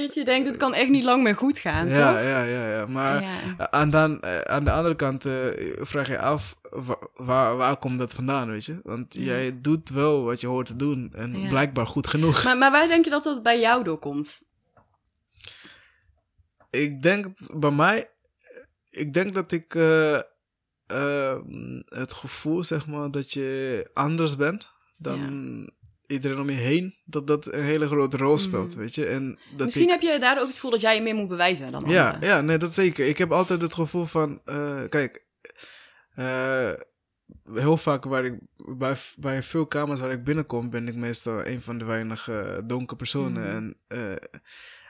Dat 0.00 0.14
je 0.14 0.24
denkt, 0.24 0.46
het 0.46 0.56
kan 0.56 0.74
echt 0.74 0.88
niet 0.88 1.02
lang 1.04 1.22
meer 1.22 1.36
goed 1.36 1.58
gaan, 1.58 1.88
ja, 1.88 2.12
toch? 2.12 2.22
ja, 2.22 2.42
ja, 2.42 2.70
ja. 2.76 2.86
Maar 2.86 3.22
Ja. 3.22 3.70
aan, 3.70 3.90
dan, 3.90 4.20
eh, 4.20 4.38
aan 4.40 4.64
de 4.64 4.70
andere 4.72 4.96
kant 4.96 5.24
eh, 5.26 5.32
vraag 5.80 6.08
je 6.08 6.18
af, 6.18 6.56
wa- 6.70 7.08
waar, 7.14 7.56
waar 7.56 7.76
komt 7.76 7.98
dat 7.98 8.14
vandaan, 8.14 8.48
weet 8.50 8.64
je? 8.64 8.80
Want 8.82 9.14
jij 9.14 9.60
doet 9.60 9.90
wel 9.90 10.22
wat 10.24 10.40
je 10.40 10.46
hoort 10.46 10.66
te 10.66 10.76
doen 10.76 11.12
en 11.14 11.40
Ja. 11.40 11.48
blijkbaar 11.48 11.86
goed 11.86 12.06
genoeg. 12.06 12.44
Maar, 12.44 12.58
maar 12.58 12.70
waar 12.70 12.88
denk 12.88 13.04
je 13.04 13.10
dat 13.10 13.24
dat 13.24 13.42
bij 13.42 13.60
jou 13.60 13.84
doorkomt? 13.84 14.42
Ik 16.70 17.02
denk 17.02 17.26
bij 17.54 17.70
mij, 17.70 18.10
ik 18.90 19.12
denk 19.14 19.34
dat 19.34 19.52
ik 19.52 19.74
eh, 19.74 20.14
eh, 20.86 21.38
het 21.84 22.12
gevoel, 22.12 22.64
zeg 22.64 22.86
maar, 22.86 23.10
dat 23.10 23.32
je 23.32 23.90
anders 23.94 24.36
bent 24.36 24.66
dan 24.96 25.70
iedereen 26.06 26.38
om 26.40 26.48
je 26.50 26.56
heen, 26.56 26.94
dat 27.04 27.26
dat 27.26 27.46
een 27.52 27.64
hele 27.64 27.86
grote 27.86 28.16
rol 28.16 28.38
speelt, 28.38 28.74
weet 28.74 28.94
je? 28.94 29.06
En 29.06 29.38
dat. 29.56 29.64
Misschien 29.64 29.84
ik, 29.86 29.90
heb 29.90 30.00
je 30.02 30.18
daardoor 30.18 30.40
ook 30.42 30.46
het 30.48 30.54
gevoel 30.56 30.70
dat 30.70 30.80
jij 30.80 30.94
je 30.94 31.00
meer 31.02 31.14
moet 31.14 31.28
bewijzen 31.28 31.72
dan 31.72 31.82
ja, 31.86 32.10
anderen. 32.10 32.28
ja, 32.28 32.40
nee, 32.40 32.58
dat 32.58 32.74
zeker. 32.74 33.06
Ik 33.06 33.18
heb 33.18 33.32
altijd 33.32 33.60
het 33.62 33.74
gevoel 33.74 34.04
van, 34.04 34.40
eh, 34.44 34.80
kijk, 34.88 35.24
eh, 36.14 36.70
heel 37.52 37.76
vaak 37.76 38.04
waar 38.04 38.24
ik, 38.24 38.38
bij, 38.56 38.96
bij 39.16 39.42
veel 39.42 39.66
kamers 39.66 40.00
waar 40.00 40.12
ik 40.12 40.24
binnenkom, 40.24 40.70
ben 40.70 40.88
ik 40.88 40.94
meestal 40.94 41.46
een 41.46 41.62
van 41.62 41.78
de 41.78 41.84
weinige 41.84 42.62
donkere 42.66 42.96
personen. 42.96 43.42
Mhm. 43.42 43.50
En 43.56 43.76
eh, 44.20 44.40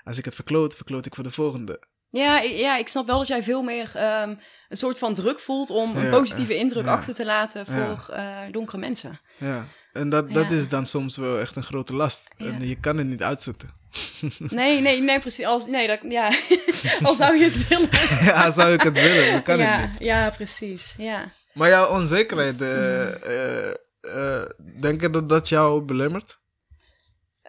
als 0.04 0.18
ik 0.18 0.24
het 0.24 0.34
verkloot, 0.34 0.74
verkloot 0.76 1.06
ik 1.06 1.14
voor 1.14 1.24
de 1.24 1.30
volgende. 1.30 1.80
Ja, 2.10 2.40
ik- 2.40 2.56
ja, 2.56 2.76
ik 2.76 2.88
snap 2.88 3.06
wel 3.06 3.18
dat 3.18 3.26
jij 3.28 3.42
veel 3.42 3.62
meer 3.62 3.90
ehm, 3.94 4.34
een 4.68 4.76
soort 4.76 4.98
van 4.98 5.14
druk 5.14 5.40
voelt 5.40 5.70
om 5.70 5.96
een 5.96 6.04
Ja, 6.04 6.10
positieve 6.10 6.56
indruk 6.56 6.84
ja. 6.84 6.92
achter 6.92 7.14
te 7.14 7.24
laten 7.24 7.64
Ja. 7.68 7.96
voor 7.96 8.14
donkere 8.52 8.78
mensen. 8.78 9.20
Ja, 9.38 9.66
en 9.94 10.08
dat, 10.08 10.32
dat 10.32 10.50
is 10.50 10.68
dan 10.68 10.86
soms 10.86 11.16
wel 11.16 11.38
echt 11.38 11.56
een 11.56 11.62
grote 11.62 11.94
last. 11.94 12.30
Ja. 12.36 12.46
En 12.46 12.68
je 12.68 12.80
kan 12.80 12.98
het 12.98 13.06
niet 13.06 13.22
uitzetten. 13.22 13.70
Nee, 14.48 14.80
nee, 14.80 15.00
nee, 15.00 15.20
precies. 15.20 15.44
Als, 15.44 15.66
nee, 15.66 15.86
dat, 15.86 15.98
ja. 16.08 16.32
Al 17.08 17.14
zou 17.14 17.36
je 17.38 17.44
het 17.44 17.68
willen. 17.68 17.88
ja, 18.30 18.50
zou 18.50 18.72
ik 18.72 18.82
het 18.82 19.00
willen, 19.00 19.32
dat 19.32 19.42
kan 19.42 19.58
ja, 19.58 19.78
het 19.78 19.90
niet. 19.90 19.98
ja, 19.98 20.30
precies. 20.30 20.94
Ja. 20.98 21.32
Maar 21.52 21.68
jouw 21.68 21.88
onzekerheid, 21.88 22.62
eh, 22.62 24.42
denk 24.80 25.00
je 25.00 25.10
dat 25.10 25.28
dat 25.28 25.48
jou 25.48 25.82
belemmert? 25.82 26.38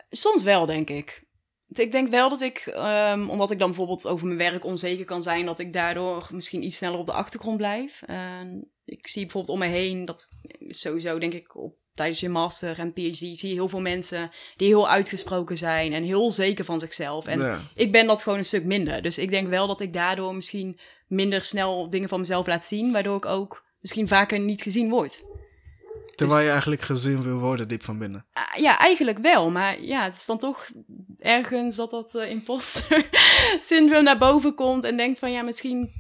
Soms 0.10 0.44
wel, 0.44 0.66
denk 0.66 0.90
ik. 0.90 1.24
Ik 1.68 1.92
denk 1.92 2.10
wel 2.10 2.30
dat 2.30 2.42
ik, 2.42 2.58
ehm, 2.58 3.30
omdat 3.30 3.52
ik 3.52 3.60
dan 3.60 3.68
bijvoorbeeld 3.68 4.08
over 4.08 4.26
mijn 4.26 4.52
werk 4.52 4.66
onzeker 4.66 5.06
kan 5.06 5.22
zijn, 5.22 5.46
dat 5.46 5.60
ik 5.60 5.74
daardoor 5.74 6.28
misschien 6.32 6.64
iets 6.64 6.78
sneller 6.78 7.00
op 7.00 7.06
de 7.06 7.14
achtergrond 7.14 7.58
blijf. 7.58 8.02
Ik 8.86 9.08
zie 9.08 9.22
bijvoorbeeld 9.24 9.54
om 9.54 9.60
me 9.60 9.68
heen, 9.68 10.06
dat 10.06 10.30
sowieso 10.68 11.18
denk 11.20 11.34
ik 11.34 11.56
op, 11.56 11.78
tijdens 11.96 12.20
je 12.20 12.30
master 12.30 12.80
en 12.80 12.94
PhD, 12.94 13.18
zie 13.18 13.48
je 13.48 13.54
heel 13.54 13.70
veel 13.70 13.82
mensen 13.82 14.32
die 14.56 14.68
heel 14.68 14.90
uitgesproken 14.90 15.58
zijn 15.58 15.94
en 15.94 16.04
heel 16.04 16.32
zeker 16.32 16.66
van 16.66 16.80
zichzelf. 16.80 17.26
En 17.26 17.40
Ja. 17.40 17.62
ik 17.76 17.92
ben 17.92 18.06
dat 18.06 18.24
gewoon 18.24 18.38
een 18.38 18.46
stuk 18.46 18.64
minder. 18.64 19.02
Dus 19.02 19.18
ik 19.18 19.30
denk 19.30 19.48
wel 19.48 19.68
dat 19.68 19.82
ik 19.82 19.94
daardoor 19.94 20.36
misschien 20.36 20.80
minder 21.08 21.44
snel 21.44 21.90
dingen 21.90 22.10
van 22.10 22.20
mezelf 22.20 22.48
laat 22.48 22.66
zien, 22.66 22.92
waardoor 22.92 23.18
ik 23.18 23.26
ook 23.26 23.64
misschien 23.82 24.08
vaker 24.08 24.40
niet 24.40 24.62
gezien 24.62 24.90
word. 24.90 25.24
Terwijl 26.16 26.44
je 26.44 26.50
eigenlijk 26.50 26.82
gezien 26.82 27.24
wil 27.24 27.38
worden 27.38 27.68
diep 27.68 27.84
van 27.84 27.98
binnen. 27.98 28.26
Ah, 28.34 28.44
Ja, 28.56 28.80
eigenlijk 28.80 29.18
wel. 29.18 29.52
Maar 29.52 29.82
ja, 29.82 30.04
het 30.04 30.14
is 30.16 30.26
dan 30.26 30.38
toch 30.38 30.70
ergens 31.20 31.76
dat 31.76 31.90
dat 31.92 32.16
eh, 32.16 32.30
imposter 32.30 33.10
syndroom 33.60 34.04
naar 34.04 34.18
boven 34.18 34.56
komt 34.56 34.84
en 34.84 34.98
denkt 34.98 35.20
van 35.20 35.32
ja, 35.32 35.42
misschien 35.42 35.92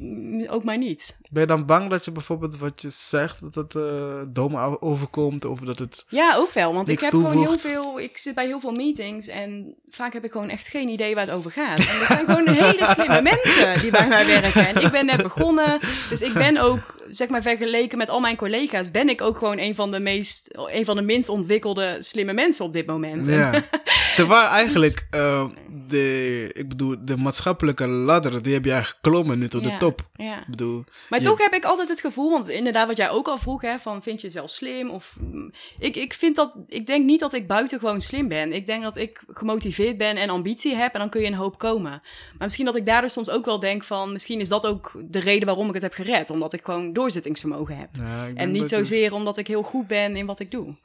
ook 0.49 0.63
maar 0.63 0.77
niet. 0.77 1.17
Ben 1.29 1.41
je 1.41 1.47
dan 1.47 1.65
bang 1.65 1.89
dat 1.89 2.05
je 2.05 2.11
bijvoorbeeld 2.11 2.57
wat 2.57 2.81
je 2.81 2.89
zegt, 2.89 3.41
dat 3.41 3.55
het 3.55 3.75
eh 3.75 4.21
dom 4.31 4.55
overkomt? 4.79 5.45
Of 5.45 5.59
dat 5.59 5.79
het... 5.79 6.05
Ja, 6.09 6.35
ook 6.35 6.53
wel. 6.53 6.73
Want 6.73 6.87
ik 6.87 6.99
heb 6.99 7.09
gewoon 7.09 7.37
heel 7.37 7.59
veel. 7.59 7.99
Ik 7.99 8.17
zit 8.17 8.35
bij 8.35 8.45
heel 8.45 8.59
veel 8.59 8.71
meetings 8.71 9.27
en 9.27 9.75
vaak 9.89 10.13
heb 10.13 10.23
ik 10.23 10.31
gewoon 10.31 10.49
echt 10.49 10.67
geen 10.67 10.89
idee 10.89 11.15
waar 11.15 11.25
het 11.25 11.35
over 11.35 11.51
gaat. 11.51 11.77
En 11.79 11.83
er 11.85 12.05
zijn 12.05 12.25
gewoon 12.25 12.49
hele 12.49 12.85
slimme 12.85 13.21
mensen 13.31 13.79
die 13.79 13.91
bij 13.91 14.07
mij 14.07 14.25
werken. 14.25 14.67
En 14.67 14.81
ik 14.81 14.91
ben 14.91 15.05
net 15.05 15.23
begonnen. 15.23 15.79
Dus 16.09 16.21
ik 16.21 16.33
ben 16.33 16.57
ook, 16.57 16.95
zeg 17.09 17.27
maar, 17.29 17.41
vergeleken 17.41 17.97
met 17.97 18.09
al 18.09 18.19
mijn 18.19 18.37
collega's, 18.37 18.91
ben 18.91 19.09
ik 19.09 19.21
ook 19.21 19.37
gewoon 19.37 19.57
een 19.57 19.75
van 19.75 19.91
de 19.91 19.99
meest, 20.13 20.49
een 20.51 20.85
van 20.85 20.95
de 20.95 21.01
minst 21.01 21.29
ontwikkelde 21.29 21.95
slimme 21.99 22.33
mensen 22.33 22.65
op 22.65 22.73
dit 22.73 22.85
moment. 22.85 23.25
Ja. 23.27 23.63
Terwijl 24.15 24.45
eigenlijk, 24.47 25.07
eh, 25.09 25.45
de, 25.87 26.49
ik 26.53 26.69
bedoel, 26.69 26.95
de 27.01 27.17
maatschappelijke 27.17 27.87
ladder, 27.87 28.41
die 28.41 28.53
heb 28.53 28.65
jij 28.65 28.83
geklommen 28.83 29.39
nu 29.39 29.47
tot 29.47 29.63
de 29.63 29.77
top. 29.77 30.01
Ja. 30.15 30.39
Ik 30.39 30.47
bedoel, 30.47 30.83
Maar 31.09 31.19
je- 31.19 31.25
toch 31.25 31.37
heb 31.37 31.53
ik 31.53 31.63
altijd 31.65 31.89
het 31.89 31.99
gevoel, 31.99 32.29
want 32.29 32.49
inderdaad 32.49 32.87
wat 32.87 32.97
jij 32.97 33.09
ook 33.09 33.27
al 33.27 33.37
vroeg, 33.37 33.61
hè, 33.61 33.79
van 33.79 34.03
vind 34.03 34.21
je 34.21 34.27
jezelf 34.27 34.49
slim? 34.49 34.89
Of, 34.89 35.15
mm, 35.19 35.51
ik, 35.79 35.95
ik 35.95 36.13
vind 36.13 36.35
dat, 36.35 36.51
ik 36.67 36.87
denk 36.87 37.05
niet 37.05 37.19
dat 37.19 37.33
ik 37.33 37.47
buitengewoon 37.47 38.01
slim 38.01 38.27
ben. 38.27 38.53
Ik 38.53 38.67
denk 38.67 38.83
dat 38.83 38.97
ik 38.97 39.23
gemotiveerd 39.27 39.97
ben 39.97 40.17
en 40.17 40.29
ambitie 40.29 40.75
heb 40.75 40.93
en 40.93 40.99
dan 40.99 41.09
kun 41.09 41.21
je 41.21 41.27
een 41.27 41.33
hoop 41.33 41.57
komen. 41.57 41.91
Maar 41.91 42.01
misschien 42.37 42.65
dat 42.65 42.75
ik 42.75 42.85
daardoor 42.85 43.09
soms 43.09 43.29
ook 43.29 43.45
wel 43.45 43.59
denk 43.59 43.83
van, 43.83 44.11
misschien 44.11 44.39
is 44.39 44.49
dat 44.49 44.65
ook 44.65 44.91
de 45.09 45.19
reden 45.19 45.45
waarom 45.45 45.67
ik 45.67 45.73
het 45.73 45.83
heb 45.83 45.93
gered. 45.93 46.29
Omdat 46.29 46.53
ik 46.53 46.61
gewoon 46.63 46.93
doorzettingsvermogen 46.93 47.77
heb. 47.77 47.89
ja, 47.91 48.27
En 48.35 48.51
niet 48.51 48.69
zozeer 48.69 49.13
omdat 49.13 49.37
ik 49.37 49.47
heel 49.47 49.61
goed 49.63 49.87
ben 49.87 49.94
in 49.95 50.25
wat 50.25 50.39
ik 50.39 50.51
doe. 50.51 50.75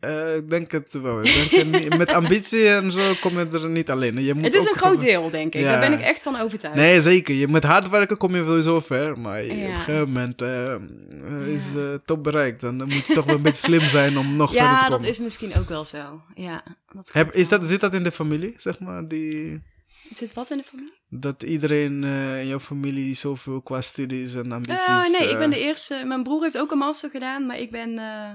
Eh, 0.00 0.36
ik 0.36 0.50
denk 0.50 0.70
het 0.70 0.92
wel. 0.94 1.22
Denk 1.22 1.50
het 1.74 1.98
met 1.98 2.12
ambitie 2.12 2.68
en 2.68 2.92
zo 2.92 3.12
kom 3.20 3.38
je 3.38 3.46
er 3.52 3.68
niet 3.68 3.90
alleen. 3.90 4.22
Je 4.22 4.34
moet 4.34 4.44
Het 4.44 4.54
is 4.54 4.66
een 4.66 4.74
groot 4.76 5.00
deel, 5.00 5.30
denk 5.30 5.54
ik. 5.54 5.60
Ja. 5.60 5.70
Daar 5.70 5.80
ben 5.90 5.98
ik 5.98 6.04
echt 6.04 6.22
van 6.22 6.40
overtuigd. 6.40 6.76
Nee, 6.76 7.00
zeker. 7.00 7.34
Je, 7.34 7.48
met 7.48 7.64
hard 7.64 7.88
werken 7.88 8.16
kom 8.16 8.34
je 8.34 8.44
sowieso 8.44 8.80
ver. 8.80 9.18
Maar 9.20 9.44
Ja. 9.44 9.52
op 9.52 9.58
een 9.68 9.76
gegeven 9.76 10.06
moment 10.06 10.42
eh, 10.42 10.72
eh, 10.74 10.80
is 11.46 11.66
Ja. 11.66 11.72
de 11.72 12.00
top 12.04 12.22
bereikt. 12.22 12.60
Dan 12.60 12.76
moet 12.76 13.06
je 13.06 13.14
toch 13.14 13.24
wel 13.24 13.34
een 13.34 13.42
beetje 13.42 13.66
slim 13.66 13.80
zijn 13.80 14.18
om 14.18 14.36
nog 14.36 14.50
verder 14.54 14.68
te 14.68 14.74
ja, 14.74 14.82
komen. 14.82 15.00
dat 15.00 15.10
is 15.10 15.18
misschien 15.20 15.56
ook 15.58 15.68
wel 15.68 15.84
zo. 15.84 16.22
Ja, 16.34 16.62
dat 16.92 17.12
Heb, 17.12 17.32
is 17.32 17.48
dat, 17.48 17.66
zit 17.66 17.80
dat 17.80 17.94
in 17.94 18.02
de 18.02 18.12
familie, 18.12 18.54
zeg 18.56 18.78
maar? 18.80 19.08
Die, 19.08 19.62
Zit 20.10 20.32
wat 20.34 20.50
in 20.50 20.56
de 20.56 20.64
familie? 20.64 20.92
dat 21.08 21.42
iedereen 21.42 22.04
eh, 22.04 22.40
in 22.40 22.46
jouw 22.46 22.60
familie 22.60 23.14
zoveel 23.14 23.60
qua 23.62 23.80
studies 23.80 24.34
en 24.34 24.52
ambities... 24.52 24.86
Eh, 24.86 25.20
nee, 25.20 25.30
ik 25.30 25.38
ben 25.38 25.52
eh, 25.52 25.58
de 25.58 25.64
eerste. 25.64 26.02
Mijn 26.04 26.22
broer 26.22 26.42
heeft 26.42 26.58
ook 26.58 26.70
een 26.70 26.78
master 26.78 27.10
gedaan, 27.10 27.46
maar 27.46 27.58
ik 27.58 27.70
ben 27.70 27.98
eh, 27.98 28.30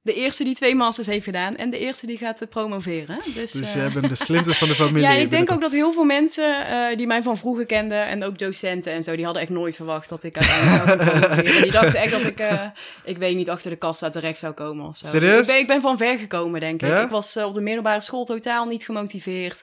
de 0.00 0.14
eerste 0.14 0.44
die 0.44 0.54
twee 0.54 0.74
masters 0.74 1.06
heeft 1.06 1.24
gedaan 1.24 1.56
en 1.56 1.70
de 1.70 1.78
eerste 1.78 2.06
die 2.06 2.16
gaat 2.18 2.40
eh, 2.42 2.48
promoveren. 2.48 3.14
Dus, 3.16 3.52
Dus, 3.52 3.60
eh, 3.60 3.74
jij 3.74 3.90
bent 3.92 4.08
de 4.08 4.14
slimste 4.14 4.54
van 4.54 4.68
de 4.68 4.74
familie. 4.84 5.02
ja, 5.02 5.10
ik 5.12 5.30
denk 5.30 5.50
ook 5.50 5.60
dat 5.60 5.72
heel 5.72 5.92
veel 5.92 6.04
mensen 6.04 6.66
eh, 6.66 6.96
die 6.96 7.06
mij 7.06 7.22
van 7.22 7.36
vroeger 7.36 7.66
kenden 7.66 8.06
en 8.06 8.24
ook 8.24 8.38
docenten 8.38 8.92
en 8.92 9.02
zo, 9.02 9.16
die 9.16 9.24
hadden 9.24 9.42
echt 9.42 9.50
nooit 9.50 9.76
verwacht 9.76 10.08
dat 10.08 10.24
ik 10.24 10.36
uiteindelijk 10.38 10.86
zou 11.02 11.08
gaan 11.10 11.18
promoveren. 11.18 11.62
Die 11.62 11.70
dachten 11.72 12.00
echt 12.00 12.12
dat 12.12 12.22
ik, 12.22 12.38
eh, 12.38 12.64
ik 13.04 13.16
weet 13.18 13.36
niet, 13.36 13.50
achter 13.50 13.70
de 13.70 13.76
kassa 13.76 14.10
terecht 14.10 14.38
zou 14.38 14.52
komen 14.52 14.86
of 14.86 14.96
zo. 14.96 15.06
Serieus? 15.06 15.40
Ik 15.40 15.46
ben, 15.46 15.58
ik 15.58 15.66
ben 15.66 15.80
van 15.80 15.98
ver 15.98 16.18
gekomen, 16.18 16.60
denk 16.60 16.82
ik. 16.82 16.88
Ja? 16.88 17.02
Ik 17.02 17.10
was 17.10 17.36
eh, 17.36 17.44
op 17.44 17.54
de 17.54 17.60
middelbare 17.60 18.00
school 18.00 18.24
totaal 18.24 18.66
niet 18.66 18.84
gemotiveerd. 18.84 19.62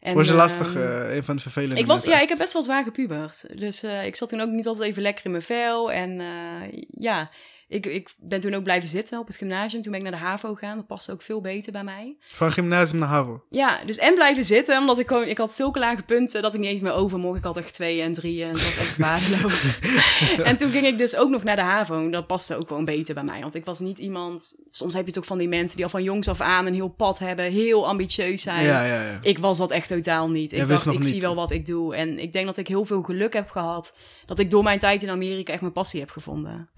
En, 0.00 0.14
Was 0.14 0.26
je 0.26 0.32
ehm, 0.32 0.40
lastig, 0.40 0.76
eh, 0.76 1.16
een 1.16 1.24
van 1.24 1.36
de 1.36 1.42
vervelende 1.42 1.76
ik 1.76 1.86
was, 1.86 2.04
ja, 2.04 2.20
ik 2.20 2.28
heb 2.28 2.38
best 2.38 2.52
wel 2.52 2.62
zwaar 2.62 2.84
gepubert. 2.84 3.46
Dus 3.58 3.82
eh, 3.82 4.06
ik 4.06 4.16
zat 4.16 4.28
toen 4.28 4.40
ook 4.40 4.48
niet 4.48 4.66
altijd 4.66 4.90
even 4.90 5.02
lekker 5.02 5.24
in 5.24 5.30
mijn 5.30 5.42
vel. 5.42 5.92
En 5.92 6.20
eh, 6.20 6.82
ja, 6.88 7.30
ik, 7.70 7.86
ik 7.86 8.14
ben 8.18 8.40
toen 8.40 8.54
ook 8.54 8.62
blijven 8.62 8.88
zitten 8.88 9.18
op 9.18 9.26
het 9.26 9.36
gymnasium. 9.36 9.82
Toen 9.82 9.92
ben 9.92 10.00
ik 10.04 10.10
naar 10.10 10.20
de 10.20 10.26
HAVO 10.26 10.54
gegaan. 10.54 10.76
Dat 10.76 10.86
paste 10.86 11.12
ook 11.12 11.22
veel 11.22 11.40
beter 11.40 11.72
bij 11.72 11.84
mij. 11.84 12.16
Van 12.20 12.52
gymnasium 12.52 13.00
naar 13.00 13.08
HAVO? 13.08 13.44
Ja, 13.50 13.84
dus 13.86 13.98
en 13.98 14.14
blijven 14.14 14.44
zitten. 14.44 14.78
Omdat 14.78 14.98
ik 14.98 15.08
gewoon... 15.08 15.26
Ik 15.26 15.38
had 15.38 15.54
zulke 15.54 15.78
lage 15.78 16.02
punten 16.02 16.42
dat 16.42 16.54
ik 16.54 16.60
niet 16.60 16.68
eens 16.68 16.80
meer 16.80 16.92
over 16.92 17.18
mocht. 17.18 17.38
Ik 17.38 17.44
had 17.44 17.56
echt 17.56 17.74
twee 17.74 18.00
en 18.00 18.12
drie 18.12 18.42
en 18.42 18.48
het 18.48 18.64
was 18.64 18.76
echt 18.78 18.96
waardeloos. 18.96 19.80
en 20.50 20.56
toen 20.56 20.70
ging 20.70 20.86
ik 20.86 20.98
dus 20.98 21.16
ook 21.16 21.30
nog 21.30 21.42
naar 21.42 21.56
de 21.56 21.62
HAVO. 21.62 22.10
Dat 22.10 22.26
paste 22.26 22.56
ook 22.56 22.68
gewoon 22.68 22.84
beter 22.84 23.14
bij 23.14 23.24
mij. 23.24 23.40
Want 23.40 23.54
ik 23.54 23.64
was 23.64 23.78
niet 23.78 23.98
iemand... 23.98 24.54
Soms 24.70 24.94
heb 24.94 25.08
je 25.08 25.18
ook 25.18 25.24
van 25.24 25.38
die 25.38 25.48
mensen 25.48 25.76
die 25.76 25.84
al 25.84 25.90
van 25.90 26.02
jongs 26.02 26.28
af 26.28 26.40
aan 26.40 26.66
een 26.66 26.74
heel 26.74 26.88
pad 26.88 27.18
hebben. 27.18 27.44
Heel 27.44 27.88
ambitieus 27.88 28.42
zijn. 28.42 28.64
Ja, 28.64 28.84
ja, 28.84 29.02
ja. 29.02 29.18
Ik 29.22 29.38
was 29.38 29.58
dat 29.58 29.70
echt 29.70 29.88
totaal 29.88 30.30
niet. 30.30 30.52
Ik 30.52 30.68
dacht, 30.68 30.86
ik 30.86 30.98
niet. 30.98 31.06
zie 31.06 31.20
wel 31.20 31.34
wat 31.34 31.50
ik 31.50 31.66
doe. 31.66 31.94
En 31.94 32.18
ik 32.18 32.32
denk 32.32 32.46
dat 32.46 32.56
ik 32.56 32.68
heel 32.68 32.84
veel 32.84 33.02
geluk 33.02 33.32
heb 33.32 33.50
gehad. 33.50 33.94
Dat 34.26 34.38
ik 34.38 34.50
door 34.50 34.62
mijn 34.62 34.78
tijd 34.78 35.02
in 35.02 35.10
Amerika 35.10 35.52
echt 35.52 35.60
mijn 35.60 35.72
passie 35.72 36.00
heb 36.00 36.10
gevonden. 36.10 36.68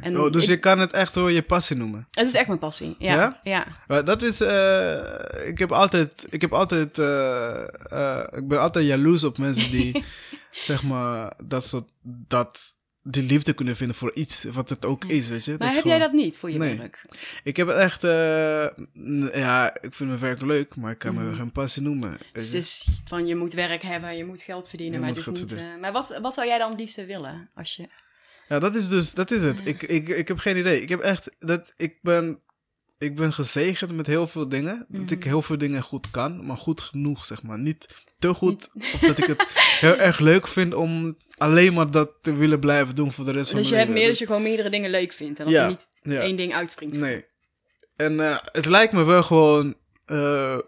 En 0.00 0.18
oh, 0.18 0.32
dus 0.32 0.42
ik- 0.42 0.48
je 0.48 0.58
kan 0.58 0.78
het 0.78 0.92
echt 0.92 1.14
wel 1.14 1.28
je 1.28 1.42
passie 1.42 1.76
noemen? 1.76 2.08
Het 2.10 2.26
is 2.28 2.34
echt 2.34 2.46
mijn 2.46 2.58
passie. 2.58 2.96
Ja. 2.98 3.14
Ja? 3.14 3.40
Ja. 3.42 3.66
Maar 3.86 4.04
dat 4.04 4.22
is, 4.22 4.40
eh, 4.40 5.46
ik 5.46 5.58
heb 5.58 5.72
altijd, 5.72 6.26
ik 6.30 6.40
heb 6.40 6.52
altijd, 6.52 6.98
eh, 6.98 7.62
eh, 7.90 8.24
ik 8.36 8.48
ben 8.48 8.60
altijd 8.60 8.86
jaloers 8.86 9.24
op 9.24 9.38
mensen 9.38 9.70
die, 9.70 10.04
zeg 10.50 10.82
maar, 10.82 11.32
dat 11.44 11.64
soort, 11.66 11.90
dat, 12.02 12.76
die 13.02 13.22
liefde 13.22 13.52
kunnen 13.52 13.76
vinden 13.76 13.96
voor 13.96 14.14
iets, 14.14 14.44
wat 14.44 14.68
het 14.68 14.84
ook 14.84 15.04
is, 15.04 15.28
weet 15.28 15.44
je. 15.44 15.54
Maar 15.58 15.68
is 15.68 15.74
heb 15.74 15.82
gewoon- 15.82 15.98
jij 15.98 16.06
dat 16.06 16.16
niet 16.16 16.38
voor 16.38 16.50
je 16.50 16.58
Nee. 16.58 16.76
werk? 16.78 17.04
Ik 17.42 17.56
heb 17.56 17.66
het 17.66 17.76
echt, 17.76 18.02
ja, 19.34 19.74
ik 19.80 19.94
vind 19.94 20.08
mijn 20.08 20.20
werk 20.20 20.40
leuk, 20.42 20.76
maar 20.76 20.92
ik 20.92 20.98
kan 20.98 21.14
me 21.14 21.34
geen 21.34 21.52
passie 21.52 21.82
noemen. 21.82 22.10
Mhm. 22.10 22.22
Dus 22.32 22.46
het 22.46 22.54
is 22.54 22.88
van 23.04 23.26
je 23.26 23.34
moet 23.36 23.52
werk 23.52 23.82
hebben, 23.82 24.16
je 24.16 24.24
moet 24.24 24.42
geld 24.42 24.68
verdienen. 24.68 24.94
Je 24.94 25.00
maar 25.00 25.14
het 25.14 25.18
is 25.18 25.40
niet, 25.40 25.80
maar 25.80 25.92
wat, 25.92 26.18
wat 26.22 26.34
zou 26.34 26.46
jij 26.46 26.58
dan 26.58 26.70
het 26.70 26.80
liefste 26.80 27.04
willen? 27.06 27.50
Als 27.54 27.76
je... 27.76 27.88
Ja, 28.48 28.58
dat 28.58 28.74
is 28.74 28.88
dus, 28.88 29.14
dat 29.14 29.30
is 29.30 29.44
het. 29.44 29.60
Ik, 29.64 29.82
ik, 29.82 30.08
ik 30.08 30.28
heb 30.28 30.38
geen 30.38 30.56
idee. 30.56 30.82
Ik 30.82 30.88
heb 30.88 31.00
echt, 31.00 31.30
dat, 31.38 31.72
ik 31.76 31.98
ben, 32.02 32.40
ik 32.98 33.16
ben 33.16 33.32
gezegend 33.32 33.92
met 33.92 34.06
heel 34.06 34.26
veel 34.26 34.48
dingen. 34.48 34.86
Dat 34.88 35.10
ik 35.10 35.24
heel 35.24 35.42
veel 35.42 35.58
dingen 35.58 35.82
goed 35.82 36.10
kan, 36.10 36.46
maar 36.46 36.56
goed 36.56 36.80
genoeg, 36.80 37.24
zeg 37.24 37.42
maar. 37.42 37.58
Niet 37.58 37.86
te 38.18 38.34
goed, 38.34 38.70
of 38.94 39.00
dat 39.00 39.18
ik 39.18 39.24
het 39.24 39.46
heel 39.80 39.96
erg 39.96 40.18
leuk 40.18 40.48
vind 40.48 40.74
om 40.74 41.16
alleen 41.36 41.72
maar 41.72 41.90
dat 41.90 42.10
te 42.22 42.34
willen 42.34 42.60
blijven 42.60 42.94
doen 42.94 43.12
voor 43.12 43.24
de 43.24 43.32
rest 43.32 43.50
van 43.50 43.58
Dus 43.58 43.68
je 43.68 43.74
mijn 43.74 43.86
hebt 43.86 43.98
leven. 43.98 44.08
meer 44.08 44.08
dat 44.08 44.18
je 44.18 44.26
gewoon 44.26 44.42
meerdere 44.42 44.70
dingen 44.70 44.90
leuk 44.90 45.12
vindt. 45.12 45.38
En 45.38 45.44
dat 45.44 45.54
Ja, 45.54 45.62
er 45.62 45.68
niet 45.68 45.88
ja. 46.02 46.20
één 46.20 46.36
ding 46.36 46.54
uitspringt. 46.54 46.96
Nee. 46.96 47.26
En 47.96 48.20
eh, 48.20 48.36
het 48.52 48.66
lijkt 48.66 48.92
me 48.92 49.04
wel 49.04 49.22
gewoon 49.22 49.74
eh, 50.04 50.58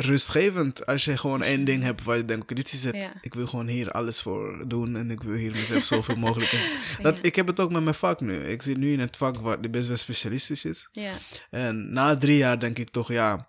rustgevend 0.00 0.86
als 0.86 1.04
je 1.04 1.16
gewoon 1.16 1.42
één 1.42 1.64
ding 1.64 1.82
hebt 1.82 2.04
waar 2.04 2.16
je 2.16 2.24
denkt, 2.24 2.56
dit 2.56 2.72
is 2.72 2.84
het. 2.84 2.94
Ja. 2.94 3.12
Ik 3.20 3.34
wil 3.34 3.46
gewoon 3.46 3.66
hier 3.66 3.90
alles 3.90 4.22
voor 4.22 4.64
doen 4.68 4.96
en 4.96 5.10
ik 5.10 5.22
wil 5.22 5.34
hier 5.34 5.50
mezelf 5.50 5.84
zoveel 5.84 6.16
mogelijk 6.26 6.52
in. 6.52 6.76
Dat, 7.02 7.16
Ja. 7.16 7.22
Ik 7.22 7.36
heb 7.36 7.46
het 7.46 7.60
ook 7.60 7.72
met 7.72 7.82
mijn 7.82 7.94
vak 7.94 8.20
nu. 8.20 8.34
Ik 8.34 8.62
zit 8.62 8.76
nu 8.76 8.92
in 8.92 9.00
het 9.00 9.16
vak 9.16 9.36
waar 9.36 9.60
die 9.60 9.70
best 9.70 9.88
wel 9.88 9.96
specialistisch 9.96 10.64
is. 10.64 10.88
Ja. 10.92 11.12
En 11.50 11.92
na 11.92 12.16
drie 12.16 12.36
jaar 12.36 12.60
denk 12.60 12.78
ik 12.78 12.90
toch, 12.90 13.12
ja, 13.12 13.48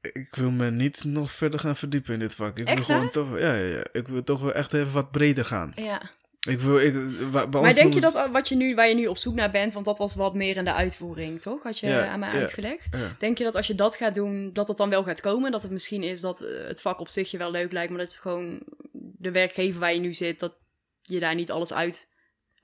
ik 0.00 0.34
wil 0.34 0.50
me 0.50 0.70
niet 0.70 1.04
nog 1.04 1.32
verder 1.32 1.60
gaan 1.60 1.76
verdiepen 1.76 2.12
in 2.12 2.18
dit 2.18 2.34
vak. 2.34 2.58
Ik 2.58 2.68
wil 2.68 2.84
gewoon 2.84 3.10
toch, 3.10 3.38
ja, 3.38 3.54
ja, 3.54 3.76
ja, 3.76 3.84
ik 3.92 4.08
wil 4.08 4.24
toch 4.24 4.40
wel 4.40 4.52
echt 4.52 4.72
even 4.72 4.92
wat 4.92 5.10
breder 5.10 5.44
gaan. 5.44 5.72
ja. 5.76 6.10
Ik 6.48 6.60
wil, 6.60 6.78
ik, 6.78 6.92
bij 7.30 7.46
Maar 7.46 7.60
ons 7.60 7.74
denk 7.74 7.94
je 7.94 8.00
dat 8.00 8.28
wat 8.32 8.48
je 8.48 8.54
nu, 8.54 8.74
waar 8.74 8.88
je 8.88 8.94
nu 8.94 9.06
op 9.06 9.18
zoek 9.18 9.34
naar 9.34 9.50
bent, 9.50 9.72
want 9.72 9.84
dat 9.84 9.98
was 9.98 10.14
wat 10.14 10.34
meer 10.34 10.56
in 10.56 10.64
de 10.64 10.72
uitvoering, 10.72 11.40
toch? 11.40 11.62
Had 11.62 11.78
je 11.78 12.06
aan 12.06 12.18
mij 12.18 12.30
uitgelegd. 12.30 12.96
Denk 13.18 13.38
je 13.38 13.44
dat 13.44 13.56
als 13.56 13.66
je 13.66 13.74
dat 13.74 13.96
gaat 13.96 14.14
doen, 14.14 14.50
dat 14.52 14.68
het 14.68 14.76
dan 14.76 14.90
wel 14.90 15.04
gaat 15.04 15.20
komen? 15.20 15.52
Dat 15.52 15.62
het 15.62 15.72
misschien 15.72 16.02
is 16.02 16.20
dat 16.20 16.40
eh, 16.40 16.66
het 16.66 16.80
vak 16.80 17.00
op 17.00 17.08
zich 17.08 17.30
je 17.30 17.38
wel 17.38 17.50
leuk 17.50 17.72
lijkt, 17.72 17.90
maar 17.90 18.00
dat 18.00 18.08
het 18.08 18.20
gewoon 18.20 18.62
de 18.92 19.30
werkgever 19.30 19.80
waar 19.80 19.94
je 19.94 20.00
nu 20.00 20.14
zit, 20.14 20.40
dat 20.40 20.54
je 21.02 21.20
daar 21.20 21.34
niet 21.34 21.50
alles 21.50 21.72
uit, 21.72 22.08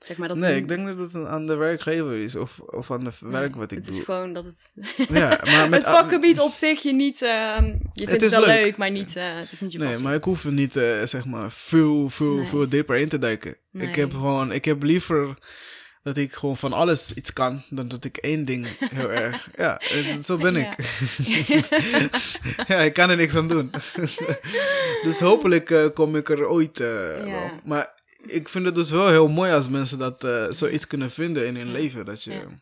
zeg 0.05 0.17
maar 0.17 0.27
dat 0.27 0.37
Nee, 0.37 0.55
ik 0.55 0.67
denk 0.67 0.87
dat 0.97 1.13
het 1.13 1.25
aan 1.25 1.45
de 1.45 1.55
werkgever 1.55 2.13
is 2.17 2.35
of, 2.35 2.59
of 2.59 2.91
aan 2.91 3.05
het 3.05 3.19
werk 3.19 3.55
wat 3.55 3.71
ik 3.71 3.77
het 3.77 3.85
doe. 3.87 3.95
is 3.95 4.03
gewoon 4.03 4.33
dat 4.33 4.45
het, 4.45 4.73
Ja, 5.09 5.39
maar 5.45 5.69
met 5.69 5.85
het 5.85 5.93
vakgebied 5.95 6.39
op 6.39 6.51
zich 6.51 6.81
je 6.81 6.93
niet, 6.93 7.21
eh, 7.21 7.55
je 7.93 8.07
vindt 8.07 8.11
het, 8.11 8.21
is 8.21 8.31
wel 8.31 8.45
leuk. 8.45 8.63
leuk. 8.63 8.77
maar 8.77 8.91
niet, 8.91 9.15
eh, 9.15 9.23
het 9.35 9.51
is 9.51 9.61
niet 9.61 9.71
je 9.71 9.77
Nee, 9.77 9.87
passie. 9.87 10.05
maar 10.05 10.15
ik 10.15 10.23
hoef 10.23 10.43
er 10.43 10.51
niet, 10.51 10.75
eh, 10.75 11.03
zeg 11.03 11.25
maar, 11.25 11.51
veel, 11.51 12.09
veel, 12.09 12.35
Nee. 12.35 12.45
veel 12.47 12.69
dieper 12.69 12.95
in 12.97 13.09
te 13.09 13.17
duiken. 13.19 13.55
Nee. 13.71 13.87
Ik 13.87 13.95
heb 13.95 14.11
gewoon, 14.11 14.51
ik 14.51 14.65
heb 14.65 14.83
liever 14.83 15.37
dat 16.03 16.17
ik 16.17 16.33
gewoon 16.33 16.57
van 16.57 16.73
alles 16.73 17.13
iets 17.13 17.33
kan, 17.33 17.63
dan 17.69 17.87
dat 17.87 18.03
ik 18.03 18.17
één 18.17 18.45
ding 18.45 18.67
heel 18.79 19.09
erg, 19.21 19.49
ja, 19.55 19.81
het- 19.83 20.25
zo 20.25 20.37
ben 20.37 20.55
ik. 20.55 20.73
ja, 22.67 22.77
ik 22.79 22.93
kan 22.93 23.09
er 23.09 23.15
niks 23.15 23.35
aan 23.35 23.47
doen. 23.47 23.71
dus 25.03 25.19
hopelijk 25.19 25.69
eh, 25.69 25.85
kom 25.93 26.15
ik 26.15 26.29
er 26.29 26.47
ooit 26.47 26.77
wel. 26.77 27.51
Maar 27.63 27.99
ik 28.25 28.49
vind 28.49 28.65
het 28.65 28.75
dus 28.75 28.91
wel 28.91 29.07
heel 29.07 29.27
mooi 29.27 29.51
als 29.51 29.69
mensen 29.69 29.99
dat 29.99 30.23
eh, 30.23 30.45
zoiets 30.49 30.87
kunnen 30.87 31.11
vinden 31.11 31.47
in 31.47 31.55
hun 31.55 31.71
leven. 31.71 32.05
Dat 32.05 32.23
je, 32.23 32.31
Ja. 32.31 32.61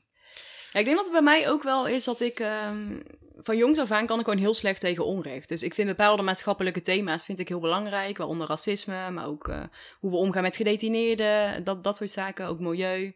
Ja, 0.71 0.79
ik 0.79 0.85
denk 0.85 0.97
dat 0.97 1.05
het 1.05 1.13
bij 1.13 1.23
mij 1.23 1.49
ook 1.49 1.63
wel 1.63 1.87
is 1.87 2.03
dat 2.03 2.21
ik 2.21 2.39
ehm, 2.39 2.99
van 3.37 3.57
jongs 3.57 3.79
af 3.79 3.91
aan 3.91 4.05
kan 4.05 4.19
ik 4.19 4.25
gewoon 4.25 4.39
heel 4.39 4.53
slecht 4.53 4.79
tegen 4.79 5.05
onrecht. 5.05 5.49
Dus 5.49 5.63
ik 5.63 5.73
vind 5.73 5.87
bepaalde 5.87 6.23
maatschappelijke 6.23 6.81
thema's 6.81 7.25
vind 7.25 7.39
ik 7.39 7.47
heel 7.47 7.59
belangrijk, 7.59 8.17
waaronder 8.17 8.47
racisme, 8.47 9.11
maar 9.11 9.27
ook 9.27 9.47
eh, 9.47 9.63
hoe 9.99 10.11
we 10.11 10.17
omgaan 10.17 10.41
met 10.41 10.55
gedetineerden, 10.55 11.63
dat, 11.63 11.83
dat 11.83 11.95
soort 11.95 12.11
zaken, 12.11 12.47
ook 12.47 12.59
milieu. 12.59 13.13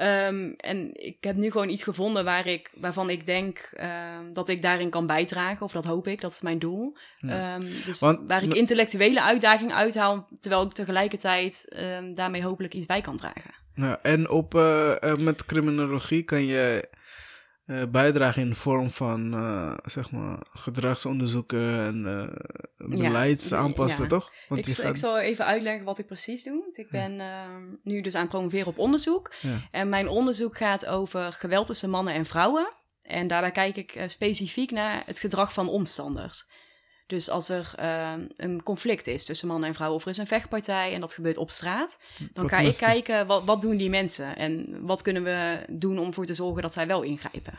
Ehm, 0.00 0.52
en 0.56 0.90
ik 0.92 1.16
heb 1.20 1.36
nu 1.36 1.50
gewoon 1.50 1.68
iets 1.68 1.82
gevonden 1.82 2.24
waar 2.24 2.46
ik, 2.46 2.70
waarvan 2.74 3.10
ik 3.10 3.26
denk 3.26 3.58
ehm, 3.72 4.32
dat 4.32 4.48
ik 4.48 4.62
daarin 4.62 4.90
kan 4.90 5.06
bijdragen, 5.06 5.66
of 5.66 5.72
dat 5.72 5.84
hoop 5.84 6.06
ik, 6.06 6.20
dat 6.20 6.32
is 6.32 6.40
mijn 6.40 6.58
doel. 6.58 6.96
Ehm, 7.18 7.64
dus 7.84 7.98
Want- 7.98 8.28
waar 8.28 8.42
ik 8.42 8.54
intellectuele 8.54 9.22
uitdaging 9.22 9.72
uithaal, 9.72 10.28
terwijl 10.40 10.62
ik 10.62 10.72
tegelijkertijd 10.72 11.64
daarmee 12.14 12.42
hopelijk 12.42 12.74
iets 12.74 12.86
bij 12.86 13.00
kan 13.00 13.16
dragen. 13.16 13.54
Ja, 13.74 13.98
en 14.02 14.30
op, 14.30 14.54
eh, 14.54 15.02
eh, 15.02 15.18
met 15.18 15.44
criminologie 15.44 16.22
kan 16.22 16.44
je 16.44 16.88
eh, 17.70 17.82
bijdragen 17.90 18.42
in 18.42 18.48
de 18.48 18.54
vorm 18.54 18.90
van 18.90 19.34
eh, 19.34 19.74
zeg 19.84 20.10
maar, 20.10 20.38
gedragsonderzoeken 20.52 21.84
en 21.84 22.06
eh 22.06 22.88
beleids 22.88 23.48
Ja, 23.48 23.56
aanpassen, 23.56 24.02
ja. 24.02 24.08
toch? 24.08 24.32
Want 24.48 24.68
Ik, 24.68 24.74
gaat- 24.74 24.88
ik 24.90 24.96
zal 24.96 25.18
even 25.18 25.44
uitleggen 25.44 25.84
wat 25.84 25.98
ik 25.98 26.06
precies 26.06 26.44
doe. 26.44 26.60
Want 26.62 26.78
Ik 26.78 26.90
ben 26.90 27.20
nu 27.82 28.00
dus 28.00 28.14
aan 28.14 28.20
het 28.20 28.30
promoveren 28.30 28.66
op 28.66 28.78
onderzoek. 28.78 29.32
Ja. 29.40 29.68
En 29.70 29.88
mijn 29.88 30.08
onderzoek 30.08 30.56
gaat 30.56 30.86
over 30.86 31.32
geweld 31.32 31.66
tussen 31.66 31.90
mannen 31.90 32.14
en 32.14 32.26
vrouwen. 32.26 32.72
En 33.02 33.26
daarbij 33.26 33.50
kijk 33.50 33.76
ik 33.76 34.02
specifiek 34.06 34.70
naar 34.70 35.02
het 35.06 35.18
gedrag 35.18 35.52
van 35.52 35.68
omstanders. 35.68 36.50
Dus 37.10 37.30
als 37.30 37.48
er 37.48 37.72
ehm, 37.76 38.20
een 38.36 38.62
conflict 38.62 39.06
is 39.06 39.24
tussen 39.24 39.48
mannen 39.48 39.68
en 39.68 39.74
vrouwen, 39.74 39.98
of 39.98 40.04
er 40.04 40.10
is 40.10 40.18
een 40.18 40.26
vechtpartij 40.26 40.94
en 40.94 41.00
dat 41.00 41.14
gebeurt 41.14 41.36
op 41.36 41.50
straat, 41.50 41.98
dan 42.18 42.42
Wat 42.42 42.52
ga 42.52 42.58
ik 42.58 42.76
kijken 42.76 43.26
wat, 43.26 43.44
wat 43.44 43.62
doen 43.62 43.76
die 43.76 43.90
mensen 43.90 44.36
en 44.36 44.78
wat 44.86 45.02
kunnen 45.02 45.22
we 45.24 45.64
doen 45.68 45.98
om 45.98 46.06
ervoor 46.06 46.26
te 46.26 46.34
zorgen 46.34 46.62
dat 46.62 46.72
zij 46.72 46.86
wel 46.86 47.02
ingrijpen. 47.02 47.58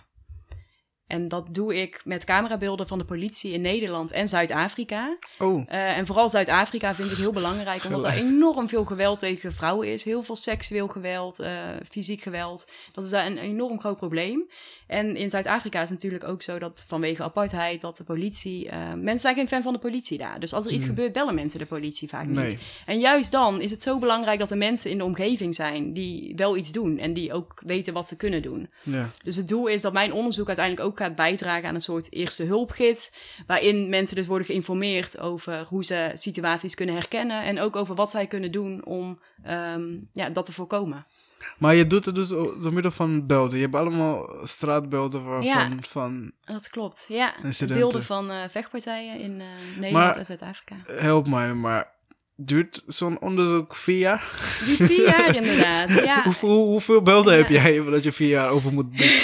En 1.07 1.27
dat 1.27 1.53
doe 1.53 1.81
ik 1.81 2.01
met 2.03 2.23
camerabeelden 2.23 2.87
van 2.87 2.97
de 2.97 3.05
politie 3.05 3.53
in 3.53 3.61
Nederland 3.61 4.11
en 4.11 4.27
Zuid-Afrika. 4.27 5.17
Oh, 5.39 5.63
Eh, 5.67 5.97
en 5.97 6.05
vooral 6.05 6.29
Zuid-Afrika 6.29 6.95
vind 6.95 7.11
ik 7.11 7.17
heel 7.17 7.31
belangrijk, 7.31 7.83
omdat 7.83 8.03
er 8.03 8.13
enorm 8.13 8.69
veel 8.69 8.85
geweld 8.85 9.19
tegen 9.19 9.53
vrouwen 9.53 9.87
is. 9.87 10.05
Heel 10.05 10.23
veel 10.23 10.35
seksueel 10.35 10.87
geweld, 10.87 11.39
eh, 11.39 11.53
fysiek 11.89 12.21
geweld. 12.21 12.71
Dat 12.91 13.03
is 13.03 13.09
daar 13.09 13.25
een 13.25 13.37
enorm 13.37 13.79
groot 13.79 13.97
probleem. 13.97 14.49
En 14.91 15.15
in 15.15 15.29
Zuid-Afrika 15.29 15.81
is 15.81 15.89
het 15.89 15.97
natuurlijk 15.97 16.23
ook 16.23 16.41
zo 16.41 16.59
dat 16.59 16.85
vanwege 16.87 17.23
apartheid, 17.23 17.81
dat 17.81 17.97
de 17.97 18.03
politie... 18.03 18.69
eh, 18.69 18.93
mensen 18.93 19.19
zijn 19.19 19.35
geen 19.35 19.47
fan 19.47 19.61
van 19.61 19.73
de 19.73 19.79
politie 19.79 20.17
daar. 20.17 20.39
Dus 20.39 20.53
als 20.53 20.65
er 20.65 20.71
iets 20.71 20.85
gebeurt, 20.85 21.11
bellen 21.13 21.35
mensen 21.35 21.59
de 21.59 21.65
politie 21.65 22.09
vaak 22.09 22.27
niet. 22.27 22.59
En 22.85 22.99
juist 22.99 23.31
dan 23.31 23.61
is 23.61 23.71
het 23.71 23.83
zo 23.83 23.99
belangrijk 23.99 24.39
dat 24.39 24.51
er 24.51 24.57
mensen 24.57 24.91
in 24.91 24.97
de 24.97 25.03
omgeving 25.03 25.55
zijn 25.55 25.93
die 25.93 26.33
wel 26.35 26.57
iets 26.57 26.71
doen. 26.71 26.97
En 26.97 27.13
die 27.13 27.33
ook 27.33 27.61
weten 27.65 27.93
wat 27.93 28.07
ze 28.07 28.17
kunnen 28.17 28.41
doen. 28.41 28.69
ja. 28.83 29.09
Dus 29.23 29.35
het 29.35 29.47
doel 29.47 29.67
is 29.67 29.81
dat 29.81 29.93
mijn 29.93 30.13
onderzoek 30.13 30.47
uiteindelijk 30.47 30.87
ook 30.87 30.97
gaat 30.97 31.15
bijdragen 31.15 31.67
aan 31.67 31.73
een 31.73 31.81
soort 31.81 32.13
eerste 32.13 32.43
hulpgids. 32.43 33.11
Waarin 33.47 33.89
mensen 33.89 34.15
dus 34.15 34.27
worden 34.27 34.45
geïnformeerd 34.47 35.19
over 35.19 35.65
hoe 35.69 35.83
ze 35.83 36.11
situaties 36.13 36.75
kunnen 36.75 36.95
herkennen. 36.95 37.43
En 37.43 37.59
ook 37.59 37.75
over 37.75 37.95
wat 37.95 38.11
zij 38.11 38.27
kunnen 38.27 38.51
doen 38.51 38.85
om 38.85 39.19
ehm, 39.43 39.97
ja, 40.13 40.29
dat 40.29 40.45
te 40.45 40.53
voorkomen. 40.53 41.05
Maar 41.57 41.75
je 41.75 41.87
doet 41.87 42.05
het 42.05 42.15
dus 42.15 42.27
door 42.29 42.73
middel 42.73 42.91
van 42.91 43.25
beelden. 43.27 43.57
Je 43.57 43.63
hebt 43.63 43.75
allemaal 43.75 44.29
straatbeelden 44.43 45.23
waarvan... 45.23 45.43
Ja. 45.43 45.69
Van, 45.81 46.31
Dat 46.45 46.69
klopt, 46.69 47.05
ja. 47.07 47.37
Incidenten. 47.43 47.77
Beelden 47.81 48.03
van 48.03 48.29
eh, 48.31 48.37
vechtpartijen 48.49 49.19
in 49.19 49.41
eh, 49.41 49.47
Nederland 49.79 49.93
Maar- 49.93 50.17
en 50.17 50.25
Zuid-Afrika. 50.25 50.75
help 50.87 51.27
mij, 51.27 51.53
maar 51.53 51.91
duurt 52.45 52.81
zo'n 52.87 53.19
onderzoek 53.19 53.75
vier 53.75 53.97
jaar? 53.97 54.29
Die 54.65 54.75
vier 54.77 55.05
jaar 55.05 55.35
inderdaad, 55.41 55.89
ja. 55.89 56.23
Hoeveel, 56.23 56.49
hoeveel 56.65 57.01
beelden 57.01 57.35
heb 57.37 57.47
jij 57.47 57.83
dat 57.83 58.03
je 58.03 58.11
vier 58.11 58.27
jaar 58.29 58.49
over 58.49 58.73
moet 58.73 58.97
doen? 58.97 59.07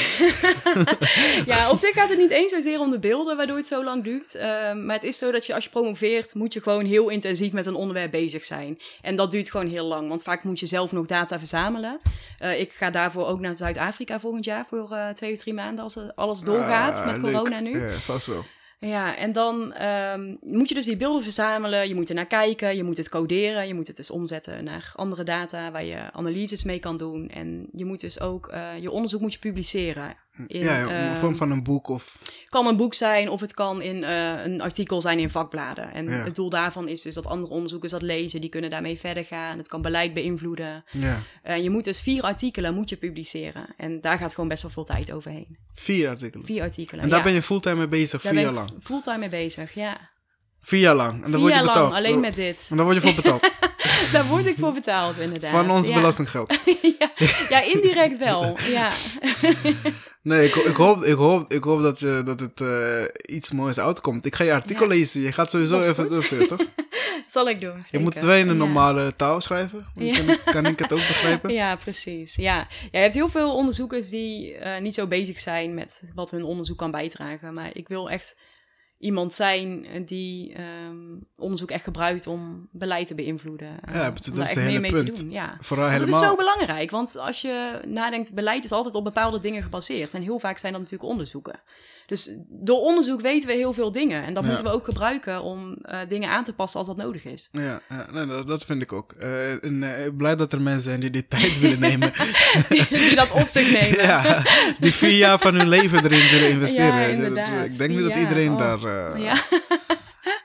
Ja, 1.45 1.70
op 1.70 1.80
zich 1.80 1.93
gaat 1.93 2.09
het 2.09 2.18
niet 2.18 2.32
eens 2.32 2.51
zozeer 2.51 2.80
om 2.80 2.91
de 2.91 2.99
beelden, 2.99 3.38
waardoor 3.38 3.57
het 3.57 3.68
zo 3.68 3.84
lang 3.84 4.03
duurt. 4.03 4.36
Ehm, 4.36 4.86
maar 4.86 4.95
het 4.95 5.03
is 5.03 5.18
zo 5.18 5.32
dat 5.32 5.45
je 5.45 5.53
als 5.53 5.63
je 5.63 5.70
promoveert, 5.70 6.34
moet 6.34 6.53
je 6.53 6.61
gewoon 6.61 6.86
heel 6.86 7.09
intensief 7.09 7.51
met 7.51 7.65
een 7.65 7.76
onderwerp 7.76 8.11
bezig 8.11 8.45
zijn. 8.45 8.80
En 9.01 9.15
dat 9.15 9.32
duurt 9.32 9.51
gewoon 9.51 9.68
heel 9.68 9.86
lang, 9.86 10.09
want 10.09 10.24
vaak 10.24 10.43
moet 10.43 10.59
je 10.59 10.65
zelf 10.65 10.91
nog 10.91 11.05
data 11.05 11.39
verzamelen. 11.39 11.97
Eh, 12.39 12.59
ik 12.59 12.72
ga 12.72 12.89
daarvoor 12.91 13.26
ook 13.28 13.39
naar 13.39 13.55
Zuid-Afrika 13.57 14.20
volgend 14.20 14.45
jaar 14.45 14.65
voor 14.70 14.91
eh, 14.91 15.09
twee 15.09 15.34
of 15.34 15.39
drie 15.39 15.53
maanden 15.53 15.84
als 15.84 15.97
alles 16.15 16.39
doorgaat 16.39 16.97
Ah, 16.99 17.05
met 17.05 17.18
leuk. 17.18 17.32
corona 17.34 17.59
nu. 17.59 17.80
Ja, 17.80 17.91
vast 17.99 18.26
wel. 18.28 18.45
Ja, 18.80 19.16
en 19.16 19.32
dan 19.32 19.74
ehm, 19.74 20.36
moet 20.42 20.70
je 20.70 20.76
dus 20.76 20.86
die 20.86 20.98
beelden 20.98 21.24
verzamelen, 21.24 21.88
je 21.88 21.96
moet 21.96 22.10
er 22.10 22.16
naar 22.16 22.28
kijken, 22.28 22.76
je 22.76 22.84
moet 22.84 22.98
het 22.98 23.10
coderen, 23.10 23.68
je 23.68 23.74
moet 23.74 23.88
het 23.88 23.96
dus 23.96 24.12
omzetten 24.12 24.64
naar 24.64 24.92
andere 24.96 25.24
data 25.24 25.72
waar 25.72 25.84
je 25.84 26.12
analyses 26.12 26.64
mee 26.64 26.80
kan 26.80 26.98
doen. 26.98 27.30
En 27.30 27.68
je 27.72 27.86
moet 27.86 28.00
dus 28.00 28.20
ook, 28.20 28.48
eh, 28.48 28.78
je 28.80 28.92
onderzoek 28.92 29.22
moet 29.22 29.34
je 29.34 29.40
publiceren. 29.40 30.16
In, 30.48 30.62
ja, 30.62 30.90
in 31.10 31.16
vorm 31.16 31.36
van 31.36 31.52
een 31.52 31.64
boek 31.64 31.88
of... 31.88 32.22
kan 32.50 32.68
een 32.68 32.78
boek 32.78 32.94
zijn 32.94 33.30
of 33.30 33.42
het 33.42 33.54
kan 33.54 33.82
in 33.82 34.04
eh, 34.04 34.44
een 34.46 34.62
artikel 34.62 35.02
zijn 35.02 35.20
in 35.20 35.30
vakbladen. 35.30 35.94
En 35.94 36.06
Ja. 36.10 36.24
het 36.24 36.36
doel 36.36 36.50
daarvan 36.50 36.88
is 36.88 37.02
dus 37.02 37.14
dat 37.14 37.26
andere 37.26 37.54
onderzoekers 37.54 37.92
dat 37.92 38.02
lezen, 38.02 38.42
die 38.42 38.50
kunnen 38.50 38.70
daarmee 38.70 38.98
verder 39.00 39.26
gaan. 39.26 39.58
Het 39.58 39.68
kan 39.68 39.82
beleid 39.82 40.14
beïnvloeden. 40.14 40.84
Ja, 40.92 41.24
En 41.44 41.64
je 41.64 41.70
moet 41.70 41.84
dus 41.84 42.00
vier 42.02 42.22
artikelen 42.24 42.74
moet 42.74 42.90
je 42.90 42.96
publiceren. 42.98 43.66
En 43.78 44.02
daar 44.02 44.18
gaat 44.18 44.34
gewoon 44.34 44.50
best 44.50 44.62
wel 44.62 44.72
veel 44.72 44.84
tijd 44.84 45.12
overheen. 45.12 45.58
vier 45.74 46.10
artikelen. 46.10 46.46
Vier 46.46 46.62
artikelen. 46.62 47.04
En 47.04 47.10
daar 47.10 47.18
ja. 47.20 47.24
ben 47.26 47.34
je 47.34 47.42
fulltime 47.44 47.76
mee 47.76 47.88
bezig, 47.88 48.22
Daar 48.22 48.34
vier 48.34 48.42
jaar 48.42 48.54
lang. 48.54 48.72
fulltime 48.82 49.18
mee 49.18 49.30
bezig, 49.30 49.74
ja. 49.74 50.10
Vier 50.62 50.80
jaar 50.80 50.96
lang. 50.96 51.14
En 51.14 51.22
dan 51.22 51.32
Vier 51.32 51.40
word 51.40 51.54
je 51.54 51.60
betaald. 51.60 51.92
lang, 51.92 51.96
alleen 51.96 52.20
met 52.20 52.36
dit. 52.36 52.68
En 52.70 52.78
dan 52.78 52.86
word 52.86 52.98
je 52.98 53.04
voor 53.04 53.16
betaald. 53.16 53.52
Daar 54.14 54.26
word 54.26 54.45
ik 54.45 54.56
voor 54.60 54.74
betaald, 54.74 55.18
inderdaad. 55.18 55.52
Van 55.52 55.70
ons 55.72 55.88
ja. 55.88 55.95
belastinggeld. 55.95 56.60
ja. 57.00 57.12
ja, 57.50 57.62
indirect 57.62 58.18
wel. 58.18 58.58
Ja. 58.68 58.91
Nee, 60.22 60.48
ik, 60.48 60.56
ik, 60.56 60.76
hoop, 60.76 61.04
ik, 61.04 61.14
hoop, 61.16 61.54
ik 61.54 61.64
hoop 61.64 61.82
dat, 61.82 62.00
je, 62.00 62.22
dat 62.26 62.39
het 62.39 62.62
eh, 62.62 63.36
iets 63.36 63.52
moois 63.52 63.80
uitkomt. 63.80 64.26
Ik 64.26 64.36
ga 64.36 64.43
je 64.43 64.54
artikel 64.54 64.86
Ja. 64.86 64.93
lezen. 64.93 65.22
Je 65.22 65.32
gaat 65.32 65.52
sowieso 65.52 65.80
even 65.80 66.08
tussen, 66.08 66.48
toch? 66.48 66.60
Zal 67.28 67.50
ik 67.50 67.60
doen. 67.62 67.84
Je 67.91 68.00
moet 68.00 68.14
het 68.14 68.24
wel 68.24 68.36
in 68.36 68.50
een 68.50 68.58
normale 68.58 69.14
taal 69.16 69.41
schrijven. 69.41 69.88
Kan, 69.95 70.38
kan 70.54 70.66
ik 70.66 70.80
het 70.80 70.91
ook 70.93 71.08
begrijpen? 71.08 71.54
Ja, 71.54 71.76
precies. 71.76 72.36
Ja. 72.36 72.56
ja, 72.56 72.68
je 72.91 72.98
hebt 72.98 73.14
heel 73.14 73.30
veel 73.30 73.56
onderzoekers 73.56 74.10
die 74.10 74.54
eh, 74.56 74.82
niet 74.82 74.93
zo 74.93 75.08
bezig 75.08 75.39
zijn 75.39 75.74
met 75.74 76.04
wat 76.16 76.32
hun 76.32 76.43
onderzoek 76.43 76.78
kan 76.78 76.91
bijdragen. 76.91 77.54
Maar 77.54 77.70
ik 77.74 77.88
wil 77.88 78.10
echt 78.10 78.36
iemand 79.00 79.36
zijn 79.36 79.86
die 80.06 80.54
ehm, 80.54 80.98
onderzoek 81.36 81.72
echt 81.72 81.84
gebruikt 81.84 82.28
om 82.28 82.68
beleid 82.72 83.08
te 83.08 83.16
beïnvloeden. 83.16 83.80
Eh, 83.84 83.93
Ja, 83.95 84.12
om 84.12 84.36
dat 84.36 84.36
daar 84.36 84.50
is 84.50 84.56
meer 84.56 84.66
hele 84.66 84.80
mee 84.80 84.91
punt. 84.91 85.16
te 85.16 85.22
doen. 85.22 85.32
Ja. 85.32 85.58
Vooral 85.60 85.86
Want 85.86 85.98
helemaal... 86.00 86.20
Het 86.20 86.24
is 86.24 86.30
zo 86.30 86.36
belangrijk, 86.36 86.91
want 86.91 87.18
als 87.18 87.41
je 87.41 87.82
nadenkt, 87.86 88.34
beleid 88.34 88.64
is 88.64 88.72
altijd 88.72 88.95
op 88.95 89.04
bepaalde 89.04 89.39
dingen 89.39 89.64
gebaseerd. 89.64 90.14
En 90.14 90.22
heel 90.22 90.39
vaak 90.39 90.58
zijn 90.58 90.72
dat 90.74 90.82
natuurlijk 90.82 91.10
onderzoeken. 91.10 91.60
Dus 92.08 92.38
door 92.49 92.80
onderzoek 92.82 93.22
weten 93.22 93.47
we 93.49 93.55
heel 93.55 93.74
veel 93.74 93.91
dingen. 93.91 94.24
En 94.24 94.34
dat 94.34 94.43
Ja. 94.43 94.49
moeten 94.49 94.66
we 94.68 94.72
ook 94.74 94.86
gebruiken 94.86 95.41
om 95.41 95.74
eh, 95.82 95.99
dingen 96.08 96.30
aan 96.30 96.43
te 96.43 96.53
passen 96.53 96.80
als 96.80 96.88
dat 96.88 96.97
nodig 96.97 97.26
is. 97.26 97.49
Ja, 97.51 97.82
dat- 98.45 98.66
vind 98.66 98.82
ik 98.82 98.93
ook. 98.93 99.12
Eh, 99.12 99.64
en, 99.64 99.84
eh, 99.84 100.12
blij 100.18 100.36
dat 100.36 100.53
er 100.53 100.62
mensen 100.62 100.82
zijn 100.84 100.99
die 100.99 101.10
die 101.10 101.28
tijd 101.28 101.60
willen 101.60 101.80
nemen. 101.80 102.12
die 102.89 103.16
dat 103.16 103.32
op 103.32 103.47
zich 103.47 103.72
nemen. 103.72 103.99
ja, 104.05 104.43
die 104.80 104.91
vier 104.93 105.18
jaar 105.18 105.39
van 105.39 105.55
hun 105.55 105.68
leven 105.70 106.03
erin 106.03 106.30
willen 106.32 106.49
investeren. 106.49 107.34
Dat- 107.36 107.47
ik 107.66 107.78
denk 107.78 107.89
niet 107.91 108.01
dat 108.10 108.16
iedereen 108.16 108.51
oh. 108.51 108.58
daar... 108.58 109.20
Ja. 109.20 109.41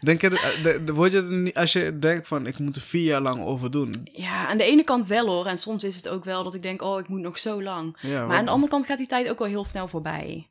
Denk 0.00 0.20
je, 0.20 0.80
word 0.92 1.12
je 1.12 1.22
niet, 1.22 1.56
als 1.56 1.72
je 1.72 1.98
denkt 1.98 2.28
van 2.28 2.46
ik 2.46 2.58
moet 2.58 2.76
er 2.76 2.82
vier 2.82 3.02
jaar 3.04 3.20
lang 3.20 3.44
over 3.44 3.70
doen. 3.70 4.08
ja, 4.12 4.46
aan 4.48 4.58
de 4.58 4.64
ene 4.64 4.84
kant 4.84 5.06
wel 5.06 5.26
hoor. 5.26 5.46
En 5.46 5.58
soms 5.58 5.84
is 5.84 5.96
het 5.96 6.08
ook 6.08 6.24
wel 6.24 6.44
dat 6.44 6.54
ik 6.54 6.62
denk, 6.62 6.82
oh, 6.82 6.98
ik 7.00 7.08
moet 7.08 7.20
nog 7.20 7.38
zo 7.38 7.62
lang. 7.62 7.96
Ja, 8.00 8.26
Maar 8.26 8.36
aan 8.36 8.44
de 8.44 8.50
andere 8.50 8.70
kant 8.72 8.86
gaat 8.86 8.98
die 8.98 9.06
tijd 9.06 9.28
ook 9.28 9.38
wel 9.38 9.48
heel 9.48 9.64
snel 9.64 9.88
voorbij. 9.88 10.50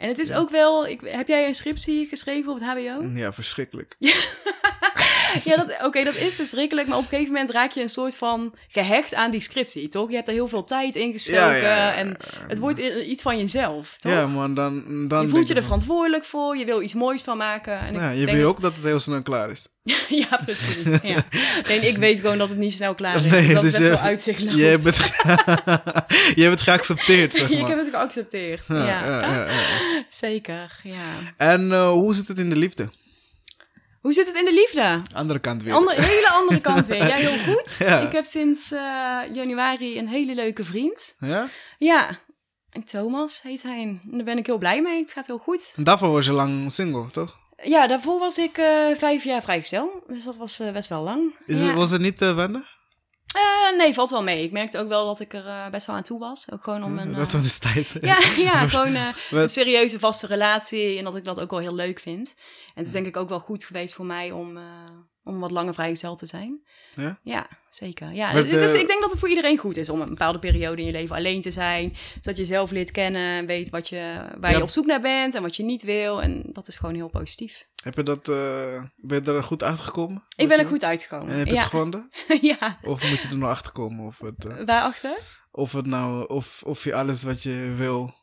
En 0.00 0.08
het 0.08 0.18
is 0.18 0.32
ook 0.32 0.50
wel... 0.50 0.86
Ik, 0.86 1.00
heb 1.04 1.28
jij 1.28 1.46
een 1.46 1.54
scriptie 1.54 2.06
geschreven 2.06 2.52
op 2.52 2.58
het 2.58 2.68
hbo? 2.68 3.10
Ja, 3.14 3.32
verschrikkelijk. 3.32 3.96
Ja, 5.44 5.56
dat- 5.56 5.76
oké, 5.86 6.04
dat 6.04 6.14
is 6.16 6.32
verschrikkelijk. 6.34 6.88
Maar 6.88 6.96
op 6.96 7.02
een 7.02 7.08
gegeven 7.08 7.32
moment 7.32 7.50
raak 7.50 7.70
je 7.72 7.82
een 7.82 7.88
soort 7.88 8.16
van 8.16 8.54
gehecht 8.68 9.14
aan 9.14 9.30
die 9.30 9.40
scriptie, 9.40 9.88
toch? 9.88 10.08
Je 10.08 10.14
hebt 10.14 10.28
er 10.28 10.34
heel 10.34 10.48
veel 10.48 10.64
tijd 10.64 10.96
in 10.96 11.12
gestoken. 11.12 11.60
Ja. 11.60 11.94
En 11.94 12.16
het 12.48 12.58
wordt 12.58 12.78
iets 13.06 13.22
van 13.22 13.38
jezelf, 13.38 13.96
toch? 14.00 14.12
Ja, 14.12 14.26
man, 14.26 14.54
dan, 14.54 15.08
dan 15.08 15.22
je 15.22 15.28
voelt 15.28 15.48
je 15.48 15.54
er 15.54 15.62
verantwoordelijk 15.62 16.24
voor. 16.24 16.56
Je 16.56 16.64
wil 16.64 16.82
iets 16.82 16.94
moois 16.94 17.22
van 17.22 17.36
maken. 17.36 17.78
En 17.78 17.92
Ja, 17.94 18.10
je 18.10 18.26
wil 18.26 18.48
ook 18.48 18.60
dat 18.60 18.74
het 18.74 18.84
heel 18.84 18.98
snel 19.00 19.22
klaar 19.22 19.50
is. 19.50 19.66
ja, 20.08 20.40
precies. 20.44 20.84
Ja. 21.02 21.24
Nee, 21.68 21.78
ik 21.80 21.96
weet 21.96 22.20
gewoon 22.20 22.38
dat 22.38 22.50
het 22.50 22.58
niet 22.58 22.72
snel 22.72 22.94
klaar 22.94 23.14
is. 23.14 23.22
Nee, 23.22 23.52
dat 23.54 23.62
dus 23.62 23.72
het 23.72 23.82
best 23.82 23.90
je- 23.92 23.96
wel 23.96 23.98
uit 23.98 24.22
zich 24.22 24.38
loopt. 24.38 24.56
Je 24.60 24.64
hebt 24.64 24.84
het, 24.84 24.98
het 26.50 26.60
geaccepteerd, 26.60 27.34
zeg 27.34 27.50
ik 27.50 27.66
heb 27.66 27.78
het 27.78 27.88
geaccepteerd. 27.90 28.64
Ja. 28.68 29.46
zeker. 30.08 30.80
Ja. 30.82 30.94
En 31.36 31.72
eh, 31.72 31.88
hoe 31.90 32.14
zit 32.14 32.28
het 32.28 32.38
in 32.38 32.50
de 32.50 32.56
liefde? 32.56 32.90
Hoe 34.00 34.12
zit 34.12 34.26
het 34.26 34.36
in 34.36 34.44
de 34.44 34.52
liefde? 34.52 35.02
Andere 35.12 35.38
kant 35.38 35.62
weer. 35.62 35.74
Andere, 35.74 36.02
hele 36.02 36.28
andere 36.30 36.60
kant 36.70 36.86
weer. 36.86 37.06
Jij 37.06 37.20
heel 37.20 37.54
goed. 37.54 37.76
Ja. 37.78 37.98
Ik 37.98 38.12
heb 38.12 38.24
sinds 38.24 38.72
eh, 38.72 39.20
januari 39.32 39.98
een 39.98 40.08
hele 40.08 40.34
leuke 40.34 40.64
vriend. 40.64 41.16
Ja? 41.18 41.48
Ja, 41.78 42.18
en 42.70 42.84
Thomas 42.84 43.42
heet 43.42 43.62
hij. 43.62 43.82
En 43.82 44.00
daar 44.04 44.24
ben 44.24 44.38
ik 44.38 44.46
heel 44.46 44.58
blij 44.58 44.82
mee. 44.82 45.00
Het 45.00 45.12
gaat 45.12 45.26
heel 45.26 45.38
goed. 45.38 45.72
En 45.76 45.84
daarvoor 45.84 46.12
was 46.12 46.26
je 46.26 46.32
lang 46.32 46.72
single, 46.72 47.06
toch? 47.06 47.38
Ja, 47.62 47.86
daarvoor 47.86 48.18
was 48.18 48.38
ik 48.38 48.58
eh, 48.58 48.96
vijf 48.96 49.24
jaar 49.24 49.42
vrijgezel. 49.42 50.04
Dus 50.06 50.24
dat 50.24 50.36
was 50.36 50.60
eh, 50.60 50.72
best 50.72 50.88
wel 50.88 51.02
lang. 51.02 51.34
Is 51.46 51.60
ja. 51.60 51.66
het, 51.66 51.76
was 51.76 51.90
het 51.90 52.00
niet 52.00 52.18
te 52.18 52.32
wennen? 52.32 52.66
Eh, 53.32 53.76
nee, 53.76 53.94
valt 53.94 54.10
wel 54.10 54.22
mee. 54.22 54.42
Ik 54.44 54.52
merkte 54.52 54.78
ook 54.78 54.88
wel 54.88 55.06
dat 55.06 55.20
ik 55.20 55.34
er 55.34 55.46
eh, 55.46 55.68
best 55.70 55.86
wel 55.86 55.96
aan 55.96 56.02
toe 56.02 56.18
was. 56.18 56.50
Ook 56.52 56.62
gewoon 56.62 56.84
om 56.84 56.98
een... 56.98 57.14
Dat 57.14 57.34
eh, 57.34 57.40
was 57.40 57.58
de 57.58 57.68
tijd. 57.72 57.96
Ja, 58.00 58.18
ja 58.52 58.68
gewoon 58.68 58.94
eh, 58.94 59.08
een 59.30 59.48
serieuze 59.48 59.98
vaste 59.98 60.26
relatie. 60.26 60.98
En 60.98 61.04
dat 61.04 61.16
ik 61.16 61.24
dat 61.24 61.40
ook 61.40 61.50
wel 61.50 61.60
heel 61.60 61.74
leuk 61.74 62.00
vind. 62.00 62.34
En 62.74 62.74
het 62.74 62.86
is 62.86 62.92
denk 62.92 63.06
ik 63.06 63.16
ook 63.16 63.28
wel 63.28 63.40
goed 63.40 63.64
geweest 63.64 63.94
voor 63.94 64.04
mij 64.06 64.30
om, 64.30 64.56
eh, 64.56 64.62
om 65.24 65.40
wat 65.40 65.50
langer 65.50 65.74
vrijgezel 65.74 66.16
te 66.16 66.26
zijn. 66.26 66.60
Ja? 66.96 67.18
Ja, 67.22 67.48
zeker. 67.68 68.12
Ja, 68.12 68.30
eh, 68.34 68.52
ik 68.52 68.86
denk 68.86 69.00
dat 69.00 69.10
het 69.10 69.18
voor 69.18 69.28
iedereen 69.28 69.58
goed 69.58 69.76
is 69.76 69.88
om 69.88 70.00
een 70.00 70.08
bepaalde 70.08 70.38
periode 70.38 70.80
in 70.80 70.86
je 70.86 70.92
leven 70.92 71.16
alleen 71.16 71.40
te 71.40 71.50
zijn. 71.50 71.96
Zodat 72.14 72.36
je 72.36 72.44
zelf 72.44 72.70
leert 72.70 72.90
kennen 72.90 73.36
en 73.38 73.46
weet 73.46 73.70
wat 73.70 73.88
je, 73.88 74.24
waar 74.38 74.50
Ja. 74.50 74.56
je 74.56 74.62
op 74.62 74.70
zoek 74.70 74.86
naar 74.86 75.00
bent 75.00 75.34
en 75.34 75.42
wat 75.42 75.56
je 75.56 75.62
niet 75.62 75.82
wil. 75.82 76.22
En 76.22 76.42
dat 76.52 76.68
is 76.68 76.76
gewoon 76.76 76.94
heel 76.94 77.08
positief. 77.08 77.68
Heb 77.82 77.96
je 77.96 78.02
dat, 78.02 78.28
eh, 78.28 78.84
ben 78.96 79.24
je 79.24 79.32
er 79.32 79.42
goed 79.42 79.62
uitgekomen? 79.62 80.24
Ik 80.36 80.48
ben 80.48 80.58
er 80.58 80.66
goed 80.66 80.84
uitgekomen. 80.84 81.28
En 81.32 81.38
heb 81.38 81.46
je 81.46 81.54
ja. 81.54 81.60
het 81.60 81.68
gevonden? 81.70 82.10
ja, 82.58 82.78
Of 82.82 83.10
moet 83.10 83.22
je 83.22 83.28
er 83.28 83.36
nog 83.36 83.48
achter 83.50 83.72
komen? 83.72 84.06
Of 84.06 84.18
het, 84.18 84.44
eh, 84.44 84.64
waarachter? 84.64 85.16
of 85.50 85.72
het 85.72 85.86
nou, 85.86 86.26
of, 86.26 86.62
of 86.62 86.84
je 86.84 86.94
alles 86.94 87.22
wat 87.22 87.42
je 87.42 87.72
wil, 87.76 88.14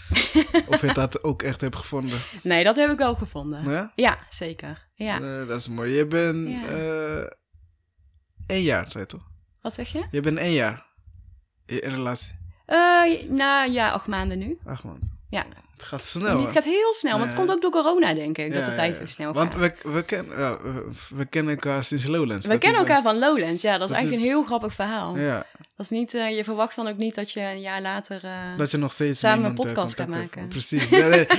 of 0.68 0.80
je 0.80 0.92
dat 0.92 1.24
ook 1.24 1.42
echt 1.42 1.60
hebt 1.60 1.76
gevonden. 1.76 2.20
Nee, 2.42 2.64
dat 2.64 2.76
heb 2.76 2.90
ik 2.90 2.98
wel 2.98 3.14
gevonden. 3.14 3.70
Ja? 3.70 3.92
Ja, 3.94 4.18
zeker. 4.28 4.85
Ja. 4.98 5.20
Eh, 5.20 5.48
dat 5.48 5.60
is 5.60 5.68
mooi. 5.68 5.92
Je 5.92 6.06
bent 6.06 6.48
Ja. 6.48 6.62
eh 6.66 7.30
één 8.46 8.62
jaar, 8.62 8.90
zei 8.90 9.02
je 9.04 9.08
toch? 9.08 9.28
Wat 9.62 9.74
zeg 9.74 9.88
je? 9.92 10.06
Je 10.10 10.20
bent 10.20 10.38
één 10.38 10.52
jaar 10.52 10.86
in 11.66 11.78
relatie. 11.78 12.34
Nou 13.28 13.70
ja, 13.70 13.90
acht 13.90 14.06
maanden 14.06 14.38
nu. 14.38 14.58
Ach 14.64 14.84
man, 14.84 14.98
Ja. 15.30 15.46
het 15.72 15.82
gaat 15.82 16.04
snel. 16.04 16.40
het 16.40 16.50
gaat 16.50 16.64
heel 16.64 16.92
snel, 16.94 17.18
maar 17.18 17.26
het 17.26 17.36
komt 17.36 17.50
ook 17.50 17.60
door 17.62 17.70
corona, 17.70 18.14
denk 18.14 18.38
ik, 18.38 18.52
dat 18.52 18.64
de 18.64 18.72
tijd 18.72 18.96
zo 18.96 19.06
snel 19.06 19.32
Want 19.32 19.54
gaat. 19.54 19.82
we, 19.82 19.90
we, 19.90 20.02
ken, 20.02 20.28
we, 21.16 21.26
kennen 21.30 21.54
elkaar 21.54 21.84
sinds 21.84 22.06
Lowlands. 22.06 22.46
We 22.46 22.52
Dat 22.52 22.60
kennen 22.60 22.80
elkaar 22.80 23.02
van 23.02 23.18
Lowlands, 23.18 23.62
ja. 23.62 23.72
Dat 23.72 23.80
is 23.82 23.86
dat 23.88 23.96
eigenlijk 23.96 24.10
is- 24.22 24.28
een 24.28 24.34
heel 24.36 24.44
grappig 24.44 24.74
verhaal. 24.74 25.16
Ja, 25.18 25.46
Dat 25.76 25.86
is 25.86 25.88
niet, 25.88 26.12
je 26.12 26.40
verwacht 26.44 26.76
dan 26.76 26.86
ook 26.88 26.96
niet 26.96 27.14
dat 27.14 27.30
je 27.32 27.40
een 27.40 27.60
jaar 27.60 27.80
later... 27.82 28.20
dat 28.56 28.70
je 28.70 28.76
nog 28.76 28.92
steeds 28.92 29.20
Samen 29.20 29.44
een 29.44 29.54
podcast 29.54 29.98
hebt. 29.98 30.10
maken. 30.10 30.48
Precies. 30.48 30.88
Ja, 30.90 31.08
nee. 31.08 31.26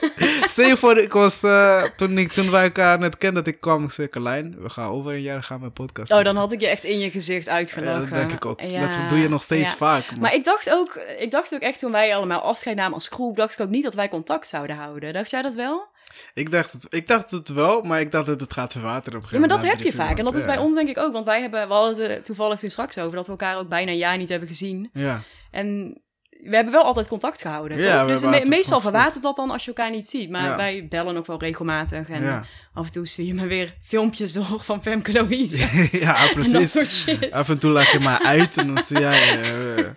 Stel 0.50 0.66
je 0.68 0.76
voor, 0.76 0.98
ik 0.98 1.12
was, 1.12 1.42
eh, 1.42 1.82
toen, 1.96 2.18
ik, 2.18 2.32
toen 2.32 2.50
wij 2.50 2.62
elkaar 2.62 2.98
net 2.98 3.18
kenden, 3.18 3.44
dat 3.44 3.54
ik 3.54 3.60
kwam, 3.60 3.84
ik 3.84 3.90
zei, 3.90 4.08
Carlijn, 4.08 4.56
we 4.62 4.68
gaan 4.70 4.90
over 4.90 5.12
een 5.12 5.20
jaar 5.22 5.42
gaan 5.42 5.60
met 5.60 5.72
podcast. 5.72 6.12
Oh, 6.12 6.24
dan 6.24 6.36
had 6.36 6.52
ik 6.52 6.60
je 6.60 6.66
echt 6.68 6.84
in 6.84 6.98
je 6.98 7.10
gezicht 7.10 7.46
Ja, 7.46 7.52
uitgelachen. 7.52 8.00
dat 8.10 8.12
denk 8.18 8.32
ik 8.32 8.44
ook. 8.44 8.60
Ja, 8.60 8.80
dat 8.86 9.08
doe 9.08 9.18
je 9.18 9.28
nog 9.28 9.42
steeds 9.42 9.70
ja. 9.70 9.76
vaak. 9.76 10.10
Maar, 10.10 10.20
Maar 10.20 10.34
ik 10.34 10.44
dacht, 10.44 10.70
ook, 10.72 10.94
ik 11.18 11.30
dacht 11.30 11.54
ook 11.54 11.60
echt 11.60 11.78
toen 11.78 11.92
wij 11.92 12.16
allemaal 12.16 12.40
afscheid 12.40 12.76
namen 12.76 12.94
als 12.94 13.08
groep, 13.08 13.36
dacht 13.36 13.54
ik 13.54 13.60
ook 13.60 13.68
niet 13.70 13.84
dat 13.84 13.94
wij 13.94 14.08
contact 14.08 14.48
zouden 14.48 14.76
houden. 14.76 15.12
Dacht 15.12 15.30
jij 15.30 15.42
dat 15.42 15.54
wel? 15.54 15.88
ik, 16.34 16.50
dacht 16.50 16.72
het, 16.72 16.86
ik 16.90 17.08
dacht 17.08 17.30
het 17.30 17.48
wel, 17.48 17.82
maar 17.82 18.00
ik 18.00 18.10
dacht 18.12 18.26
dat 18.26 18.40
het 18.40 18.52
gaat 18.52 18.72
verwateren 18.72 19.18
op 19.18 19.24
een 19.24 19.30
Ja, 19.32 19.38
maar 19.38 19.48
gegeven 19.48 19.48
dat 19.48 19.58
moment. 19.58 19.78
heb 19.78 19.86
je 19.86 20.08
vaak. 20.08 20.18
En 20.18 20.24
dat 20.24 20.34
is 20.34 20.40
Ja. 20.40 20.46
bij 20.46 20.58
ons 20.58 20.74
denk 20.74 20.88
ik 20.88 20.98
ook. 20.98 21.12
Want 21.12 21.24
wij 21.24 21.40
hebben, 21.40 21.68
we 21.68 21.74
hadden 21.74 22.10
het 22.10 22.24
toevallig 22.24 22.58
toen 22.58 22.70
straks 22.70 22.98
over, 22.98 23.16
dat 23.16 23.24
we 23.24 23.30
elkaar 23.30 23.56
ook 23.58 23.68
bijna 23.68 23.90
een 23.90 23.96
jaar 23.96 24.16
niet 24.18 24.28
hebben 24.28 24.48
gezien. 24.48 24.90
Ja, 24.92 25.22
En 25.50 26.00
we 26.44 26.54
hebben 26.54 26.72
wel 26.72 26.82
altijd 26.82 27.08
contact 27.08 27.40
gehouden. 27.42 27.78
Ja, 27.78 27.98
toch? 28.04 28.08
Dus 28.08 28.20
me- 28.20 28.46
meestal 28.48 28.80
verwatert 28.80 29.22
dat 29.22 29.36
dan 29.36 29.50
als 29.50 29.62
je 29.64 29.68
elkaar 29.68 29.90
niet 29.90 30.10
ziet. 30.10 30.30
Maar 30.30 30.42
Ja. 30.44 30.56
wij 30.56 30.86
bellen 30.88 31.16
ook 31.16 31.26
wel 31.26 31.38
regelmatig. 31.40 32.08
En 32.08 32.22
ja. 32.22 32.46
af 32.74 32.86
en 32.86 32.92
toe 32.92 33.06
stuur 33.06 33.24
je 33.26 33.34
me 33.34 33.46
weer 33.46 33.74
filmpjes 33.82 34.32
door 34.32 34.60
van 34.62 34.82
Femke 34.82 35.12
Louise. 35.12 35.88
ja, 36.04 36.28
precies. 36.32 36.76
Af 37.30 37.48
en 37.48 37.58
toe 37.58 37.70
laat 37.70 37.90
je 37.90 38.00
maar 38.00 38.22
uit 38.22 38.56
en 38.56 38.66
dan 38.66 38.78
zie 38.78 38.98
jij... 38.98 39.40
eh, 39.42 39.78
eh. 39.78 39.94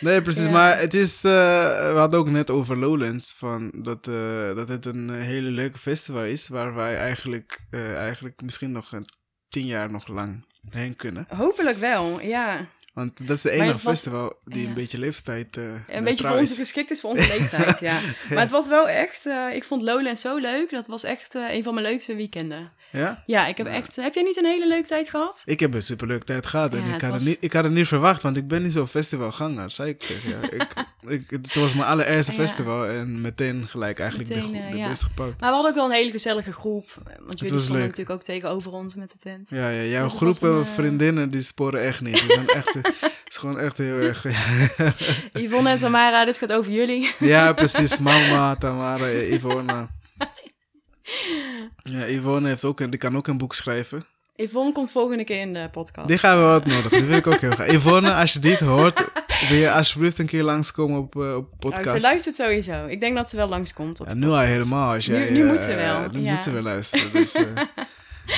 Nee, 0.00 0.22
precies. 0.22 0.44
Ja. 0.44 0.50
Maar 0.50 0.78
het 0.78 0.94
is... 0.94 1.24
eh, 1.24 1.30
we 1.92 1.94
hadden 1.96 2.20
ook 2.20 2.28
net 2.30 2.50
over 2.50 2.78
Lowlands. 2.78 3.34
Van 3.36 3.70
dat, 3.74 4.04
dat 4.56 4.68
het 4.68 4.86
een 4.86 5.10
hele 5.10 5.50
leuke 5.50 5.78
festival 5.78 6.24
is. 6.24 6.48
Waar 6.48 6.74
wij 6.74 6.96
eigenlijk, 6.96 7.60
eigenlijk 7.96 8.42
misschien 8.42 8.72
nog 8.72 8.92
een 8.92 9.06
tien 9.48 9.66
jaar 9.66 9.90
nog 9.90 10.08
lang 10.08 10.44
heen 10.70 10.96
kunnen. 10.96 11.26
Hopelijk 11.36 11.78
wel, 11.78 12.20
ja. 12.20 12.66
Want 13.00 13.26
dat 13.26 13.36
is 13.36 13.42
de 13.42 13.50
enige 13.50 13.72
was- 13.72 13.82
festival 13.82 14.38
die 14.44 14.62
ja. 14.62 14.68
een 14.68 14.74
beetje 14.74 14.98
leeftijd 14.98 15.56
eh 15.56 15.64
Een 15.88 16.04
beetje 16.04 16.26
voor 16.26 16.36
ons 16.36 16.56
geschikt 16.56 16.90
is 16.90 17.00
voor 17.00 17.10
onze 17.10 17.28
leeftijd, 17.38 17.80
ja. 17.80 18.00
Maar 18.30 18.40
het 18.42 18.50
was 18.50 18.68
wel 18.68 18.88
echt... 18.88 19.26
eh, 19.26 19.54
ik 19.54 19.64
vond 19.64 19.82
Lowlands 19.82 20.20
zo 20.22 20.36
leuk. 20.36 20.70
Dat 20.70 20.86
was 20.86 21.04
echt 21.04 21.34
eh, 21.34 21.54
een 21.54 21.62
van 21.62 21.74
mijn 21.74 21.86
leukste 21.86 22.14
weekenden. 22.14 22.72
Ja? 22.92 23.22
Ja, 23.26 23.46
ik 23.46 23.56
heb 23.56 23.66
echt... 23.66 23.96
Heb 23.96 24.14
jij 24.14 24.22
niet 24.22 24.36
een 24.36 24.44
hele 24.44 24.68
leuke 24.68 24.88
tijd 24.88 25.08
gehad? 25.08 25.42
Ik 25.44 25.60
heb 25.60 25.74
een 25.74 25.82
superleuke 25.82 26.24
tijd 26.24 26.46
gehad. 26.46 26.74
En 26.74 26.84
ik, 26.84 27.00
had 27.00 27.10
was- 27.10 27.10
het 27.12 27.22
niet, 27.28 27.38
ik 27.40 27.52
had 27.52 27.64
het 27.64 27.72
niet 27.72 27.86
verwacht, 27.86 28.22
want 28.22 28.36
ik 28.36 28.48
ben 28.48 28.62
niet 28.62 28.72
zo'n 28.72 28.86
festivalganger, 28.86 29.70
zei 29.70 29.88
ik 29.88 29.98
tegen 29.98 30.30
jou. 30.30 30.44
ik, 30.56 30.66
ik, 31.08 31.30
het 31.30 31.54
was 31.54 31.74
mijn 31.74 31.86
allereerste 31.88 32.32
festival 32.32 32.86
en 32.86 33.20
meteen 33.20 33.66
gelijk 33.68 33.98
eigenlijk 33.98 34.28
Meteen, 34.28 34.52
de, 34.52 34.58
eh, 34.58 34.70
de 34.70 34.76
ja. 34.76 34.88
beste 34.88 35.04
gepakt. 35.04 35.40
Maar 35.40 35.48
we 35.48 35.54
hadden 35.54 35.70
ook 35.70 35.76
wel 35.76 35.86
een 35.86 35.92
hele 35.96 36.10
gezellige 36.10 36.52
groep. 36.52 36.88
Want 37.20 37.38
jullie 37.38 37.58
stonden 37.58 37.82
natuurlijk 37.82 38.10
ook 38.10 38.22
tegenover 38.22 38.72
ons 38.72 38.94
met 38.94 39.10
de 39.10 39.18
tent. 39.18 39.50
Ja, 39.50 39.68
ja, 39.68 39.82
jouw 39.82 40.04
Dus 40.04 40.12
groepen 40.16 40.50
een, 40.50 40.60
eh, 40.64 40.66
vriendinnen, 40.68 41.30
die 41.30 41.42
sporen 41.42 41.80
echt 41.80 42.00
niet. 42.00 42.20
Die 42.20 42.32
zijn 42.32 42.48
echt, 42.48 42.74
het 42.74 42.86
is 43.28 43.36
gewoon 43.36 43.58
echt 43.58 43.78
heel 43.78 43.96
erg... 43.98 44.24
Yvonne 45.32 45.70
en 45.70 45.78
Tamara, 45.78 46.24
dit 46.24 46.38
gaat 46.38 46.52
over 46.52 46.72
jullie. 46.72 47.14
ja, 47.18 47.52
precies. 47.52 47.98
Mama, 47.98 48.56
Tamara, 48.56 49.06
Yvonne. 49.08 49.88
Ja, 51.82 52.06
Yvonne 52.08 52.48
heeft 52.48 52.64
ook 52.64 52.80
een, 52.80 52.90
die 52.90 52.98
kan 52.98 53.16
ook 53.16 53.26
een 53.26 53.38
boek 53.38 53.54
schrijven. 53.54 54.04
Yvonne 54.36 54.72
komt 54.72 54.92
volgende 54.92 55.24
keer 55.24 55.40
in 55.40 55.52
de 55.54 55.68
podcast. 55.72 56.08
Die 56.08 56.18
gaan 56.18 56.38
we 56.38 56.44
wat 56.44 56.66
nodig. 56.66 56.88
Die 56.90 57.02
wil 57.02 57.16
ik 57.16 57.26
ook 57.26 57.40
heel 57.40 57.50
graag. 57.50 57.72
Yvonne, 57.72 58.12
als 58.14 58.32
je 58.32 58.38
dit 58.38 58.60
hoort, 58.60 59.04
wil 59.48 59.58
je 59.58 59.72
alsjeblieft 59.72 60.18
een 60.18 60.26
keer 60.26 60.42
langskomen 60.42 60.98
op, 60.98 61.16
eh, 61.16 61.34
op 61.36 61.48
Oh, 61.52 61.58
podcast. 61.58 61.90
ze 61.96 62.00
luistert 62.00 62.36
sowieso. 62.36 62.86
Ik 62.86 63.00
denk 63.00 63.16
dat 63.16 63.30
ze 63.30 63.36
wel 63.36 63.48
langskomt. 63.48 64.00
Op 64.00 64.06
Ja, 64.06 64.14
nu 64.14 64.26
al 64.26 64.38
helemaal. 64.38 64.94
Als 64.94 65.06
Nu- 65.06 65.14
jij, 65.14 65.30
nu 65.30 65.42
eh, 65.42 65.52
moet 65.52 65.62
ze 65.62 65.74
wel, 65.74 66.08
Nu 66.10 66.20
ja. 66.20 66.32
moet 66.32 66.44
ze 66.44 66.50
wel 66.50 66.62
luisteren. 66.62 67.12
Dus, 67.12 67.34
eh, 67.34 67.44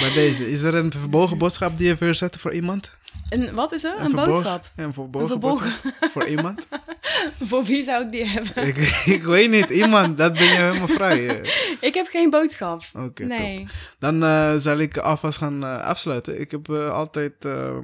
maar 0.01 0.13
deze, 0.15 0.51
is 0.51 0.63
er 0.63 0.75
een 0.75 0.91
verbogen 0.93 1.39
boodschap 1.39 1.79
die 1.79 1.87
je 1.89 1.95
wil 1.95 2.15
zetten 2.15 2.41
voor 2.41 2.53
iemand? 2.53 2.91
Een, 3.29 3.55
wat 3.55 3.73
is 3.73 3.85
er? 3.85 3.95
Een, 4.01 4.13
boodschap. 4.13 4.71
Een 4.77 4.85
Een 4.85 4.93
verborgen- 4.93 5.41
boodschap 5.41 5.71
voor 6.11 6.27
iemand? 6.27 6.67
Voor 7.49 7.65
wie 7.65 7.85
zou 7.85 8.05
ik 8.05 8.11
die 8.13 8.27
hebben? 8.27 8.67
ik, 8.67 8.77
ik 9.07 9.23
weet 9.23 9.51
niet, 9.51 9.71
iemand, 9.71 10.19
dat 10.19 10.33
ben 10.33 10.43
je 10.45 10.51
helemaal 10.51 10.89
vrij. 10.89 11.41
eh. 11.41 11.51
Ik 11.89 11.95
heb 11.95 12.07
geen 12.07 12.31
boodschap. 12.31 12.83
Oké, 12.95 13.25
nee. 13.25 13.59
top. 13.59 13.69
Dan 13.99 14.23
eh, 14.23 14.55
zal 14.57 14.79
ik 14.79 14.97
alvast 14.97 15.39
gaan 15.39 15.65
eh, 15.65 15.79
afsluiten. 15.81 16.41
Ik 16.41 16.51
heb 16.51 16.71
altijd... 16.71 17.33
eh, 17.45 17.79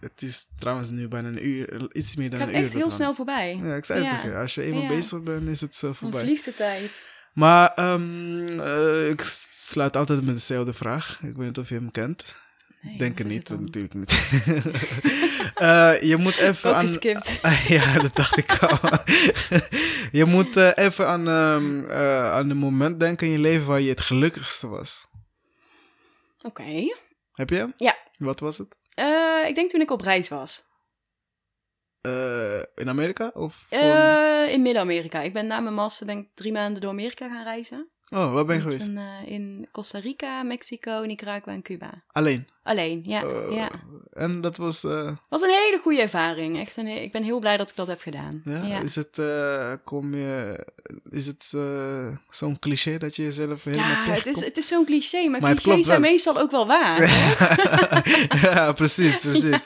het 0.00 0.22
is 0.22 0.46
trouwens 0.58 0.90
nu 0.90 1.08
bijna 1.08 1.28
een 1.28 1.46
uur, 1.46 1.88
iets 1.92 2.16
meer 2.16 2.30
dan 2.30 2.38
Het 2.38 2.48
gaat 2.48 2.56
een 2.56 2.62
uur. 2.62 2.68
echt 2.68 2.76
heel 2.82 2.90
snel 2.90 3.14
voorbij. 3.14 3.60
Ja, 3.62 3.74
ik 3.74 3.84
zei 3.84 4.04
het 4.06 4.22
Ja. 4.22 4.40
Als 4.40 4.54
je 4.54 4.62
eenmaal 4.62 4.82
Ja. 4.82 4.88
bezig 4.88 5.22
bent, 5.22 5.48
is 5.48 5.60
het 5.60 5.74
zo 5.74 5.86
Dan 5.86 5.94
voorbij. 5.96 6.22
vliegt 6.24 6.44
de 6.44 6.54
tijd. 6.54 7.08
Maar 7.32 7.72
ehm, 7.74 8.46
eh, 8.60 9.08
ik 9.08 9.20
sluit 9.50 9.96
altijd 9.96 10.24
met 10.24 10.34
dezelfde 10.34 10.72
vraag. 10.72 11.18
Ik 11.22 11.36
weet 11.36 11.46
niet 11.46 11.58
of 11.58 11.68
je 11.68 11.74
hem 11.74 11.90
kent. 11.90 12.24
Nee, 12.80 12.98
Denk 12.98 13.18
het 13.18 13.26
niet, 13.26 13.48
natuurlijk 13.50 13.94
niet. 13.94 14.12
Eh, 15.54 16.02
je 16.02 16.16
moet 16.16 16.36
even 16.48 16.74
aan... 16.76 16.86
geskipt. 16.86 17.40
ja, 17.68 17.98
dat 17.98 18.16
dacht 18.16 18.36
ik 18.36 18.58
al. 18.62 18.78
je 20.12 20.24
moet 20.24 20.56
eh, 20.56 20.70
even 20.74 21.08
aan, 21.08 21.28
ehm 21.28 21.84
eh, 21.90 22.30
aan 22.32 22.50
een 22.50 22.56
moment 22.56 23.00
denken 23.00 23.26
in 23.26 23.32
je 23.32 23.38
leven 23.38 23.66
waar 23.66 23.80
je 23.80 23.88
het 23.90 24.00
gelukkigste 24.00 24.66
was. 24.68 25.06
Oké. 26.42 26.94
Heb 27.32 27.50
je? 27.50 27.72
Ja. 27.76 27.96
Wat 28.18 28.40
was 28.40 28.58
het? 28.58 28.76
Ik 29.48 29.54
denk 29.54 29.70
toen 29.70 29.80
ik 29.80 29.90
op 29.90 30.00
reis 30.00 30.28
was. 30.28 30.62
In 32.74 32.88
Amerika? 32.88 33.30
Of 33.34 33.66
gewoon- 33.68 34.48
in 34.48 34.62
Midden-Amerika. 34.62 35.20
Ik 35.20 35.32
ben 35.32 35.46
na 35.46 35.60
mijn 35.60 35.74
master 35.74 36.06
ben 36.06 36.18
ik 36.18 36.28
drie 36.34 36.52
maanden 36.52 36.80
door 36.80 36.90
Amerika 36.90 37.28
gaan 37.28 37.44
reizen. 37.44 37.88
Oh, 38.10 38.32
waar 38.32 38.44
ben 38.44 38.56
je 38.56 38.64
Met 38.64 38.72
geweest? 38.72 38.88
een, 38.96 39.26
in 39.26 39.68
Costa 39.72 39.98
Rica, 39.98 40.42
Mexico, 40.42 41.00
Nicaragua 41.06 41.52
en 41.52 41.62
Cuba. 41.62 42.04
Alleen? 42.06 42.48
Alleen, 42.62 43.02
ja. 43.04 43.22
Eh, 43.22 43.50
ja. 43.56 43.68
En 44.12 44.40
dat 44.40 44.56
was... 44.56 44.84
eh, 44.84 45.10
was 45.28 45.42
een 45.42 45.48
hele 45.48 45.78
goede 45.82 46.00
ervaring. 46.00 46.58
Echt 46.60 46.76
een, 46.76 46.86
he- 46.86 46.94
ik 46.98 47.12
ben 47.12 47.22
heel 47.22 47.38
blij 47.38 47.56
dat 47.56 47.68
ik 47.68 47.76
dat 47.76 47.86
heb 47.86 48.00
gedaan. 48.00 48.42
Ja, 48.44 48.62
ja. 48.64 48.80
is 48.80 48.96
het, 48.96 49.18
eh, 49.18 49.72
kom 49.84 50.14
je, 50.14 50.66
is 51.10 51.26
het 51.26 51.44
zo'n 52.30 52.58
cliché 52.58 52.98
dat 52.98 53.16
je 53.16 53.22
jezelf 53.22 53.64
helemaal 53.64 53.86
Ja, 54.06 54.12
het 54.12 54.26
is, 54.26 54.44
het 54.44 54.56
is 54.56 54.68
zo'n 54.68 54.84
cliché, 54.84 55.28
maar, 55.28 55.40
Maar 55.40 55.50
het 55.50 55.60
clichés 55.62 55.86
zijn 55.86 56.00
wel. 56.00 56.10
meestal 56.10 56.38
ook 56.38 56.50
wel 56.50 56.66
waar. 56.66 57.00
ja, 58.42 58.72
precies, 58.72 59.20
precies. 59.20 59.64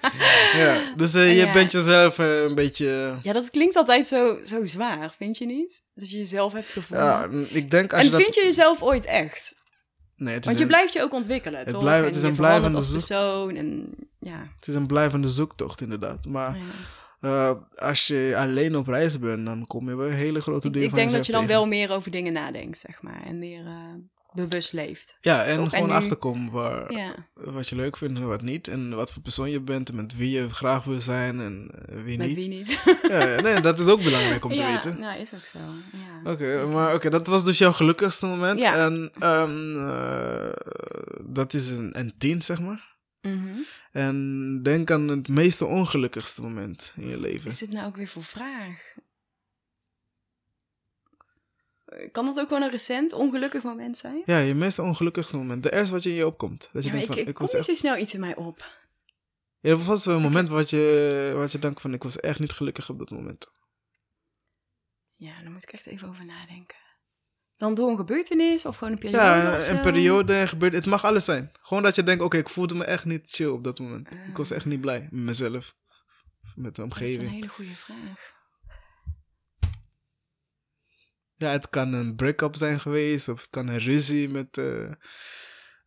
Ja. 0.56 0.92
Dus 0.96 1.12
je 1.12 1.50
bent 1.52 1.72
jezelf 1.72 2.18
een 2.18 2.54
beetje... 2.54 3.18
ja, 3.22 3.32
dat 3.32 3.50
klinkt 3.50 3.76
altijd 3.76 4.06
zo, 4.06 4.38
zo 4.44 4.66
zwaar, 4.66 5.14
vind 5.16 5.38
je 5.38 5.46
niet? 5.46 5.82
Dat 5.94 6.10
je 6.10 6.18
jezelf 6.18 6.52
hebt 6.52 6.70
gevonden. 6.70 7.06
Ja, 7.06 7.28
ik 7.48 7.70
denk 7.70 7.92
als 7.92 8.00
en 8.00 8.06
je 8.06 8.12
dat... 8.12 8.22
vind 8.22 8.34
je 8.34 8.42
jezelf 8.42 8.82
ooit 8.82 9.04
echt? 9.04 9.54
Nee, 10.22 10.34
het 10.34 10.42
is, 10.42 10.46
Want 10.46 10.56
je 10.58 10.62
een, 10.64 10.70
blijft 10.70 10.92
je 10.92 11.02
ook 11.02 11.12
ontwikkelen, 11.12 11.58
het 11.60 11.68
toch? 11.68 11.84
het 11.84 12.14
is 12.14 12.22
een 12.22 12.34
blijvende 12.36 12.76
als 12.76 12.86
zoek. 12.86 12.96
persoon 12.96 13.56
en 13.56 13.94
ja. 14.18 14.52
het 14.56 14.66
is 14.66 14.74
een 14.74 14.86
blijvende 14.86 15.28
zoektocht, 15.28 15.80
inderdaad. 15.80 16.26
Maar 16.26 16.58
ja. 17.20 17.50
eh, 17.50 17.58
als 17.88 18.06
je 18.06 18.34
alleen 18.36 18.76
op 18.76 18.86
reis 18.86 19.18
bent, 19.18 19.44
dan 19.46 19.66
kom 19.66 19.88
je 19.88 19.96
wel 19.96 20.08
hele 20.08 20.40
grote 20.40 20.66
Ik, 20.66 20.72
dingen 20.72 20.88
ik 20.88 20.94
van 20.94 20.98
denk 21.04 21.12
dat 21.12 21.26
je 21.26 21.32
dan 21.32 21.40
tegen. 21.40 21.56
wel 21.56 21.66
meer 21.66 21.90
over 21.90 22.10
dingen 22.10 22.32
nadenkt, 22.32 22.78
zeg 22.78 23.02
maar. 23.02 23.22
En 23.24 23.38
meer 23.38 23.66
eh, 23.66 23.74
bewust 24.34 24.72
leeft. 24.72 25.16
Ja, 25.20 25.44
en 25.44 25.54
Toch? 25.56 25.64
En 25.64 25.70
gewoon 25.70 25.88
nu- 25.88 25.94
achterkomen 25.94 26.50
waar, 26.52 26.92
Ja. 26.92 27.14
wat 27.34 27.68
je 27.68 27.76
leuk 27.76 27.96
vindt 27.96 28.18
en 28.18 28.26
wat 28.26 28.42
niet. 28.42 28.68
En 28.68 28.94
wat 28.94 29.12
voor 29.12 29.22
persoon 29.22 29.50
je 29.50 29.60
bent 29.60 29.88
en 29.88 29.94
met 29.94 30.16
wie 30.16 30.30
je 30.30 30.48
graag 30.50 30.84
wil 30.84 31.00
zijn 31.00 31.40
en 31.40 31.70
eh, 31.88 32.02
wie 32.02 32.18
Met 32.18 32.26
niet. 32.26 32.36
wie 32.36 32.48
niet? 32.48 32.80
Ja, 33.12 33.40
nee, 33.40 33.60
dat 33.60 33.80
is 33.80 33.86
ook 33.86 34.02
belangrijk 34.02 34.44
om 34.44 34.50
te 34.50 34.56
ja, 34.56 34.72
weten. 34.72 35.00
nou 35.00 35.20
is 35.20 35.34
ook 35.34 35.44
zo. 35.46 35.58
Ja, 35.92 36.30
Oké, 36.30 36.66
maar 36.66 36.94
oké, 36.94 37.10
dat 37.10 37.26
was 37.26 37.44
dus 37.44 37.58
jouw 37.58 37.72
gelukkigste 37.72 38.26
moment. 38.26 38.58
Ja. 38.58 38.74
En 38.74 39.12
ehm, 39.18 39.88
eh, 39.88 40.52
dat 41.24 41.54
is 41.54 41.70
een, 41.70 41.98
een 41.98 42.14
tien, 42.18 42.42
zeg 42.42 42.60
maar. 42.60 42.90
Mhm. 43.20 43.58
En 43.92 44.58
denk 44.62 44.90
aan 44.90 45.08
het 45.08 45.28
meeste 45.28 45.64
ongelukkigste 45.66 46.42
moment 46.42 46.92
in 46.96 47.08
je 47.08 47.20
leven. 47.20 47.50
Is 47.50 47.58
dit 47.58 47.72
nou 47.72 47.86
ook 47.86 47.96
weer 47.96 48.08
voor 48.08 48.22
vraag? 48.24 48.80
Kan 52.12 52.24
dat 52.24 52.38
ook 52.38 52.48
gewoon 52.48 52.62
een 52.62 52.70
recent 52.70 53.12
ongelukkig 53.12 53.62
moment 53.62 53.96
zijn? 53.98 54.22
Ja, 54.24 54.38
je 54.38 54.54
meest 54.54 54.78
ongelukkigste 54.78 55.36
moment. 55.36 55.62
De 55.62 55.72
eerste 55.72 55.94
wat 55.94 56.02
je 56.02 56.10
in 56.10 56.16
je 56.16 56.26
opkomt. 56.26 56.68
Dat 56.72 56.82
je 56.84 56.88
Ja, 56.90 56.94
denkt 56.94 57.08
ik, 57.10 57.14
van, 57.18 57.26
ik 57.26 57.34
kom 57.34 57.44
niet 57.44 57.54
echt... 57.54 57.64
zo 57.64 57.74
snel 57.74 57.96
iets 57.96 58.14
in 58.14 58.20
mij 58.20 58.36
op. 58.36 58.80
Ja, 59.60 59.70
er 59.70 59.76
was 59.78 60.02
zo'n 60.02 60.22
moment 60.22 60.48
wat 60.48 60.70
je, 60.70 61.32
wat 61.36 61.52
je 61.52 61.58
denkt 61.58 61.80
van, 61.80 61.92
ik 61.94 62.02
was 62.02 62.20
echt 62.20 62.38
niet 62.38 62.52
gelukkig 62.52 62.90
op 62.90 62.98
dat 62.98 63.10
moment. 63.10 63.46
Ja, 65.16 65.42
daar 65.42 65.50
moet 65.50 65.62
ik 65.62 65.72
echt 65.72 65.86
even 65.86 66.08
over 66.08 66.24
nadenken. 66.24 66.76
Dan 67.56 67.74
door 67.74 67.90
een 67.90 67.96
gebeurtenis 67.96 68.66
of 68.66 68.76
gewoon 68.76 68.92
een 68.92 68.98
periode 68.98 69.24
Ja, 69.24 69.68
een 69.68 69.80
periode 69.80 70.34
en 70.34 70.48
gebeurt. 70.48 70.72
Het 70.72 70.86
mag 70.86 71.04
alles 71.04 71.24
zijn. 71.24 71.50
Gewoon 71.60 71.82
dat 71.82 71.94
je 71.94 72.02
denkt, 72.02 72.22
oké, 72.22 72.36
ik 72.36 72.48
voelde 72.48 72.74
me 72.74 72.84
echt 72.84 73.04
niet 73.04 73.30
chill 73.30 73.46
op 73.48 73.64
dat 73.64 73.78
moment. 73.78 74.08
Ik 74.28 74.36
was 74.36 74.50
echt 74.50 74.64
niet 74.64 74.80
blij 74.80 75.00
met 75.10 75.24
mezelf. 75.24 75.74
Met 76.54 76.76
de 76.76 76.82
Dat 76.82 77.00
is 77.00 77.00
een 77.00 77.04
omgeving. 77.14 77.30
hele 77.30 77.48
goede 77.48 77.74
vraag. 77.74 78.32
Ja, 81.42 81.50
het 81.50 81.68
kan 81.68 81.92
een 81.92 82.14
break-up 82.14 82.56
zijn 82.56 82.80
geweest, 82.80 83.28
of 83.28 83.40
het 83.40 83.50
kan 83.50 83.68
een 83.68 83.78
ruzie 83.78 84.28
met 84.28 84.58
eh, 84.58 84.90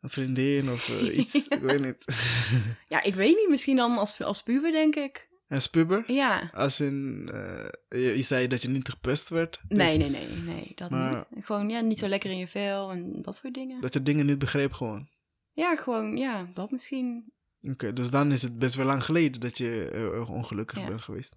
een 0.02 0.10
vriendin 0.10 0.70
of 0.72 0.90
eh, 0.90 1.18
iets. 1.20 1.48
ik 1.48 1.60
weet 1.62 1.82
niet. 1.82 2.06
Ja, 2.94 3.04
ik 3.04 3.16
weet 3.16 3.36
niet. 3.36 3.50
Misschien 3.50 3.76
dan 3.76 3.98
als, 3.98 4.22
als 4.22 4.42
puber, 4.44 4.72
denk 4.72 4.96
ik. 4.96 5.30
een 5.48 5.62
spuber? 5.62 6.04
Ja. 6.12 6.50
Als 6.54 6.80
in, 6.80 7.30
eh, 7.34 7.68
je, 8.02 8.18
je 8.18 8.22
zei 8.22 8.48
dat 8.48 8.62
je 8.62 8.68
niet 8.68 8.90
gepest 8.90 9.30
werd. 9.30 9.60
dus 9.68 9.78
Nee, 9.78 9.98
nee, 9.98 10.10
nee, 10.10 10.28
nee. 10.30 10.72
Dat 10.76 10.90
Maar- 10.90 11.26
niet. 11.36 11.46
Gewoon, 11.46 11.70
ja, 11.70 11.80
niet 11.80 12.00
zo 12.00 12.08
lekker 12.08 12.30
in 12.32 12.38
je 12.38 12.48
vel 12.48 12.92
en 12.92 13.22
dat 13.22 13.38
soort 13.38 13.54
dingen. 13.54 13.82
Dat 13.82 13.94
je 13.94 14.02
dingen 14.04 14.26
niet 14.26 14.40
begreep 14.40 14.74
gewoon. 14.74 15.10
Ja, 15.52 15.76
gewoon, 15.76 16.18
ja, 16.18 16.50
dat 16.54 16.72
misschien. 16.72 17.34
Oké, 17.72 17.94
dus 17.94 18.10
dan 18.10 18.32
is 18.32 18.42
het 18.42 18.60
best 18.60 18.76
wel 18.76 18.86
lang 18.86 19.04
geleden 19.04 19.40
dat 19.40 19.58
je 19.58 19.90
erg 19.94 20.30
ongelukkig 20.30 20.80
Ja. 20.80 20.88
bent 20.88 21.02
geweest. 21.02 21.36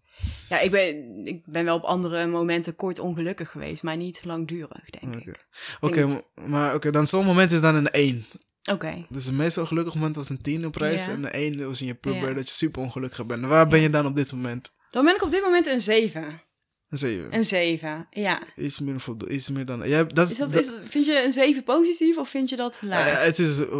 Ja, 0.48 0.58
ik 0.60 0.70
ben, 0.70 1.20
ik 1.26 1.42
ben 1.46 1.64
wel 1.64 1.76
op 1.76 1.82
andere 1.82 2.26
momenten 2.26 2.74
kort 2.74 2.98
ongelukkig 2.98 3.50
geweest, 3.50 3.82
maar 3.82 3.96
niet 3.96 4.24
langdurig, 4.24 4.90
denk 4.90 5.14
ik. 5.16 5.46
Oké, 5.80 6.22
maar 6.46 6.74
oké, 6.74 6.90
dan 6.90 7.06
zo'n 7.06 7.24
moment 7.24 7.50
is 7.50 7.60
dan 7.60 7.74
een 7.74 7.90
1. 7.90 8.24
Oké. 8.70 9.06
Dus 9.08 9.24
het 9.26 9.34
meest 9.34 9.58
ongelukkig 9.58 9.94
moment 9.94 10.16
was 10.16 10.28
een 10.28 10.40
10 10.42 10.66
op 10.66 10.74
reis. 10.74 11.06
Ja. 11.06 11.12
En 11.12 11.22
de 11.22 11.28
1 11.30 11.66
was 11.66 11.80
in 11.80 11.86
je 11.86 11.94
puber 11.94 12.28
Ja. 12.28 12.34
dat 12.34 12.48
je 12.48 12.54
super 12.54 12.82
ongelukkig 12.82 13.26
bent. 13.26 13.44
Waar 13.44 13.68
ben 13.68 13.80
je 13.80 13.90
dan 13.90 14.06
op 14.06 14.14
dit 14.14 14.32
moment? 14.32 14.72
Dan 14.90 15.04
ben 15.04 15.14
ik 15.14 15.22
op 15.22 15.30
dit 15.30 15.42
moment 15.42 15.66
een 15.66 15.80
7. 15.80 16.42
Een 16.90 16.98
7. 16.98 17.34
Een 17.34 17.44
7, 17.44 18.06
ja. 18.10 18.42
Iets 18.56 18.80
meer, 18.80 19.00
voldo- 19.00 19.26
iets 19.26 19.50
meer 19.50 19.64
dan... 19.64 19.88
Ja, 19.88 20.02
dat, 20.04 20.30
Is 20.30 20.36
dat, 20.38 20.52
dat- 20.52 20.64
is, 20.64 20.72
vind 20.88 21.06
je 21.06 21.22
een 21.24 21.32
7 21.32 21.62
positief 21.64 22.16
of 22.16 22.28
vind 22.28 22.50
je 22.50 22.56
dat 22.56 22.78
laag? 22.82 23.24
Het 23.24 23.38
is 23.38 23.58
eh, 23.58 23.64
eh, 23.66 23.70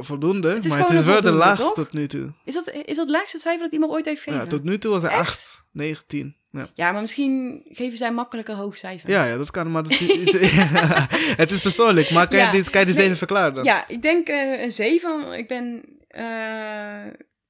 voldoende, 0.00 0.48
Het 0.48 0.64
is 0.64 0.70
maar 0.72 0.80
het 0.80 0.90
is 0.90 0.96
wel 0.96 1.04
de 1.04 1.12
voldoende, 1.22 1.38
laagste 1.38 1.72
tot 1.74 1.92
nu 1.92 2.06
toe. 2.06 2.32
Is 2.44 2.54
dat, 2.54 2.68
is 2.68 2.96
dat 2.96 2.96
het 2.96 3.10
laagste 3.10 3.38
cijfer 3.38 3.62
dat 3.62 3.72
iemand 3.72 3.92
ooit 3.92 4.04
heeft 4.04 4.22
gegeven? 4.22 4.44
Ja, 4.44 4.50
tot 4.50 4.64
nu 4.64 4.78
toe 4.78 4.90
was 4.90 5.02
het 5.02 5.10
Echt? 5.10 5.20
8, 5.20 5.62
9, 5.72 6.04
10. 6.06 6.36
Ja. 6.52 6.68
Ja, 6.74 6.92
maar 6.92 7.00
misschien 7.00 7.62
geven 7.68 7.98
zij 7.98 8.12
makkelijker 8.12 8.54
hoog 8.54 8.76
cijfers. 8.76 9.12
Ja, 9.12 9.24
ja, 9.24 9.36
dat 9.36 9.50
kan, 9.50 9.70
maar 9.70 9.82
dat 9.82 9.92
is, 9.92 10.32
het 11.42 11.50
is 11.50 11.60
persoonlijk. 11.60 12.10
Maar 12.10 12.28
kan 12.28 12.38
je 12.38 12.44
Ja, 12.44 12.50
dit, 12.52 12.70
kan 12.70 12.86
je 12.86 12.92
nee. 12.92 13.04
even 13.04 13.16
verklaren 13.16 13.54
dan? 13.54 13.64
Ja, 13.64 13.88
ik 13.88 14.02
denk 14.02 14.28
eh, 14.28 14.62
een 14.62 14.72
7. 14.72 15.32
Ik 15.38 15.48
ben... 15.48 15.82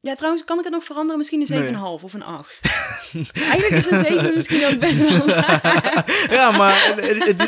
ja, 0.01 0.14
trouwens, 0.14 0.44
kan 0.44 0.59
ik 0.59 0.64
het 0.64 0.72
nog 0.72 0.84
veranderen? 0.84 1.18
Misschien 1.18 1.40
een 1.40 1.46
7,5 1.46 1.70
Nee. 1.72 1.82
of 1.82 2.12
een 2.12 2.22
8. 2.22 2.61
Eigenlijk 3.51 3.70
is 3.70 3.90
een 3.90 4.05
7 4.05 4.34
misschien 4.34 4.66
ook 4.72 4.78
best 4.78 4.98
wel 4.98 5.28
ja, 6.38 6.51
maar 6.51 6.98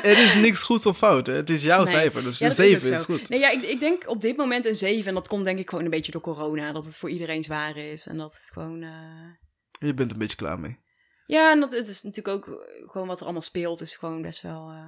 er 0.02 0.18
is 0.18 0.34
niks 0.34 0.62
goeds 0.62 0.86
of 0.86 0.96
fout. 0.96 1.26
hè. 1.26 1.32
Het 1.32 1.50
is 1.50 1.62
jouw 1.62 1.78
Nee. 1.84 1.92
cijfer, 1.92 2.22
dus 2.22 2.38
Ja, 2.38 2.44
een 2.50 2.56
dat 2.56 2.66
7 2.66 2.86
ook 2.88 2.98
is, 2.98 3.04
goed. 3.04 3.28
Nee, 3.28 3.38
ja, 3.38 3.50
ik, 3.50 3.62
ik 3.62 3.80
denk 3.80 4.08
op 4.08 4.20
dit 4.20 4.36
moment 4.36 4.64
een 4.64 4.74
7. 4.74 5.06
En 5.08 5.14
dat 5.14 5.28
komt 5.28 5.44
denk 5.44 5.58
ik 5.58 5.68
gewoon 5.68 5.84
een 5.84 5.90
beetje 5.90 6.12
door 6.12 6.20
corona. 6.20 6.72
Dat 6.72 6.84
het 6.84 6.96
voor 6.96 7.10
iedereen 7.10 7.42
zwaar 7.42 7.76
is. 7.76 8.06
En 8.06 8.16
dat 8.16 8.32
het 8.34 8.50
gewoon... 8.52 8.82
eh, 8.82 8.90
Je 9.88 9.94
bent 9.94 10.12
een 10.12 10.18
beetje 10.18 10.36
klaar 10.36 10.60
mee. 10.60 10.78
Ja, 11.26 11.50
en 11.50 11.60
dat 11.60 11.72
het 11.72 11.88
is 11.88 12.02
natuurlijk 12.02 12.36
ook 12.48 12.64
gewoon 12.90 13.06
wat 13.06 13.18
er 13.18 13.24
allemaal 13.24 13.42
speelt. 13.42 13.80
Is 13.80 13.94
gewoon 13.94 14.22
best 14.22 14.42
wel... 14.42 14.68
eh, 14.70 14.84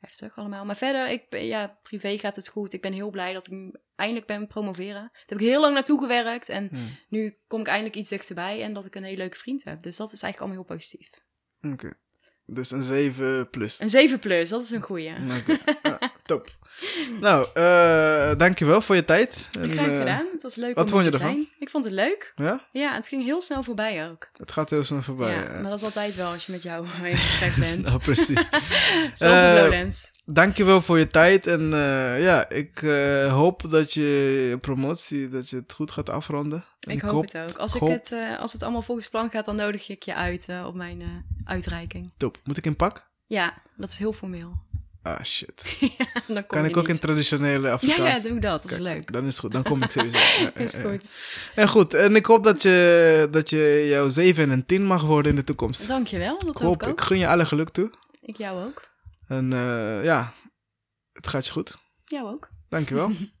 heftig 0.00 0.36
allemaal. 0.36 0.64
Maar 0.64 0.76
verder, 0.76 1.08
ik, 1.10 1.26
ja, 1.30 1.78
privé 1.82 2.18
gaat 2.18 2.36
het 2.36 2.48
goed. 2.48 2.72
Ik 2.72 2.82
ben 2.82 2.92
heel 2.92 3.10
blij 3.10 3.32
dat 3.32 3.46
ik 3.46 3.78
eindelijk 3.94 4.26
ben 4.26 4.46
promoveren. 4.46 5.02
Daar 5.02 5.24
heb 5.26 5.38
ik 5.40 5.46
heel 5.46 5.60
lang 5.60 5.74
naartoe 5.74 6.00
gewerkt. 6.00 6.48
En 6.48 6.68
Hmm. 6.68 6.98
nu 7.08 7.38
kom 7.46 7.60
ik 7.60 7.66
eindelijk 7.66 7.96
iets 7.96 8.08
dichterbij. 8.08 8.62
En 8.62 8.72
dat 8.72 8.86
ik 8.86 8.94
een 8.94 9.04
hele 9.04 9.16
leuke 9.16 9.36
vriend 9.38 9.64
heb. 9.64 9.82
Dus 9.82 9.96
dat 9.96 10.12
is 10.12 10.22
eigenlijk 10.22 10.42
allemaal 10.42 10.66
heel 10.66 10.76
positief. 10.76 11.10
Oké. 11.72 11.92
Dus 12.46 12.70
een 12.70 12.82
7 12.82 13.50
plus. 13.50 13.80
Een 13.80 13.90
7 13.90 14.18
plus, 14.18 14.48
dat 14.48 14.62
is 14.62 14.70
een 14.70 14.82
goeie. 14.82 15.12
Oké. 15.40 15.58
Ja, 15.82 15.98
top. 16.26 16.48
Nou, 17.20 17.46
eh 17.54 18.36
dankjewel 18.36 18.80
voor 18.80 18.94
je 18.94 19.04
tijd. 19.04 19.48
En, 19.60 19.70
Graag 19.70 19.86
eh, 19.86 19.98
gedaan. 19.98 20.26
Het 20.32 20.42
was 20.42 20.54
leuk 20.54 20.74
wat 20.74 20.84
om 20.84 20.90
vond 20.90 21.04
je 21.04 21.10
te 21.10 21.16
ervan? 21.16 21.32
zijn. 21.32 21.48
Ik 21.58 21.70
vond 21.70 21.84
het 21.84 21.92
leuk. 21.92 22.32
Ja? 22.34 22.66
Ja, 22.72 22.94
het 22.94 23.06
ging 23.08 23.24
heel 23.24 23.40
snel 23.40 23.62
voorbij 23.62 24.08
ook. 24.10 24.28
Het 24.36 24.52
gaat 24.52 24.70
heel 24.70 24.84
snel 24.84 25.02
voorbij. 25.02 25.34
ja, 25.34 25.42
ja. 25.42 25.60
maar 25.60 25.70
dat 25.70 25.78
is 25.78 25.84
altijd 25.84 26.14
wel 26.16 26.32
als 26.32 26.46
je 26.46 26.52
met 26.52 26.62
jou 26.62 26.86
in 27.04 27.16
gesprek 27.16 27.54
bent. 27.56 27.84
Nou, 27.84 27.98
precies. 27.98 28.48
Zoals 29.14 29.40
op 29.40 29.46
Eh, 29.46 29.62
Lowlands. 29.62 30.12
Dankjewel 30.24 30.82
voor 30.82 30.98
je 30.98 31.06
tijd. 31.06 31.46
En 31.46 31.70
ja, 32.20 32.48
ik 32.48 32.78
hoop 33.28 33.70
dat 33.70 33.92
je 33.92 34.58
promotie, 34.60 35.28
dat 35.28 35.48
je 35.50 35.56
het 35.56 35.72
goed 35.72 35.90
gaat 35.90 36.10
afronden. 36.10 36.64
En 36.80 36.90
Ik 36.92 37.00
hoop 37.00 37.24
het 37.32 37.38
ook. 37.50 37.56
Als, 37.56 37.74
ik 37.74 37.82
het, 37.82 38.12
als 38.38 38.52
het 38.52 38.62
allemaal 38.62 38.82
volgens 38.82 39.08
plan 39.08 39.30
gaat, 39.30 39.44
dan 39.44 39.56
nodig 39.56 39.88
ik 39.88 40.02
je 40.02 40.14
uit 40.14 40.46
op 40.66 40.74
mijn 40.74 41.24
uitreiking. 41.44 42.12
Top. 42.16 42.38
Moet 42.44 42.56
ik 42.56 42.64
in 42.66 42.76
pak? 42.76 43.06
Ja, 43.26 43.54
dat 43.76 43.90
is 43.90 43.98
heel 43.98 44.12
formeel. 44.12 44.52
Ah, 45.06 45.22
shit. 45.24 45.62
dan 46.26 46.46
kom 46.46 46.46
Kan 46.46 46.64
ik 46.64 46.76
ook 46.76 46.88
in 46.88 46.98
traditionele 46.98 47.66
Ja, 47.66 47.72
Afrikaans? 47.74 48.22
ja, 48.22 48.28
doe 48.28 48.38
dat. 48.40 48.62
Dat 48.62 48.70
is 48.72 48.78
leuk. 48.78 49.12
Dan 49.12 49.22
is 49.22 49.30
het 49.30 49.38
goed. 49.38 49.52
Dan 49.52 49.62
kom 49.62 49.82
ik 49.82 49.90
sowieso. 49.90 50.18
Ja, 50.38 50.40
ja, 50.40 50.54
Is 50.54 50.72
ja. 50.72 50.80
goed. 50.80 51.14
En 51.54 51.68
goed. 51.68 51.94
En 51.94 52.16
ik 52.16 52.26
hoop 52.26 52.44
dat 52.44 52.62
je, 52.62 53.28
dat 53.30 53.50
je 53.50 53.86
jouw 53.88 54.08
7 54.08 54.42
en 54.42 54.50
een 54.50 54.66
10 54.66 54.84
mag 54.84 55.02
worden 55.02 55.30
in 55.30 55.36
de 55.36 55.44
toekomst. 55.44 55.88
Dankjewel, 55.88 56.38
dat 56.38 56.48
Ik 56.48 56.56
hoop 56.62 56.82
ik 56.82 56.88
ik 56.88 57.00
gun 57.00 57.18
je 57.18 57.28
alle 57.28 57.46
geluk 57.46 57.68
toe. 57.68 57.90
Ik 58.20 58.36
jou 58.36 58.64
ook. 58.66 58.88
En 59.28 59.52
eh, 59.52 60.04
ja, 60.04 60.32
het 61.12 61.26
gaat 61.26 61.46
je 61.46 61.52
goed. 61.52 61.76
Jou 62.04 62.28
ook. 62.28 62.48
Dankjewel. 62.68 63.12